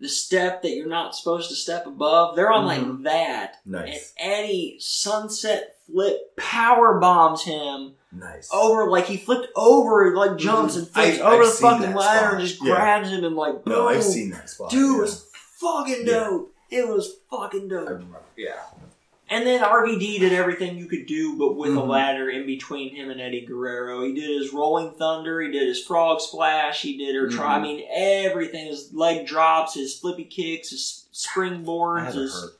the 0.00 0.08
step 0.08 0.62
that 0.62 0.70
you're 0.70 0.88
not 0.88 1.14
supposed 1.14 1.50
to 1.50 1.54
step 1.54 1.86
above. 1.86 2.34
They're 2.34 2.50
on 2.50 2.64
like 2.66 2.80
Mhm. 2.80 3.04
that. 3.04 3.56
Nice. 3.66 4.12
And 4.18 4.32
Eddie 4.32 4.76
sunset 4.80 5.76
flip 5.86 6.34
power 6.36 6.98
bombs 6.98 7.42
him 7.42 7.94
Nice. 8.10 8.48
over 8.52 8.88
like 8.90 9.04
he 9.06 9.16
flipped 9.18 9.48
over, 9.54 10.16
like 10.16 10.36
jumps 10.38 10.76
and 10.76 10.86
Mhm. 10.86 10.90
flips 10.92 11.18
I- 11.20 11.22
over 11.32 11.42
I've 11.42 11.48
the 11.50 11.54
fucking 11.56 11.94
ladder 11.94 12.36
and 12.36 12.46
just 12.46 12.62
Yeah. 12.62 12.74
grabs 12.76 13.10
him 13.10 13.24
and 13.24 13.36
like 13.36 13.62
boom. 13.64 13.74
no, 13.74 13.88
I've 13.88 14.02
seen 14.04 14.30
that 14.30 14.48
spot. 14.48 14.70
Dude, 14.70 14.90
it 14.90 14.94
yeah. 14.94 15.00
was 15.02 15.26
fucking 15.58 16.06
Yeah. 16.06 16.12
dope. 16.14 16.54
It 16.70 16.88
was 16.88 17.16
fucking 17.30 17.66
I 17.66 17.68
dope. 17.68 17.88
remember. 17.88 18.20
Yeah. 18.36 18.54
And 19.32 19.46
then 19.46 19.62
RVD 19.62 20.18
did 20.18 20.32
everything 20.32 20.76
you 20.76 20.86
could 20.86 21.06
do, 21.06 21.38
but 21.38 21.54
with 21.54 21.70
a 21.70 21.80
Mhm. 21.80 21.86
ladder 21.88 22.28
in 22.28 22.46
between 22.46 22.94
him 22.96 23.10
and 23.10 23.20
Eddie 23.20 23.46
Guerrero. 23.46 24.04
He 24.04 24.12
did 24.12 24.28
his 24.28 24.52
rolling 24.52 24.94
thunder. 24.98 25.40
He 25.40 25.52
did 25.52 25.68
his 25.68 25.80
frog 25.80 26.20
splash. 26.20 26.82
He 26.82 26.98
did 26.98 27.14
her 27.14 27.28
try. 27.28 27.54
I 27.56 27.58
Mhm. 27.60 27.62
mean, 27.62 27.84
everything. 27.92 28.66
His 28.66 28.92
leg 28.92 29.26
drops. 29.26 29.74
His 29.74 29.96
flippy 29.96 30.24
kicks. 30.24 30.70
His 30.70 31.06
springboards. 31.14 32.14
His 32.14 32.50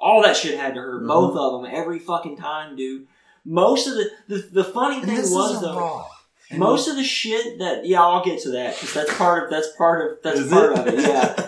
all 0.00 0.22
that 0.22 0.36
shit 0.36 0.58
had 0.58 0.74
to 0.74 0.80
hurt. 0.80 1.02
Mhm. 1.04 1.08
Both 1.08 1.36
of 1.36 1.62
them 1.62 1.70
every 1.72 1.98
fucking 2.00 2.36
time, 2.36 2.74
dude. 2.76 3.06
Most 3.44 3.86
of 3.86 3.94
the 3.94 4.10
the, 4.28 4.38
the 4.52 4.64
funny 4.64 5.00
thing 5.00 5.16
was 5.16 5.60
though. 5.62 5.76
Raw. 5.78 6.06
And- 6.50 6.58
Most 6.60 6.88
of 6.88 6.96
the 6.96 7.04
shit 7.04 7.58
that 7.60 7.86
yeah, 7.86 8.02
I'll 8.02 8.24
get 8.24 8.40
to 8.42 8.50
that 8.50 8.74
because 8.74 8.92
that's 8.94 9.14
part 9.16 9.44
of 9.44 9.50
that's 9.50 9.68
part 9.76 10.10
of 10.10 10.18
that's 10.22 10.48
part 10.50 10.72
of 10.78 10.86
it. 10.88 10.98
Yeah, 11.00 11.47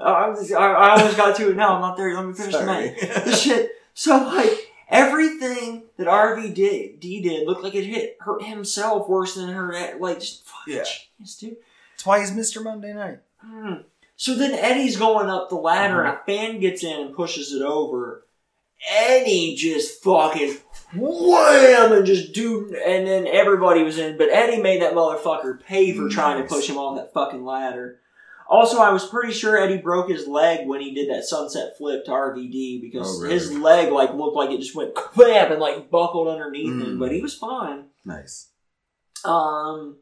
I, 0.00 0.28
was, 0.28 0.52
I, 0.52 0.72
I 0.72 0.90
almost 0.98 1.16
got 1.16 1.36
to 1.36 1.50
it 1.50 1.56
now. 1.56 1.74
I'm 1.74 1.80
not 1.80 1.96
there. 1.96 2.14
Let 2.14 2.26
me 2.26 2.32
finish 2.34 2.52
the 2.54 2.64
Sorry. 2.64 2.66
night. 2.90 3.00
The 3.24 3.32
shit. 3.34 3.70
So 3.94 4.16
like 4.16 4.50
everything 4.88 5.82
that 5.96 6.06
RVD 6.06 6.54
did, 6.54 7.00
D 7.00 7.20
did 7.20 7.46
looked 7.46 7.62
like 7.64 7.74
it 7.74 7.84
hit 7.84 8.16
hurt 8.20 8.42
himself 8.44 9.08
worse 9.08 9.34
than 9.34 9.48
hurt. 9.48 10.00
Like 10.00 10.20
just 10.20 10.44
fucking 10.46 10.74
Yeah. 10.74 10.84
genius, 10.84 11.36
dude. 11.36 11.56
That's 11.94 12.06
why 12.06 12.20
he's 12.20 12.30
Mr. 12.30 12.62
Monday 12.62 12.92
Night. 12.92 13.18
Hmm. 13.40 13.74
So 14.16 14.34
then 14.34 14.52
Eddie's 14.52 14.96
going 14.96 15.28
up 15.30 15.48
the 15.48 15.54
ladder 15.56 16.02
and 16.02 16.16
a 16.16 16.20
fan 16.26 16.58
gets 16.60 16.82
in 16.82 17.00
and 17.00 17.14
pushes 17.14 17.52
it 17.52 17.62
over. 17.62 18.24
Eddie 18.88 19.54
just 19.56 20.02
fucking 20.02 20.56
wham 20.94 21.92
and 21.92 22.06
just 22.06 22.32
dude 22.32 22.72
and 22.74 23.06
then 23.06 23.26
everybody 23.26 23.82
was 23.82 23.98
in, 23.98 24.16
but 24.16 24.28
Eddie 24.30 24.62
made 24.62 24.82
that 24.82 24.94
motherfucker 24.94 25.60
pay 25.62 25.92
for 25.92 26.08
trying 26.08 26.40
to 26.42 26.48
push 26.48 26.68
him 26.68 26.78
on 26.78 26.96
that 26.96 27.12
fucking 27.12 27.44
ladder. 27.44 28.00
Also, 28.50 28.78
I 28.78 28.90
was 28.90 29.06
pretty 29.06 29.32
sure 29.32 29.58
Eddie 29.58 29.76
broke 29.76 30.08
his 30.08 30.26
leg 30.26 30.66
when 30.66 30.80
he 30.80 30.94
did 30.94 31.10
that 31.10 31.24
sunset 31.24 31.76
flip 31.76 32.06
to 32.06 32.10
RVD 32.10 32.80
because 32.80 33.18
Oh, 33.18 33.22
really? 33.22 33.34
his 33.34 33.52
leg 33.52 33.92
like 33.92 34.14
looked 34.14 34.36
like 34.36 34.50
it 34.50 34.60
just 34.60 34.74
went 34.74 34.94
bam 35.16 35.52
and 35.52 35.60
like 35.60 35.90
buckled 35.90 36.28
underneath 36.28 36.72
him, 36.72 36.96
Mm. 36.96 36.98
but 36.98 37.12
he 37.12 37.20
was 37.20 37.34
fine. 37.34 37.90
Nice. 38.06 38.48
Um, 39.24 39.98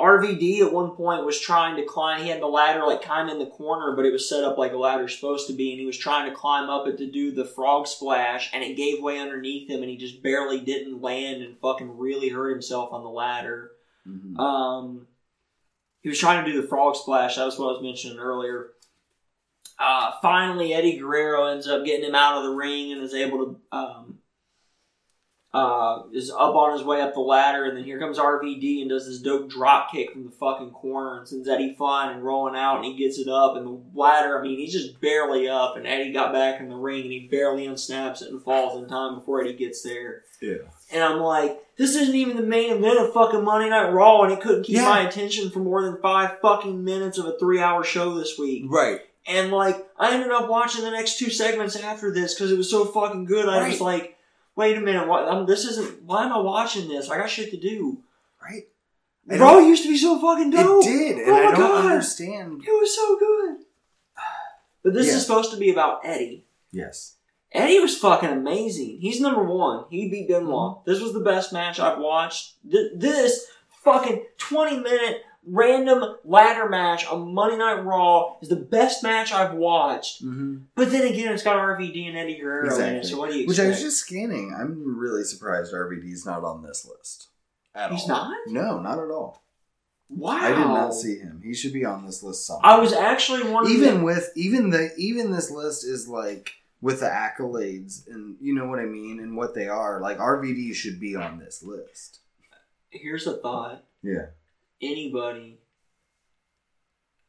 RVD 0.00 0.60
at 0.64 0.72
one 0.72 0.92
point 0.92 1.24
was 1.24 1.40
trying 1.40 1.74
to 1.76 1.84
climb. 1.84 2.22
He 2.22 2.28
had 2.30 2.40
the 2.40 2.46
ladder 2.46 2.84
like 2.86 3.02
kind 3.02 3.28
of 3.28 3.34
in 3.34 3.40
the 3.40 3.50
corner, 3.50 3.96
but 3.96 4.04
it 4.04 4.12
was 4.12 4.28
set 4.28 4.44
up 4.44 4.56
like 4.56 4.72
a 4.72 4.76
ladder's 4.76 5.14
supposed 5.14 5.48
to 5.48 5.52
be, 5.54 5.72
and 5.72 5.80
he 5.80 5.86
was 5.86 5.98
trying 5.98 6.28
to 6.30 6.34
climb 6.36 6.68
up 6.70 6.86
it 6.86 6.98
to 6.98 7.10
do 7.10 7.32
the 7.32 7.44
frog 7.44 7.86
splash, 7.88 8.50
and 8.52 8.62
it 8.62 8.76
gave 8.76 9.02
way 9.02 9.18
underneath 9.18 9.68
him, 9.68 9.82
and 9.82 9.90
he 9.90 9.96
just 9.96 10.22
barely 10.22 10.60
didn't 10.60 11.02
land 11.02 11.42
and 11.42 11.58
fucking 11.58 11.98
really 11.98 12.28
hurt 12.28 12.50
himself 12.50 12.92
on 12.92 13.02
the 13.02 13.10
ladder. 13.10 13.72
Mhm. 14.06 14.38
Um, 14.38 15.08
he 16.02 16.08
was 16.08 16.18
trying 16.18 16.44
to 16.44 16.50
do 16.50 16.60
the 16.60 16.68
frog 16.68 16.96
splash. 16.96 17.36
That 17.36 17.44
was 17.44 17.58
what 17.58 17.68
I 17.68 17.72
was 17.72 17.82
mentioning 17.82 18.18
earlier. 18.18 18.70
Uh, 19.78 20.12
finally, 20.20 20.74
Eddie 20.74 20.98
Guerrero 20.98 21.46
ends 21.46 21.68
up 21.68 21.84
getting 21.84 22.08
him 22.08 22.14
out 22.14 22.38
of 22.38 22.44
the 22.44 22.56
ring 22.56 22.92
and 22.92 23.02
is 23.02 23.14
able 23.14 23.38
to 23.38 23.76
um, 23.76 24.18
uh, 25.54 26.02
is 26.12 26.30
up 26.30 26.54
on 26.54 26.76
his 26.76 26.84
way 26.84 27.00
up 27.00 27.14
the 27.14 27.20
ladder, 27.20 27.64
and 27.64 27.76
then 27.76 27.84
here 27.84 27.98
comes 27.98 28.18
RVD 28.18 28.82
and 28.82 28.90
does 28.90 29.06
this 29.06 29.20
dope 29.20 29.48
drop 29.48 29.90
kick 29.90 30.12
from 30.12 30.24
the 30.24 30.30
fucking 30.30 30.70
corner 30.70 31.18
and 31.18 31.28
sends 31.28 31.48
Eddie 31.48 31.74
flying 31.74 32.14
and 32.14 32.24
rolling 32.24 32.54
out, 32.54 32.76
and 32.76 32.84
he 32.84 32.96
gets 32.96 33.18
it 33.18 33.28
up, 33.28 33.56
and 33.56 33.66
the 33.66 33.80
ladder. 33.94 34.38
I 34.38 34.42
mean, 34.42 34.58
he's 34.58 34.72
just 34.72 35.00
barely 35.00 35.48
up, 35.48 35.76
and 35.76 35.86
Eddie 35.86 36.12
got 36.12 36.32
back 36.32 36.60
in 36.60 36.68
the 36.68 36.76
ring, 36.76 37.02
and 37.02 37.12
he 37.12 37.28
barely 37.30 37.66
unsnaps 37.66 38.20
it 38.20 38.28
and 38.28 38.42
falls 38.42 38.80
in 38.80 38.88
time 38.88 39.14
before 39.14 39.40
Eddie 39.40 39.56
gets 39.56 39.82
there. 39.82 40.24
Yeah. 40.42 40.58
And 40.90 41.02
I'm 41.04 41.18
like, 41.20 41.62
this 41.76 41.94
isn't 41.94 42.14
even 42.14 42.36
the 42.36 42.42
main 42.42 42.70
event 42.72 42.98
of 42.98 43.12
fucking 43.12 43.44
Monday 43.44 43.68
Night 43.68 43.90
Raw, 43.92 44.22
and 44.22 44.32
it 44.32 44.40
couldn't 44.40 44.64
keep 44.64 44.76
Yeah. 44.76 44.88
my 44.88 45.02
attention 45.06 45.50
for 45.50 45.58
more 45.60 45.82
than 45.82 46.00
five 46.00 46.40
fucking 46.40 46.82
minutes 46.84 47.18
of 47.18 47.26
a 47.26 47.38
three 47.38 47.60
hour 47.60 47.84
show 47.84 48.14
this 48.14 48.38
week. 48.38 48.64
Right. 48.68 49.00
And 49.26 49.52
like, 49.52 49.86
I 49.98 50.14
ended 50.14 50.30
up 50.30 50.48
watching 50.48 50.82
the 50.82 50.90
next 50.90 51.18
two 51.18 51.28
segments 51.30 51.76
after 51.76 52.10
this 52.12 52.34
because 52.34 52.50
it 52.50 52.56
was 52.56 52.70
so 52.70 52.86
fucking 52.86 53.26
good. 53.26 53.48
I 53.48 53.68
was 53.68 53.80
like, 53.80 54.16
wait 54.56 54.76
a 54.78 54.80
minute, 54.80 55.06
what, 55.06 55.28
um, 55.28 55.44
this 55.46 55.66
isn't, 55.66 56.02
why 56.04 56.24
am 56.24 56.32
I 56.32 56.38
watching 56.38 56.88
this? 56.88 57.10
I 57.10 57.18
got 57.18 57.28
shit 57.28 57.50
to 57.50 57.58
do. 57.58 57.98
Right. 58.42 58.66
I 59.30 59.36
Raw 59.36 59.58
used 59.58 59.82
to 59.82 59.90
be 59.90 59.98
so 59.98 60.18
fucking 60.18 60.48
dope. 60.50 60.82
It 60.84 60.88
did, 60.88 61.18
and 61.18 61.30
Oh 61.30 61.34
I 61.36 61.42
don't 61.50 61.56
God. 61.56 61.84
understand. 61.92 62.62
It 62.66 62.70
was 62.70 62.96
so 62.96 63.18
good. 63.18 63.56
But 64.82 64.94
this 64.94 65.08
Yeah. 65.08 65.14
is 65.16 65.26
supposed 65.26 65.50
to 65.50 65.58
be 65.58 65.70
about 65.70 66.00
Eddie. 66.04 66.44
Yes. 66.72 67.16
Eddie 67.52 67.80
was 67.80 67.96
fucking 67.96 68.28
amazing. 68.28 68.98
He's 69.00 69.20
number 69.20 69.42
one. 69.42 69.84
He 69.90 70.08
beat 70.08 70.28
Benoit. 70.28 70.78
Mm-hmm. 70.78 70.90
This 70.90 71.00
was 71.00 71.12
the 71.12 71.20
best 71.20 71.52
match 71.52 71.80
I've 71.80 71.98
watched. 71.98 72.54
Th- 72.70 72.92
this 72.94 73.46
fucking 73.82 74.24
20 74.36 74.80
minute 74.80 75.22
random 75.46 76.16
ladder 76.24 76.68
match 76.68 77.06
on 77.06 77.32
Monday 77.32 77.56
Night 77.56 77.84
Raw 77.84 78.36
is 78.42 78.48
the 78.48 78.56
best 78.56 79.02
match 79.02 79.32
I've 79.32 79.54
watched. 79.54 80.22
Mm-hmm. 80.22 80.58
But 80.74 80.90
then 80.90 81.06
again, 81.06 81.32
it's 81.32 81.42
got 81.42 81.56
RVD 81.56 82.08
and 82.08 82.18
Eddie 82.18 82.38
Guerrero 82.38 82.74
in 82.76 82.96
it, 82.96 83.06
so 83.06 83.18
what 83.18 83.30
do 83.30 83.38
you 83.38 83.46
Which? 83.46 83.58
I 83.58 83.68
was 83.68 83.80
just 83.80 83.98
scanning. 83.98 84.54
I'm 84.58 84.98
really 84.98 85.24
surprised 85.24 85.72
RVD's 85.72 86.26
not 86.26 86.44
on 86.44 86.62
this 86.62 86.86
list. 86.86 87.28
At 87.74 87.92
He's 87.92 88.02
all. 88.02 88.08
not? 88.08 88.36
No, 88.48 88.78
not 88.80 88.98
at 88.98 89.10
all. 89.10 89.42
Wow. 90.10 90.32
I 90.32 90.48
did 90.48 90.58
not 90.58 90.94
see 90.94 91.18
him. 91.18 91.42
He 91.44 91.54
should 91.54 91.72
be 91.72 91.84
on 91.84 92.06
this 92.06 92.22
list 92.22 92.46
somewhere. 92.46 92.64
I 92.64 92.78
was 92.78 92.92
actually 92.92 93.42
wondering 93.50 93.76
even 93.76 94.02
with 94.02 94.30
even 94.36 94.70
the 94.70 94.94
even 94.96 95.32
this 95.32 95.50
list 95.50 95.84
is 95.84 96.08
like 96.08 96.52
with 96.80 97.00
the 97.00 97.06
accolades 97.06 98.06
and 98.06 98.36
you 98.40 98.54
know 98.54 98.66
what 98.66 98.78
I 98.78 98.84
mean 98.84 99.18
and 99.20 99.36
what 99.36 99.54
they 99.54 99.68
are. 99.68 100.00
Like 100.00 100.18
RVD 100.18 100.74
should 100.74 101.00
be 101.00 101.16
on 101.16 101.38
this 101.38 101.62
list. 101.62 102.20
Here's 102.90 103.26
a 103.26 103.36
thought. 103.36 103.84
Yeah. 104.02 104.26
Anybody. 104.80 105.58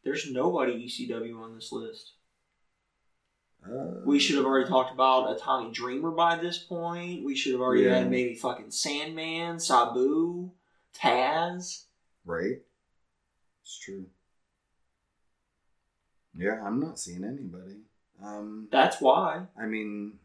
There's 0.03 0.31
nobody 0.31 0.85
ECW 0.87 1.35
on 1.41 1.55
this 1.55 1.71
list. 1.71 2.13
Uh, 3.65 4.01
We 4.05 4.19
should 4.19 4.37
have 4.37 4.45
already 4.45 4.69
talked 4.69 4.93
about 4.93 5.35
a 5.35 5.39
Tommy 5.39 5.71
Dreamer 5.71 6.11
by 6.11 6.37
this 6.37 6.57
point. 6.59 7.25
We 7.25 7.35
should 7.35 7.51
have 7.51 7.61
already 7.61 7.83
Yeah. 7.83 7.97
had 7.99 8.09
maybe 8.09 8.35
fucking 8.35 8.71
Sandman, 8.71 9.59
Sabu, 9.59 10.51
Taz. 10.95 11.85
right. 12.23 12.61
It's 13.61 13.77
true. 13.79 14.05
Yeah, 16.33 16.63
I'm 16.65 16.79
not 16.79 16.97
seeing 16.99 17.23
anybody. 17.25 17.81
Um, 18.23 18.67
That's 18.71 18.99
why 18.99 19.45
I 19.59 19.65
mean, 19.65 20.19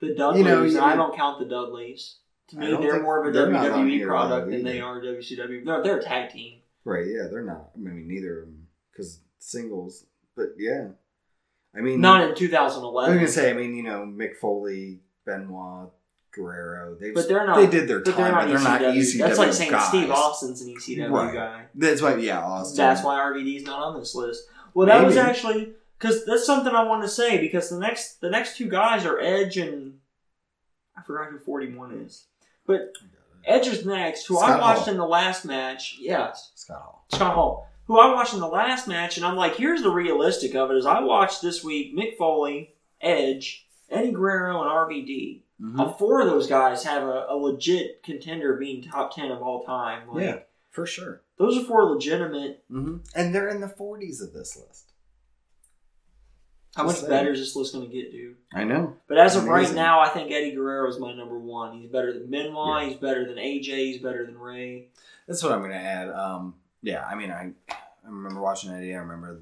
the 0.00 0.14
Dudleys. 0.14 0.38
You 0.38 0.44
know, 0.44 0.62
you- 0.64 0.80
I 0.80 0.96
don't 0.96 1.14
count 1.16 1.38
the 1.38 1.44
Dudleys. 1.46 2.16
To 2.48 2.58
me, 2.58 2.76
they're 2.76 3.02
more 3.02 3.20
of 3.22 3.28
a 3.28 3.32
they're 3.32 3.50
not 3.50 3.70
on 3.70 3.86
WWE 3.88 4.06
product 4.06 4.50
than 4.50 4.62
they 4.62 4.80
are 4.80 5.00
WCW. 5.00 5.64
No, 5.64 5.82
they're 5.82 5.98
a 5.98 6.02
tag 6.02 6.30
team. 6.30 6.60
right? 6.84 7.04
Yeah, 7.06 7.26
they're 7.28 7.42
not. 7.44 7.70
I 7.74 7.78
mean, 7.78 8.06
neither 8.06 8.40
of 8.40 8.46
them 8.46 8.68
because 8.92 9.20
singles. 9.38 10.06
But 10.36 10.50
yeah, 10.56 10.88
I 11.76 11.80
mean, 11.80 12.00
Not 12.00 12.28
in 12.28 12.34
2011. 12.36 13.10
I 13.10 13.14
was 13.14 13.32
gonna 13.32 13.32
say. 13.32 13.50
I 13.50 13.54
mean, 13.54 13.74
you 13.74 13.82
know, 13.82 14.00
Mick 14.06 14.36
Foley, 14.36 15.00
Benoit, 15.24 15.90
Guerrero. 16.32 16.94
They 17.00 17.10
But 17.10 17.26
they're 17.26 17.46
not- 17.46 17.56
They 17.56 17.66
did 17.66 17.88
their 17.88 18.02
time. 18.02 18.14
they're 18.16 18.30
not, 18.30 18.40
but 18.42 18.48
they're 18.48 18.58
not 18.60 18.80
ECW. 18.94 19.18
That's 19.18 19.38
like 19.38 19.52
saying 19.52 19.70
guys. 19.72 19.88
Steve 19.88 20.10
Austin's 20.10 20.60
an 20.62 20.68
ECW 20.68 21.10
Right. 21.10 21.34
guy. 21.34 21.66
That's 21.74 22.00
why. 22.02 22.14
Yeah, 22.16 22.40
Austin. 22.44 22.76
That's 22.76 23.02
why 23.02 23.18
RVD's 23.18 23.64
not 23.64 23.80
on 23.80 23.98
this 23.98 24.14
list. 24.14 24.46
Well, 24.74 24.86
that 24.86 25.04
was 25.04 25.16
actually 25.16 25.72
because 25.98 26.24
that's 26.24 26.44
something 26.46 26.74
I 26.74 26.84
wanted 26.84 27.02
to 27.02 27.08
say 27.08 27.38
because 27.38 27.70
the 27.70 27.78
next 27.78 28.20
the 28.20 28.30
next 28.30 28.56
two 28.56 28.68
guys 28.68 29.04
are 29.06 29.18
Edge 29.20 29.56
and 29.56 29.98
I 30.96 31.02
forgot 31.02 31.30
who 31.30 31.38
forty 31.38 31.72
one 31.72 31.92
is, 31.92 32.26
but 32.66 32.92
Edge 33.44 33.66
is 33.68 33.86
next, 33.86 34.26
who 34.26 34.38
I 34.38 34.58
watched 34.58 34.82
Hall. 34.82 34.90
in 34.92 34.96
the 34.98 35.06
last 35.06 35.44
match. 35.44 35.96
Yes, 36.00 36.50
Scott 36.54 36.80
Hall. 36.82 37.04
Scott 37.12 37.34
Hall, 37.34 37.68
who 37.86 37.98
I 38.00 38.12
watched 38.12 38.34
in 38.34 38.40
the 38.40 38.48
last 38.48 38.88
match, 38.88 39.16
and 39.16 39.24
I'm 39.26 39.36
like, 39.36 39.54
here's 39.56 39.82
the 39.82 39.90
realistic 39.90 40.54
of 40.54 40.70
it: 40.70 40.76
is 40.76 40.86
I 40.86 41.00
watched 41.00 41.42
this 41.42 41.62
week 41.62 41.96
Mick 41.96 42.16
Foley, 42.16 42.74
Edge, 43.00 43.66
Eddie 43.90 44.12
Guerrero, 44.12 44.60
and 44.62 44.70
RVD. 44.70 45.42
Mhm. 45.62 45.78
All 45.78 45.92
four 45.94 46.20
of 46.20 46.26
those 46.26 46.46
guys 46.48 46.84
have 46.84 47.02
a, 47.04 47.26
a 47.30 47.36
legit 47.36 48.02
contender 48.02 48.56
being 48.56 48.82
top 48.82 49.14
ten 49.14 49.30
of 49.30 49.40
all 49.42 49.62
time. 49.64 50.08
Like, 50.08 50.24
Yeah, 50.24 50.38
for 50.70 50.84
sure. 50.86 51.22
those 51.38 51.56
are 51.56 51.64
four 51.64 51.84
legitimate. 51.84 52.64
hmm 52.68 52.96
And 53.14 53.34
they're 53.34 53.48
in 53.48 53.60
the 53.62 53.66
40s 53.68 54.20
of 54.20 54.34
this 54.34 54.54
list. 54.56 54.92
How 56.76 56.84
much 56.84 56.96
saying. 56.96 57.08
better 57.08 57.32
is 57.32 57.40
this 57.40 57.56
list 57.56 57.72
going 57.72 57.88
to 57.88 57.92
get, 57.92 58.12
dude? 58.12 58.36
I 58.52 58.64
know. 58.64 58.96
But 59.08 59.16
as 59.16 59.34
of 59.34 59.46
right 59.46 59.72
now, 59.72 60.00
I 60.00 60.10
think 60.10 60.30
Eddie 60.30 60.52
Guerrero 60.54 60.86
is 60.90 60.98
my 60.98 61.14
number 61.14 61.38
one. 61.38 61.80
He's 61.80 61.88
better 61.88 62.12
than 62.12 62.30
Benoit. 62.30 62.82
Yeah. 62.82 62.88
He's 62.90 62.98
better 62.98 63.26
than 63.26 63.36
AJ. 63.36 63.64
He's 63.64 64.02
better 64.02 64.26
than 64.26 64.36
Ray. 64.38 64.88
That's 65.26 65.42
what 65.42 65.52
I'm 65.52 65.60
going 65.60 65.70
to 65.70 65.76
add. 65.78 66.10
Um, 66.10 66.54
yeah, 66.82 67.02
I 67.06 67.14
mean, 67.14 67.30
I, 67.30 67.52
I 67.70 68.08
remember 68.08 68.42
watching 68.42 68.72
Eddie. 68.72 68.94
I 68.94 68.98
remember 68.98 69.40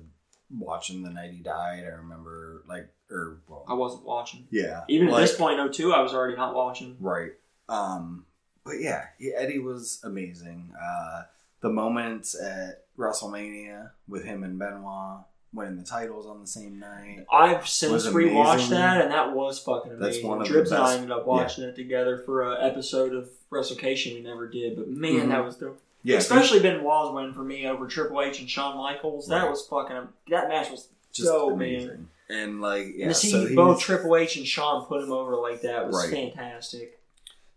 watching 0.57 1.03
the 1.03 1.11
night 1.11 1.32
he 1.32 1.41
died. 1.41 1.82
I 1.85 1.97
remember, 1.97 2.62
like, 2.68 2.89
or, 3.11 3.39
well, 3.49 3.64
I 3.68 3.74
wasn't 3.74 4.05
watching. 4.05 4.47
yeah. 4.53 4.85
Even 4.89 5.09
at 5.09 5.16
this 5.16 5.37
point, 5.37 5.59
02, 5.74 5.93
I 5.93 6.03
was 6.03 6.14
already 6.14 6.37
not 6.37 6.55
watching. 6.55 6.97
Right. 7.01 7.32
Um, 7.68 8.26
but 8.64 8.80
yeah, 8.80 9.07
Eddie 9.37 9.59
was 9.59 10.01
amazing. 10.05 10.72
Uh, 10.80 11.22
the 11.61 11.68
moments 11.68 12.41
at 12.41 12.85
WrestleMania 12.97 13.91
with 14.07 14.24
him 14.24 14.45
and 14.45 14.57
Benoit 14.57 15.24
winning 15.55 15.77
the 15.79 15.85
titles 15.85 16.27
on 16.27 16.41
the 16.41 16.47
same 16.47 16.79
night. 16.79 17.25
I've 17.33 17.67
since 17.69 18.07
rewatched 18.09 18.71
that, 18.71 19.01
and 19.03 19.11
that 19.13 19.33
was 19.35 19.59
fucking 19.61 19.93
amazing. 19.93 20.01
That's 20.23 20.25
one 20.25 20.41
of 20.41 20.47
the 20.47 20.53
Drips 20.53 20.71
and 20.71 20.81
I 20.83 20.95
ended 20.95 21.11
up 21.11 21.27
watching 21.27 21.65
it 21.65 21.77
together 21.77 22.19
for 22.19 22.43
an 22.53 22.69
episode 22.69 23.15
of 23.15 23.29
WrestleCation 23.51 24.15
we 24.15 24.21
never 24.23 24.49
did, 24.49 24.77
but 24.77 24.89
man, 24.89 25.13
Mhm. 25.27 25.29
that 25.29 25.45
was 25.45 25.57
dope. 25.57 25.81
Yeah, 26.03 26.19
Especially 26.19 26.61
Benoit's 26.61 27.15
win 27.15 27.33
for 27.33 27.43
me 27.45 27.67
over 27.67 27.87
Triple 27.87 28.21
H 28.21 28.39
and 28.41 28.51
Shawn 28.51 28.77
Michaels. 28.77 29.29
That 29.29 29.49
was 29.49 29.67
fucking. 29.67 30.09
That 30.29 30.49
match 30.49 30.71
was 30.71 30.89
just 31.13 31.29
so 31.29 31.51
amazing. 31.51 31.89
man. 31.89 32.09
And 32.29 32.61
like, 32.61 32.89
yeah, 32.95 33.07
and 33.07 33.15
to 33.15 33.21
see 33.21 33.31
so 33.31 33.55
both 33.55 33.81
Triple 33.81 34.17
H 34.17 34.37
and 34.37 34.47
Shawn 34.47 34.85
put 34.87 35.03
him 35.03 35.13
over 35.13 35.37
like 35.37 35.61
that 35.63 35.87
was 35.87 35.97
Right. 35.97 36.11
fantastic. 36.35 37.01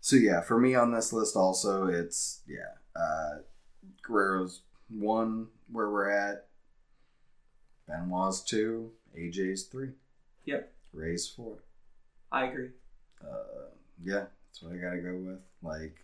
So 0.00 0.16
yeah, 0.16 0.40
for 0.40 0.58
me 0.58 0.74
on 0.74 0.92
this 0.92 1.12
list 1.12 1.36
also, 1.36 1.86
it's 1.88 2.40
yeah, 2.46 2.72
uh, 2.96 3.38
Guerrero's 4.02 4.62
one 4.88 5.48
where 5.70 5.90
we're 5.90 6.08
at. 6.10 6.46
Benoit's 7.88 8.42
two, 8.42 8.90
AJ's 9.18 9.64
three. 9.64 9.90
Yep. 10.44 10.72
Ray's 10.92 11.26
four. 11.28 11.56
I 12.30 12.46
agree. 12.46 12.68
uh, 13.22 13.70
yeah, 14.04 14.24
that's 14.46 14.62
what 14.62 14.72
I 14.72 14.76
gotta 14.76 14.98
go 14.98 15.14
with. 15.16 15.40
Like, 15.62 15.96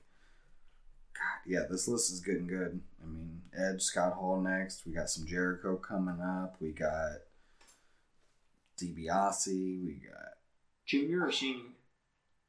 God, 1.14 1.40
yeah, 1.46 1.60
this 1.70 1.86
list 1.86 2.10
is 2.12 2.20
getting 2.20 2.46
good. 2.46 2.80
I 3.02 3.06
mean, 3.06 3.42
Edge, 3.56 3.82
Scott 3.82 4.14
Hall 4.14 4.40
next. 4.40 4.86
We 4.86 4.92
got 4.92 5.10
some 5.10 5.26
Jericho 5.26 5.76
coming 5.76 6.20
up. 6.20 6.56
We 6.60 6.70
got 6.72 7.18
DiBiase. 8.80 9.46
We 9.46 10.00
got 10.10 10.32
Junior 10.86 11.26
or 11.26 11.32
senior? 11.32 11.62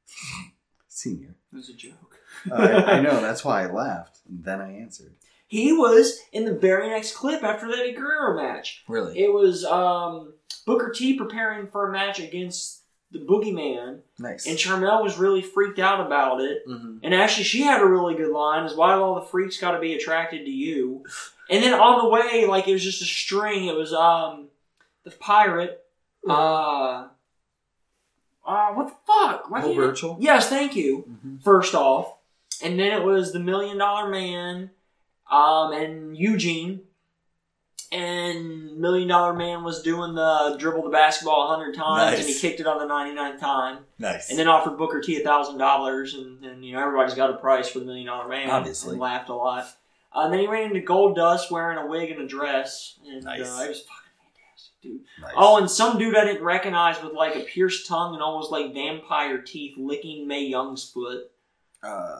Senior. 0.87 1.35
It 1.51 1.55
was 1.55 1.69
a 1.69 1.73
joke. 1.73 2.17
Uh, 2.49 2.55
I, 2.55 2.97
I 2.97 3.01
know. 3.01 3.19
That's 3.21 3.43
why 3.43 3.63
I 3.63 3.71
laughed. 3.71 4.19
And 4.29 4.43
then 4.45 4.61
I 4.61 4.71
answered. 4.77 5.13
He 5.47 5.71
was 5.73 6.19
in 6.31 6.45
the 6.45 6.53
very 6.53 6.89
next 6.89 7.15
clip 7.15 7.43
after 7.43 7.67
that 7.67 7.77
Eddie 7.79 7.93
Guerrero 7.93 8.35
match. 8.35 8.83
Really? 8.87 9.19
It 9.19 9.31
was 9.31 9.63
um, 9.63 10.33
Booker 10.65 10.91
T 10.91 11.15
preparing 11.17 11.67
for 11.67 11.87
a 11.87 11.91
match 11.91 12.19
against 12.19 12.81
the 13.11 13.19
Boogeyman, 13.19 13.99
Nice. 14.19 14.47
and 14.47 14.57
Sharmell 14.57 15.03
was 15.03 15.17
really 15.17 15.41
freaked 15.43 15.77
out 15.79 16.05
about 16.05 16.41
it. 16.41 16.67
mm-hmm. 16.67 16.97
And 17.03 17.13
actually, 17.13 17.43
she 17.43 17.61
had 17.61 17.81
a 17.81 17.85
really 17.85 18.15
good 18.15 18.31
line: 18.31 18.65
"Is 18.65 18.75
why 18.75 18.93
all 18.93 19.15
the 19.15 19.21
freaks 19.21 19.59
got 19.59 19.71
to 19.71 19.79
be 19.79 19.93
attracted 19.93 20.43
to 20.45 20.51
you?" 20.51 21.05
And 21.49 21.63
then 21.63 21.73
on 21.75 22.03
the 22.03 22.09
way, 22.09 22.45
like 22.47 22.67
it 22.67 22.73
was 22.73 22.83
just 22.83 23.01
a 23.03 23.05
string. 23.05 23.67
It 23.67 23.75
was 23.75 23.93
um, 23.93 24.47
the 25.03 25.11
pirate. 25.11 25.83
Uh, 26.27 27.07
uh, 28.45 28.73
what 28.73 28.87
the 28.87 28.95
fuck? 29.05 29.49
Why 29.49 29.61
Bill 29.61 29.69
can't 29.73 29.83
I- 29.83 29.87
Burchill? 29.87 30.17
Yes, 30.19 30.49
thank 30.49 30.75
you. 30.75 31.05
Mhm. 31.25 31.43
First 31.43 31.75
off, 31.75 32.15
and 32.63 32.79
then 32.79 32.91
it 32.99 33.03
was 33.05 33.31
the 33.31 33.39
Million 33.39 33.77
Dollar 33.77 34.09
Man, 34.09 34.71
um, 35.35 35.73
and 35.73 36.17
Eugene. 36.17 36.81
And 37.91 38.77
Million 38.77 39.07
Dollar 39.07 39.33
Man 39.33 39.63
was 39.63 39.81
doing 39.81 40.15
the 40.15 40.55
dribble 40.59 40.83
the 40.83 40.89
basketball 40.89 41.43
a 41.45 41.47
hundred 41.55 41.75
times, 41.75 42.19
and 42.19 42.27
he 42.27 42.33
kicked 42.37 42.59
it 42.59 42.67
on 42.67 42.79
the 42.79 42.91
99th 42.93 43.39
time, 43.39 43.79
Nice. 43.99 44.29
and 44.29 44.39
then 44.39 44.47
offered 44.47 44.77
Booker 44.77 44.99
T 45.01 45.17
a 45.21 45.23
thousand 45.23 45.59
dollars, 45.59 46.13
and 46.15 46.43
and 46.43 46.65
you 46.65 46.73
know 46.73 46.81
everybody's 46.81 47.13
got 47.13 47.29
a 47.29 47.33
price 47.37 47.69
for 47.69 47.79
the 47.79 47.85
Million 47.85 48.07
Dollar 48.07 48.27
Man, 48.27 48.49
Obviously. 48.49 48.93
and 48.93 48.99
laughed 48.99 49.29
a 49.29 49.33
lot. 49.35 49.65
Uh, 50.13 50.21
and 50.23 50.33
then 50.33 50.39
he 50.41 50.47
ran 50.47 50.73
into 50.75 50.81
Goldust 50.81 51.51
wearing 51.51 51.77
a 51.77 51.85
wig 51.85 52.09
and 52.09 52.21
a 52.21 52.27
dress, 52.27 52.97
and 53.07 53.23
Nice. 53.23 53.41
uh, 53.41 53.63
it 53.63 53.69
was 53.69 53.81
fucking 53.81 54.11
fantastic, 54.33 54.81
dude. 54.81 55.01
nice. 55.21 55.33
Oh, 55.37 55.57
and 55.57 55.69
some 55.69 55.97
dude 55.99 56.17
I 56.17 56.25
didn't 56.25 56.43
recognize 56.43 57.01
with 57.03 57.13
like 57.13 57.35
a 57.35 57.41
pierced 57.41 57.87
tongue 57.87 58.13
and 58.15 58.23
almost 58.23 58.51
like 58.51 58.73
vampire 58.73 59.37
teeth 59.41 59.75
licking 59.77 60.27
Mae 60.27 60.45
Young's 60.45 60.89
foot. 60.89 61.31
uh, 61.83 62.19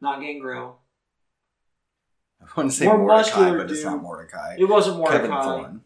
Not 0.00 0.20
Gangrel. 0.20 0.80
I 2.56 2.60
want 2.60 2.70
to 2.70 2.76
say 2.76 2.86
More 2.86 2.98
Mordecai, 2.98 3.16
muscular 3.18 3.58
but 3.58 3.70
it's 3.70 3.80
dude. 3.80 3.86
not 3.90 4.02
Mordecai. 4.02 4.56
It 4.58 4.64
wasn't 4.66 5.04
Kevin 5.06 5.30
Mordecai. 5.30 5.42
Thorne. 5.62 5.80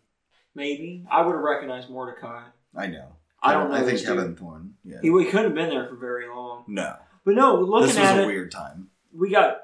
Maybe. 0.55 1.07
I 1.11 1.23
would 1.23 1.33
have 1.35 1.43
recognized 1.43 1.89
Mordecai. 1.91 2.43
I 2.77 2.87
know. 2.89 3.09
I 3.43 3.53
don't 3.53 3.71
know. 3.71 3.77
I 3.77 3.81
think 3.81 3.93
this. 3.93 4.05
Kevin 4.07 4.35
Thorne. 4.35 4.75
Yeah. 4.85 4.99
He, 5.03 5.09
he 5.09 5.25
couldn't 5.27 5.45
have 5.47 5.55
been 5.55 5.71
there 5.71 5.87
for 5.89 5.97
very 5.97 6.29
long. 6.29 6.65
no. 6.67 6.97
But 7.25 7.35
no, 7.35 7.57
looking 7.61 7.91
at 7.91 7.95
this 7.95 7.99
was 7.99 8.09
at 8.11 8.19
a 8.21 8.23
it, 8.23 8.27
weird 8.27 8.51
time. 8.51 8.89
we 9.15 9.31
got 9.31 9.59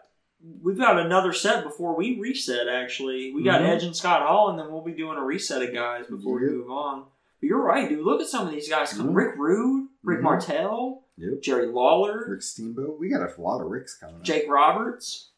we've 0.63 0.77
got 0.77 0.99
another 0.99 1.33
set 1.33 1.65
before 1.65 1.97
we 1.97 2.19
reset. 2.21 2.69
Actually, 2.69 3.33
we 3.33 3.43
got 3.43 3.63
Mhm. 3.63 3.69
Edge 3.69 3.85
and 3.85 3.97
Scott 3.97 4.21
Hall, 4.23 4.51
and 4.51 4.59
then 4.59 4.71
we'll 4.71 4.83
be 4.85 4.93
doing 4.93 5.17
a 5.17 5.25
reset 5.25 5.63
of 5.63 5.73
guys 5.73 6.07
before 6.07 6.41
Yep. 6.43 6.51
we 6.51 6.57
move 6.59 6.71
on. 6.71 7.05
But 7.41 7.47
you're 7.47 7.63
right, 7.63 7.89
dude. 7.89 8.05
Look 8.05 8.21
at 8.21 8.27
some 8.29 8.47
of 8.47 8.53
these 8.53 8.69
guys. 8.69 8.93
Mhm. 8.93 9.15
Rick 9.15 9.37
Rude, 9.39 9.89
Rick 10.03 10.19
Mhm. 10.21 10.25
Martel, 10.25 11.05
Yep. 11.17 11.41
Jerry 11.41 11.67
Lawler, 11.69 12.27
Rick 12.29 12.43
Steamboat. 12.43 12.99
We 13.01 13.09
got 13.09 13.23
a 13.23 13.41
lot 13.41 13.63
of 13.63 13.69
Ricks 13.71 13.97
coming 13.97 14.17
up. 14.17 14.23
Jake 14.23 14.45
Roberts. 14.49 15.31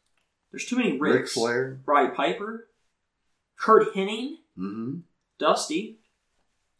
There's 0.57 0.65
too 0.67 0.77
many 0.77 0.97
Ric 0.97 1.13
Ricks. 1.13 1.33
Flair. 1.33 1.77
Roddy 1.85 2.15
Piper, 2.15 2.67
Curt 3.59 3.93
Hennig, 3.93 4.37
Mm-hmm. 4.57 5.01
Dusty, 5.37 5.99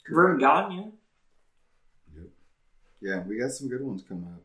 Verne 0.09 0.39
Gagne. 0.39 0.93
Yep. 2.15 2.25
Yeah, 3.01 3.19
we 3.21 3.37
got 3.37 3.51
some 3.51 3.67
good 3.67 3.83
ones 3.83 4.03
coming 4.09 4.23
up. 4.23 4.41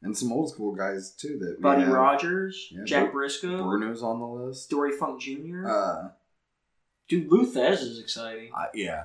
And 0.00 0.16
some 0.16 0.32
old 0.32 0.48
school 0.48 0.74
guys 0.74 1.10
too 1.10 1.38
that 1.40 1.60
Buddy 1.60 1.82
have. 1.82 1.92
Rogers, 1.92 2.68
Yeah, 2.70 2.84
Jack 2.84 3.12
Bru- 3.12 3.28
Brisco, 3.28 3.62
Bruno's 3.62 4.02
on 4.02 4.20
the 4.20 4.26
list. 4.26 4.70
Dory 4.70 4.92
Funk 4.92 5.20
Jr. 5.20 5.68
Uh, 5.68 6.08
Dude, 7.08 7.30
Lou 7.30 7.44
Thesz 7.44 7.82
is 7.82 8.00
exciting. 8.00 8.52
I, 8.56 8.68
yeah. 8.72 9.04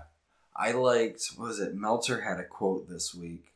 I 0.56 0.72
liked, 0.72 1.24
what 1.36 1.50
was 1.50 1.60
it? 1.60 1.76
Meltzer 1.76 2.22
had 2.22 2.40
a 2.40 2.46
quote 2.46 2.88
this 2.88 3.14
week. 3.14 3.52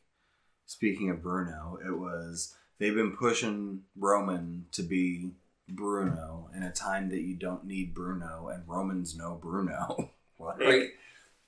Speaking 0.66 1.08
of 1.08 1.22
Bruno, 1.22 1.78
it 1.84 1.98
was 1.98 2.54
they've 2.78 2.94
been 2.94 3.16
pushing 3.16 3.84
Roman 3.96 4.66
to 4.72 4.82
be 4.82 5.30
Bruno 5.74 6.50
in 6.54 6.62
a 6.62 6.72
time 6.72 7.08
that 7.10 7.20
you 7.22 7.34
don't 7.36 7.64
need 7.64 7.94
Bruno, 7.94 8.48
and 8.48 8.62
Roman's 8.68 9.16
know 9.16 9.38
Bruno. 9.40 10.10
Right. 10.38 10.88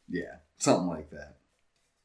Yeah, 0.08 0.36
something 0.56 0.86
like 0.86 1.10
that. 1.10 1.34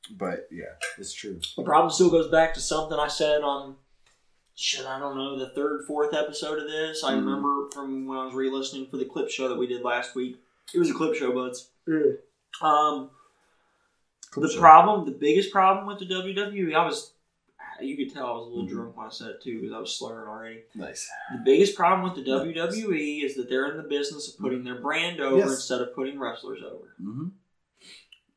But 0.09 0.47
yeah, 0.51 0.73
it's 0.97 1.13
true. 1.13 1.39
The 1.55 1.61
problem 1.61 1.91
still 1.91 2.09
goes 2.09 2.31
back 2.31 2.55
to 2.55 2.59
something 2.59 2.97
I 2.97 3.07
said 3.07 3.41
on, 3.43 3.75
shit, 4.55 4.87
I 4.87 4.97
don't 4.97 5.15
know, 5.15 5.37
the 5.37 5.49
third, 5.51 5.85
fourth 5.85 6.15
episode 6.15 6.57
of 6.57 6.67
this. 6.67 7.03
I 7.03 7.11
Mhm. 7.13 7.17
remember 7.17 7.69
from 7.71 8.07
when 8.07 8.17
I 8.17 8.25
was 8.25 8.33
re-listening 8.33 8.87
for 8.89 8.97
the 8.97 9.05
clip 9.05 9.29
show 9.29 9.47
that 9.49 9.57
we 9.59 9.67
did 9.67 9.83
last 9.83 10.15
week. 10.15 10.37
It 10.73 10.79
was 10.79 10.89
a 10.89 10.93
clip 10.95 11.13
show, 11.13 11.31
buds. 11.31 11.69
Um, 12.59 13.11
the 14.35 14.49
Sure. 14.49 14.59
problem, 14.59 15.05
the 15.05 15.11
biggest 15.11 15.51
problem 15.51 15.85
with 15.85 15.99
the 15.99 16.05
WWE, 16.05 16.73
I 16.73 16.83
was, 16.85 17.13
you 17.81 17.95
could 17.97 18.13
tell 18.13 18.25
I 18.27 18.31
was 18.31 18.45
a 18.47 18.49
little 18.49 18.65
Mhm. 18.65 18.69
drunk 18.69 18.97
when 18.97 19.05
I 19.05 19.09
said 19.09 19.29
it 19.31 19.41
too 19.41 19.59
because 19.61 19.73
I 19.73 19.79
was 19.79 19.95
slurring 19.95 20.27
already. 20.27 20.63
Nice. 20.75 21.09
The 21.31 21.41
biggest 21.43 21.75
problem 21.75 22.03
with 22.03 22.15
the 22.23 22.29
Nice. 22.29 22.41
WWE 22.41 23.23
is 23.23 23.35
that 23.35 23.49
they're 23.49 23.69
in 23.71 23.77
the 23.77 23.83
business 23.83 24.27
of 24.33 24.39
putting 24.39 24.63
their 24.63 24.79
brand 24.81 25.19
over 25.19 25.37
Yes. 25.37 25.49
instead 25.51 25.81
of 25.81 25.93
putting 25.95 26.19
wrestlers 26.19 26.61
over. 26.63 26.95
Mm-hmm. 27.01 27.27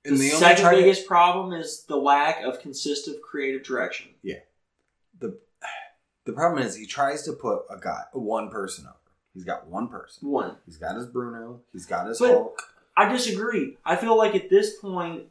The 0.04 0.16
second 0.30 0.70
biggest 0.70 1.06
problem 1.06 1.52
is 1.52 1.84
the 1.84 1.96
lack 1.96 2.42
of 2.44 2.58
consistent 2.60 3.22
creative 3.22 3.62
direction. 3.62 4.14
Yeah. 4.22 4.40
The 5.18 5.38
the 6.24 6.32
problem 6.32 6.62
is 6.62 6.74
he 6.74 6.86
tries 6.86 7.22
to 7.24 7.32
put 7.32 7.62
a 7.70 7.78
guy 7.78 8.04
one 8.12 8.50
person 8.50 8.86
over. 8.86 8.96
He's 9.34 9.44
got 9.44 9.66
one 9.66 9.88
person. 9.88 10.28
One, 10.28 10.56
He's 10.66 10.76
got 10.76 10.96
his 10.96 11.06
Bruno. 11.06 11.62
He's 11.72 11.86
got 11.86 12.06
his 12.06 12.18
But- 12.18 12.32
Hulk. 12.32 12.62
I 12.94 13.10
disagree. 13.10 13.78
I 13.86 13.96
feel 13.96 14.18
like 14.18 14.34
at 14.34 14.50
this 14.50 14.78
point, 14.78 15.28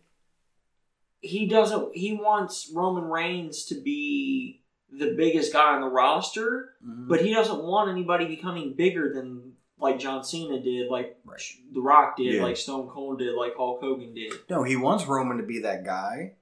he 1.21 1.45
doesn't. 1.47 1.95
He 1.95 2.13
wants 2.13 2.71
Roman 2.73 3.05
Reigns 3.05 3.65
to 3.65 3.75
be 3.81 4.63
the 4.91 5.13
biggest 5.15 5.53
guy 5.53 5.73
on 5.75 5.81
the 5.81 5.87
roster, 5.87 6.73
Mhm. 6.85 7.07
but 7.07 7.21
he 7.23 7.33
doesn't 7.33 7.63
want 7.63 7.89
anybody 7.89 8.25
becoming 8.25 8.73
bigger 8.73 9.13
than 9.13 9.53
like 9.79 9.97
John 9.99 10.23
Cena 10.23 10.59
did, 10.59 10.89
like 10.89 11.17
Right. 11.25 11.41
The 11.71 11.79
Rock 11.81 12.17
did, 12.17 12.33
Yeah. 12.35 12.43
like 12.43 12.57
Stone 12.57 12.89
Cold 12.89 13.19
did, 13.19 13.33
like 13.35 13.55
Hulk 13.55 13.79
Hogan 13.81 14.13
did. 14.13 14.33
no, 14.49 14.63
he 14.63 14.75
wants 14.75 15.07
Roman 15.07 15.37
to 15.37 15.43
be 15.43 15.59
that 15.59 15.83
guy, 15.85 16.33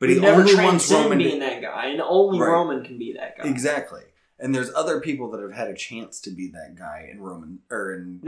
but 0.00 0.08
he 0.08 0.16
he 0.16 0.20
never 0.20 0.40
only 0.42 0.54
wants 0.56 0.90
Roman 0.92 1.18
being 1.18 1.34
to 1.34 1.38
that 1.40 1.62
guy, 1.62 1.86
and 1.86 2.00
only 2.02 2.40
Right. 2.40 2.48
Roman 2.50 2.84
can 2.84 2.98
be 2.98 3.12
that 3.14 3.38
guy. 3.38 3.48
exactly. 3.48 4.02
And 4.38 4.52
there's 4.52 4.72
other 4.74 5.00
people 5.00 5.30
that 5.30 5.40
have 5.40 5.52
had 5.52 5.68
a 5.68 5.74
chance 5.74 6.20
to 6.22 6.30
be 6.30 6.48
that 6.48 6.74
guy 6.76 7.08
in 7.10 7.20
Roman 7.20 7.60
or 7.70 7.94
in 7.94 8.20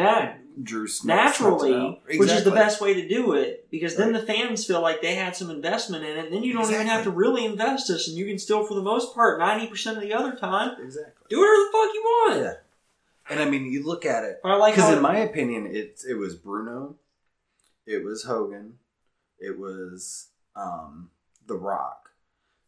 Drew 0.63 0.87
Smith. 0.87 1.17
naturally, 1.17 2.01
which 2.07 2.31
is 2.31 2.45
the 2.45 2.53
best 2.53 2.81
way 2.81 2.95
to 2.95 3.09
do 3.09 3.33
it, 3.33 3.69
because 3.73 3.97
then 3.97 4.13
the 4.13 4.23
fans 4.23 4.65
feel 4.65 4.81
like 4.81 5.03
they 5.03 5.17
had 5.17 5.35
some 5.35 5.51
investment 5.51 6.05
in 6.05 6.17
it. 6.17 6.27
And 6.27 6.33
then 6.33 6.45
you 6.45 6.53
don't 6.53 6.71
even 6.71 6.87
have 6.87 7.03
to 7.05 7.11
really 7.11 7.45
invest 7.45 7.89
this, 7.89 8.07
and 8.09 8.17
you 8.17 8.25
can 8.25 8.39
still, 8.39 8.65
for 8.65 8.75
the 8.75 8.83
most 8.83 9.15
part, 9.15 9.41
ninety 9.41 9.67
percent 9.67 9.97
of 9.97 10.03
the 10.05 10.15
other 10.15 10.37
time, 10.37 10.77
Exactly. 10.81 11.13
do 11.29 11.39
whatever 11.41 11.57
the 11.57 11.71
fuck 11.73 11.95
you 11.95 12.03
want. 12.05 12.41
Yeah. 12.41 12.53
And 13.29 13.41
I 13.41 13.51
mean, 13.51 13.73
you 13.73 13.85
look 13.85 14.07
at 14.07 14.23
it 14.23 14.39
I 14.45 14.55
like 14.55 14.77
because, 14.77 14.95
in 14.95 15.03
my 15.03 15.19
opinion, 15.19 15.67
it 15.67 16.01
it 16.09 16.15
was 16.15 16.37
Bruno, 16.37 16.95
it 17.85 18.05
was 18.05 18.23
Hogan, 18.23 18.75
it 19.41 19.59
was 19.59 20.29
um, 20.55 21.11
The 21.49 21.57
Rock. 21.57 22.11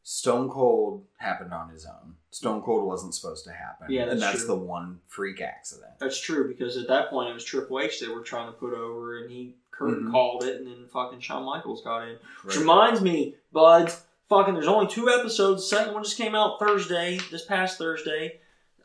Stone 0.02 0.50
Cold 0.50 1.04
happened 1.18 1.52
on 1.52 1.70
his 1.70 1.86
own. 1.86 2.14
Stone 2.30 2.62
Cold 2.62 2.86
wasn't 2.86 3.14
supposed 3.14 3.44
to 3.46 3.52
happen. 3.52 3.86
Yeah, 3.90 4.04
that's 4.04 4.12
and 4.14 4.22
that's 4.22 4.38
true. 4.38 4.46
the 4.48 4.56
one 4.56 5.00
freak 5.06 5.40
accident. 5.40 5.92
That's 5.98 6.20
true 6.20 6.46
because 6.48 6.76
at 6.76 6.88
that 6.88 7.08
point 7.10 7.30
it 7.30 7.34
was 7.34 7.44
Triple 7.44 7.80
H 7.80 8.00
they 8.00 8.08
were 8.08 8.20
trying 8.22 8.46
to 8.46 8.52
put 8.52 8.74
over, 8.74 9.18
and 9.18 9.30
he 9.30 9.56
curtain 9.70 10.08
Mhm. 10.08 10.10
called 10.12 10.44
it, 10.44 10.56
and 10.60 10.66
then 10.66 10.86
fucking 10.92 11.20
Shawn 11.20 11.44
Michaels 11.44 11.82
got 11.82 12.06
in. 12.08 12.18
Which 12.44 12.56
reminds 12.58 13.00
me, 13.00 13.36
buds, 13.52 14.04
fucking, 14.28 14.54
there's 14.54 14.66
only 14.68 14.88
two 14.88 15.08
episodes. 15.08 15.62
The 15.70 15.76
second 15.76 15.94
one 15.94 16.02
just 16.04 16.16
came 16.18 16.34
out 16.34 16.58
Thursday, 16.58 17.18
this 17.30 17.44
past 17.44 17.78
Thursday. 17.78 18.40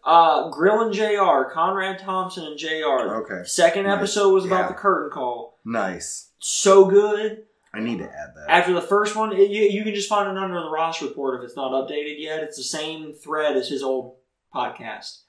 Uh, 0.06 0.50
Grilling 0.50 0.92
JR. 0.94 1.46
Conrad 1.52 1.98
Thompson 2.00 2.46
and 2.46 2.58
Jr. 2.58 3.16
Okay. 3.24 3.44
Second 3.46 3.86
Nice. 3.86 3.98
episode 3.98 4.34
was 4.34 4.46
about 4.46 4.62
Yeah. 4.64 4.68
the 4.68 4.74
curtain 4.76 5.10
call. 5.12 5.60
Nice. 5.66 6.30
So 6.40 6.86
good. 6.86 7.46
I 7.74 7.80
need 7.80 7.98
to 8.00 8.06
add 8.06 8.36
that. 8.36 8.50
After 8.50 8.74
the 8.74 8.82
first 8.82 9.16
one, 9.16 9.34
it, 9.34 9.50
you, 9.50 9.64
you 9.64 9.84
can 9.84 9.96
just 9.96 10.10
find 10.10 10.30
it 10.30 10.42
under 10.42 10.60
the 10.62 10.70
Ross 10.70 11.02
report 11.02 11.40
if 11.40 11.46
it's 11.46 11.56
not 11.56 11.72
updated 11.72 12.16
yet. 12.20 12.44
It's 12.44 12.58
the 12.58 12.64
same 12.64 13.14
thread 13.14 13.58
as 13.58 13.68
his 13.68 13.82
old 13.82 14.18
podcast, 14.54 15.22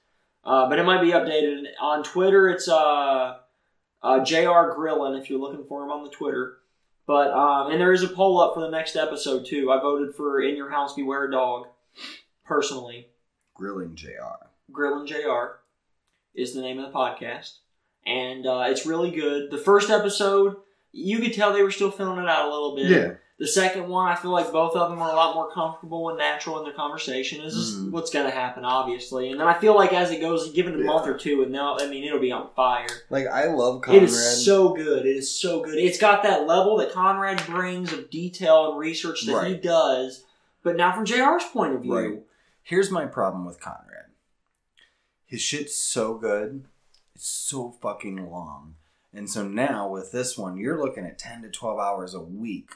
uh, 0.43 0.69
but 0.69 0.77
it 0.77 0.83
might 0.85 1.01
be 1.01 1.09
updated 1.09 1.63
on 1.81 2.03
Twitter. 2.03 2.49
It's 2.49 2.67
uh, 2.67 3.37
uh, 4.03 4.23
Jr. 4.23 4.71
Grillin 4.75 5.19
if 5.19 5.29
you're 5.29 5.39
looking 5.39 5.65
for 5.65 5.83
him 5.83 5.91
on 5.91 6.03
the 6.03 6.11
Twitter. 6.11 6.59
But 7.07 7.31
um, 7.31 7.71
and 7.71 7.79
there 7.79 7.93
is 7.93 8.03
a 8.03 8.07
poll 8.07 8.39
up 8.39 8.53
for 8.53 8.61
the 8.61 8.69
next 8.69 8.95
episode 8.95 9.45
too. 9.45 9.71
I 9.71 9.79
voted 9.79 10.15
for 10.15 10.41
"In 10.41 10.55
Your 10.55 10.69
House 10.71 10.93
Beware 10.93 11.25
a 11.25 11.31
Dog" 11.31 11.67
personally. 12.45 13.09
Grilling 13.53 13.95
JR. 13.95 14.47
Grilling 14.71 15.07
JR. 15.07 15.61
is 16.33 16.53
the 16.53 16.61
name 16.61 16.79
of 16.79 16.91
the 16.91 16.97
podcast, 16.97 17.57
and 18.05 18.45
uh, 18.45 18.65
it's 18.67 18.85
really 18.85 19.11
good. 19.11 19.51
The 19.51 19.57
first 19.57 19.89
episode, 19.89 20.57
you 20.97 21.19
could 21.19 21.33
tell 21.33 21.51
they 21.53 21.61
were 21.63 21.71
still 21.71 21.91
filling 21.91 22.19
it 22.23 22.29
out 22.29 22.47
a 22.47 22.51
little 22.51 22.75
bit. 22.75 22.85
Yeah. 22.89 23.11
The 23.37 23.47
second 23.47 23.89
one, 23.89 24.09
I 24.09 24.15
feel 24.15 24.31
like 24.31 24.49
both 24.53 24.77
of 24.77 24.89
them 24.89 25.01
are 25.01 25.11
a 25.11 25.13
lot 25.15 25.35
more 25.35 25.51
comfortable 25.51 26.07
and 26.07 26.17
natural 26.17 26.57
in 26.59 26.63
their 26.63 26.71
conversation. 26.73 27.43
This 27.43 27.53
is 27.53 27.75
Mhm. 27.75 27.91
what's 27.91 28.09
going 28.09 28.23
to 28.25 28.31
happen, 28.31 28.63
obviously. 28.63 29.29
And 29.29 29.37
then 29.41 29.45
I 29.47 29.55
feel 29.59 29.75
like 29.75 29.91
as 29.91 30.09
it 30.09 30.21
goes, 30.21 30.49
give 30.53 30.67
it 30.67 30.75
a 30.75 30.77
Yeah. 30.77 30.85
month 30.85 31.05
or 31.05 31.17
two, 31.17 31.43
and 31.43 31.51
now 31.51 31.75
I 31.77 31.87
mean 31.87 32.05
it'll 32.05 32.19
be 32.21 32.31
on 32.31 32.49
fire. 32.55 32.87
Like 33.09 33.27
I 33.27 33.47
love 33.47 33.81
Conrad. 33.81 34.03
It 34.03 34.05
is 34.05 34.45
so 34.45 34.69
good. 34.69 35.05
It 35.05 35.17
is 35.17 35.37
so 35.37 35.61
good. 35.61 35.75
It's 35.77 35.97
got 35.97 36.23
that 36.23 36.47
level 36.47 36.77
that 36.77 36.93
Conrad 36.93 37.45
brings 37.45 37.91
of 37.91 38.09
detail 38.09 38.69
and 38.69 38.79
research 38.79 39.25
that 39.25 39.47
he 39.47 39.55
does, 39.55 40.23
but 40.63 40.77
now 40.77 40.93
from 40.93 41.03
JR's 41.03 41.43
point 41.43 41.75
of 41.75 41.81
view. 41.81 41.93
Right. 41.93 42.23
Here's 42.63 42.89
my 42.89 43.05
problem 43.05 43.45
with 43.45 43.59
Conrad. 43.59 44.05
His 45.25 45.41
shit's 45.41 45.75
so 45.75 46.13
good. 46.13 46.65
It's 47.13 47.27
so 47.27 47.71
fucking 47.81 48.31
long. 48.31 48.75
And 49.15 49.29
so 49.29 49.47
now 49.47 49.87
with 49.87 50.11
this 50.11 50.37
one, 50.37 50.57
you're 50.57 50.79
looking 50.83 51.05
at 51.05 51.17
10 51.17 51.43
to 51.43 51.49
12 51.49 51.79
hours 51.79 52.13
a 52.13 52.19
week 52.21 52.71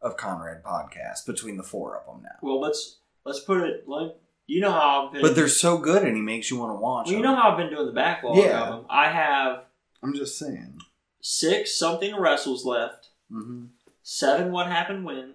of 0.00 0.16
Conrad 0.16 0.62
podcast 0.64 1.26
between 1.26 1.56
the 1.56 1.62
four 1.62 1.96
of 1.98 2.06
them 2.06 2.22
now. 2.22 2.36
Well, 2.40 2.60
let's 2.60 2.98
let's 3.24 3.40
put 3.40 3.60
it 3.62 3.88
like 3.88 4.16
you 4.46 4.60
know 4.60 4.70
how 4.72 5.06
I've 5.06 5.12
been. 5.12 5.22
But 5.22 5.34
they're 5.36 5.48
so 5.48 5.78
good 5.78 6.02
and 6.04 6.16
he 6.16 6.22
makes 6.22 6.50
you 6.50 6.58
want 6.58 6.70
to 6.70 6.80
watch 6.80 7.06
well, 7.06 7.16
you 7.16 7.22
know 7.22 7.34
how 7.36 7.50
I've 7.50 7.58
been 7.58 7.70
doing 7.70 7.86
the 7.86 7.92
backlog 7.92 8.36
Yeah. 8.38 8.62
of 8.62 8.68
them. 8.76 8.86
I 8.90 9.08
have 9.10 9.64
I'm 10.02 10.14
just 10.14 10.38
saying. 10.38 10.80
six 11.20 11.76
something 11.78 12.18
wrestles 12.18 12.64
left. 12.64 13.08
hmm 13.30 13.66
Seven 14.04 14.50
What 14.50 14.66
Happened 14.66 15.04
When. 15.04 15.34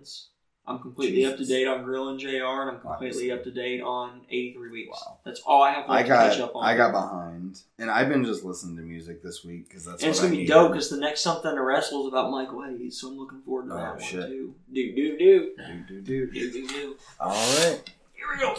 I'm 0.68 0.80
completely 0.80 1.26
up 1.26 1.38
to 1.38 1.45
date 1.45 1.65
on 1.65 1.84
Grilling 1.84 2.20
JR, 2.20 2.28
and 2.43 2.70
I'm 2.72 2.80
completely 2.82 3.32
up 3.32 3.43
to 3.45 3.51
date 3.51 3.80
on 3.82 4.22
83 4.30 4.70
Weeks. 4.72 4.89
Wow. 4.91 5.18
That's 5.24 5.39
all 5.45 5.63
I 5.63 5.72
have 5.72 5.86
I 5.89 5.97
left 5.97 6.07
to 6.09 6.13
catch 6.13 6.38
got 6.39 6.49
up 6.49 6.55
on. 6.57 6.65
I 6.65 6.76
got 6.76 6.91
behind, 6.91 7.61
and 7.80 7.89
I've 7.89 8.09
been 8.09 8.26
just 8.26 8.43
listening 8.43 8.76
to 8.76 8.82
music 8.82 9.24
this 9.24 9.45
week 9.45 9.70
because 9.70 9.86
that's 9.86 10.03
and 10.03 10.09
it's 10.09 10.20
what 10.20 10.28
gonna 10.28 10.36
I 10.39 10.41
be 10.41 10.45
dope 10.47 10.72
because 10.74 10.89
the 10.89 10.97
next 10.97 11.22
something 11.22 11.55
to 11.55 11.61
wrestle 11.61 12.01
is 12.01 12.07
about 12.09 12.32
Michael 12.32 12.63
Hayes, 12.63 12.99
so 12.99 13.07
I'm 13.07 13.18
looking 13.18 13.41
forward 13.43 13.68
to 13.70 13.76
Oh, 13.76 13.78
that 13.78 13.91
one 13.95 14.03
shit. 14.03 14.28
too. 14.28 14.53
Do 14.74 14.93
do 14.95 15.18
do 15.18 15.51
Do, 15.57 15.84
do, 15.88 16.01
do. 16.01 16.32
do 16.32 16.51
do 16.51 16.68
do. 16.68 16.95
All 17.20 17.30
right. 17.32 17.82
Here 18.13 18.26
we 18.36 18.41
go. 18.41 18.55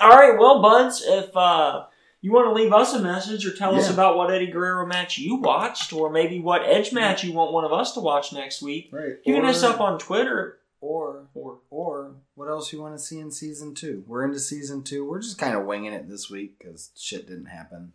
All 0.00 0.10
right, 0.10 0.38
well, 0.38 0.60
buds, 0.60 1.02
if 1.06 1.34
uh, 1.36 1.84
you 2.20 2.32
want 2.32 2.48
to 2.48 2.52
leave 2.52 2.72
us 2.72 2.92
a 2.94 3.00
message 3.00 3.46
or 3.46 3.52
tell 3.54 3.74
us 3.76 3.86
Yeah. 3.86 3.94
about 3.94 4.16
what 4.18 4.30
Eddie 4.30 4.48
Guerrero 4.50 4.84
match 4.86 5.16
you 5.18 5.36
watched, 5.36 5.92
or 5.92 6.10
maybe 6.10 6.40
what 6.40 6.62
Edge 6.64 6.92
match 6.92 7.22
you 7.24 7.32
want 7.32 7.52
one 7.52 7.64
of 7.64 7.72
us 7.72 7.92
to 7.92 8.00
watch 8.00 8.32
next 8.32 8.60
week, 8.60 8.88
Right. 8.92 9.16
you 9.24 9.34
can 9.34 9.44
Or- 9.44 9.46
hit 9.46 9.54
us 9.54 9.62
up 9.62 9.80
on 9.80 9.98
Twitter. 9.98 10.58
Or 10.84 11.26
Or 11.34 11.58
or 11.70 12.14
what 12.34 12.48
else 12.48 12.72
you 12.72 12.80
want 12.80 12.94
to 12.96 13.02
see 13.02 13.18
in 13.18 13.30
season 13.30 13.74
two? 13.74 14.04
We're 14.06 14.24
into 14.24 14.38
season 14.38 14.82
two. 14.82 15.08
We're 15.08 15.20
just 15.22 15.38
kind 15.38 15.54
of 15.56 15.64
winging 15.64 15.92
it 15.92 16.08
this 16.08 16.28
week 16.30 16.58
because 16.58 16.90
shit 16.96 17.26
didn't 17.26 17.46
happen. 17.46 17.92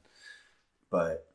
But 0.89 1.27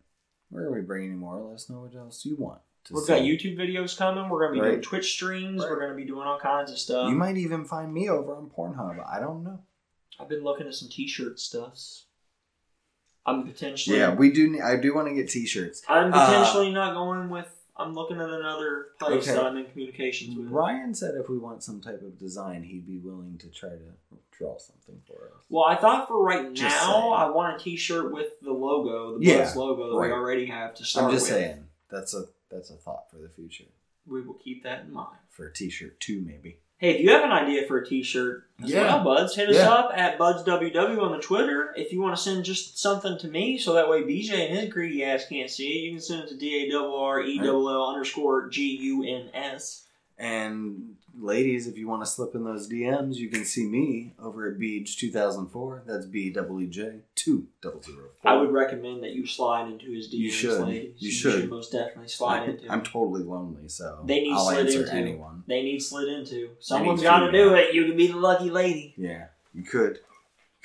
where 0.51 0.65
are 0.65 0.73
we 0.73 0.81
bringing 0.81 1.11
you 1.13 1.17
more? 1.17 1.39
Let 1.41 1.55
us 1.55 1.71
know 1.71 1.81
what 1.81 1.95
else 1.95 2.25
you 2.25 2.37
want. 2.37 2.61
To 2.87 2.95
We've 2.95 3.07
got 3.07 3.23
YouTube 3.23 3.57
videos 3.57 3.97
coming. 3.97 4.29
We're 4.29 4.47
going 4.47 4.59
to 4.59 4.63
be 4.63 4.69
doing 4.71 4.83
Twitch 4.83 5.13
streams. 5.13 5.63
Right. 5.63 5.71
We're 5.71 5.79
going 5.79 5.91
to 5.93 5.97
be 5.97 6.05
doing 6.05 6.27
all 6.27 6.39
kinds 6.39 6.71
of 6.71 6.79
stuff. 6.79 7.09
You 7.09 7.17
might 7.17 7.37
even 7.37 7.65
find 7.65 7.95
me 7.95 8.09
over 8.11 8.35
on 8.35 8.51
Pornhub. 8.51 9.03
I 9.11 9.21
don't 9.21 9.43
know. 9.45 9.61
I've 10.21 10.29
been 10.29 10.45
looking 10.45 10.67
at 10.67 10.75
some 10.75 10.89
T-shirt 10.91 11.41
stuffs. 11.41 12.05
I'm 13.27 13.45
potentially. 13.47 13.97
Yeah, 13.99 14.15
we 14.15 14.31
do. 14.31 14.61
I 14.63 14.77
do 14.77 14.95
want 14.95 15.09
to 15.09 15.15
get 15.15 15.31
T-shirts. 15.31 15.83
I'm 15.89 16.13
Uh, 16.13 16.27
potentially 16.27 16.73
not 16.73 16.93
going 16.95 17.31
with. 17.31 17.49
I'm 17.77 17.95
looking 17.95 18.19
at 18.21 18.29
another 18.31 18.89
place 19.01 19.25
Okay. 19.29 19.35
that 19.37 19.45
I'm 19.45 19.57
in 19.57 19.65
communications 19.67 20.37
with. 20.37 20.49
Ryan 20.49 20.95
said 20.95 21.15
if 21.17 21.29
we 21.29 21.39
want 21.39 21.63
some 21.65 21.81
type 21.81 22.03
of 22.03 22.19
design, 22.19 22.63
he'd 22.63 22.87
be 22.87 22.99
willing 22.99 23.37
to 23.39 23.49
try 23.49 23.71
to 23.71 23.93
draw 24.31 24.57
something 24.59 25.01
for 25.07 25.31
us. 25.37 25.43
Well, 25.49 25.65
I 25.65 25.75
thought 25.77 26.07
for 26.09 26.23
right 26.23 26.53
Just 26.53 26.75
now, 26.77 26.93
saying. 27.01 27.13
I 27.15 27.31
want 27.31 27.61
a 27.61 27.65
T-shirt 27.65 28.13
with 28.13 28.39
the 28.41 28.53
logo, 28.53 29.19
the 29.19 29.25
Yeah, 29.27 29.39
Buzz 29.39 29.57
logo 29.57 29.91
that 29.91 29.97
right. 29.99 30.07
we 30.07 30.13
already 30.13 30.47
have 30.47 30.75
to 30.77 30.85
start 30.85 31.07
I'm 31.07 31.11
just 31.13 31.25
with. 31.31 31.39
saying 31.41 31.65
that's 31.91 32.15
a 32.15 32.25
that's 32.51 32.71
a 32.71 32.75
thought 32.77 33.11
for 33.11 33.17
the 33.19 33.29
future 33.29 33.65
We 34.07 34.21
will 34.23 34.35
keep 34.35 34.63
that 34.63 34.83
in 34.85 34.93
mind. 34.93 35.19
for 35.31 35.47
a 35.49 35.53
T-shirt 35.53 35.99
too, 35.99 36.21
maybe. 36.25 36.59
Hey, 36.79 36.97
if 36.97 37.01
you 37.01 37.11
have 37.11 37.25
an 37.25 37.31
idea 37.33 37.67
for 37.67 37.79
a 37.79 37.87
T-shirt 37.87 38.45
as 38.63 38.71
Yeah. 38.71 38.97
well, 38.97 39.05
Buds, 39.05 39.37
hit 39.37 39.49
us 39.49 39.57
Yeah. 39.57 39.73
up 39.73 39.93
at 39.95 40.19
BudsWW 40.19 41.01
on 41.01 41.13
the 41.13 41.19
Twitter. 41.23 41.73
If 41.77 41.93
you 41.93 42.01
want 42.01 42.17
to 42.17 42.23
send 42.23 42.45
just 42.45 42.79
something 42.79 43.17
to 43.19 43.29
me, 43.29 43.59
so 43.59 43.73
that 43.75 43.89
way 43.89 44.03
BJ 44.03 44.49
and 44.51 44.59
his 44.59 44.69
greedy 44.73 45.05
ass 45.05 45.27
can't 45.29 45.49
see 45.51 45.69
it, 45.69 45.83
you 45.85 45.93
can 45.93 46.01
send 46.01 46.25
it 46.25 46.29
to 46.31 46.37
D 46.37 46.69
A 46.73 46.77
R 46.77 46.89
R 47.19 47.23
E 47.23 47.39
L 47.41 47.69
L 47.69 47.87
underscore 47.89 48.49
G 48.49 48.77
U 48.77 49.05
N 49.05 49.31
S. 49.33 49.85
And 50.19 50.94
ladies, 51.19 51.67
if 51.67 51.77
you 51.79 51.89
want 51.89 52.03
to 52.03 52.11
slip 52.11 52.35
in 52.35 52.45
those 52.45 52.69
DMs, 52.69 53.17
you 53.17 53.29
can 53.29 53.45
see 53.45 53.67
me 53.67 54.15
over 54.19 54.51
at 54.51 54.59
Beach 54.59 54.99
2004. 54.99 55.83
That's 55.87 56.07
B 56.07 56.31
double 56.31 56.61
E 56.61 56.67
J 56.67 57.01
two 57.15 57.47
double 57.63 57.83
zero 57.83 58.05
four. 58.21 58.31
I 58.31 58.37
would 58.37 58.53
recommend 58.53 59.03
that 59.03 59.13
you 59.13 59.27
slide 59.27 59.69
into 59.71 59.91
his 59.91 60.09
DMs, 60.09 60.13
You 60.19 60.31
should. 60.31 60.61
ladies. 60.67 60.95
You 60.99 61.11
should. 61.11 61.51
most 61.51 61.73
definitely 61.73 62.09
slide 62.09 62.43
I'm, 62.45 62.51
into. 62.51 62.73
I'm 62.73 62.83
totally 62.83 63.23
lonely, 63.23 63.69
so 63.69 64.03
They 64.07 64.21
need 64.21 64.33
I'll 64.35 64.47
slid 64.51 64.67
answer 64.67 64.81
into. 64.81 64.95
anyone. 64.95 65.45
they 65.47 65.63
need 65.63 65.81
slid 65.81 66.09
into. 66.09 66.51
Someone's 66.61 67.03
got 67.03 67.21
to, 67.27 67.33
do 67.33 67.55
it. 67.55 67.75
You 67.75 67.87
can 67.87 67.97
be 67.97 68.09
the 68.09 68.17
lucky 68.19 68.51
lady. 68.51 68.95
Yeah, 68.97 69.27
you 69.53 69.63
could. 69.63 70.01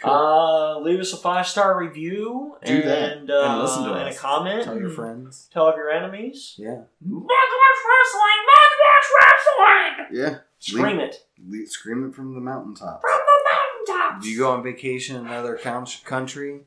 Could. 0.02 0.10
Uh, 0.10 0.80
leave 0.80 1.00
us 1.00 1.12
a 1.14 1.18
five 1.18 1.46
star 1.48 1.78
review 1.80 2.56
Do 2.66 2.74
and, 2.74 2.84
that. 3.28 3.30
Uh, 3.36 3.52
And 3.52 3.62
listen 3.62 3.84
to 3.84 3.94
and 3.94 4.10
us. 4.10 4.16
a 4.18 4.20
comment. 4.20 4.64
Tell 4.64 4.80
your 4.80 4.90
friends. 4.90 5.50
Tell 5.54 5.68
of 5.68 5.76
your 5.76 5.90
enemies. 5.90 6.56
Yeah, 6.58 6.84
Mud 7.02 7.24
Watch 7.28 7.80
Wrestling! 7.90 8.40
Mud 8.48 8.72
Watch 8.86 10.08
Wrestling! 10.10 10.18
yeah. 10.22 10.38
Scream 10.60 11.00
it 11.00 11.26
Le- 11.48 11.66
scream 11.68 12.08
it 12.10 12.16
from 12.16 12.34
the 12.34 12.42
mountaintop. 12.42 13.02
from 13.02 13.20
the 13.26 13.94
mountaintop! 13.96 14.22
If 14.22 14.30
you 14.30 14.38
go 14.40 14.52
on 14.52 14.62
vacation 14.64 15.16
in 15.16 15.26
another 15.26 15.58
country, 16.06 16.62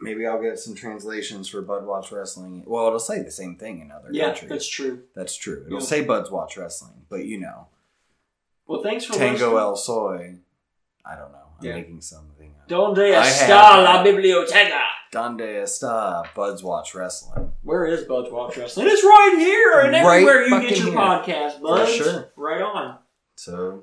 maybe 0.00 0.26
I'll 0.26 0.40
get 0.40 0.58
some 0.58 0.74
translations 0.74 1.48
for 1.48 1.60
Bud 1.62 1.84
Watch 1.86 2.10
Wrestling. 2.12 2.64
Well, 2.66 2.86
it'll 2.86 2.98
say 2.98 3.22
the 3.22 3.30
same 3.30 3.56
thing 3.56 3.80
in 3.80 3.90
other 3.90 4.08
Yeah, 4.10 4.26
countries. 4.26 4.50
that's 4.50 4.68
true. 4.68 5.02
That's 5.14 5.34
true. 5.36 5.64
It'll 5.66 5.80
Yeah. 5.80 5.84
say 5.86 6.02
Bud's 6.04 6.30
Watch 6.30 6.56
Wrestling, 6.56 7.04
but 7.08 7.24
you 7.26 7.38
know, 7.40 7.66
Well, 8.66 8.82
thanks 8.82 9.04
for 9.04 9.14
Tango 9.14 9.32
listening. 9.32 9.58
El 9.58 9.76
Soy. 9.76 10.34
I 11.04 11.16
don't 11.16 11.32
know. 11.32 11.38
I'm 11.60 11.66
Yeah. 11.66 11.74
making 11.74 12.00
something 12.00 12.54
up. 12.60 12.68
Donde 12.68 12.98
está 13.14 13.82
la 13.84 14.02
biblioteca? 14.02 14.80
Donde 15.12 15.40
está 15.62 16.24
Bud's 16.34 16.62
Watch 16.62 16.94
Wrestling? 16.94 17.52
Where 17.62 17.84
is 17.86 18.04
Bud's 18.04 18.30
Watch 18.30 18.56
Wrestling? 18.56 18.86
It's 18.88 19.02
right 19.02 19.34
here 19.38 19.80
and 19.80 19.92
Right 19.92 20.22
everywhere 20.22 20.46
you 20.46 20.60
get 20.60 20.78
your 20.78 20.88
here. 20.88 20.96
podcast, 20.96 21.60
Buds. 21.60 21.92
sure. 21.92 22.32
Right 22.36 22.62
on. 22.62 22.98
So, 23.36 23.82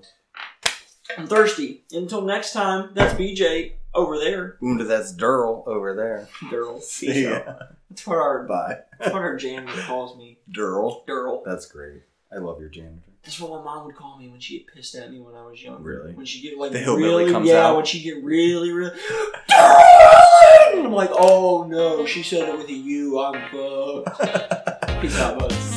I'm 1.17 1.27
thirsty. 1.27 1.83
Until 1.91 2.21
next 2.21 2.53
time, 2.53 2.91
that's 2.93 3.13
BJ 3.15 3.73
over 3.93 4.17
there. 4.17 4.57
Unda, 4.61 4.83
that's 4.85 5.13
Durl 5.13 5.67
over 5.67 5.95
there. 5.95 6.27
Durl. 6.49 6.81
See 6.81 7.23
ya. 7.23 7.41
That's 7.89 8.05
what 8.07 8.17
our 8.17 8.43
Bye. 8.43 8.79
that's 8.99 9.13
what 9.13 9.21
our 9.21 9.35
janitor 9.35 9.81
calls 9.83 10.17
me. 10.17 10.39
Durl. 10.51 11.05
Durl. 11.07 11.43
That's 11.45 11.65
great. 11.65 12.03
I 12.31 12.37
love 12.37 12.59
your 12.59 12.69
janitor. 12.69 13.06
That's 13.27 13.41
what 13.41 13.59
my 13.59 13.61
mom 13.61 13.85
would 13.87 13.95
call 13.97 14.17
me 14.17 14.29
when 14.29 14.39
she 14.39 14.59
get 14.59 14.67
pissed 14.73 14.95
at 14.95 15.11
me 15.11 15.19
when 15.19 15.35
I 15.35 15.45
was 15.45 15.61
young. 15.61 15.83
Really? 15.83 16.13
When 16.13 16.25
she 16.25 16.41
get 16.41 16.57
like 16.57 16.71
The 16.71 16.79
hillbilly 16.79 17.03
really, 17.25 17.31
comes 17.33 17.49
yeah, 17.49 17.67
out? 17.67 17.75
when 17.75 17.83
she 17.83 18.01
get 18.01 18.23
really, 18.23 18.71
really. 18.71 18.97
I'm 19.51 20.93
like, 20.93 21.09
oh 21.11 21.65
no, 21.67 22.05
she 22.05 22.23
said 22.23 22.47
it 22.47 22.57
with 22.57 22.69
a 22.69 22.73
U. 22.73 23.19
I'm 23.19 23.33
fucked. 23.51 25.01
Peace 25.01 25.19
out, 25.19 25.39
bud. 25.39 25.76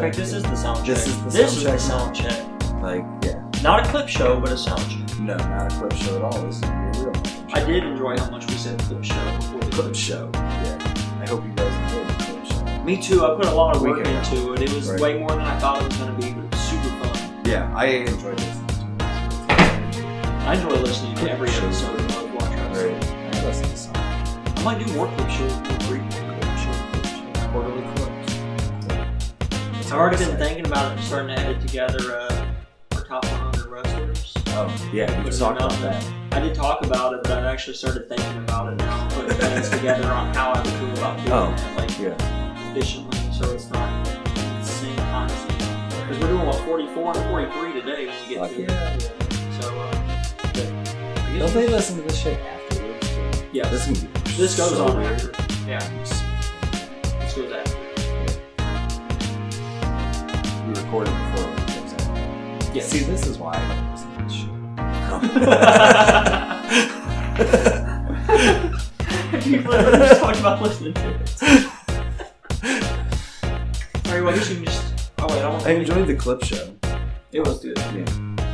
This 0.00 0.32
is 0.32 0.42
the 0.42 0.54
sound 0.56 0.78
check. 0.78 0.96
This 0.96 1.06
is 1.06 1.22
the 1.22 1.30
this 1.70 1.86
sound 1.86 2.16
is 2.16 2.22
check 2.22 2.58
the. 2.60 2.66
Like, 2.80 3.04
yeah. 3.22 3.44
Not 3.62 3.86
a 3.86 3.90
clip 3.90 4.08
show, 4.08 4.40
but 4.40 4.50
a 4.50 4.56
sound 4.56 4.80
check. 4.90 5.18
No, 5.20 5.36
not 5.36 5.70
a 5.70 5.76
clip 5.76 5.92
show 5.92 6.16
at 6.16 6.22
all. 6.22 6.42
This 6.46 6.56
is 6.56 6.62
a 6.62 6.92
real 7.04 7.12
I 7.52 7.62
did 7.64 7.84
enjoy 7.84 8.16
how 8.16 8.30
much 8.30 8.46
we 8.46 8.54
said 8.54 8.78
clip 8.80 9.04
show 9.04 9.36
before 9.36 9.60
the 9.60 9.70
clip 9.70 9.94
show. 9.94 10.30
Yeah. 10.34 11.20
I 11.22 11.28
hope 11.28 11.44
you 11.44 11.52
guys 11.52 11.74
enjoyed 11.92 12.08
the 12.08 12.24
clip 12.24 12.46
show. 12.46 12.84
Me 12.84 12.96
too. 12.96 13.24
I 13.26 13.36
put 13.36 13.44
a 13.44 13.50
lot 13.54 13.76
of 13.76 13.82
work 13.82 14.02
can- 14.02 14.16
into 14.16 14.54
it. 14.54 14.62
It 14.62 14.72
was 14.72 14.88
Right. 14.90 15.00
way 15.00 15.18
more 15.18 15.28
than 15.28 15.40
I 15.42 15.58
thought 15.58 15.82
it 15.82 15.88
was 15.88 15.96
going 15.98 16.14
to 16.18 16.26
be, 16.26 16.32
but 16.32 16.44
it 16.44 16.50
was 16.50 16.60
super 16.60 16.88
fun. 17.04 17.42
Yeah, 17.44 17.70
I 17.76 17.84
enjoyed 17.86 18.38
this. 18.38 18.56
I 19.00 20.54
enjoy 20.54 20.76
listening 20.80 21.14
to 21.16 21.30
every 21.30 21.50
episode 21.50 22.00
of 22.00 22.34
Watch. 22.34 22.44
Right. 22.74 23.34
I 23.34 23.44
listen 23.44 23.64
to 23.68 23.76
some 23.76 23.92
I 23.96 24.62
might 24.64 24.78
do 24.84 24.92
more 24.94 25.08
clip 25.08 25.28
shows 25.30 25.52
I've 29.92 29.98
already 29.98 30.24
been 30.24 30.36
thinking 30.36 30.66
about 30.66 30.96
it, 30.96 31.02
starting 31.02 31.34
to 31.34 31.42
edit 31.42 31.60
together 31.66 31.98
uh, 32.16 32.46
our 32.94 33.02
top 33.02 33.24
100 33.24 33.66
wrestlers. 33.66 34.32
Oh, 34.50 34.90
yeah, 34.92 35.08
you 35.08 35.14
can 35.14 35.24
Put 35.24 35.40
about 35.40 35.72
that. 35.80 36.04
I 36.30 36.38
did 36.38 36.54
talk 36.54 36.86
about 36.86 37.12
it, 37.14 37.24
but 37.24 37.32
I've 37.32 37.44
actually 37.44 37.74
started 37.74 38.08
thinking 38.08 38.36
about 38.38 38.72
it 38.72 38.76
now, 38.76 39.08
putting 39.10 39.32
things 39.36 39.68
together 39.68 40.06
on 40.12 40.32
how 40.32 40.52
I 40.52 40.62
would 40.62 40.80
go 40.80 40.92
about 41.00 41.16
doing 41.18 41.32
Oh. 41.32 41.52
it, 41.52 41.76
like 41.76 41.98
Yeah. 41.98 42.70
efficiently, 42.70 43.18
so 43.32 43.50
it's 43.52 43.68
not 43.70 44.04
the 44.04 44.62
same 44.62 44.94
concept. 44.96 45.58
Because 45.58 46.18
we're 46.20 46.28
doing 46.28 46.46
what 46.46 46.60
44 46.66 47.16
and 47.16 47.28
43 47.28 47.72
today 47.80 48.06
when 48.06 48.14
we 48.28 48.34
get 48.34 48.38
Fuck 48.42 48.50
to 48.52 48.62
yeah. 48.62 48.94
it. 48.94 49.12
So, 49.60 49.76
uh, 49.76 51.34
I 51.34 51.38
Don't 51.40 51.52
they 51.52 51.66
listen 51.66 51.96
to 51.96 52.02
this 52.02 52.16
shit 52.16 52.38
afterwards? 52.38 53.08
Yeah. 53.52 53.68
This, 53.68 53.88
is 53.88 53.98
gonna 54.04 54.14
be 54.24 54.30
This 54.36 54.56
goes 54.56 54.70
so 54.70 54.86
on 54.86 54.98
weird. 54.98 55.14
after. 55.34 55.68
Yeah, 55.68 56.04
recorded 60.90 61.14
before 61.14 61.52
it 61.52 61.56
goes 61.68 61.92
out. 62.08 62.74
Yes. 62.74 62.88
See, 62.88 63.04
this 63.04 63.24
is 63.26 63.38
why 63.38 63.54
I 63.54 63.60
don't 63.68 63.92
listen 63.92 64.10
to 64.16 64.22
this 64.24 64.34
shit. 69.44 69.52
you 69.52 69.58
literally 69.68 69.98
just 69.98 70.20
talked 70.20 70.40
about 70.40 70.60
listening 70.60 70.94
to 70.94 71.10
it. 71.10 71.42
Alright, 74.04 74.24
well, 74.24 74.28
I 74.28 74.34
guess 74.34 74.50
you 74.50 74.56
can 74.56 74.64
just. 74.64 75.12
Oh, 75.20 75.28
wait, 75.28 75.42
I 75.42 75.48
want 75.48 75.64
I 75.64 75.70
enjoyed 75.70 76.08
the 76.08 76.16
clip 76.16 76.42
show. 76.42 76.74
It 77.30 77.46
was 77.46 77.60
good. 77.60 77.78
Yeah. 77.78 78.49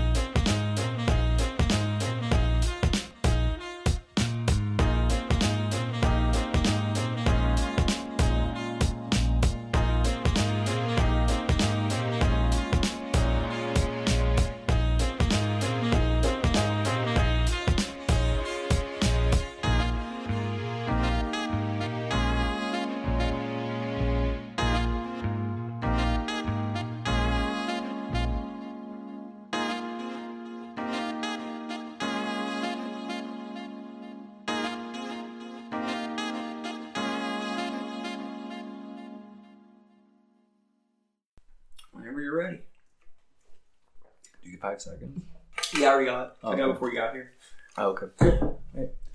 Five 44.76 44.82
seconds? 44.82 45.22
Yeah, 45.78 45.88
I 45.88 45.90
already 45.92 46.06
got 46.06 46.26
it. 46.26 46.32
I 46.42 46.46
oh, 46.46 46.56
got 46.56 46.68
it 46.68 46.72
before 46.74 46.90
you 46.90 46.96
got 46.96 47.14
here. 47.14 47.32
Oh, 47.78 47.96
okay. 47.98 48.40